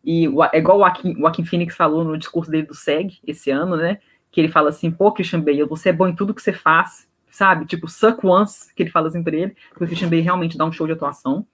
E 0.04 0.26
é 0.54 0.58
igual 0.60 0.78
o 0.78 0.82
Joaquin, 0.82 1.16
Joaquin 1.16 1.46
Phoenix 1.46 1.76
falou 1.76 2.04
no 2.04 2.18
discurso 2.18 2.52
dele 2.52 2.68
do 2.68 2.76
SEG 2.76 3.20
esse 3.26 3.50
ano, 3.50 3.76
né? 3.76 4.00
Que 4.32 4.40
ele 4.40 4.50
fala 4.50 4.70
assim, 4.70 4.92
pô, 4.92 5.12
Christian 5.12 5.42
Bale, 5.42 5.64
você 5.64 5.90
é 5.90 5.94
bom 5.94 6.08
em 6.08 6.16
tudo 6.16 6.34
que 6.34 6.42
você 6.42 6.54
faz, 6.54 7.08
sabe? 7.32 7.66
Tipo, 7.66 7.88
suck 7.88 8.24
once, 8.24 8.74
que 8.76 8.84
ele 8.84 8.92
fala 8.92 9.08
assim 9.08 9.24
pra 9.24 9.36
ele, 9.36 9.56
porque 9.70 9.84
o 9.84 9.88
Christian 9.88 10.10
Bale 10.10 10.22
realmente 10.22 10.58
dá 10.58 10.66
um 10.66 10.72
show 10.72 10.86
de 10.86 10.94
atuação. 10.94 11.48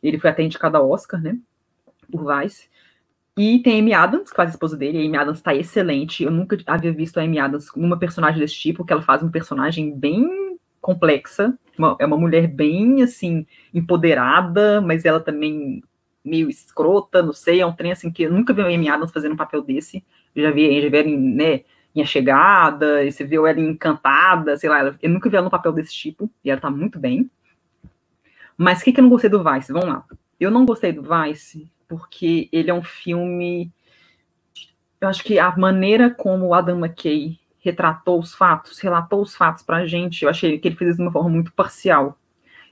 Ele 0.00 0.18
foi 0.18 0.30
até 0.30 0.44
indicado 0.44 0.76
a 0.76 0.82
Oscar, 0.82 1.20
né? 1.20 1.36
Por 2.10 2.24
Vice. 2.24 2.68
E 3.38 3.60
tem 3.60 3.78
Amy 3.78 3.94
Adams, 3.94 4.30
que 4.30 4.36
faz 4.36 4.50
a 4.50 4.54
esposa 4.54 4.76
dele. 4.76 4.98
A 4.98 5.06
Amy 5.06 5.16
Adams 5.16 5.40
tá 5.40 5.54
excelente. 5.54 6.24
Eu 6.24 6.30
nunca 6.32 6.58
havia 6.66 6.92
visto 6.92 7.18
a 7.18 7.22
Amy 7.22 7.38
Adams 7.38 7.70
numa 7.76 7.96
personagem 7.96 8.40
desse 8.40 8.56
tipo, 8.56 8.84
que 8.84 8.92
ela 8.92 9.00
faz 9.00 9.22
uma 9.22 9.30
personagem 9.30 9.96
bem 9.96 10.58
complexa. 10.80 11.56
Uma, 11.78 11.96
é 12.00 12.04
uma 12.04 12.16
mulher 12.16 12.48
bem, 12.48 13.00
assim, 13.00 13.46
empoderada, 13.72 14.80
mas 14.80 15.04
ela 15.04 15.20
também 15.20 15.80
meio 16.24 16.50
escrota, 16.50 17.22
não 17.22 17.32
sei. 17.32 17.60
É 17.60 17.66
um 17.66 17.72
trem, 17.72 17.92
assim, 17.92 18.10
que 18.10 18.24
eu 18.24 18.32
nunca 18.32 18.52
vi 18.52 18.60
a 18.60 18.66
Amy 18.66 18.88
Adams 18.88 19.12
fazendo 19.12 19.34
um 19.34 19.36
papel 19.36 19.62
desse. 19.62 20.04
Eu 20.34 20.42
já 20.42 20.50
vi, 20.50 20.82
já 20.82 20.88
vi 20.88 20.96
ela 20.96 21.08
em, 21.08 21.16
né, 21.16 21.60
em 21.94 22.02
A 22.02 22.04
Chegada, 22.04 23.04
e 23.04 23.12
você 23.12 23.22
viu 23.22 23.46
ela 23.46 23.60
encantada, 23.60 24.56
sei 24.56 24.68
lá. 24.68 24.96
Eu 25.00 25.10
nunca 25.10 25.30
vi 25.30 25.36
ela 25.36 25.44
num 25.44 25.50
papel 25.50 25.70
desse 25.70 25.94
tipo, 25.94 26.28
e 26.44 26.50
ela 26.50 26.60
tá 26.60 26.70
muito 26.70 26.98
bem. 26.98 27.30
Mas 28.56 28.80
o 28.80 28.84
que, 28.84 28.92
que 28.92 28.98
eu 28.98 29.02
não 29.02 29.10
gostei 29.10 29.30
do 29.30 29.44
Vice? 29.44 29.72
Vamos 29.72 29.88
lá. 29.88 30.04
Eu 30.40 30.50
não 30.50 30.66
gostei 30.66 30.92
do 30.92 31.02
Vice 31.02 31.70
porque 31.88 32.48
ele 32.52 32.70
é 32.70 32.74
um 32.74 32.82
filme. 32.82 33.72
Eu 35.00 35.08
acho 35.08 35.24
que 35.24 35.38
a 35.38 35.56
maneira 35.56 36.10
como 36.10 36.46
o 36.46 36.54
Adam 36.54 36.78
McKay 36.78 37.38
retratou 37.58 38.18
os 38.18 38.34
fatos, 38.34 38.78
relatou 38.78 39.20
os 39.22 39.34
fatos 39.34 39.62
para 39.62 39.78
a 39.78 39.86
gente, 39.86 40.24
eu 40.24 40.30
achei 40.30 40.58
que 40.58 40.68
ele 40.68 40.76
fez 40.76 40.90
isso 40.90 40.98
de 40.98 41.02
uma 41.02 41.12
forma 41.12 41.28
muito 41.28 41.52
parcial. 41.52 42.18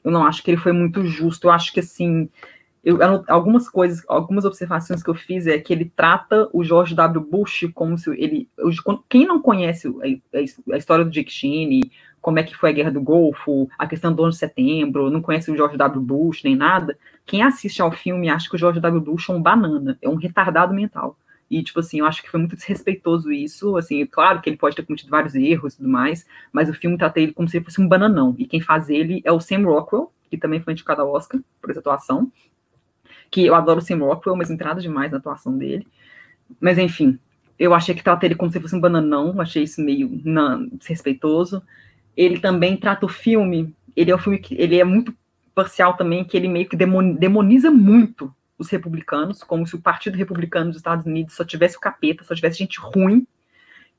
Eu 0.04 0.10
não 0.10 0.24
acho 0.24 0.42
que 0.42 0.50
ele 0.50 0.58
foi 0.58 0.72
muito 0.72 1.04
justo. 1.04 1.48
Eu 1.48 1.50
acho 1.50 1.72
que, 1.72 1.80
assim, 1.80 2.28
eu, 2.84 2.98
algumas 3.26 3.68
coisas, 3.68 4.04
algumas 4.06 4.44
observações 4.44 5.02
que 5.02 5.10
eu 5.10 5.14
fiz 5.14 5.48
é 5.48 5.58
que 5.58 5.72
ele 5.72 5.90
trata 5.96 6.48
o 6.52 6.62
George 6.62 6.94
W. 6.94 7.20
Bush 7.28 7.68
como 7.74 7.98
se 7.98 8.10
ele. 8.10 8.48
Quem 9.08 9.26
não 9.26 9.42
conhece 9.42 9.92
a, 10.32 10.76
história 10.76 11.04
do 11.04 11.10
Dick 11.10 11.32
Cheney, 11.32 11.90
como 12.20 12.38
é 12.38 12.44
que 12.44 12.56
foi 12.56 12.70
a 12.70 12.72
Guerra 12.72 12.92
do 12.92 13.00
Golfo, 13.00 13.68
a 13.76 13.88
questão 13.88 14.12
do 14.12 14.22
11 14.22 14.34
de 14.34 14.38
setembro, 14.38 15.10
não 15.10 15.20
conhece 15.20 15.50
o 15.50 15.56
George 15.56 15.76
W. 15.76 16.00
Bush 16.00 16.44
nem 16.44 16.54
nada, 16.54 16.96
quem 17.26 17.42
assiste 17.42 17.82
ao 17.82 17.90
filme 17.90 18.30
acha 18.30 18.48
que 18.48 18.54
o 18.54 18.58
George 18.58 18.80
W. 18.80 19.00
Bush 19.02 19.28
é 19.28 19.32
um 19.32 19.42
banana, 19.42 19.98
é 20.00 20.08
um 20.08 20.14
retardado 20.14 20.72
mental. 20.72 21.18
E, 21.50 21.62
tipo 21.62 21.80
assim, 21.80 21.98
eu 21.98 22.06
acho 22.06 22.22
que 22.22 22.30
foi 22.30 22.38
muito 22.40 22.56
desrespeitoso 22.56 23.32
isso. 23.32 23.76
Assim, 23.76 24.04
claro 24.06 24.40
que 24.40 24.48
ele 24.48 24.56
pode 24.56 24.76
ter 24.76 24.84
cometido 24.84 25.10
vários 25.10 25.34
erros 25.34 25.74
e 25.74 25.76
tudo 25.78 25.88
mais, 25.88 26.26
mas 26.52 26.68
o 26.68 26.74
filme 26.74 26.96
trata 26.96 27.20
ele 27.20 27.32
como 27.32 27.48
se 27.48 27.56
ele 27.56 27.64
fosse 27.64 27.80
um 27.80 27.88
bananão. 27.88 28.34
E 28.38 28.46
quem 28.46 28.60
faz 28.60 28.88
ele 28.88 29.20
é 29.24 29.32
o 29.32 29.40
Sam 29.40 29.64
Rockwell, 29.64 30.12
que 30.30 30.36
também 30.36 30.60
foi 30.60 30.72
indicado 30.72 31.02
ao 31.02 31.12
Oscar 31.12 31.40
por 31.60 31.70
essa 31.70 31.80
atuação. 31.80 32.30
Que 33.30 33.44
eu 33.44 33.54
adoro 33.54 33.80
o 33.80 33.82
Sam 33.82 33.98
Rockwell, 33.98 34.36
mas 34.36 34.48
nada 34.50 34.80
demais 34.80 35.10
na 35.10 35.18
atuação 35.18 35.56
dele. 35.56 35.86
Mas, 36.60 36.78
enfim, 36.78 37.18
eu 37.58 37.74
achei 37.74 37.94
que 37.94 38.02
trata 38.02 38.26
ele 38.26 38.34
como 38.34 38.52
se 38.52 38.60
fosse 38.60 38.76
um 38.76 38.80
bananão, 38.80 39.40
achei 39.40 39.64
isso 39.64 39.80
meio 39.80 40.20
não, 40.24 40.66
desrespeitoso. 40.68 41.62
Ele 42.16 42.38
também 42.38 42.76
trata 42.76 43.06
o 43.06 43.08
filme, 43.08 43.74
ele 43.96 44.10
é 44.10 44.14
um 44.14 44.18
filme 44.18 44.38
que 44.38 44.54
ele 44.54 44.78
é 44.78 44.84
muito 44.84 45.14
parcial 45.56 45.96
também, 45.96 46.22
que 46.22 46.36
ele 46.36 46.48
meio 46.48 46.68
que 46.68 46.76
demoniza 46.76 47.70
muito 47.70 48.32
os 48.58 48.68
republicanos, 48.68 49.42
como 49.42 49.66
se 49.66 49.74
o 49.74 49.80
Partido 49.80 50.16
Republicano 50.16 50.68
dos 50.68 50.76
Estados 50.76 51.06
Unidos 51.06 51.34
só 51.34 51.44
tivesse 51.44 51.78
o 51.78 51.80
capeta, 51.80 52.22
só 52.24 52.34
tivesse 52.34 52.58
gente 52.58 52.78
ruim, 52.78 53.26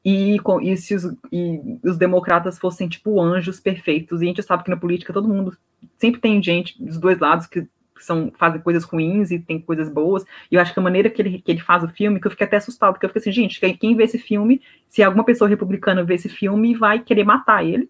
e, 0.06 0.38
e 0.62 0.78
se 0.78 0.96
os, 0.96 1.04
e 1.32 1.80
os 1.84 1.98
democratas 1.98 2.60
fossem, 2.60 2.88
tipo, 2.88 3.20
anjos 3.20 3.60
perfeitos. 3.60 4.22
E 4.22 4.26
a 4.26 4.28
gente 4.28 4.44
sabe 4.44 4.64
que 4.64 4.70
na 4.70 4.78
política 4.78 5.12
todo 5.12 5.28
mundo 5.28 5.58
sempre 5.98 6.22
tem 6.22 6.42
gente 6.42 6.82
dos 6.82 6.98
dois 6.98 7.20
lados 7.20 7.48
que 7.48 7.68
são, 8.00 8.32
fazem 8.38 8.62
coisas 8.62 8.84
ruins 8.84 9.32
e 9.32 9.40
tem 9.40 9.60
coisas 9.60 9.90
boas. 9.90 10.24
E 10.52 10.56
eu 10.56 10.62
acho 10.62 10.74
que 10.74 10.80
a 10.80 10.84
maneira 10.84 11.10
que 11.10 11.22
ele, 11.22 11.42
que 11.42 11.52
ele 11.52 11.60
faz 11.60 11.84
o 11.84 11.90
filme, 11.90 12.22
que 12.22 12.28
eu 12.28 12.32
fiquei 12.32 12.46
até 12.46 12.58
assustado, 12.58 12.94
porque 12.94 13.06
eu 13.06 13.10
fiquei 13.10 13.20
assim, 13.20 13.32
gente, 13.32 13.60
quem 13.60 13.96
vê 13.96 14.04
esse 14.04 14.20
filme, 14.20 14.62
se 14.88 15.04
alguma 15.04 15.26
pessoa 15.26 15.50
republicana 15.50 16.04
vê 16.04 16.14
esse 16.14 16.30
filme, 16.30 16.76
vai 16.76 17.00
querer 17.00 17.24
matar 17.24 17.66
ele. 17.66 17.90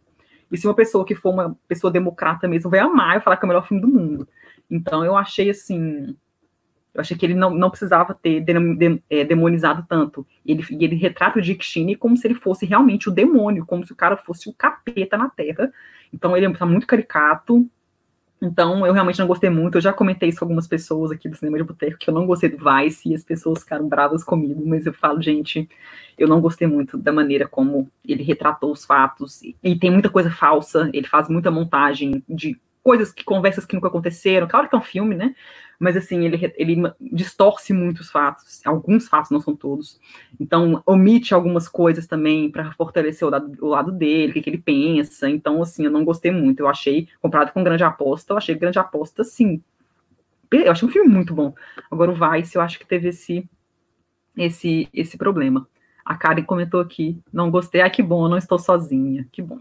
E 0.51 0.57
se 0.57 0.67
uma 0.67 0.73
pessoa 0.73 1.05
que 1.05 1.15
for 1.15 1.33
uma 1.33 1.57
pessoa 1.67 1.91
democrata 1.91 2.47
mesmo 2.47 2.69
vai 2.69 2.79
amar 2.79 3.17
e 3.17 3.21
falar 3.21 3.37
que 3.37 3.45
é 3.45 3.47
o 3.47 3.49
melhor 3.49 3.67
filme 3.67 3.81
do 3.81 3.87
mundo. 3.87 4.27
Então 4.69 5.03
eu 5.03 5.15
achei 5.15 5.49
assim 5.49 6.15
eu 6.97 7.01
achei 7.01 7.15
que 7.15 7.23
ele 7.23 7.35
não, 7.35 7.51
não 7.51 7.69
precisava 7.69 8.11
ter 8.15 8.41
de, 8.41 8.75
de, 8.75 9.03
é, 9.07 9.23
demonizado 9.23 9.85
tanto. 9.87 10.25
Ele, 10.43 10.65
ele 10.71 10.95
retrata 10.95 11.37
o 11.37 11.41
Dick 11.41 11.63
Cheney 11.63 11.95
como 11.95 12.17
se 12.17 12.25
ele 12.25 12.33
fosse 12.33 12.65
realmente 12.65 13.07
o 13.07 13.11
demônio, 13.11 13.67
como 13.67 13.85
se 13.85 13.91
o 13.91 13.95
cara 13.95 14.17
fosse 14.17 14.49
o 14.49 14.53
capeta 14.53 15.15
na 15.15 15.29
Terra. 15.29 15.71
Então 16.11 16.35
ele 16.35 16.47
está 16.47 16.65
muito 16.65 16.87
caricato. 16.87 17.69
Então 18.41 18.85
eu 18.85 18.93
realmente 18.93 19.19
não 19.19 19.27
gostei 19.27 19.49
muito. 19.49 19.75
Eu 19.75 19.81
já 19.81 19.91
comentei 19.91 20.29
isso 20.29 20.39
com 20.39 20.45
algumas 20.45 20.67
pessoas 20.67 21.11
aqui 21.11 21.27
do 21.27 21.35
Cinema 21.35 21.57
de 21.57 21.63
Boteco, 21.63 21.97
que 21.97 22.09
eu 22.09 22.13
não 22.13 22.25
gostei 22.25 22.49
do 22.49 22.57
Vice 22.57 23.09
e 23.09 23.15
as 23.15 23.23
pessoas 23.23 23.59
ficaram 23.59 23.88
bravas 23.88 24.23
comigo. 24.23 24.63
Mas 24.65 24.85
eu 24.85 24.93
falo, 24.93 25.21
gente, 25.21 25.67
eu 26.17 26.27
não 26.27 26.39
gostei 26.39 26.67
muito 26.67 26.97
da 26.97 27.11
maneira 27.11 27.47
como 27.47 27.89
ele 28.07 28.23
retratou 28.23 28.71
os 28.71 28.85
fatos. 28.85 29.41
E, 29.41 29.55
e 29.63 29.75
tem 29.75 29.89
muita 29.89 30.09
coisa 30.09 30.29
falsa. 30.29 30.89
Ele 30.93 31.07
faz 31.07 31.27
muita 31.27 31.49
montagem 31.49 32.23
de 32.29 32.59
coisas 32.88 33.11
que 33.11 33.25
conversas 33.25 33.65
que 33.65 33.75
nunca 33.75 33.89
aconteceram. 33.89 34.47
Claro 34.47 34.69
que 34.69 34.75
é 34.75 34.77
um 34.77 34.81
filme, 34.81 35.13
né? 35.13 35.35
mas 35.77 35.97
assim, 35.97 36.23
ele, 36.25 36.53
ele 36.55 36.81
distorce 36.99 37.73
muitos 37.73 38.09
fatos, 38.09 38.61
alguns 38.65 39.09
fatos, 39.09 39.29
não 39.29 39.41
são 39.41 39.53
todos. 39.53 39.99
Então, 40.39 40.81
omite 40.85 41.33
algumas 41.33 41.67
coisas 41.67 42.07
também 42.07 42.49
para 42.49 42.71
fortalecer 42.71 43.27
o 43.27 43.31
lado, 43.31 43.57
o 43.61 43.67
lado 43.67 43.91
dele, 43.91 44.31
o 44.31 44.33
que, 44.33 44.41
que, 44.41 44.49
ele 44.49 44.57
pensa. 44.57 45.29
Então, 45.29 45.61
assim, 45.61 45.83
eu 45.83 45.91
não 45.91 46.05
gostei 46.05 46.31
muito. 46.31 46.61
Eu 46.61 46.67
achei, 46.69 47.09
comparado 47.21 47.51
com 47.51 47.61
Grande 47.61 47.83
Aposta, 47.83 48.31
eu 48.31 48.38
achei 48.38 48.55
Grande 48.55 48.79
Aposta, 48.79 49.23
sim. 49.25 49.61
Eu 50.49 50.71
achei 50.71 50.88
um 50.88 50.91
filme 50.91 51.09
muito 51.09 51.33
bom. 51.33 51.53
Agora, 51.91 52.09
o 52.09 52.15
Vice, 52.15 52.55
eu 52.55 52.61
acho 52.61 52.79
que 52.79 52.88
teve 52.88 53.09
esse, 53.09 53.47
esse, 54.38 54.88
esse 54.93 55.17
problema. 55.17 55.67
A 56.05 56.15
Karen 56.15 56.43
comentou 56.43 56.79
aqui, 56.79 57.21
não 57.33 57.51
gostei, 57.51 57.81
ah, 57.81 57.89
que 57.89 58.01
bom, 58.01 58.29
não 58.29 58.38
estou 58.38 58.57
sozinha, 58.57 59.27
que 59.29 59.41
bom. 59.41 59.59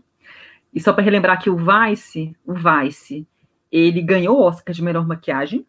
E 0.76 0.80
só 0.80 0.92
para 0.92 1.02
relembrar 1.02 1.42
que 1.42 1.48
o 1.48 1.56
Vice, 1.56 2.36
o 2.44 2.52
Vice, 2.52 3.26
ele 3.72 4.02
ganhou 4.02 4.36
o 4.36 4.42
Oscar 4.42 4.74
de 4.74 4.82
melhor 4.82 5.06
maquiagem, 5.06 5.66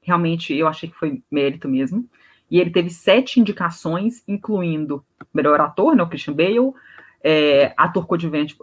realmente 0.00 0.54
eu 0.54 0.68
achei 0.68 0.88
que 0.88 0.96
foi 0.96 1.20
mérito 1.28 1.68
mesmo. 1.68 2.08
E 2.48 2.60
ele 2.60 2.70
teve 2.70 2.88
sete 2.88 3.40
indicações, 3.40 4.22
incluindo 4.28 5.04
melhor 5.34 5.60
ator, 5.60 5.96
né, 5.96 6.04
o 6.04 6.08
Christian 6.08 6.34
Bale, 6.34 6.72
é, 7.24 7.74
ator 7.76 8.06
coadjuvante, 8.06 8.54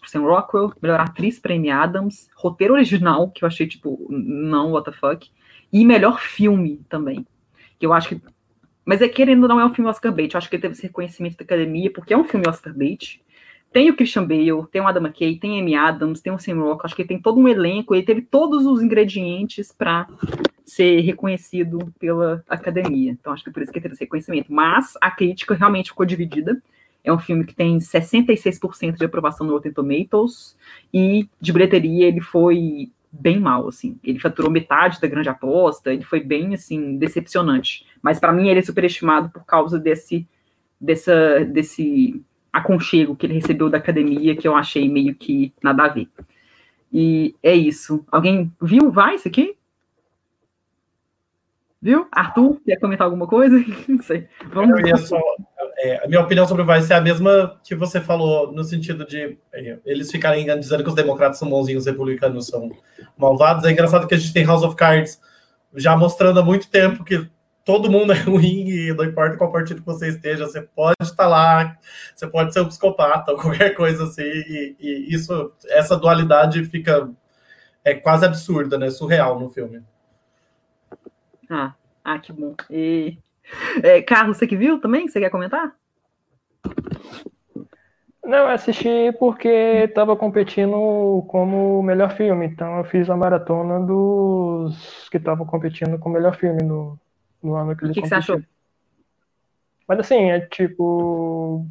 por 0.00 0.08
Sam 0.08 0.22
Rockwell, 0.22 0.72
melhor 0.80 1.00
atriz 1.00 1.38
para 1.38 1.52
Amy 1.52 1.70
Adams, 1.70 2.30
roteiro 2.34 2.72
original, 2.72 3.30
que 3.30 3.44
eu 3.44 3.46
achei, 3.46 3.66
tipo, 3.66 4.06
não, 4.08 4.72
what 4.72 4.90
the 4.90 4.96
fuck, 4.96 5.30
e 5.70 5.84
melhor 5.84 6.20
filme 6.20 6.80
também, 6.88 7.26
que 7.78 7.84
eu 7.84 7.92
acho 7.92 8.08
que... 8.08 8.22
Mas 8.82 9.02
é 9.02 9.08
querendo 9.08 9.46
não 9.46 9.60
é 9.60 9.66
um 9.66 9.74
filme 9.74 9.90
Oscar 9.90 10.12
bait, 10.12 10.32
eu 10.32 10.38
acho 10.38 10.48
que 10.48 10.56
ele 10.56 10.62
teve 10.62 10.72
esse 10.72 10.84
reconhecimento 10.84 11.36
da 11.36 11.44
academia, 11.44 11.92
porque 11.92 12.14
é 12.14 12.16
um 12.16 12.24
filme 12.24 12.48
Oscar 12.48 12.72
bait, 12.72 13.20
tem 13.76 13.90
o 13.90 13.94
Christian 13.94 14.26
Bale, 14.26 14.66
tem 14.72 14.80
o 14.80 14.86
Adam 14.86 15.02
McKay, 15.02 15.36
tem 15.36 15.60
Amy 15.60 15.74
Adams, 15.74 16.22
tem 16.22 16.32
o 16.32 16.38
Sam 16.38 16.54
Rockwell, 16.54 16.80
acho 16.84 16.96
que 16.96 17.02
ele 17.02 17.08
tem 17.10 17.20
todo 17.20 17.38
um 17.38 17.46
elenco, 17.46 17.94
ele 17.94 18.06
teve 18.06 18.22
todos 18.22 18.64
os 18.64 18.80
ingredientes 18.80 19.70
para 19.70 20.08
ser 20.64 21.00
reconhecido 21.00 21.92
pela 22.00 22.42
academia. 22.48 23.10
Então, 23.10 23.34
acho 23.34 23.44
que 23.44 23.50
por 23.50 23.62
isso 23.62 23.70
que 23.70 23.78
teve 23.78 23.92
esse 23.92 24.04
reconhecimento. 24.04 24.50
Mas 24.50 24.94
a 24.98 25.10
crítica 25.10 25.54
realmente 25.54 25.90
ficou 25.90 26.06
dividida. 26.06 26.58
É 27.04 27.12
um 27.12 27.18
filme 27.18 27.44
que 27.44 27.54
tem 27.54 27.76
66% 27.76 28.96
de 28.96 29.04
aprovação 29.04 29.46
no 29.46 29.52
Rotten 29.52 29.74
Tomatoes 29.74 30.56
e 30.90 31.28
de 31.38 31.52
bilheteria 31.52 32.06
ele 32.06 32.22
foi 32.22 32.90
bem 33.12 33.38
mal, 33.38 33.68
assim. 33.68 33.98
Ele 34.02 34.18
faturou 34.18 34.50
metade 34.50 34.98
da 35.02 35.06
grande 35.06 35.28
aposta, 35.28 35.92
ele 35.92 36.02
foi 36.02 36.20
bem, 36.20 36.54
assim, 36.54 36.96
decepcionante. 36.96 37.84
Mas 38.00 38.18
para 38.18 38.32
mim 38.32 38.48
ele 38.48 38.60
é 38.60 38.62
superestimado 38.62 39.28
por 39.28 39.44
causa 39.44 39.78
desse, 39.78 40.26
dessa, 40.80 41.44
desse 41.44 42.24
aconchego 42.56 43.14
que 43.14 43.26
ele 43.26 43.34
recebeu 43.34 43.68
da 43.68 43.78
academia, 43.78 44.34
que 44.34 44.48
eu 44.48 44.56
achei 44.56 44.88
meio 44.88 45.14
que 45.14 45.52
nada 45.62 45.84
a 45.84 45.88
ver. 45.88 46.08
E 46.92 47.34
é 47.42 47.54
isso. 47.54 48.04
Alguém 48.10 48.50
viu? 48.60 48.90
Vai 48.90 49.16
isso 49.16 49.28
aqui? 49.28 49.56
Viu? 51.82 52.08
Arthur, 52.10 52.58
quer 52.64 52.80
comentar 52.80 53.04
alguma 53.04 53.26
coisa? 53.26 53.62
Não 53.86 54.02
sei. 54.02 54.26
Vamos... 54.46 54.80
Eu 54.88 54.96
só, 54.96 55.20
é, 55.78 56.02
a 56.02 56.08
minha 56.08 56.22
opinião 56.22 56.48
sobre 56.48 56.62
o 56.62 56.66
Vice 56.66 56.92
é 56.92 56.96
a 56.96 57.00
mesma 57.00 57.60
que 57.62 57.74
você 57.74 58.00
falou, 58.00 58.50
no 58.50 58.64
sentido 58.64 59.06
de 59.06 59.36
é, 59.52 59.78
eles 59.84 60.10
ficarem 60.10 60.46
dizendo 60.58 60.82
que 60.82 60.88
os 60.88 60.94
democratas 60.94 61.38
são 61.38 61.50
bonzinhos, 61.50 61.82
os 61.82 61.86
republicanos 61.86 62.46
são 62.46 62.70
malvados. 63.18 63.66
É 63.66 63.70
engraçado 63.70 64.08
que 64.08 64.14
a 64.14 64.18
gente 64.18 64.32
tem 64.32 64.46
House 64.46 64.62
of 64.62 64.74
Cards 64.74 65.20
já 65.74 65.94
mostrando 65.94 66.40
há 66.40 66.42
muito 66.42 66.70
tempo 66.70 67.04
que 67.04 67.28
todo 67.66 67.90
mundo 67.90 68.12
é 68.12 68.16
ruim 68.22 68.68
e 68.68 68.94
não 68.94 69.04
importa 69.04 69.36
qual 69.36 69.52
partido 69.52 69.80
que 69.80 69.86
você 69.86 70.08
esteja, 70.08 70.46
você 70.46 70.62
pode 70.62 70.94
estar 71.02 71.26
lá, 71.26 71.76
você 72.14 72.26
pode 72.26 72.54
ser 72.54 72.60
um 72.60 72.68
psicopata 72.68 73.32
ou 73.32 73.36
qualquer 73.42 73.74
coisa 73.74 74.04
assim, 74.04 74.22
e, 74.22 74.76
e 74.78 75.14
isso, 75.14 75.52
essa 75.68 75.96
dualidade 75.96 76.64
fica 76.64 77.10
é 77.84 77.94
quase 77.94 78.24
absurda, 78.24 78.78
né? 78.78 78.90
Surreal 78.90 79.38
no 79.38 79.48
filme. 79.48 79.82
Ah, 81.50 81.74
ah 82.04 82.18
que 82.18 82.32
bom. 82.32 82.54
E, 82.70 83.18
é, 83.82 84.02
Carlos, 84.02 84.38
você 84.38 84.46
que 84.46 84.56
viu 84.56 84.80
também? 84.80 85.06
Você 85.06 85.20
quer 85.20 85.30
comentar? 85.30 85.72
Não, 88.24 88.38
eu 88.38 88.48
assisti 88.48 89.12
porque 89.20 89.48
estava 89.48 90.16
competindo 90.16 91.24
como 91.28 91.80
melhor 91.80 92.16
filme, 92.16 92.46
então 92.46 92.78
eu 92.78 92.84
fiz 92.84 93.08
a 93.08 93.16
maratona 93.16 93.78
dos 93.78 95.08
que 95.10 95.16
estavam 95.16 95.46
competindo 95.46 95.96
com 95.96 96.10
o 96.10 96.12
melhor 96.12 96.36
filme 96.36 96.60
no, 96.60 96.98
no 97.42 97.54
ano 97.54 97.76
que 97.76 97.84
ele 97.84 97.90
O 97.90 97.94
que, 97.94 98.02
que 98.02 98.08
você 98.08 98.14
achou? 98.14 98.42
Mas 99.88 100.00
assim, 100.00 100.30
é 100.30 100.40
tipo 100.40 101.66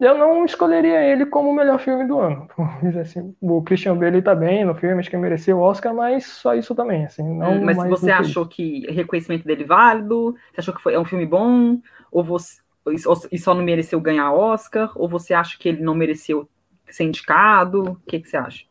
eu 0.00 0.18
não 0.18 0.44
escolheria 0.44 1.00
ele 1.02 1.24
como 1.24 1.50
o 1.50 1.54
melhor 1.54 1.78
filme 1.78 2.06
do 2.06 2.18
ano. 2.18 2.48
Assim, 3.00 3.34
o 3.40 3.62
Christian 3.62 3.96
Bale 3.96 4.18
está 4.18 4.34
bem 4.34 4.64
no 4.64 4.74
filme, 4.74 4.98
acho 4.98 5.08
que 5.08 5.16
mereceu 5.16 5.58
o 5.58 5.62
Oscar, 5.62 5.94
mas 5.94 6.26
só 6.26 6.54
isso 6.54 6.74
também. 6.74 7.04
Assim, 7.06 7.22
não 7.22 7.52
hum, 7.52 7.64
mas 7.64 7.78
você 7.88 8.10
achou 8.10 8.46
que 8.46 8.86
o 8.88 8.92
reconhecimento 8.92 9.44
dele 9.44 9.62
é 9.62 9.66
válido? 9.66 10.36
Você 10.52 10.60
achou 10.60 10.74
que 10.74 10.82
foi, 10.82 10.94
é 10.94 10.98
um 10.98 11.04
filme 11.04 11.24
bom? 11.24 11.78
Ou 12.10 12.22
você 12.24 12.62
e 13.32 13.38
só 13.38 13.54
não 13.54 13.62
mereceu 13.62 13.98
ganhar 13.98 14.32
Oscar? 14.32 14.92
Ou 14.94 15.08
você 15.08 15.32
acha 15.32 15.56
que 15.58 15.68
ele 15.68 15.82
não 15.82 15.94
mereceu 15.94 16.46
ser 16.90 17.04
indicado? 17.04 17.92
O 17.92 17.96
que, 18.06 18.20
que 18.20 18.28
você 18.28 18.36
acha? 18.36 18.64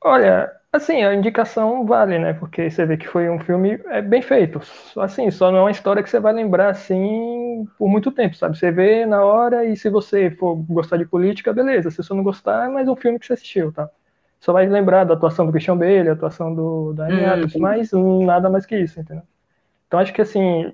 Olha, 0.00 0.50
Assim, 0.72 1.02
a 1.04 1.14
indicação 1.14 1.84
vale, 1.84 2.18
né? 2.18 2.32
Porque 2.32 2.70
você 2.70 2.86
vê 2.86 2.96
que 2.96 3.06
foi 3.06 3.28
um 3.28 3.38
filme 3.38 3.78
é, 3.86 4.00
bem 4.00 4.22
feito. 4.22 4.58
Assim, 4.96 5.30
só 5.30 5.50
não 5.50 5.58
é 5.58 5.62
uma 5.62 5.70
história 5.70 6.02
que 6.02 6.08
você 6.08 6.18
vai 6.18 6.32
lembrar 6.32 6.70
assim 6.70 7.68
por 7.78 7.88
muito 7.90 8.10
tempo, 8.10 8.34
sabe? 8.34 8.56
Você 8.58 8.72
vê 8.72 9.04
na 9.04 9.22
hora 9.22 9.66
e 9.66 9.76
se 9.76 9.90
você 9.90 10.30
for 10.30 10.56
gostar 10.56 10.96
de 10.96 11.04
política, 11.04 11.52
beleza. 11.52 11.90
Se 11.90 11.98
você 11.98 12.14
não 12.14 12.22
gostar, 12.22 12.66
é 12.66 12.72
mais 12.72 12.88
um 12.88 12.96
filme 12.96 13.18
que 13.18 13.26
você 13.26 13.34
assistiu, 13.34 13.70
tá? 13.70 13.90
Só 14.40 14.52
vai 14.52 14.66
lembrar 14.66 15.04
da 15.04 15.12
atuação 15.14 15.44
do 15.44 15.52
Christian 15.52 15.76
Bale, 15.76 16.08
a 16.08 16.12
atuação 16.14 16.54
do 16.54 16.94
da 16.94 17.06
hum, 17.06 17.46
mas 17.60 17.92
nada 17.92 18.48
mais 18.48 18.64
que 18.64 18.76
isso, 18.76 18.98
entendeu? 18.98 19.24
Então 19.86 20.00
acho 20.00 20.12
que 20.12 20.22
assim, 20.22 20.72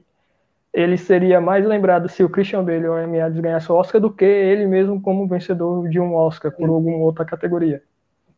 ele 0.72 0.96
seria 0.99 1.40
mais 1.40 1.66
lembrado 1.66 2.09
se 2.09 2.24
o 2.24 2.30
Christian 2.30 2.64
Bale 2.64 2.86
ou 2.88 2.94
a 2.96 3.03
Amy 3.05 3.18
ganhasse 3.40 3.70
o 3.72 3.74
Oscar 3.74 4.01
do 4.01 4.12
que 4.12 4.24
ele 4.24 4.66
mesmo 4.66 5.01
como 5.03 5.26
vencedor 5.28 5.88
de 5.88 6.01
um 6.01 6.14
Oscar 6.14 6.53
por 6.53 6.68
alguma 6.68 6.99
outra 6.99 7.24
categoria. 7.24 7.82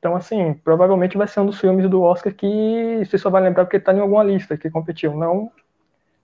Então, 0.01 0.17
assim, 0.17 0.55
provavelmente 0.65 1.17
vai 1.17 1.29
ser 1.29 1.41
um 1.41 1.47
dos 1.47 1.61
filmes 1.61 1.89
do 1.89 2.01
Oscar 2.01 2.35
que 2.35 3.05
você 3.05 3.19
só 3.19 3.29
vai 3.29 3.43
lembrar 3.43 3.67
porque 3.67 3.77
está 3.77 3.93
em 3.93 4.01
alguma 4.01 4.25
lista 4.25 4.57
que 4.57 4.71
competiu, 4.71 5.15
não 5.15 5.53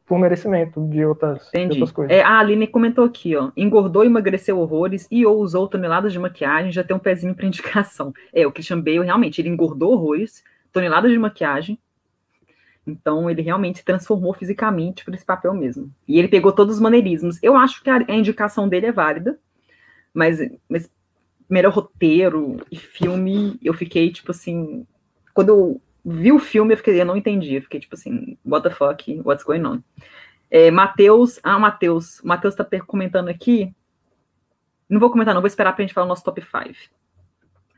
por 0.07 0.19
merecimento 0.19 0.81
de 0.89 1.05
outras, 1.05 1.51
de 1.53 1.63
outras 1.63 1.91
coisas. 1.91 2.17
É, 2.17 2.23
a 2.23 2.39
Aline 2.39 2.69
comentou 2.69 3.05
aqui, 3.05 3.35
ó, 3.37 3.51
engordou 3.57 4.05
e 4.05 4.07
emagreceu 4.07 4.59
horrores 4.59 5.07
e 5.11 5.27
ou 5.27 5.39
usou 5.39 5.67
toneladas 5.67 6.13
de 6.13 6.19
maquiagem, 6.19 6.71
já 6.71 6.85
tem 6.85 6.97
um 6.97 7.01
pezinho 7.01 7.35
para 7.35 7.45
indicação. 7.47 8.15
É, 8.33 8.47
o 8.47 8.53
Christian 8.53 8.81
Bale 8.81 9.05
realmente, 9.05 9.41
ele 9.41 9.49
engordou 9.49 9.93
horrores, 9.93 10.45
toneladas 10.73 11.11
de 11.11 11.19
maquiagem, 11.19 11.79
então 12.87 13.29
ele 13.29 13.43
realmente 13.43 13.79
se 13.79 13.85
transformou 13.85 14.33
fisicamente 14.33 15.05
para 15.05 15.17
esse 15.17 15.25
papel 15.25 15.53
mesmo. 15.53 15.93
E 16.07 16.19
ele 16.19 16.29
pegou 16.29 16.53
todos 16.53 16.77
os 16.77 16.81
maneirismos. 16.81 17.43
Eu 17.43 17.57
acho 17.57 17.83
que 17.83 17.91
a, 17.91 17.97
a 17.97 18.15
indicação 18.15 18.69
dele 18.69 18.87
é 18.87 18.93
válida, 18.93 19.37
mas, 20.15 20.39
mas 20.69 20.89
melhor 21.49 21.73
roteiro 21.73 22.59
e 22.71 22.77
filme, 22.77 23.59
eu 23.63 23.73
fiquei 23.75 24.11
tipo 24.11 24.31
assim, 24.31 24.87
quando 25.35 25.49
eu 25.51 25.81
vi 26.05 26.33
o 26.33 26.39
filme, 26.39 26.73
eu, 26.73 26.77
fiquei, 26.77 27.01
eu 27.01 27.05
não 27.05 27.17
entendi. 27.17 27.55
Eu 27.55 27.63
fiquei 27.63 27.81
tipo 27.81 27.95
assim, 27.95 28.39
what 28.45 28.63
the 28.63 28.75
fuck, 28.75 29.21
what's 29.25 29.45
going 29.45 29.65
on? 29.65 29.81
É, 30.51 30.71
Matheus, 30.71 31.41
ah, 31.43 31.59
Matheus, 31.59 32.21
o 32.21 32.29
Matheus 32.29 32.55
tá 32.55 32.65
comentando 32.87 33.29
aqui. 33.29 33.75
Não 34.89 35.01
vou 35.01 35.11
comentar, 35.11 35.35
não, 35.35 35.41
vou 35.41 35.49
esperar 35.49 35.73
pra 35.75 35.83
gente 35.83 35.93
falar 35.93 36.07
o 36.07 36.09
nosso 36.09 36.23
top 36.23 36.41
5. 36.41 36.75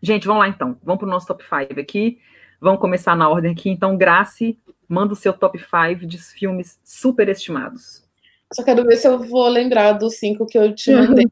Gente, 0.03 0.27
vamos 0.27 0.41
lá 0.41 0.49
então. 0.49 0.79
Vamos 0.83 1.01
pro 1.01 1.09
nosso 1.09 1.27
top 1.27 1.43
5 1.43 1.81
aqui. 1.81 2.21
Vamos 2.61 2.81
começar 2.81 3.17
na 3.17 3.29
ordem 3.29 3.53
aqui. 3.53 3.71
Então, 3.71 3.97
Grace, 3.97 4.59
manda 4.87 5.15
o 5.15 5.17
seu 5.17 5.33
top 5.33 5.59
5 5.59 6.07
de 6.07 6.19
filmes 6.19 6.79
superestimados. 6.85 8.07
Só 8.53 8.63
quero 8.63 8.85
ver 8.85 8.97
se 8.97 9.07
eu 9.07 9.19
vou 9.19 9.49
lembrar 9.49 9.93
dos 9.93 10.17
cinco 10.17 10.47
que 10.47 10.59
eu 10.59 10.75
te 10.75 10.93
mandei. 10.93 11.27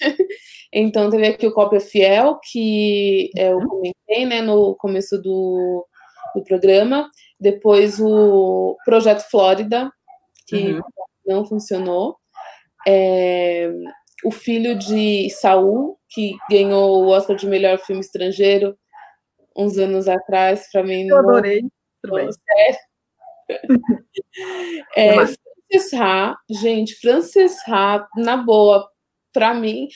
então, 0.72 1.10
teve 1.10 1.26
aqui 1.26 1.46
o 1.46 1.52
Cópia 1.52 1.80
Fiel, 1.80 2.38
que 2.50 3.30
eu 3.36 3.58
uhum. 3.58 3.66
comentei 3.66 4.26
né, 4.26 4.40
no 4.40 4.76
começo 4.76 5.20
do, 5.20 5.86
do 6.34 6.44
programa. 6.44 7.10
Depois 7.40 7.98
o 8.00 8.76
Projeto 8.84 9.28
Flórida, 9.30 9.90
que 10.46 10.72
uhum. 10.72 10.80
não 11.26 11.44
funcionou. 11.44 12.16
É, 12.86 13.70
o 14.24 14.30
filho 14.30 14.78
de 14.78 15.28
Saul, 15.30 15.98
que 16.08 16.36
ganhou 16.48 17.04
o 17.04 17.08
Oscar 17.08 17.34
de 17.34 17.46
melhor 17.46 17.78
filme 17.78 18.00
estrangeiro 18.00 18.76
uns 19.56 19.76
anos 19.76 20.08
atrás, 20.08 20.68
para 20.72 20.82
mim. 20.82 21.08
Eu 21.08 21.18
adorei. 21.18 21.62
Sério. 22.04 22.78
é, 24.96 25.14
Frances 25.14 25.94
Ha, 25.94 26.36
gente, 26.48 26.94
Frances 26.94 27.56
Ha, 27.68 28.06
na 28.16 28.36
boa, 28.36 28.88
para 29.32 29.54
mim, 29.54 29.88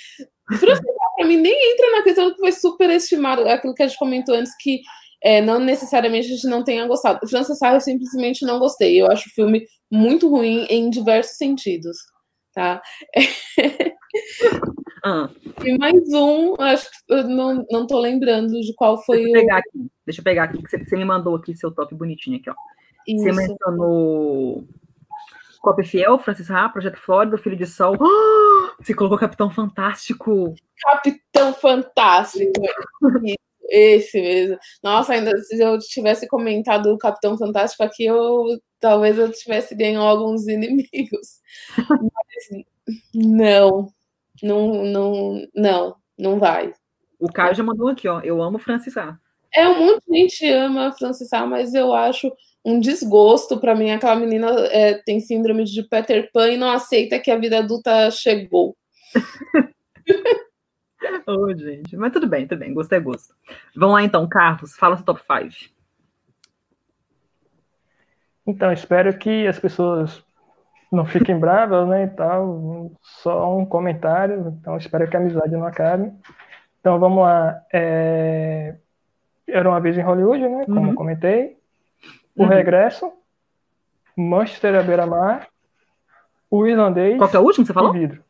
Frances 0.48 0.80
Ha, 0.80 1.16
para 1.16 1.26
mim, 1.26 1.36
nem 1.36 1.72
entra 1.72 1.90
na 1.92 2.02
questão 2.02 2.30
que 2.32 2.38
foi 2.38 2.52
superestimado, 2.52 3.48
aquilo 3.48 3.74
que 3.74 3.82
a 3.82 3.86
gente 3.86 3.98
comentou 3.98 4.34
antes, 4.34 4.52
que 4.60 4.80
é, 5.22 5.40
não 5.40 5.58
necessariamente 5.58 6.26
a 6.26 6.34
gente 6.34 6.46
não 6.46 6.62
tenha 6.62 6.86
gostado. 6.86 7.26
França 7.28 7.54
Sarra 7.54 7.76
eu 7.76 7.80
simplesmente 7.80 8.44
não 8.44 8.58
gostei. 8.58 9.00
Eu 9.00 9.10
acho 9.10 9.28
o 9.28 9.32
filme 9.32 9.66
muito 9.90 10.28
ruim 10.28 10.66
em 10.68 10.90
diversos 10.90 11.36
sentidos, 11.36 11.96
tá? 12.54 12.82
Ah. 15.06 15.28
E 15.62 15.76
mais 15.76 16.02
um, 16.14 16.54
acho 16.58 16.88
que 16.88 17.12
eu 17.12 17.24
não, 17.24 17.62
não 17.70 17.86
tô 17.86 18.00
lembrando 18.00 18.58
de 18.58 18.74
qual 18.74 18.96
foi 19.04 19.18
Deixa 19.18 19.36
eu 19.36 19.40
pegar 19.42 19.56
o... 19.56 19.58
aqui. 19.58 19.90
Deixa 20.06 20.20
eu 20.20 20.24
pegar 20.24 20.44
aqui, 20.44 20.62
que 20.62 20.70
você, 20.70 20.78
você 20.78 20.96
me 20.96 21.04
mandou 21.04 21.36
aqui 21.36 21.54
seu 21.54 21.70
top 21.70 21.94
bonitinho 21.94 22.38
aqui, 22.38 22.48
ó. 22.48 22.54
Isso. 23.06 23.22
Você 23.22 23.32
mencionou 23.32 24.64
Copa 25.60 25.84
Fiel, 25.84 26.18
Francis 26.18 26.50
Ha, 26.50 26.70
Projeto 26.70 26.96
Flórida, 26.96 27.36
Filho 27.36 27.56
de 27.56 27.66
Sol. 27.66 27.98
Você 28.84 28.94
colocou 28.94 29.18
Capitão 29.18 29.48
Fantástico. 29.48 30.54
Capitão 30.78 31.54
Fantástico. 31.54 32.52
Esse 33.70 34.20
mesmo. 34.20 34.58
Nossa, 34.82 35.14
ainda 35.14 35.34
se 35.38 35.58
eu 35.58 35.78
tivesse 35.78 36.28
comentado 36.28 36.92
o 36.92 36.98
Capitão 36.98 37.38
Fantástico 37.38 37.82
aqui, 37.82 38.04
eu 38.04 38.44
talvez 38.78 39.18
eu 39.18 39.32
tivesse 39.32 39.74
ganho 39.74 40.02
alguns 40.02 40.46
inimigos. 40.46 41.40
Mas 41.78 42.64
não, 43.14 43.88
não, 44.42 44.84
não, 44.84 45.48
não, 45.54 45.96
não 46.18 46.38
vai. 46.38 46.74
O 47.18 47.32
Caio 47.32 47.54
já 47.54 47.62
mandou 47.62 47.88
aqui, 47.88 48.06
ó. 48.06 48.20
Eu 48.20 48.42
amo 48.42 48.58
Francis 48.58 48.98
A. 48.98 49.18
É, 49.54 49.66
um 49.66 49.78
monte 49.78 50.04
de 50.06 50.18
gente 50.18 50.50
ama 50.50 50.92
Francis 50.92 51.32
A, 51.32 51.46
mas 51.46 51.72
eu 51.72 51.94
acho 51.94 52.30
um 52.64 52.80
desgosto 52.80 53.60
para 53.60 53.74
mim. 53.74 53.90
Aquela 53.90 54.16
menina 54.16 54.48
é, 54.70 54.94
tem 54.94 55.20
síndrome 55.20 55.64
de 55.64 55.82
Peter 55.82 56.30
Pan 56.32 56.48
e 56.48 56.56
não 56.56 56.70
aceita 56.70 57.18
que 57.18 57.30
a 57.30 57.38
vida 57.38 57.58
adulta 57.58 58.10
chegou. 58.10 58.74
oh, 61.26 61.54
gente. 61.54 61.96
Mas 61.96 62.12
tudo 62.12 62.26
bem, 62.26 62.46
tudo 62.46 62.58
bem. 62.58 62.72
Gosto 62.72 62.92
é 62.94 63.00
gosto. 63.00 63.34
Vamos 63.76 63.94
lá 63.94 64.02
então, 64.02 64.26
Carlos. 64.28 64.74
Fala 64.76 64.96
seu 64.96 65.04
top 65.04 65.20
5. 65.20 65.74
Então, 68.46 68.72
espero 68.72 69.16
que 69.18 69.46
as 69.46 69.58
pessoas 69.58 70.22
não 70.92 71.04
fiquem 71.04 71.38
bravas, 71.38 71.88
né, 71.88 72.04
e 72.04 72.08
tal. 72.08 72.90
Só 73.02 73.56
um 73.56 73.66
comentário. 73.66 74.56
Então, 74.60 74.76
espero 74.76 75.08
que 75.08 75.16
a 75.16 75.20
amizade 75.20 75.52
não 75.52 75.66
acabe. 75.66 76.12
Então, 76.80 76.98
vamos 76.98 77.22
lá. 77.22 77.60
É... 77.72 78.76
Era 79.46 79.68
uma 79.68 79.80
vez 79.80 79.98
em 79.98 80.02
Hollywood, 80.02 80.48
né, 80.48 80.64
como 80.64 80.88
uhum. 80.88 80.94
comentei. 80.94 81.58
O 82.36 82.42
uhum. 82.42 82.48
Regresso. 82.48 83.12
Manchester 84.16 84.74
à 84.76 84.82
beira-mar. 84.82 85.48
O 86.50 86.66
Irlandês. 86.66 87.18
Qual 87.18 87.30
que 87.30 87.36
é 87.36 87.40
o 87.40 87.42
último 87.42 87.64
que 87.64 87.68
você 87.68 87.74
falou? 87.74 87.90
O 87.90 87.92
Vidro. 87.92 88.24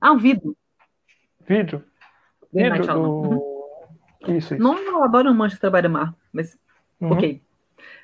Ah, 0.00 0.12
o 0.12 0.18
Vidro. 0.18 0.56
Vidro. 1.46 1.84
Vidro 2.52 2.86
do... 2.86 3.00
Uhum. 3.00 3.56
Isso, 4.36 4.54
isso. 4.54 4.62
Não, 4.62 4.76
eu 4.78 5.04
adoro 5.04 5.34
Manchester 5.34 5.70
by 5.70 5.82
the 5.82 5.88
Mar, 5.88 6.14
mas 6.32 6.58
uhum. 7.00 7.12
ok. 7.12 7.42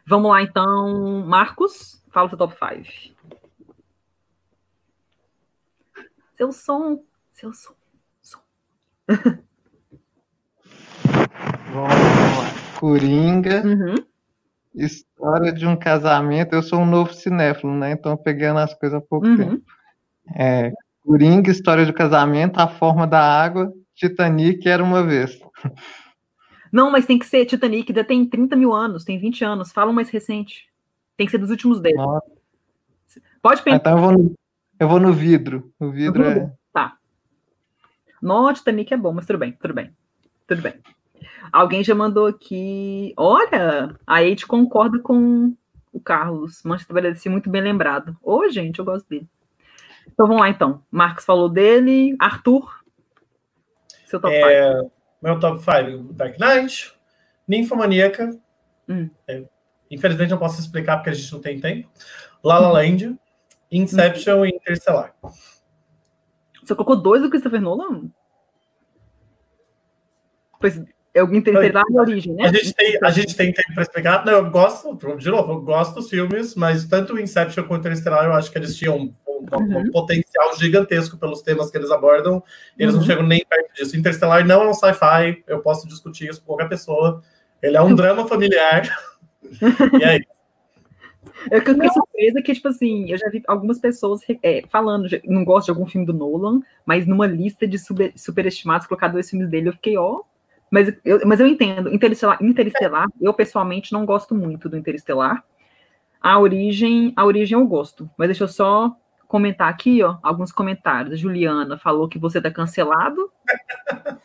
Vamos 0.07 0.31
lá, 0.31 0.43
então. 0.43 1.25
Marcos, 1.27 2.03
fala 2.11 2.27
o 2.27 2.29
seu 2.29 2.39
top 2.39 2.55
5. 2.55 3.15
Seu 6.35 6.53
som. 6.53 7.03
Seu 7.31 7.53
som. 7.53 7.75
som. 8.21 8.41
Vamos 11.73 11.89
lá. 11.89 12.22
Coringa. 12.83 13.63
Uhum. 13.65 13.95
História 14.75 15.53
de 15.53 15.65
um 15.65 15.77
casamento. 15.77 16.53
Eu 16.53 16.65
sou 16.65 16.81
um 16.81 16.87
novo 16.87 17.15
cinéfilo, 17.15 17.73
né? 17.73 17.93
Então 17.93 18.17
pegando 18.17 18.59
as 18.59 18.75
coisas 18.75 18.99
há 18.99 19.01
pouco 19.01 19.25
uhum. 19.25 19.37
tempo. 19.37 19.63
É, 20.35 20.73
Coringa, 21.07 21.49
História 21.49 21.87
de 21.87 21.93
Casamento, 21.93 22.59
A 22.59 22.67
Forma 22.67 23.07
da 23.07 23.21
Água, 23.21 23.73
Titanic, 23.95 24.69
Era 24.69 24.83
Uma 24.83 25.05
Vez. 25.05 25.39
Não, 26.73 26.91
mas 26.91 27.07
tem 27.07 27.21
que 27.21 27.27
ser 27.27 27.47
Titanic, 27.47 27.89
ainda 27.89 28.03
tem 28.03 28.27
30 28.27 28.57
mil 28.57 28.73
anos, 28.73 29.05
tem 29.05 29.17
20 29.17 29.45
anos. 29.45 29.71
Fala 29.71 29.93
um 29.93 29.95
mais 29.95 30.11
recente. 30.11 30.67
Tem 31.17 31.25
que 31.25 31.31
ser 31.31 31.39
dos 31.39 31.51
últimos 31.51 31.81
10. 31.81 31.95
Nossa. 31.95 32.33
Pode 33.41 33.63
pensar. 33.63 33.77
Então 33.77 33.93
eu 33.93 34.03
vou, 34.03 34.13
no, 34.13 34.35
eu 34.81 34.89
vou 34.89 34.99
no 34.99 35.13
vidro. 35.13 35.73
O 35.79 35.91
vidro 35.91 36.25
é. 36.25 36.53
Tá. 36.73 36.97
No, 38.21 38.53
Titanic 38.53 38.93
é 38.93 38.97
bom, 38.97 39.13
mas 39.13 39.25
tudo 39.25 39.39
bem, 39.39 39.53
tudo 39.53 39.73
bem. 39.73 39.95
Tudo 40.49 40.63
bem. 40.63 40.75
Alguém 41.53 41.85
já 41.85 41.95
mandou 41.95 42.27
aqui. 42.27 43.13
Olha, 43.17 43.95
a 44.07 44.23
Eide 44.23 44.47
concorda 44.47 44.99
com 44.99 45.55
o 45.93 46.01
Carlos. 46.01 46.63
Manchester 46.65 47.13
by 47.13 47.29
muito 47.29 47.51
bem 47.51 47.61
lembrado. 47.61 48.17
Ô, 48.23 48.49
gente, 48.49 48.79
eu 48.79 48.85
gosto 48.85 49.07
dele. 49.07 49.29
Então 50.11 50.27
vamos 50.27 50.41
lá, 50.41 50.49
então. 50.49 50.83
Marcos 50.91 51.25
falou 51.25 51.49
dele. 51.49 52.17
Arthur, 52.19 52.83
seu 54.07 54.21
top 54.21 54.35
5. 54.35 54.47
É, 54.49 54.91
meu 55.23 55.39
top 55.39 55.59
5, 55.59 56.13
Dark 56.13 56.39
Knight, 56.39 56.95
Ninfomaníaca. 57.47 58.39
Hum. 58.89 59.09
É, 59.29 59.45
infelizmente 59.91 60.31
não 60.31 60.39
posso 60.39 60.61
explicar 60.61 60.97
porque 60.97 61.11
a 61.11 61.15
gente 61.15 61.33
não 61.33 61.41
tem 61.41 61.61
tempo. 61.61 61.89
La 62.43 62.59
La 62.59 62.71
Land, 62.71 63.17
Inception 63.71 64.41
hum. 64.41 64.47
e 64.47 64.51
Interstellar. 64.51 65.15
Você 66.63 66.75
colocou 66.75 66.97
dois 66.97 67.23
do 67.23 67.31
Christopher 67.31 67.61
Nolan? 67.61 68.11
Pois 70.61 70.81
é 71.15 71.23
o 71.23 71.35
Interstellar 71.35 71.85
e 71.91 71.99
Origem, 71.99 72.35
né? 72.35 72.47
A 72.47 72.53
gente 72.53 72.75
tem, 72.75 72.99
a 73.03 73.11
gente 73.11 73.37
tem 73.37 73.53
tempo 73.53 73.75
para 73.75 73.83
explicar. 73.83 74.25
Não, 74.25 74.33
eu 74.33 74.51
gosto, 74.51 74.97
de 75.17 75.31
novo, 75.31 75.53
eu 75.53 75.61
gosto 75.61 75.95
dos 75.97 76.09
filmes, 76.09 76.55
mas 76.55 76.87
tanto 76.87 77.15
o 77.15 77.21
Inception 77.21 77.65
quanto 77.65 77.85
o 77.85 77.89
Interstellar 77.89 78.25
eu 78.25 78.33
acho 78.33 78.51
que 78.51 78.59
eles 78.59 78.75
tinham 78.77 78.97
um, 78.97 79.15
uhum. 79.53 79.91
potencial 79.91 80.57
gigantesco 80.57 81.19
pelos 81.19 81.43
temas 81.43 81.71
que 81.71 81.77
eles 81.77 81.91
abordam. 81.91 82.43
Eles 82.79 82.95
uhum. 82.95 83.01
não 83.01 83.07
chegam 83.07 83.27
nem 83.27 83.45
perto 83.45 83.75
disso. 83.75 83.97
Interstellar 83.97 84.47
não 84.47 84.63
é 84.63 84.69
um 84.69 84.75
sci-fi, 84.75 85.43
eu 85.47 85.61
posso 85.61 85.87
discutir 85.87 86.31
isso 86.31 86.41
com 86.41 86.47
qualquer 86.47 86.69
pessoa. 86.69 87.23
Ele 87.63 87.77
é 87.77 87.83
um 87.83 87.93
drama 87.97 88.27
familiar. 88.27 88.83
e 90.01 90.05
é 90.05 90.17
isso. 90.17 90.33
Eu 91.51 91.61
fiquei 91.61 91.91
surpresa 91.91 92.43
que, 92.43 92.55
tipo 92.55 92.69
assim, 92.69 93.11
eu 93.11 93.19
já 93.19 93.29
vi 93.29 93.43
algumas 93.49 93.79
pessoas 93.79 94.21
é, 94.43 94.63
falando, 94.71 95.09
não 95.25 95.45
gosto 95.45 95.67
de 95.67 95.71
algum 95.73 95.87
filme 95.87 96.07
do 96.07 96.13
Nolan, 96.13 96.61
mas 96.87 97.07
numa 97.07 97.27
lista 97.27 97.67
de 97.67 97.79
super, 97.79 98.13
superestimados, 98.17 98.87
colocar 98.87 99.09
dois 99.09 99.29
filmes 99.29 99.49
dele, 99.49 99.69
eu 99.69 99.73
fiquei, 99.73 99.97
ó. 99.97 100.21
Mas 100.73 100.91
eu, 101.05 101.21
mas 101.27 101.39
eu 101.39 101.47
entendo, 101.47 101.93
Interestelar, 101.93 102.43
Interestelar, 102.43 103.07
eu 103.21 103.35
pessoalmente 103.35 103.93
não 103.93 104.07
gosto 104.07 104.35
muito 104.35 104.71
do 104.71 104.77
Interestelar. 104.79 105.45
A 106.19 106.39
origem, 106.39 107.13
a 107.15 107.27
origem 107.27 107.59
eu 107.59 107.67
gosto, 107.67 108.09
mas 108.17 108.29
deixa 108.29 108.45
eu 108.45 108.49
só 108.49 108.97
comentar 109.29 109.69
aqui, 109.69 110.03
ó, 110.03 110.17
alguns 110.23 110.51
comentários. 110.51 111.21
Juliana 111.21 111.77
falou 111.77 112.09
que 112.09 112.19
você 112.19 112.41
tá 112.41 112.51
cancelado. 112.51 113.31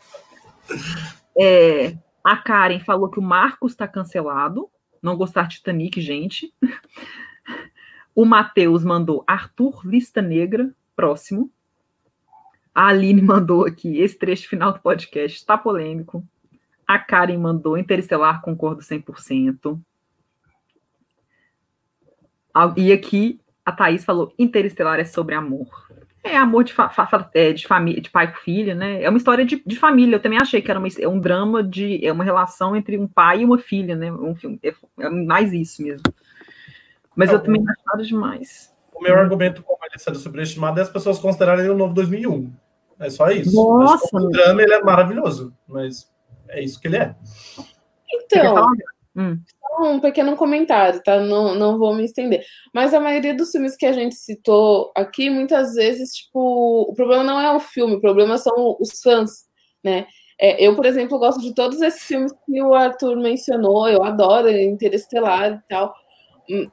É, 1.40 1.96
a 2.24 2.36
Karen 2.36 2.80
falou 2.80 3.08
que 3.08 3.20
o 3.20 3.22
Marcos 3.22 3.70
está 3.70 3.86
cancelado. 3.86 4.68
Não 5.00 5.16
gostar 5.16 5.46
de 5.46 5.58
Titanic, 5.58 6.00
gente. 6.00 6.52
O 8.12 8.24
Matheus 8.24 8.82
mandou 8.82 9.22
Arthur 9.24 9.80
Lista 9.86 10.20
Negra, 10.20 10.74
próximo. 10.96 11.50
A 12.74 12.88
Aline 12.88 13.22
mandou 13.22 13.64
aqui, 13.64 13.98
esse 13.98 14.18
trecho 14.18 14.48
final 14.48 14.72
do 14.72 14.80
podcast 14.80 15.38
está 15.38 15.56
polêmico. 15.56 16.26
A 16.88 16.98
Karen 16.98 17.36
mandou 17.36 17.76
Interestelar, 17.76 18.40
concordo 18.40 18.80
100%. 18.80 19.78
E 22.76 22.90
aqui 22.90 23.38
a 23.64 23.70
Thaís 23.70 24.04
falou: 24.04 24.32
Interestelar 24.38 24.98
é 24.98 25.04
sobre 25.04 25.34
amor. 25.34 25.68
É 26.24 26.36
amor 26.36 26.64
de, 26.64 26.72
fa 26.72 26.90
é, 27.32 27.52
de 27.52 27.66
família, 27.66 28.00
de 28.00 28.10
pai 28.10 28.32
com 28.32 28.38
filha, 28.38 28.74
né? 28.74 29.02
É 29.02 29.08
uma 29.08 29.18
história 29.18 29.44
de, 29.44 29.62
de 29.64 29.76
família. 29.76 30.16
Eu 30.16 30.20
também 30.20 30.38
achei 30.40 30.60
que 30.60 30.70
era 30.70 30.80
uma, 30.80 30.88
é 30.98 31.06
um 31.06 31.20
drama 31.20 31.62
de. 31.62 32.04
É 32.04 32.10
uma 32.10 32.24
relação 32.24 32.74
entre 32.74 32.98
um 32.98 33.06
pai 33.06 33.42
e 33.42 33.44
uma 33.44 33.58
filha, 33.58 33.94
né? 33.94 34.10
Um 34.10 34.34
filme, 34.34 34.58
é, 34.62 34.74
é 34.98 35.10
mais 35.10 35.52
isso 35.52 35.82
mesmo. 35.82 36.02
Mas 37.14 37.30
eu 37.30 37.38
também 37.38 37.62
acho 37.68 37.82
nada 37.86 38.02
demais. 38.02 38.74
O 38.94 39.02
meu 39.02 39.16
argumento 39.16 39.62
com 39.62 39.76
ele 39.84 39.98
sendo 39.98 40.18
superestimado 40.18 40.80
é 40.80 40.82
as 40.82 40.90
pessoas 40.90 41.18
considerarem 41.18 41.64
ele 41.64 41.74
o 41.74 41.76
novo 41.76 41.94
2001. 41.94 42.50
É 42.98 43.10
só 43.10 43.30
isso. 43.30 43.54
Nossa! 43.54 44.16
O 44.16 44.28
drama 44.30 44.62
ele 44.62 44.72
é 44.72 44.82
maravilhoso, 44.82 45.54
mas 45.68 46.10
é 46.50 46.62
isso 46.62 46.80
que 46.80 46.88
ele 46.88 46.96
é. 46.96 47.14
Então, 48.12 48.66
hum. 49.16 49.38
um 49.80 50.00
pequeno 50.00 50.36
comentário, 50.36 51.02
tá? 51.02 51.20
Não, 51.20 51.54
não 51.54 51.78
vou 51.78 51.94
me 51.94 52.04
estender. 52.04 52.44
Mas 52.72 52.94
a 52.94 53.00
maioria 53.00 53.34
dos 53.34 53.50
filmes 53.50 53.76
que 53.76 53.86
a 53.86 53.92
gente 53.92 54.14
citou 54.14 54.92
aqui, 54.96 55.28
muitas 55.28 55.74
vezes, 55.74 56.12
tipo, 56.12 56.82
o 56.88 56.94
problema 56.94 57.22
não 57.22 57.40
é 57.40 57.52
o 57.54 57.60
filme, 57.60 57.96
o 57.96 58.00
problema 58.00 58.38
são 58.38 58.76
os 58.80 59.00
fãs, 59.02 59.46
né? 59.84 60.06
É, 60.40 60.64
eu, 60.64 60.76
por 60.76 60.86
exemplo, 60.86 61.18
gosto 61.18 61.40
de 61.40 61.52
todos 61.52 61.82
esses 61.82 62.04
filmes 62.04 62.32
que 62.46 62.62
o 62.62 62.72
Arthur 62.72 63.16
mencionou, 63.16 63.88
eu 63.88 64.04
adoro 64.04 64.48
Interestelar 64.48 65.52
e 65.52 65.68
tal. 65.68 65.92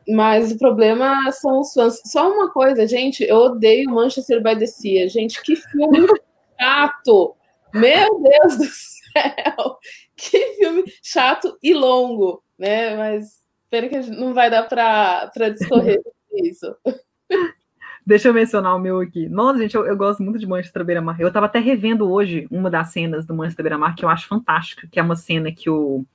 Mas 0.08 0.52
o 0.52 0.58
problema 0.58 1.32
são 1.32 1.60
os 1.60 1.74
fãs. 1.74 2.00
Só 2.06 2.32
uma 2.32 2.52
coisa, 2.52 2.88
gente, 2.88 3.24
eu 3.24 3.38
odeio 3.38 3.90
Manchester 3.90 4.42
by 4.42 4.58
the 4.58 4.68
Sea. 4.68 5.10
Gente, 5.10 5.42
que 5.42 5.56
filme 5.56 6.08
chato! 6.60 7.36
Meu 7.74 8.22
Deus 8.22 8.58
do 8.58 8.66
céu! 8.66 8.95
Que 10.16 10.56
filme 10.56 10.84
chato 11.04 11.58
e 11.62 11.74
longo, 11.74 12.44
né? 12.58 12.96
Mas 12.96 13.42
pena 13.70 13.90
que 13.90 14.00
não 14.12 14.34
vai 14.34 14.50
dar 14.50 14.64
para 14.64 15.50
discorrer 15.50 16.02
isso. 16.34 16.76
Deixa 18.06 18.28
eu 18.28 18.34
mencionar 18.34 18.76
o 18.76 18.80
meu 18.80 19.00
aqui. 19.00 19.28
Nossa, 19.28 19.58
gente, 19.58 19.76
eu, 19.76 19.86
eu 19.86 19.98
gosto 19.98 20.22
muito 20.22 20.38
de 20.38 20.46
Manchester 20.46 20.86
Beira-Mar. 20.86 21.20
Eu 21.20 21.30
estava 21.30 21.48
até 21.48 21.58
revendo 21.58 22.10
hoje 22.10 22.48
uma 22.52 22.70
das 22.70 22.90
cenas 22.90 23.26
do 23.26 23.34
Manchester 23.34 23.64
Beira-Mar 23.64 23.96
que 23.96 24.06
eu 24.06 24.10
acho 24.10 24.28
fantástica, 24.28 24.88
que 24.90 25.00
é 25.00 25.04
uma 25.04 25.16
cena 25.16 25.52
que 25.52 25.70
o 25.70 26.06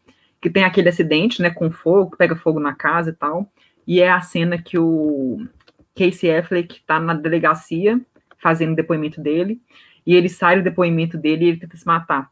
que 0.40 0.48
tem 0.48 0.64
aquele 0.64 0.88
acidente, 0.88 1.42
né, 1.42 1.50
com 1.50 1.70
fogo, 1.70 2.16
pega 2.16 2.34
fogo 2.34 2.58
na 2.58 2.74
casa 2.74 3.10
e 3.10 3.12
tal, 3.12 3.52
e 3.86 4.00
é 4.00 4.10
a 4.10 4.20
cena 4.22 4.56
que 4.56 4.78
o 4.78 5.46
Casey 5.94 6.34
Affleck 6.34 6.82
tá 6.86 6.98
na 6.98 7.12
delegacia 7.12 8.00
fazendo 8.38 8.72
o 8.72 8.76
depoimento 8.76 9.20
dele, 9.20 9.60
e 10.06 10.14
ele 10.14 10.30
sai 10.30 10.56
do 10.56 10.64
depoimento 10.64 11.18
dele 11.18 11.44
e 11.44 11.48
ele 11.48 11.58
tenta 11.58 11.76
se 11.76 11.86
matar. 11.86 12.30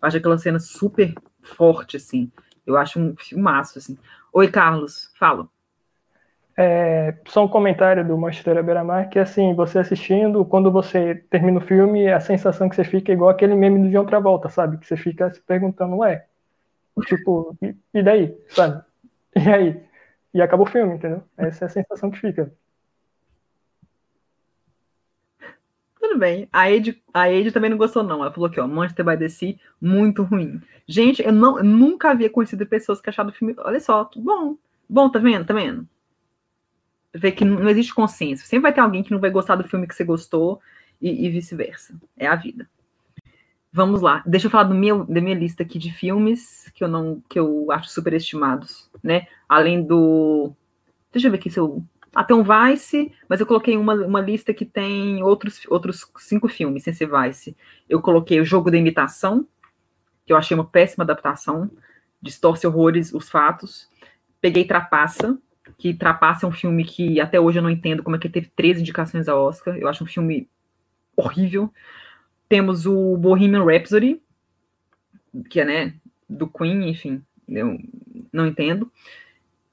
Acho 0.00 0.16
aquela 0.16 0.38
cena 0.38 0.58
super 0.58 1.14
forte, 1.42 1.96
assim. 1.96 2.30
Eu 2.66 2.76
acho 2.76 2.98
um 2.98 3.14
filmaço, 3.16 3.78
assim. 3.78 3.96
Oi, 4.32 4.50
Carlos, 4.50 5.10
fala. 5.18 5.48
É, 6.58 7.14
só 7.26 7.44
um 7.44 7.48
comentário 7.48 8.06
do 8.06 8.16
Manchester 8.16 8.62
Beira-Mar, 8.64 9.10
que 9.10 9.18
assim, 9.18 9.54
você 9.54 9.78
assistindo, 9.78 10.44
quando 10.44 10.70
você 10.70 11.14
termina 11.30 11.58
o 11.58 11.62
filme, 11.62 12.10
a 12.10 12.18
sensação 12.18 12.68
que 12.68 12.76
você 12.76 12.84
fica 12.84 13.12
é 13.12 13.14
igual 13.14 13.30
aquele 13.30 13.54
meme 13.54 13.80
do 13.82 13.90
John 13.90 14.06
Travolta, 14.06 14.48
sabe? 14.48 14.78
Que 14.78 14.86
você 14.86 14.96
fica 14.96 15.32
se 15.32 15.40
perguntando, 15.42 15.96
ué, 15.96 16.24
Tipo, 17.04 17.56
e, 17.62 17.76
e 17.92 18.02
daí, 18.02 18.36
sabe? 18.48 18.82
E 19.36 19.50
aí? 19.50 19.82
E 20.32 20.40
acaba 20.40 20.62
o 20.62 20.66
filme, 20.66 20.94
entendeu? 20.94 21.22
Essa 21.36 21.64
é 21.64 21.66
a 21.66 21.68
sensação 21.68 22.10
que 22.10 22.18
fica. 22.18 22.50
Tudo 26.06 26.20
bem. 26.20 26.48
A 26.52 26.70
Ed, 26.70 27.02
a 27.12 27.28
Ed 27.32 27.50
também 27.50 27.68
não 27.68 27.76
gostou, 27.76 28.00
não. 28.04 28.22
Ela 28.22 28.32
falou 28.32 28.48
que, 28.48 28.60
ó, 28.60 28.68
Monster 28.68 29.04
by 29.04 29.18
the 29.18 29.28
Sea, 29.28 29.56
muito 29.80 30.22
ruim. 30.22 30.62
Gente, 30.86 31.20
eu, 31.20 31.32
não, 31.32 31.58
eu 31.58 31.64
nunca 31.64 32.10
havia 32.10 32.30
conhecido 32.30 32.64
pessoas 32.64 33.00
que 33.00 33.10
acharam 33.10 33.30
o 33.30 33.32
filme. 33.32 33.56
Olha 33.58 33.80
só, 33.80 34.08
bom. 34.14 34.56
Bom, 34.88 35.10
tá 35.10 35.18
vendo? 35.18 35.44
Tá 35.44 35.52
vendo? 35.52 35.86
Vê 37.12 37.32
que 37.32 37.44
não 37.44 37.68
existe 37.68 37.92
consenso. 37.92 38.46
Sempre 38.46 38.62
vai 38.62 38.72
ter 38.72 38.80
alguém 38.80 39.02
que 39.02 39.10
não 39.10 39.18
vai 39.18 39.30
gostar 39.30 39.56
do 39.56 39.66
filme 39.66 39.84
que 39.84 39.96
você 39.96 40.04
gostou 40.04 40.60
e, 41.02 41.26
e 41.26 41.28
vice-versa. 41.28 41.92
É 42.16 42.28
a 42.28 42.36
vida. 42.36 42.70
Vamos 43.72 44.00
lá. 44.00 44.22
Deixa 44.24 44.46
eu 44.46 44.50
falar 44.50 44.64
do 44.64 44.74
meu, 44.76 45.04
da 45.04 45.20
minha 45.20 45.34
lista 45.34 45.64
aqui 45.64 45.76
de 45.76 45.92
filmes 45.92 46.70
que 46.72 46.84
eu 46.84 46.88
não 46.88 47.20
que 47.28 47.38
eu 47.38 47.66
acho 47.72 47.90
superestimados, 47.90 48.88
né? 49.02 49.26
Além 49.48 49.82
do 49.82 50.52
Deixa 51.12 51.26
eu 51.26 51.32
ver 51.32 51.38
aqui 51.38 51.50
se 51.50 51.58
eu 51.58 51.82
até 52.16 52.34
um 52.34 52.42
Vice, 52.42 53.12
mas 53.28 53.40
eu 53.40 53.46
coloquei 53.46 53.76
uma, 53.76 53.92
uma 53.92 54.22
lista 54.22 54.54
que 54.54 54.64
tem 54.64 55.22
outros, 55.22 55.60
outros 55.68 56.10
cinco 56.16 56.48
filmes 56.48 56.82
sem 56.82 56.94
ser 56.94 57.10
Vice. 57.10 57.54
Eu 57.86 58.00
coloquei 58.00 58.40
o 58.40 58.44
Jogo 58.44 58.70
da 58.70 58.78
Imitação, 58.78 59.46
que 60.24 60.32
eu 60.32 60.36
achei 60.38 60.54
uma 60.54 60.64
péssima 60.64 61.04
adaptação, 61.04 61.70
distorce 62.20 62.66
horrores 62.66 63.12
os 63.12 63.28
fatos. 63.28 63.90
Peguei 64.40 64.64
Trapaça, 64.64 65.38
que 65.76 65.92
Trapaça 65.92 66.46
é 66.46 66.48
um 66.48 66.52
filme 66.52 66.86
que 66.86 67.20
até 67.20 67.38
hoje 67.38 67.58
eu 67.58 67.62
não 67.62 67.68
entendo 67.68 68.02
como 68.02 68.16
é 68.16 68.18
que 68.18 68.30
teve 68.30 68.50
três 68.56 68.80
indicações 68.80 69.28
a 69.28 69.36
Oscar. 69.36 69.76
Eu 69.76 69.86
acho 69.86 70.02
um 70.02 70.06
filme 70.06 70.48
horrível. 71.14 71.70
Temos 72.48 72.86
o 72.86 73.18
Bohemian 73.18 73.62
Rhapsody, 73.62 74.22
que 75.50 75.60
é, 75.60 75.66
né, 75.66 75.94
do 76.26 76.48
Queen, 76.48 76.88
enfim, 76.88 77.22
eu 77.46 77.78
não 78.32 78.46
entendo. 78.46 78.90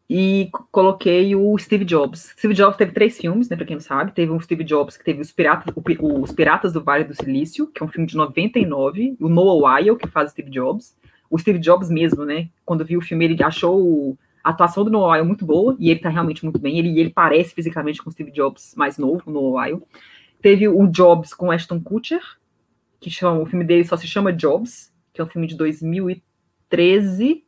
E 0.10 0.50
coloquei 0.72 1.36
o 1.36 1.58
Steve 1.58 1.86
Jobs. 1.86 2.34
Steve 2.38 2.54
Jobs 2.54 2.78
teve 2.78 2.92
três 2.92 3.18
filmes, 3.18 3.50
né, 3.50 3.56
pra 3.56 3.66
quem 3.66 3.76
não 3.76 3.82
sabe. 3.82 4.12
Teve 4.12 4.32
um 4.32 4.40
Steve 4.40 4.64
Jobs 4.64 4.98
que 4.98 5.04
teve 5.04 5.22
Os 5.22 5.32
Piratas, 5.32 5.74
Os 5.76 6.32
Piratas 6.32 6.74
do 6.74 6.84
Vale 6.84 7.06
do 7.06 7.16
Silício, 7.16 7.68
que 7.68 7.82
é 7.82 7.86
um 7.86 7.90
filme 7.90 8.06
de 8.06 8.16
99. 8.16 9.16
O 9.20 9.30
Noah 9.30 9.80
Weil, 9.80 9.96
que 9.96 10.08
faz 10.08 10.30
o 10.30 10.32
Steve 10.32 10.52
Jobs. 10.52 10.96
O 11.30 11.40
Steve 11.40 11.58
Jobs 11.58 11.90
mesmo, 11.90 12.26
né, 12.26 12.50
quando 12.66 12.86
viu 12.86 13.00
o 13.00 13.02
filme, 13.02 13.26
ele 13.26 13.42
achou 13.42 14.18
a 14.44 14.50
atuação 14.50 14.84
do 14.84 14.92
Noah 14.92 15.18
Weil 15.18 15.26
muito 15.26 15.46
boa, 15.46 15.76
e 15.80 15.90
ele 15.90 16.00
tá 16.00 16.10
realmente 16.10 16.44
muito 16.44 16.60
bem. 16.60 16.78
Ele, 16.78 17.00
ele 17.00 17.10
parece 17.10 17.56
fisicamente 17.56 18.04
com 18.04 18.10
o 18.10 18.14
Steve 18.14 18.32
Jobs 18.32 18.76
mais 18.76 18.98
novo, 18.98 19.24
o 19.26 19.32
Noah 19.32 19.68
Weil. 19.68 19.88
Teve 20.42 20.68
o 20.68 20.86
Jobs 20.88 21.34
com 21.34 21.50
Ashton 21.50 21.80
Kutcher, 21.80 22.22
que 23.00 23.10
chama, 23.10 23.40
o 23.40 23.46
filme 23.46 23.64
dele 23.64 23.86
só 23.86 23.96
se 23.96 24.06
chama 24.06 24.34
Jobs, 24.34 24.94
que 25.14 25.22
é 25.22 25.24
um 25.24 25.28
filme 25.28 25.48
de 25.48 25.56
2013, 25.56 27.44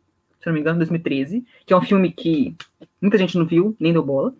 se 0.45 0.49
não 0.49 0.53
me 0.53 0.59
engano, 0.59 0.77
2013, 0.77 1.43
que 1.65 1.73
é 1.73 1.77
um 1.77 1.81
filme 1.81 2.11
que 2.11 2.55
muita 3.01 3.17
gente 3.17 3.35
não 3.35 3.47
viu, 3.47 3.75
nem 3.79 3.91
deu 3.91 4.03
bola. 4.03 4.31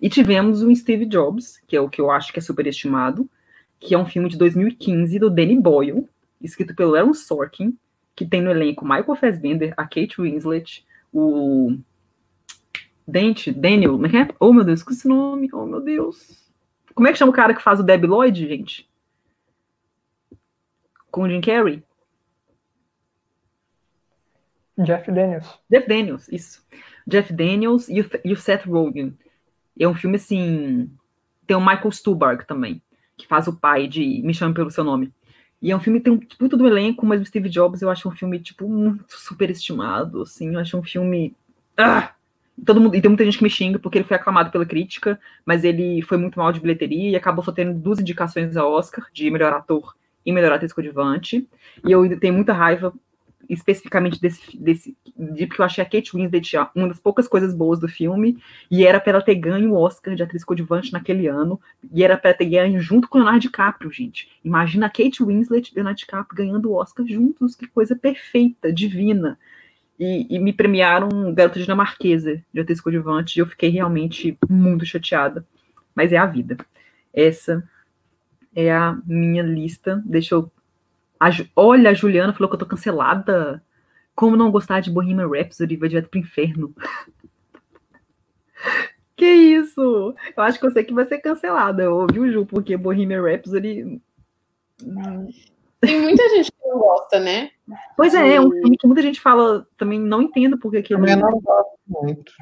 E 0.00 0.08
tivemos 0.08 0.60
o 0.60 0.74
Steve 0.74 1.06
Jobs, 1.06 1.62
que 1.68 1.76
é 1.76 1.80
o 1.80 1.88
que 1.88 2.00
eu 2.00 2.10
acho 2.10 2.32
que 2.32 2.40
é 2.40 2.42
superestimado, 2.42 3.30
que 3.78 3.94
é 3.94 3.98
um 3.98 4.04
filme 4.04 4.28
de 4.28 4.36
2015 4.36 5.20
do 5.20 5.30
Danny 5.30 5.56
Boyle, 5.60 6.08
escrito 6.40 6.74
pelo 6.74 6.96
Aaron 6.96 7.14
Sorkin, 7.14 7.78
que 8.16 8.26
tem 8.26 8.42
no 8.42 8.50
elenco 8.50 8.84
Michael 8.84 9.14
Fassbender, 9.14 9.72
a 9.76 9.84
Kate 9.84 10.20
Winslet, 10.20 10.84
o 11.12 11.76
Dente, 13.06 13.52
Daniel, 13.52 13.92
como 13.92 14.06
é 14.06 14.08
que 14.08 14.16
é? 14.16 14.28
Oh, 14.40 14.52
meu 14.52 14.64
Deus, 14.64 14.80
esqueci 14.80 15.06
o 15.06 15.10
nome, 15.10 15.48
oh, 15.52 15.64
meu 15.64 15.80
Deus. 15.80 16.50
Como 16.92 17.06
é 17.06 17.12
que 17.12 17.18
chama 17.18 17.30
o 17.30 17.34
cara 17.34 17.54
que 17.54 17.62
faz 17.62 17.78
o 17.78 17.84
Debbie 17.84 18.08
Lloyd, 18.08 18.48
gente? 18.48 18.90
com 21.12 21.22
o 21.22 21.28
Jim 21.28 21.40
Carrey? 21.40 21.84
Jeff 24.82 25.10
Daniels. 25.10 25.58
Jeff 25.70 25.88
Daniels, 25.88 26.28
isso. 26.28 26.62
Jeff 27.06 27.32
Daniels 27.32 27.88
e 27.88 28.00
o, 28.00 28.10
e 28.24 28.32
o 28.32 28.36
Seth 28.36 28.66
Rogen. 28.66 29.16
É 29.78 29.88
um 29.88 29.94
filme 29.94 30.16
assim. 30.16 30.90
Tem 31.46 31.56
o 31.56 31.60
Michael 31.60 31.90
Stuhlbarg 31.90 32.46
também, 32.46 32.80
que 33.16 33.26
faz 33.26 33.48
o 33.48 33.56
pai 33.56 33.88
de 33.88 34.22
Me 34.24 34.34
Chame 34.34 34.54
Pelo 34.54 34.70
Seu 34.70 34.84
Nome. 34.84 35.12
E 35.60 35.70
é 35.70 35.76
um 35.76 35.80
filme 35.80 36.00
que 36.00 36.04
tem 36.04 36.20
muito 36.40 36.56
do 36.56 36.66
elenco, 36.66 37.06
mas 37.06 37.20
o 37.20 37.24
Steve 37.24 37.48
Jobs 37.48 37.82
eu 37.82 37.90
acho 37.90 38.08
um 38.08 38.12
filme, 38.12 38.40
tipo, 38.40 38.68
muito 38.68 39.04
superestimado, 39.08 40.22
assim. 40.22 40.54
Eu 40.54 40.60
acho 40.60 40.76
um 40.76 40.82
filme. 40.82 41.34
Ah! 41.76 42.12
Todo 42.66 42.80
mundo, 42.80 42.94
e 42.94 43.00
tem 43.00 43.08
muita 43.08 43.24
gente 43.24 43.38
que 43.38 43.44
me 43.44 43.48
xinga 43.48 43.78
porque 43.78 43.96
ele 43.96 44.04
foi 44.04 44.16
aclamado 44.16 44.50
pela 44.50 44.66
crítica, 44.66 45.18
mas 45.44 45.64
ele 45.64 46.02
foi 46.02 46.18
muito 46.18 46.38
mal 46.38 46.52
de 46.52 46.60
bilheteria 46.60 47.10
e 47.10 47.16
acabou 47.16 47.42
só 47.42 47.50
tendo 47.50 47.72
duas 47.72 47.98
indicações 47.98 48.56
a 48.56 48.66
Oscar 48.66 49.06
de 49.12 49.30
melhor 49.30 49.54
ator 49.54 49.96
e 50.24 50.30
melhorar 50.32 50.56
atriz 50.56 50.72
coadjuvante. 50.72 51.48
E 51.84 51.90
eu 51.90 52.18
tenho 52.20 52.34
muita 52.34 52.52
raiva 52.52 52.92
especificamente 53.52 54.18
desse, 54.18 54.56
desse 54.56 54.96
de 55.14 55.46
porque 55.46 55.60
eu 55.60 55.66
achei 55.66 55.84
a 55.84 55.86
Kate 55.86 56.12
Winslet 56.14 56.56
uma 56.74 56.88
das 56.88 56.98
poucas 56.98 57.28
coisas 57.28 57.54
boas 57.54 57.78
do 57.78 57.86
filme 57.86 58.42
e 58.70 58.86
era 58.86 58.98
para 58.98 59.12
ela 59.12 59.22
ter 59.22 59.34
ganho 59.34 59.72
o 59.72 59.78
Oscar 59.78 60.14
de 60.14 60.22
atriz 60.22 60.42
coadjuvante 60.42 60.92
naquele 60.92 61.26
ano 61.26 61.60
e 61.92 62.02
era 62.02 62.16
para 62.16 62.32
ter 62.32 62.46
ganho 62.46 62.80
junto 62.80 63.08
com 63.08 63.18
o 63.18 63.20
Leonardo 63.20 63.40
DiCaprio, 63.40 63.92
gente. 63.92 64.28
Imagina 64.42 64.86
a 64.86 64.88
Kate 64.88 65.22
Winslet 65.22 65.70
e 65.70 65.74
Leonardo 65.74 65.98
DiCaprio 65.98 66.36
ganhando 66.36 66.70
o 66.70 66.74
Oscar 66.74 67.06
juntos, 67.06 67.54
que 67.54 67.66
coisa 67.66 67.94
perfeita, 67.94 68.72
divina. 68.72 69.38
E, 70.00 70.26
e 70.34 70.38
me 70.38 70.52
premiaram 70.52 71.32
Garota 71.34 71.60
Dinamarquesa 71.60 72.42
de 72.52 72.60
atriz 72.60 72.80
coadjuvante 72.80 73.38
e 73.38 73.40
eu 73.40 73.46
fiquei 73.46 73.68
realmente 73.68 74.36
muito 74.48 74.86
chateada. 74.86 75.46
Mas 75.94 76.10
é 76.12 76.16
a 76.16 76.24
vida. 76.24 76.56
Essa 77.12 77.62
é 78.56 78.72
a 78.72 78.98
minha 79.06 79.42
lista. 79.42 80.02
Deixa 80.06 80.34
eu 80.34 80.50
A, 81.22 81.30
olha, 81.54 81.90
a 81.90 81.94
Juliana 81.94 82.32
falou 82.32 82.48
que 82.48 82.56
eu 82.56 82.58
tô 82.58 82.66
cancelada. 82.66 83.62
Como 84.14 84.36
não 84.36 84.50
gostar 84.50 84.80
de 84.80 84.90
Bohemian 84.90 85.28
Rhapsody 85.28 85.76
vai 85.76 85.88
direto 85.88 86.08
pro 86.08 86.18
inferno. 86.18 86.74
que 89.16 89.24
isso? 89.24 90.14
Eu 90.36 90.42
acho 90.42 90.58
que 90.58 90.66
eu 90.66 90.70
sei 90.72 90.82
que 90.82 90.92
vai 90.92 91.04
ser 91.04 91.18
cancelada, 91.18 91.92
ouviu, 91.92 92.30
Ju? 92.30 92.44
Porque 92.44 92.76
Bohemian 92.76 93.22
Rhapsody. 93.22 94.02
Tem 95.80 96.00
muita 96.00 96.28
gente 96.30 96.50
que 96.50 96.68
não 96.68 96.78
gosta, 96.78 97.20
né? 97.20 97.50
Pois 97.96 98.14
é, 98.14 98.34
é 98.34 98.40
um 98.40 98.50
filme 98.50 98.76
que 98.76 98.86
muita 98.86 99.02
gente 99.02 99.20
fala, 99.20 99.66
também 99.76 100.00
não 100.00 100.22
entendo 100.22 100.58
porque 100.58 100.82
que. 100.82 100.92
Eu 100.92 100.98
não 100.98 101.40
gosto 101.40 101.78
muito. 101.86 102.32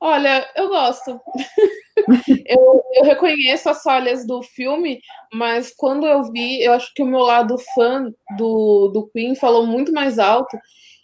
Olha, 0.00 0.48
eu 0.56 0.68
gosto. 0.68 1.20
eu, 2.46 2.82
eu, 2.94 3.04
reconheço 3.04 3.68
as 3.68 3.82
falhas 3.82 4.26
do 4.26 4.42
filme, 4.42 5.00
mas 5.32 5.72
quando 5.76 6.06
eu 6.06 6.22
vi, 6.30 6.62
eu 6.62 6.72
acho 6.72 6.92
que 6.94 7.02
o 7.02 7.06
meu 7.06 7.20
lado 7.20 7.56
fã 7.74 8.12
do, 8.36 8.88
do 8.88 9.08
Queen 9.08 9.34
falou 9.34 9.66
muito 9.66 9.92
mais 9.92 10.18
alto. 10.18 10.56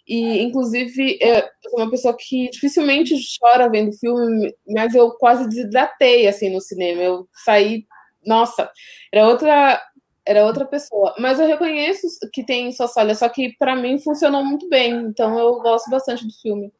E, 0.07 0.41
inclusive, 0.41 1.17
eu 1.21 1.43
sou 1.69 1.79
uma 1.79 1.89
pessoa 1.89 2.15
que 2.17 2.49
dificilmente 2.49 3.15
chora 3.39 3.69
vendo 3.69 3.97
filme, 3.97 4.53
mas 4.67 4.93
eu 4.93 5.11
quase 5.11 5.47
desidratei 5.47 6.27
assim 6.27 6.49
no 6.49 6.61
cinema. 6.61 7.01
Eu 7.01 7.27
saí, 7.45 7.85
nossa, 8.25 8.69
era 9.11 9.27
outra 9.27 9.81
era 10.25 10.45
outra 10.45 10.65
pessoa. 10.65 11.13
Mas 11.19 11.39
eu 11.39 11.47
reconheço 11.47 12.07
que 12.31 12.45
tem 12.45 12.71
suas 12.71 12.93
falhas, 12.93 13.19
só 13.19 13.29
que 13.29 13.55
para 13.57 13.75
mim 13.75 13.99
funcionou 13.99 14.43
muito 14.43 14.67
bem. 14.69 14.93
Então 14.93 15.37
eu 15.37 15.59
gosto 15.61 15.89
bastante 15.89 16.25
do 16.25 16.33
filme. 16.41 16.71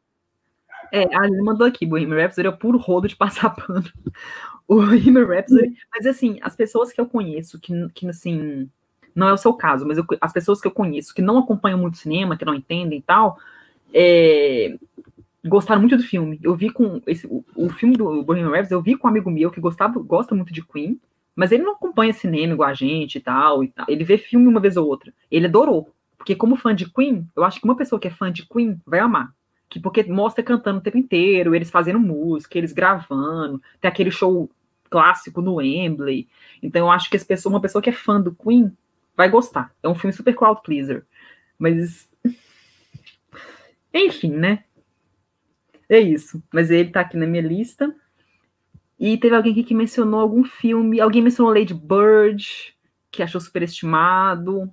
É, 0.93 1.05
a 1.15 1.23
Aline 1.23 1.41
mandou 1.41 1.65
aqui, 1.65 1.87
Bohemian 1.87 2.17
Rhapsody 2.17 2.45
é 2.45 2.51
o 2.51 2.55
puro 2.55 2.77
rodo 2.77 3.07
de 3.07 3.15
passar 3.15 3.49
pano. 3.57 3.83
O 4.67 4.75
Bohemian 4.75 5.25
Rhapsody, 5.25 5.75
mas 5.91 6.05
assim, 6.05 6.37
as 6.39 6.55
pessoas 6.55 6.93
que 6.93 7.01
eu 7.01 7.07
conheço, 7.07 7.59
que, 7.59 7.73
que 7.95 8.07
assim, 8.07 8.69
não 9.15 9.27
é 9.27 9.33
o 9.33 9.37
seu 9.37 9.53
caso, 9.53 9.87
mas 9.87 9.97
eu, 9.97 10.05
as 10.21 10.31
pessoas 10.31 10.61
que 10.61 10.67
eu 10.67 10.71
conheço, 10.71 11.11
que 11.11 11.21
não 11.21 11.39
acompanham 11.39 11.79
muito 11.79 11.97
cinema, 11.97 12.37
que 12.37 12.45
não 12.45 12.53
entendem 12.53 12.99
e 12.99 13.01
tal, 13.01 13.39
é, 13.91 14.77
gostaram 15.43 15.81
muito 15.81 15.97
do 15.97 16.03
filme. 16.03 16.39
Eu 16.43 16.55
vi 16.55 16.69
com, 16.69 17.01
esse, 17.07 17.25
o, 17.25 17.43
o 17.55 17.69
filme 17.69 17.97
do 17.97 18.21
Bohemian 18.21 18.51
Rhapsody, 18.51 18.75
eu 18.75 18.81
vi 18.83 18.95
com 18.95 19.07
um 19.07 19.09
amigo 19.09 19.31
meu 19.31 19.49
que 19.49 19.59
gostava, 19.59 19.99
gosta 19.99 20.35
muito 20.35 20.53
de 20.53 20.63
Queen, 20.63 21.01
mas 21.35 21.51
ele 21.51 21.63
não 21.63 21.73
acompanha 21.73 22.13
cinema 22.13 22.53
igual 22.53 22.69
a 22.69 22.75
gente 22.75 23.15
e 23.17 23.21
tal, 23.21 23.63
e 23.63 23.69
tal. 23.69 23.87
Ele 23.89 24.03
vê 24.03 24.15
filme 24.15 24.45
uma 24.45 24.59
vez 24.59 24.77
ou 24.77 24.87
outra. 24.87 25.11
Ele 25.31 25.47
adorou. 25.47 25.89
Porque 26.19 26.35
como 26.35 26.55
fã 26.55 26.75
de 26.75 26.87
Queen, 26.87 27.27
eu 27.35 27.43
acho 27.43 27.59
que 27.59 27.65
uma 27.65 27.75
pessoa 27.75 27.99
que 27.99 28.07
é 28.07 28.11
fã 28.11 28.31
de 28.31 28.47
Queen 28.47 28.79
vai 28.85 28.99
amar 28.99 29.33
que 29.73 29.79
porque 29.79 30.03
mostra 30.03 30.43
cantando 30.43 30.77
o 30.77 30.81
tempo 30.81 30.99
inteiro, 30.99 31.55
eles 31.55 31.71
fazendo 31.71 31.99
música, 31.99 32.59
eles 32.59 32.71
gravando, 32.71 33.59
tem 33.81 33.89
aquele 33.89 34.11
show 34.11 34.47
clássico 34.87 35.41
no 35.41 35.55
Wembley. 35.55 36.27
Então 36.61 36.85
eu 36.85 36.91
acho 36.91 37.09
que 37.09 37.17
as 37.17 37.23
pessoas, 37.23 37.51
uma 37.51 37.59
pessoa 37.59 37.81
que 37.81 37.89
é 37.89 37.93
fã 37.93 38.21
do 38.21 38.35
Queen 38.35 38.71
vai 39.17 39.27
gostar. 39.27 39.73
É 39.81 39.89
um 39.89 39.95
filme 39.95 40.13
super 40.13 40.35
crowd 40.35 40.61
pleaser. 40.61 41.03
Mas 41.57 42.07
enfim, 43.91 44.29
né? 44.29 44.63
É 45.89 45.99
isso. 45.99 46.41
Mas 46.53 46.69
ele 46.69 46.91
tá 46.91 47.01
aqui 47.01 47.17
na 47.17 47.25
minha 47.25 47.41
lista. 47.41 47.91
E 48.99 49.17
teve 49.17 49.35
alguém 49.35 49.53
aqui 49.53 49.63
que 49.63 49.73
mencionou 49.73 50.19
algum 50.19 50.43
filme. 50.43 51.01
Alguém 51.01 51.23
mencionou 51.23 51.51
Lady 51.51 51.73
Bird, 51.73 52.75
que 53.09 53.23
achou 53.23 53.41
superestimado. 53.41 54.71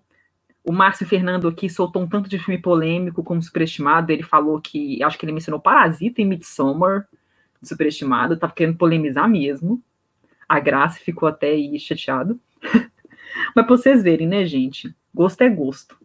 O 0.65 0.73
Márcio 0.73 1.07
Fernando 1.07 1.49
aqui 1.49 1.69
soltou 1.71 2.03
um 2.03 2.09
tanto 2.09 2.29
de 2.29 2.39
filme 2.39 2.61
polêmico 2.61 3.23
como 3.23 3.43
superestimado. 3.43 4.13
Ele 4.13 4.23
falou 4.23 4.61
que, 4.61 5.03
acho 5.03 5.19
que 5.19 5.25
ele 5.25 5.33
mencionou 5.33 5.61
Parasita 5.61 6.21
e 6.21 6.25
Midsommar, 6.25 7.09
superestimado. 7.63 8.37
Tava 8.37 8.53
querendo 8.53 8.77
polemizar 8.77 9.29
mesmo. 9.29 9.83
A 10.49 10.61
Graça 10.61 10.99
ficou 11.01 11.29
até 11.29 11.51
aí 11.51 11.79
chateado. 11.79 12.39
Mas 13.55 13.67
pra 13.67 13.77
vocês 13.77 14.03
verem, 14.03 14.27
né, 14.27 14.45
gente? 14.45 14.95
Gosto 15.15 15.41
é 15.43 15.49
gosto. 15.49 15.97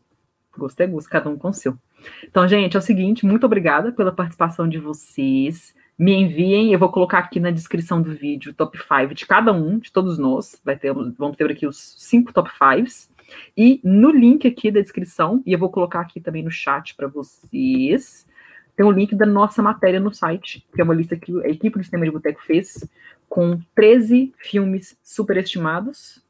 Gosto 0.57 0.79
é 0.79 0.87
gosto, 0.87 1.09
cada 1.09 1.29
um 1.29 1.37
com 1.37 1.49
o 1.49 1.53
seu. 1.53 1.77
Então, 2.23 2.47
gente, 2.47 2.75
é 2.75 2.79
o 2.79 2.83
seguinte, 2.83 3.25
muito 3.25 3.45
obrigada 3.45 3.91
pela 3.91 4.11
participação 4.11 4.67
de 4.69 4.79
vocês. 4.79 5.73
Me 5.97 6.13
enviem, 6.13 6.71
eu 6.71 6.79
vou 6.79 6.91
colocar 6.91 7.19
aqui 7.19 7.39
na 7.39 7.51
descrição 7.51 8.01
do 8.01 8.13
vídeo 8.13 8.51
o 8.51 8.55
top 8.55 8.77
5 8.77 9.13
de 9.13 9.25
cada 9.25 9.51
um, 9.53 9.79
de 9.79 9.91
todos 9.91 10.17
nós. 10.17 10.59
Vai 10.63 10.77
ter, 10.77 10.93
vamos 10.93 11.37
ter 11.37 11.49
aqui 11.49 11.65
os 11.65 11.95
cinco 11.97 12.33
top 12.33 12.49
5 12.49 13.14
e 13.57 13.79
no 13.83 14.11
link 14.11 14.47
aqui 14.47 14.71
da 14.71 14.81
descrição, 14.81 15.41
e 15.45 15.53
eu 15.53 15.59
vou 15.59 15.69
colocar 15.69 16.01
aqui 16.01 16.19
também 16.19 16.43
no 16.43 16.51
chat 16.51 16.95
para 16.95 17.07
vocês, 17.07 18.27
tem 18.75 18.85
o 18.85 18.89
um 18.89 18.91
link 18.91 19.15
da 19.15 19.25
nossa 19.25 19.61
matéria 19.61 19.99
no 19.99 20.13
site, 20.13 20.65
que 20.73 20.81
é 20.81 20.83
uma 20.83 20.93
lista 20.93 21.15
que 21.15 21.31
a 21.43 21.47
equipe 21.47 21.77
do 21.77 21.83
Sistema 21.83 22.05
de 22.05 22.11
Boteco 22.11 22.43
fez, 22.43 22.87
com 23.29 23.59
13 23.73 24.33
filmes 24.37 24.97
superestimados, 25.01 26.21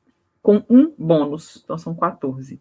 com 0.44 0.64
um 0.70 0.94
bônus. 0.98 1.62
Então 1.64 1.78
são 1.78 1.96
14. 1.96 2.60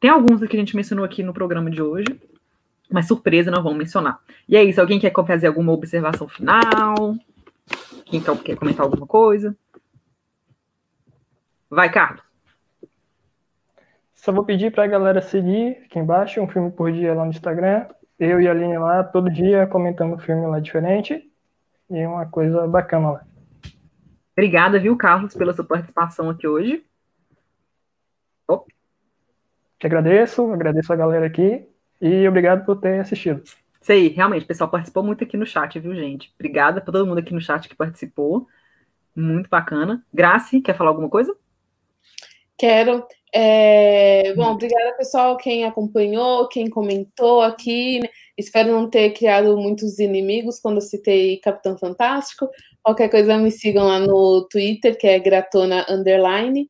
Tem 0.00 0.10
alguns 0.10 0.40
que 0.40 0.56
a 0.56 0.58
gente 0.58 0.74
mencionou 0.74 1.04
aqui 1.04 1.22
no 1.22 1.34
programa 1.34 1.70
de 1.70 1.82
hoje, 1.82 2.18
mas 2.90 3.06
surpresa 3.06 3.50
não 3.50 3.62
vamos 3.62 3.78
mencionar. 3.78 4.18
E 4.48 4.56
é 4.56 4.64
isso, 4.64 4.80
alguém 4.80 4.98
quer 4.98 5.12
fazer 5.26 5.46
alguma 5.46 5.72
observação 5.72 6.26
final? 6.26 7.14
Quem 8.06 8.20
quer 8.20 8.56
comentar 8.56 8.84
alguma 8.84 9.06
coisa? 9.06 9.54
Vai, 11.68 11.90
Carlos. 11.92 12.29
Só 14.20 14.32
vou 14.32 14.44
pedir 14.44 14.70
para 14.70 14.84
a 14.84 14.86
galera 14.86 15.22
seguir 15.22 15.78
aqui 15.86 15.98
embaixo, 15.98 16.42
um 16.42 16.46
filme 16.46 16.70
por 16.70 16.92
dia 16.92 17.14
lá 17.14 17.24
no 17.24 17.30
Instagram. 17.30 17.86
Eu 18.18 18.38
e 18.38 18.46
a 18.46 18.50
Aline 18.50 18.76
lá, 18.76 19.02
todo 19.02 19.30
dia, 19.30 19.66
comentando 19.66 20.14
um 20.14 20.18
filme 20.18 20.46
lá 20.46 20.60
diferente. 20.60 21.26
E 21.88 22.06
uma 22.06 22.26
coisa 22.26 22.68
bacana 22.68 23.12
lá. 23.12 23.26
Obrigada, 24.36 24.78
viu, 24.78 24.94
Carlos, 24.94 25.34
pela 25.34 25.54
sua 25.54 25.64
participação 25.64 26.28
aqui 26.28 26.46
hoje. 26.46 26.84
Oh. 28.46 28.62
Te 29.78 29.86
agradeço, 29.86 30.52
agradeço 30.52 30.92
a 30.92 30.96
galera 30.96 31.24
aqui 31.24 31.66
e 31.98 32.28
obrigado 32.28 32.66
por 32.66 32.76
ter 32.78 33.00
assistido. 33.00 33.42
Isso 33.42 33.90
aí, 33.90 34.08
realmente, 34.08 34.44
o 34.44 34.48
pessoal 34.48 34.68
participou 34.68 35.02
muito 35.02 35.24
aqui 35.24 35.38
no 35.38 35.46
chat, 35.46 35.80
viu, 35.80 35.94
gente? 35.94 36.30
Obrigada 36.34 36.82
para 36.82 36.92
todo 36.92 37.06
mundo 37.06 37.20
aqui 37.20 37.32
no 37.32 37.40
chat 37.40 37.66
que 37.66 37.74
participou. 37.74 38.46
Muito 39.16 39.48
bacana. 39.48 40.04
Grace, 40.12 40.60
quer 40.60 40.76
falar 40.76 40.90
alguma 40.90 41.08
coisa? 41.08 41.34
Quero. 42.58 43.06
É, 43.32 44.34
bom, 44.34 44.52
obrigada 44.52 44.96
pessoal, 44.96 45.36
quem 45.36 45.64
acompanhou, 45.64 46.48
quem 46.48 46.68
comentou 46.68 47.42
aqui. 47.42 48.00
Espero 48.36 48.72
não 48.72 48.88
ter 48.88 49.10
criado 49.10 49.56
muitos 49.56 49.98
inimigos 49.98 50.58
quando 50.58 50.76
eu 50.76 50.82
citei 50.82 51.38
Capitão 51.38 51.78
Fantástico. 51.78 52.48
Qualquer 52.82 53.08
coisa 53.08 53.36
me 53.38 53.50
sigam 53.50 53.86
lá 53.86 53.98
no 54.00 54.46
Twitter, 54.50 54.96
que 54.98 55.06
é 55.06 55.18
Gratona 55.18 55.86
Underline. 55.88 56.68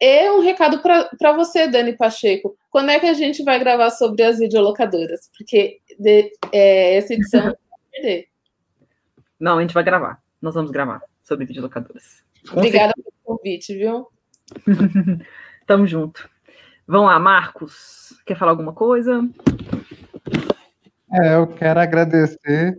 E 0.00 0.30
um 0.30 0.40
recado 0.40 0.82
para 0.82 1.32
você, 1.32 1.68
Dani 1.68 1.96
Pacheco. 1.96 2.54
Quando 2.70 2.90
é 2.90 3.00
que 3.00 3.06
a 3.06 3.14
gente 3.14 3.42
vai 3.42 3.58
gravar 3.58 3.90
sobre 3.90 4.22
as 4.22 4.38
videolocadoras? 4.38 5.30
Porque 5.38 5.78
de, 5.98 6.32
é, 6.52 6.96
essa 6.96 7.14
edição 7.14 7.42
vai 7.42 7.54
perder. 7.92 8.26
Não, 9.38 9.58
a 9.58 9.60
gente 9.62 9.72
vai 9.72 9.84
gravar. 9.84 10.20
Nós 10.42 10.54
vamos 10.54 10.70
gravar 10.70 11.00
sobre 11.22 11.46
videolocadoras. 11.46 12.22
Com 12.50 12.58
Obrigada 12.58 12.92
certeza. 12.94 13.16
pelo 13.24 13.36
convite, 13.36 13.74
viu? 13.74 14.08
Tamo 15.66 15.86
junto. 15.86 16.28
Vamos 16.86 17.06
lá, 17.06 17.18
Marcos. 17.18 18.14
Quer 18.26 18.36
falar 18.36 18.52
alguma 18.52 18.72
coisa? 18.72 19.26
É, 21.12 21.36
eu 21.36 21.46
quero 21.46 21.80
agradecer 21.80 22.76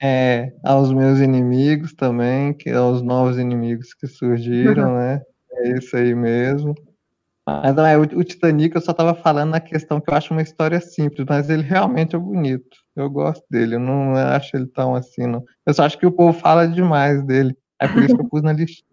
é, 0.00 0.52
aos 0.64 0.92
meus 0.92 1.18
inimigos 1.18 1.92
também, 1.92 2.54
que 2.54 2.70
aos 2.70 3.02
novos 3.02 3.38
inimigos 3.38 3.92
que 3.92 4.06
surgiram, 4.06 4.92
uhum. 4.92 4.96
né? 4.98 5.22
É 5.52 5.72
isso 5.72 5.96
aí 5.96 6.14
mesmo. 6.14 6.74
Mas 7.46 7.74
não 7.74 7.84
é, 7.86 7.96
o, 7.96 8.02
o 8.02 8.24
Titanic 8.24 8.74
eu 8.74 8.80
só 8.80 8.92
estava 8.92 9.14
falando 9.14 9.50
na 9.50 9.60
questão 9.60 10.00
que 10.00 10.10
eu 10.10 10.14
acho 10.14 10.32
uma 10.32 10.42
história 10.42 10.80
simples, 10.80 11.26
mas 11.28 11.48
ele 11.48 11.62
realmente 11.62 12.14
é 12.14 12.18
bonito. 12.18 12.76
Eu 12.94 13.08
gosto 13.10 13.44
dele, 13.50 13.76
eu 13.76 13.80
não 13.80 14.14
acho 14.14 14.56
ele 14.56 14.66
tão 14.66 14.94
assim, 14.94 15.26
não. 15.26 15.42
Eu 15.66 15.74
só 15.74 15.84
acho 15.84 15.98
que 15.98 16.06
o 16.06 16.12
povo 16.12 16.38
fala 16.38 16.68
demais 16.68 17.24
dele. 17.24 17.56
É 17.80 17.88
por 17.88 18.02
isso 18.02 18.14
que 18.14 18.22
eu 18.22 18.28
pus 18.28 18.42
na 18.42 18.52
lista. 18.52 18.84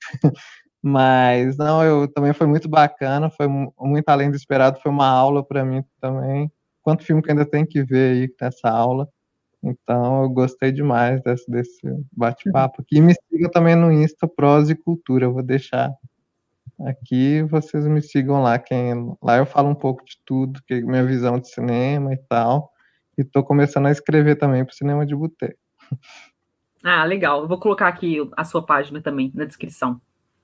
Mas 0.82 1.58
não, 1.58 1.84
eu 1.84 2.08
também 2.08 2.32
foi 2.32 2.46
muito 2.46 2.68
bacana, 2.68 3.28
foi 3.28 3.46
muito 3.46 4.08
além 4.08 4.30
do 4.30 4.36
esperado, 4.36 4.80
foi 4.80 4.90
uma 4.90 5.06
aula 5.06 5.44
para 5.44 5.64
mim 5.64 5.84
também. 6.00 6.50
Quanto 6.82 7.04
filme 7.04 7.22
que 7.22 7.30
ainda 7.30 7.44
tem 7.44 7.66
que 7.66 7.82
ver 7.82 8.12
aí 8.12 8.34
nessa 8.40 8.70
aula. 8.70 9.06
Então, 9.62 10.22
eu 10.22 10.30
gostei 10.30 10.72
demais 10.72 11.22
desse, 11.22 11.50
desse 11.50 11.80
bate-papo. 12.10 12.82
E 12.90 12.98
me 12.98 13.14
siga 13.28 13.50
também 13.50 13.76
no 13.76 13.92
Insta 13.92 14.26
Prose 14.26 14.72
e 14.72 14.76
Cultura. 14.76 15.26
Eu 15.26 15.34
vou 15.34 15.42
deixar 15.42 15.92
aqui, 16.80 17.42
vocês 17.42 17.86
me 17.86 18.00
sigam 18.00 18.42
lá. 18.42 18.58
Quem, 18.58 19.14
lá 19.22 19.36
eu 19.36 19.44
falo 19.44 19.68
um 19.68 19.74
pouco 19.74 20.02
de 20.02 20.16
tudo, 20.24 20.62
que 20.66 20.80
minha 20.80 21.04
visão 21.04 21.38
de 21.38 21.50
cinema 21.50 22.14
e 22.14 22.16
tal. 22.16 22.72
E 23.18 23.20
estou 23.20 23.44
começando 23.44 23.84
a 23.84 23.90
escrever 23.90 24.36
também 24.36 24.64
para 24.64 24.72
o 24.72 24.74
Cinema 24.74 25.04
de 25.04 25.14
Boteco. 25.14 25.58
Ah, 26.82 27.04
legal. 27.04 27.42
Eu 27.42 27.48
vou 27.48 27.60
colocar 27.60 27.88
aqui 27.88 28.16
a 28.34 28.44
sua 28.44 28.64
página 28.64 29.02
também 29.02 29.30
na 29.34 29.44
descrição 29.44 30.00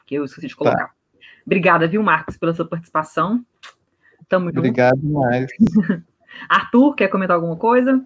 que 0.07 0.15
eu 0.15 0.25
esqueci 0.25 0.47
de 0.47 0.57
colocar. 0.57 0.87
Tá. 0.87 0.91
Obrigada, 1.45 1.87
viu, 1.87 2.03
Marcos, 2.03 2.37
pela 2.37 2.55
sua 2.55 2.65
participação. 2.65 3.45
Tamo 4.29 4.47
junto. 4.47 4.59
Obrigado 4.59 5.03
mais. 5.03 5.47
Arthur, 6.49 6.95
quer 6.95 7.09
comentar 7.09 7.37
alguma 7.37 7.57
coisa? 7.57 8.05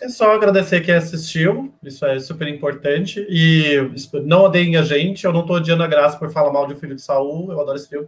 É 0.00 0.08
só 0.08 0.32
agradecer 0.32 0.80
quem 0.80 0.94
assistiu, 0.94 1.74
isso 1.82 2.06
é 2.06 2.20
super 2.20 2.46
importante. 2.46 3.26
E 3.28 3.74
não 4.24 4.42
odeiem 4.42 4.76
a 4.76 4.82
gente, 4.82 5.24
eu 5.24 5.32
não 5.32 5.40
estou 5.40 5.56
odiando 5.56 5.82
a 5.82 5.88
graça 5.88 6.16
por 6.16 6.30
falar 6.30 6.52
mal 6.52 6.66
de 6.66 6.74
O 6.74 6.76
Filho 6.76 6.94
de 6.94 7.02
Saul, 7.02 7.50
eu 7.50 7.60
adoro 7.60 7.76
esse 7.76 7.88
filme. 7.88 8.06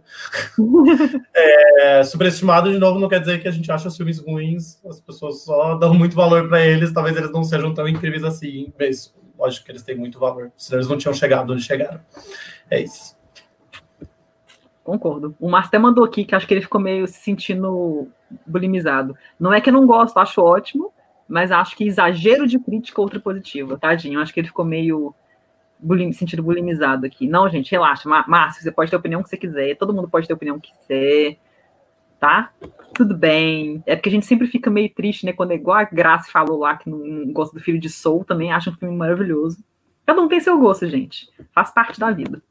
é, 1.35 2.03
superestimado, 2.03 2.71
de 2.71 2.79
novo, 2.79 2.97
não 2.97 3.09
quer 3.09 3.19
dizer 3.19 3.41
que 3.41 3.47
a 3.47 3.51
gente 3.51 3.69
acha 3.69 3.89
os 3.89 3.97
filmes 3.97 4.19
ruins, 4.19 4.79
as 4.85 5.01
pessoas 5.01 5.43
só 5.43 5.75
dão 5.75 5.93
muito 5.93 6.15
valor 6.15 6.47
para 6.47 6.65
eles, 6.65 6.93
talvez 6.93 7.17
eles 7.17 7.31
não 7.31 7.43
sejam 7.43 7.73
tão 7.73 7.87
incríveis 7.87 8.23
assim, 8.23 8.71
mas 8.79 9.13
lógico 9.37 9.65
que 9.65 9.71
eles 9.71 9.83
têm 9.83 9.97
muito 9.97 10.17
valor, 10.17 10.51
senão 10.55 10.79
eles 10.79 10.89
não 10.89 10.97
tinham 10.97 11.13
chegado 11.13 11.51
onde 11.51 11.63
chegaram. 11.63 11.99
É 12.71 12.81
isso. 12.81 13.19
Concordo. 14.83 15.35
O 15.39 15.49
Márcio 15.49 15.67
até 15.67 15.77
mandou 15.77 16.03
aqui 16.03 16.25
que 16.25 16.33
acho 16.33 16.47
que 16.47 16.53
ele 16.53 16.61
ficou 16.61 16.81
meio 16.81 17.05
se 17.07 17.19
sentindo 17.19 18.07
bulimizado. 18.47 19.15
Não 19.39 19.53
é 19.53 19.61
que 19.61 19.69
eu 19.69 19.73
não 19.73 19.85
gosto, 19.85 20.17
acho 20.17 20.41
ótimo, 20.41 20.91
mas 21.27 21.51
acho 21.51 21.75
que 21.75 21.85
exagero 21.85 22.47
de 22.47 22.57
crítica 22.57 23.01
outra 23.01 23.19
positiva, 23.19 23.77
tadinho. 23.77 24.19
Acho 24.19 24.33
que 24.33 24.39
ele 24.39 24.47
ficou 24.47 24.65
meio 24.65 25.13
bulim, 25.77 26.11
sentido 26.11 26.41
bulimizado 26.41 27.05
aqui. 27.05 27.27
Não, 27.27 27.47
gente, 27.49 27.71
relaxa. 27.71 28.09
Márcio, 28.27 28.63
você 28.63 28.71
pode 28.71 28.89
ter 28.89 28.95
a 28.95 28.99
opinião 28.99 29.21
que 29.21 29.29
você 29.29 29.37
quiser, 29.37 29.75
todo 29.75 29.93
mundo 29.93 30.09
pode 30.09 30.27
ter 30.27 30.33
a 30.33 30.35
opinião 30.35 30.59
que 30.59 30.71
quiser, 30.71 31.37
tá? 32.19 32.51
Tudo 32.93 33.15
bem. 33.15 33.83
É 33.85 33.95
porque 33.95 34.09
a 34.09 34.11
gente 34.11 34.25
sempre 34.25 34.47
fica 34.47 34.69
meio 34.69 34.93
triste, 34.93 35.25
né? 35.25 35.33
Quando 35.33 35.51
é 35.51 35.55
igual 35.55 35.77
a 35.77 35.83
Graça 35.83 36.31
falou 36.31 36.59
lá 36.59 36.75
que 36.75 36.89
não 36.89 37.31
gosta 37.31 37.55
do 37.55 37.63
Filho 37.63 37.79
de 37.79 37.89
Soul, 37.89 38.25
também 38.25 38.51
acha 38.51 38.69
um 38.69 38.73
filme 38.73 38.95
maravilhoso. 38.95 39.63
Cada 40.05 40.21
um 40.21 40.27
tem 40.27 40.39
seu 40.39 40.57
gosto, 40.59 40.87
gente. 40.87 41.29
Faz 41.53 41.71
parte 41.71 41.99
da 41.99 42.11
vida. 42.11 42.41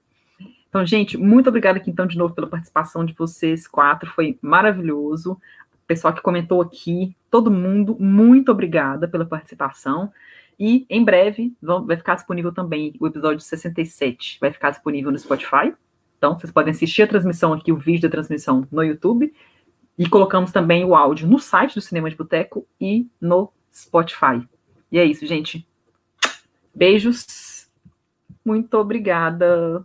Então, 0.71 0.87
gente, 0.87 1.19
muito 1.19 1.49
obrigada 1.49 1.79
aqui, 1.79 1.91
então, 1.91 2.07
de 2.07 2.17
novo, 2.17 2.35
pela 2.35 2.47
participação 2.47 3.05
de 3.05 3.13
vocês 3.13 3.67
quatro. 3.67 4.09
Foi 4.11 4.39
maravilhoso 4.41 5.37
pessoal 5.91 6.15
que 6.15 6.23
comentou 6.23 6.63
aqui, 6.63 7.17
todo 7.29 7.51
mundo, 7.51 7.97
muito 7.99 8.53
obrigada 8.53 9.09
pela 9.09 9.27
participação. 9.27 10.13
E 10.57 10.87
em 10.89 11.05
breve 11.05 11.53
vai 11.61 11.97
ficar 11.97 12.15
disponível 12.15 12.53
também 12.53 12.95
o 13.01 13.09
episódio 13.09 13.41
67, 13.41 14.39
vai 14.41 14.53
ficar 14.53 14.71
disponível 14.71 15.11
no 15.11 15.19
Spotify. 15.19 15.75
Então, 16.17 16.39
vocês 16.39 16.53
podem 16.53 16.71
assistir 16.71 17.03
a 17.03 17.09
transmissão 17.09 17.53
aqui, 17.53 17.73
o 17.73 17.77
vídeo 17.77 18.03
da 18.03 18.09
transmissão 18.09 18.69
no 18.71 18.85
YouTube. 18.85 19.35
E 19.99 20.09
colocamos 20.09 20.53
também 20.53 20.85
o 20.85 20.95
áudio 20.95 21.27
no 21.27 21.41
site 21.41 21.75
do 21.75 21.81
Cinema 21.81 22.09
de 22.09 22.15
Boteco 22.15 22.65
e 22.81 23.09
no 23.21 23.53
Spotify. 23.75 24.47
E 24.93 24.99
é 24.99 25.05
isso, 25.05 25.27
gente. 25.27 25.67
Beijos. 26.73 27.69
Muito 28.45 28.75
obrigada. 28.75 29.85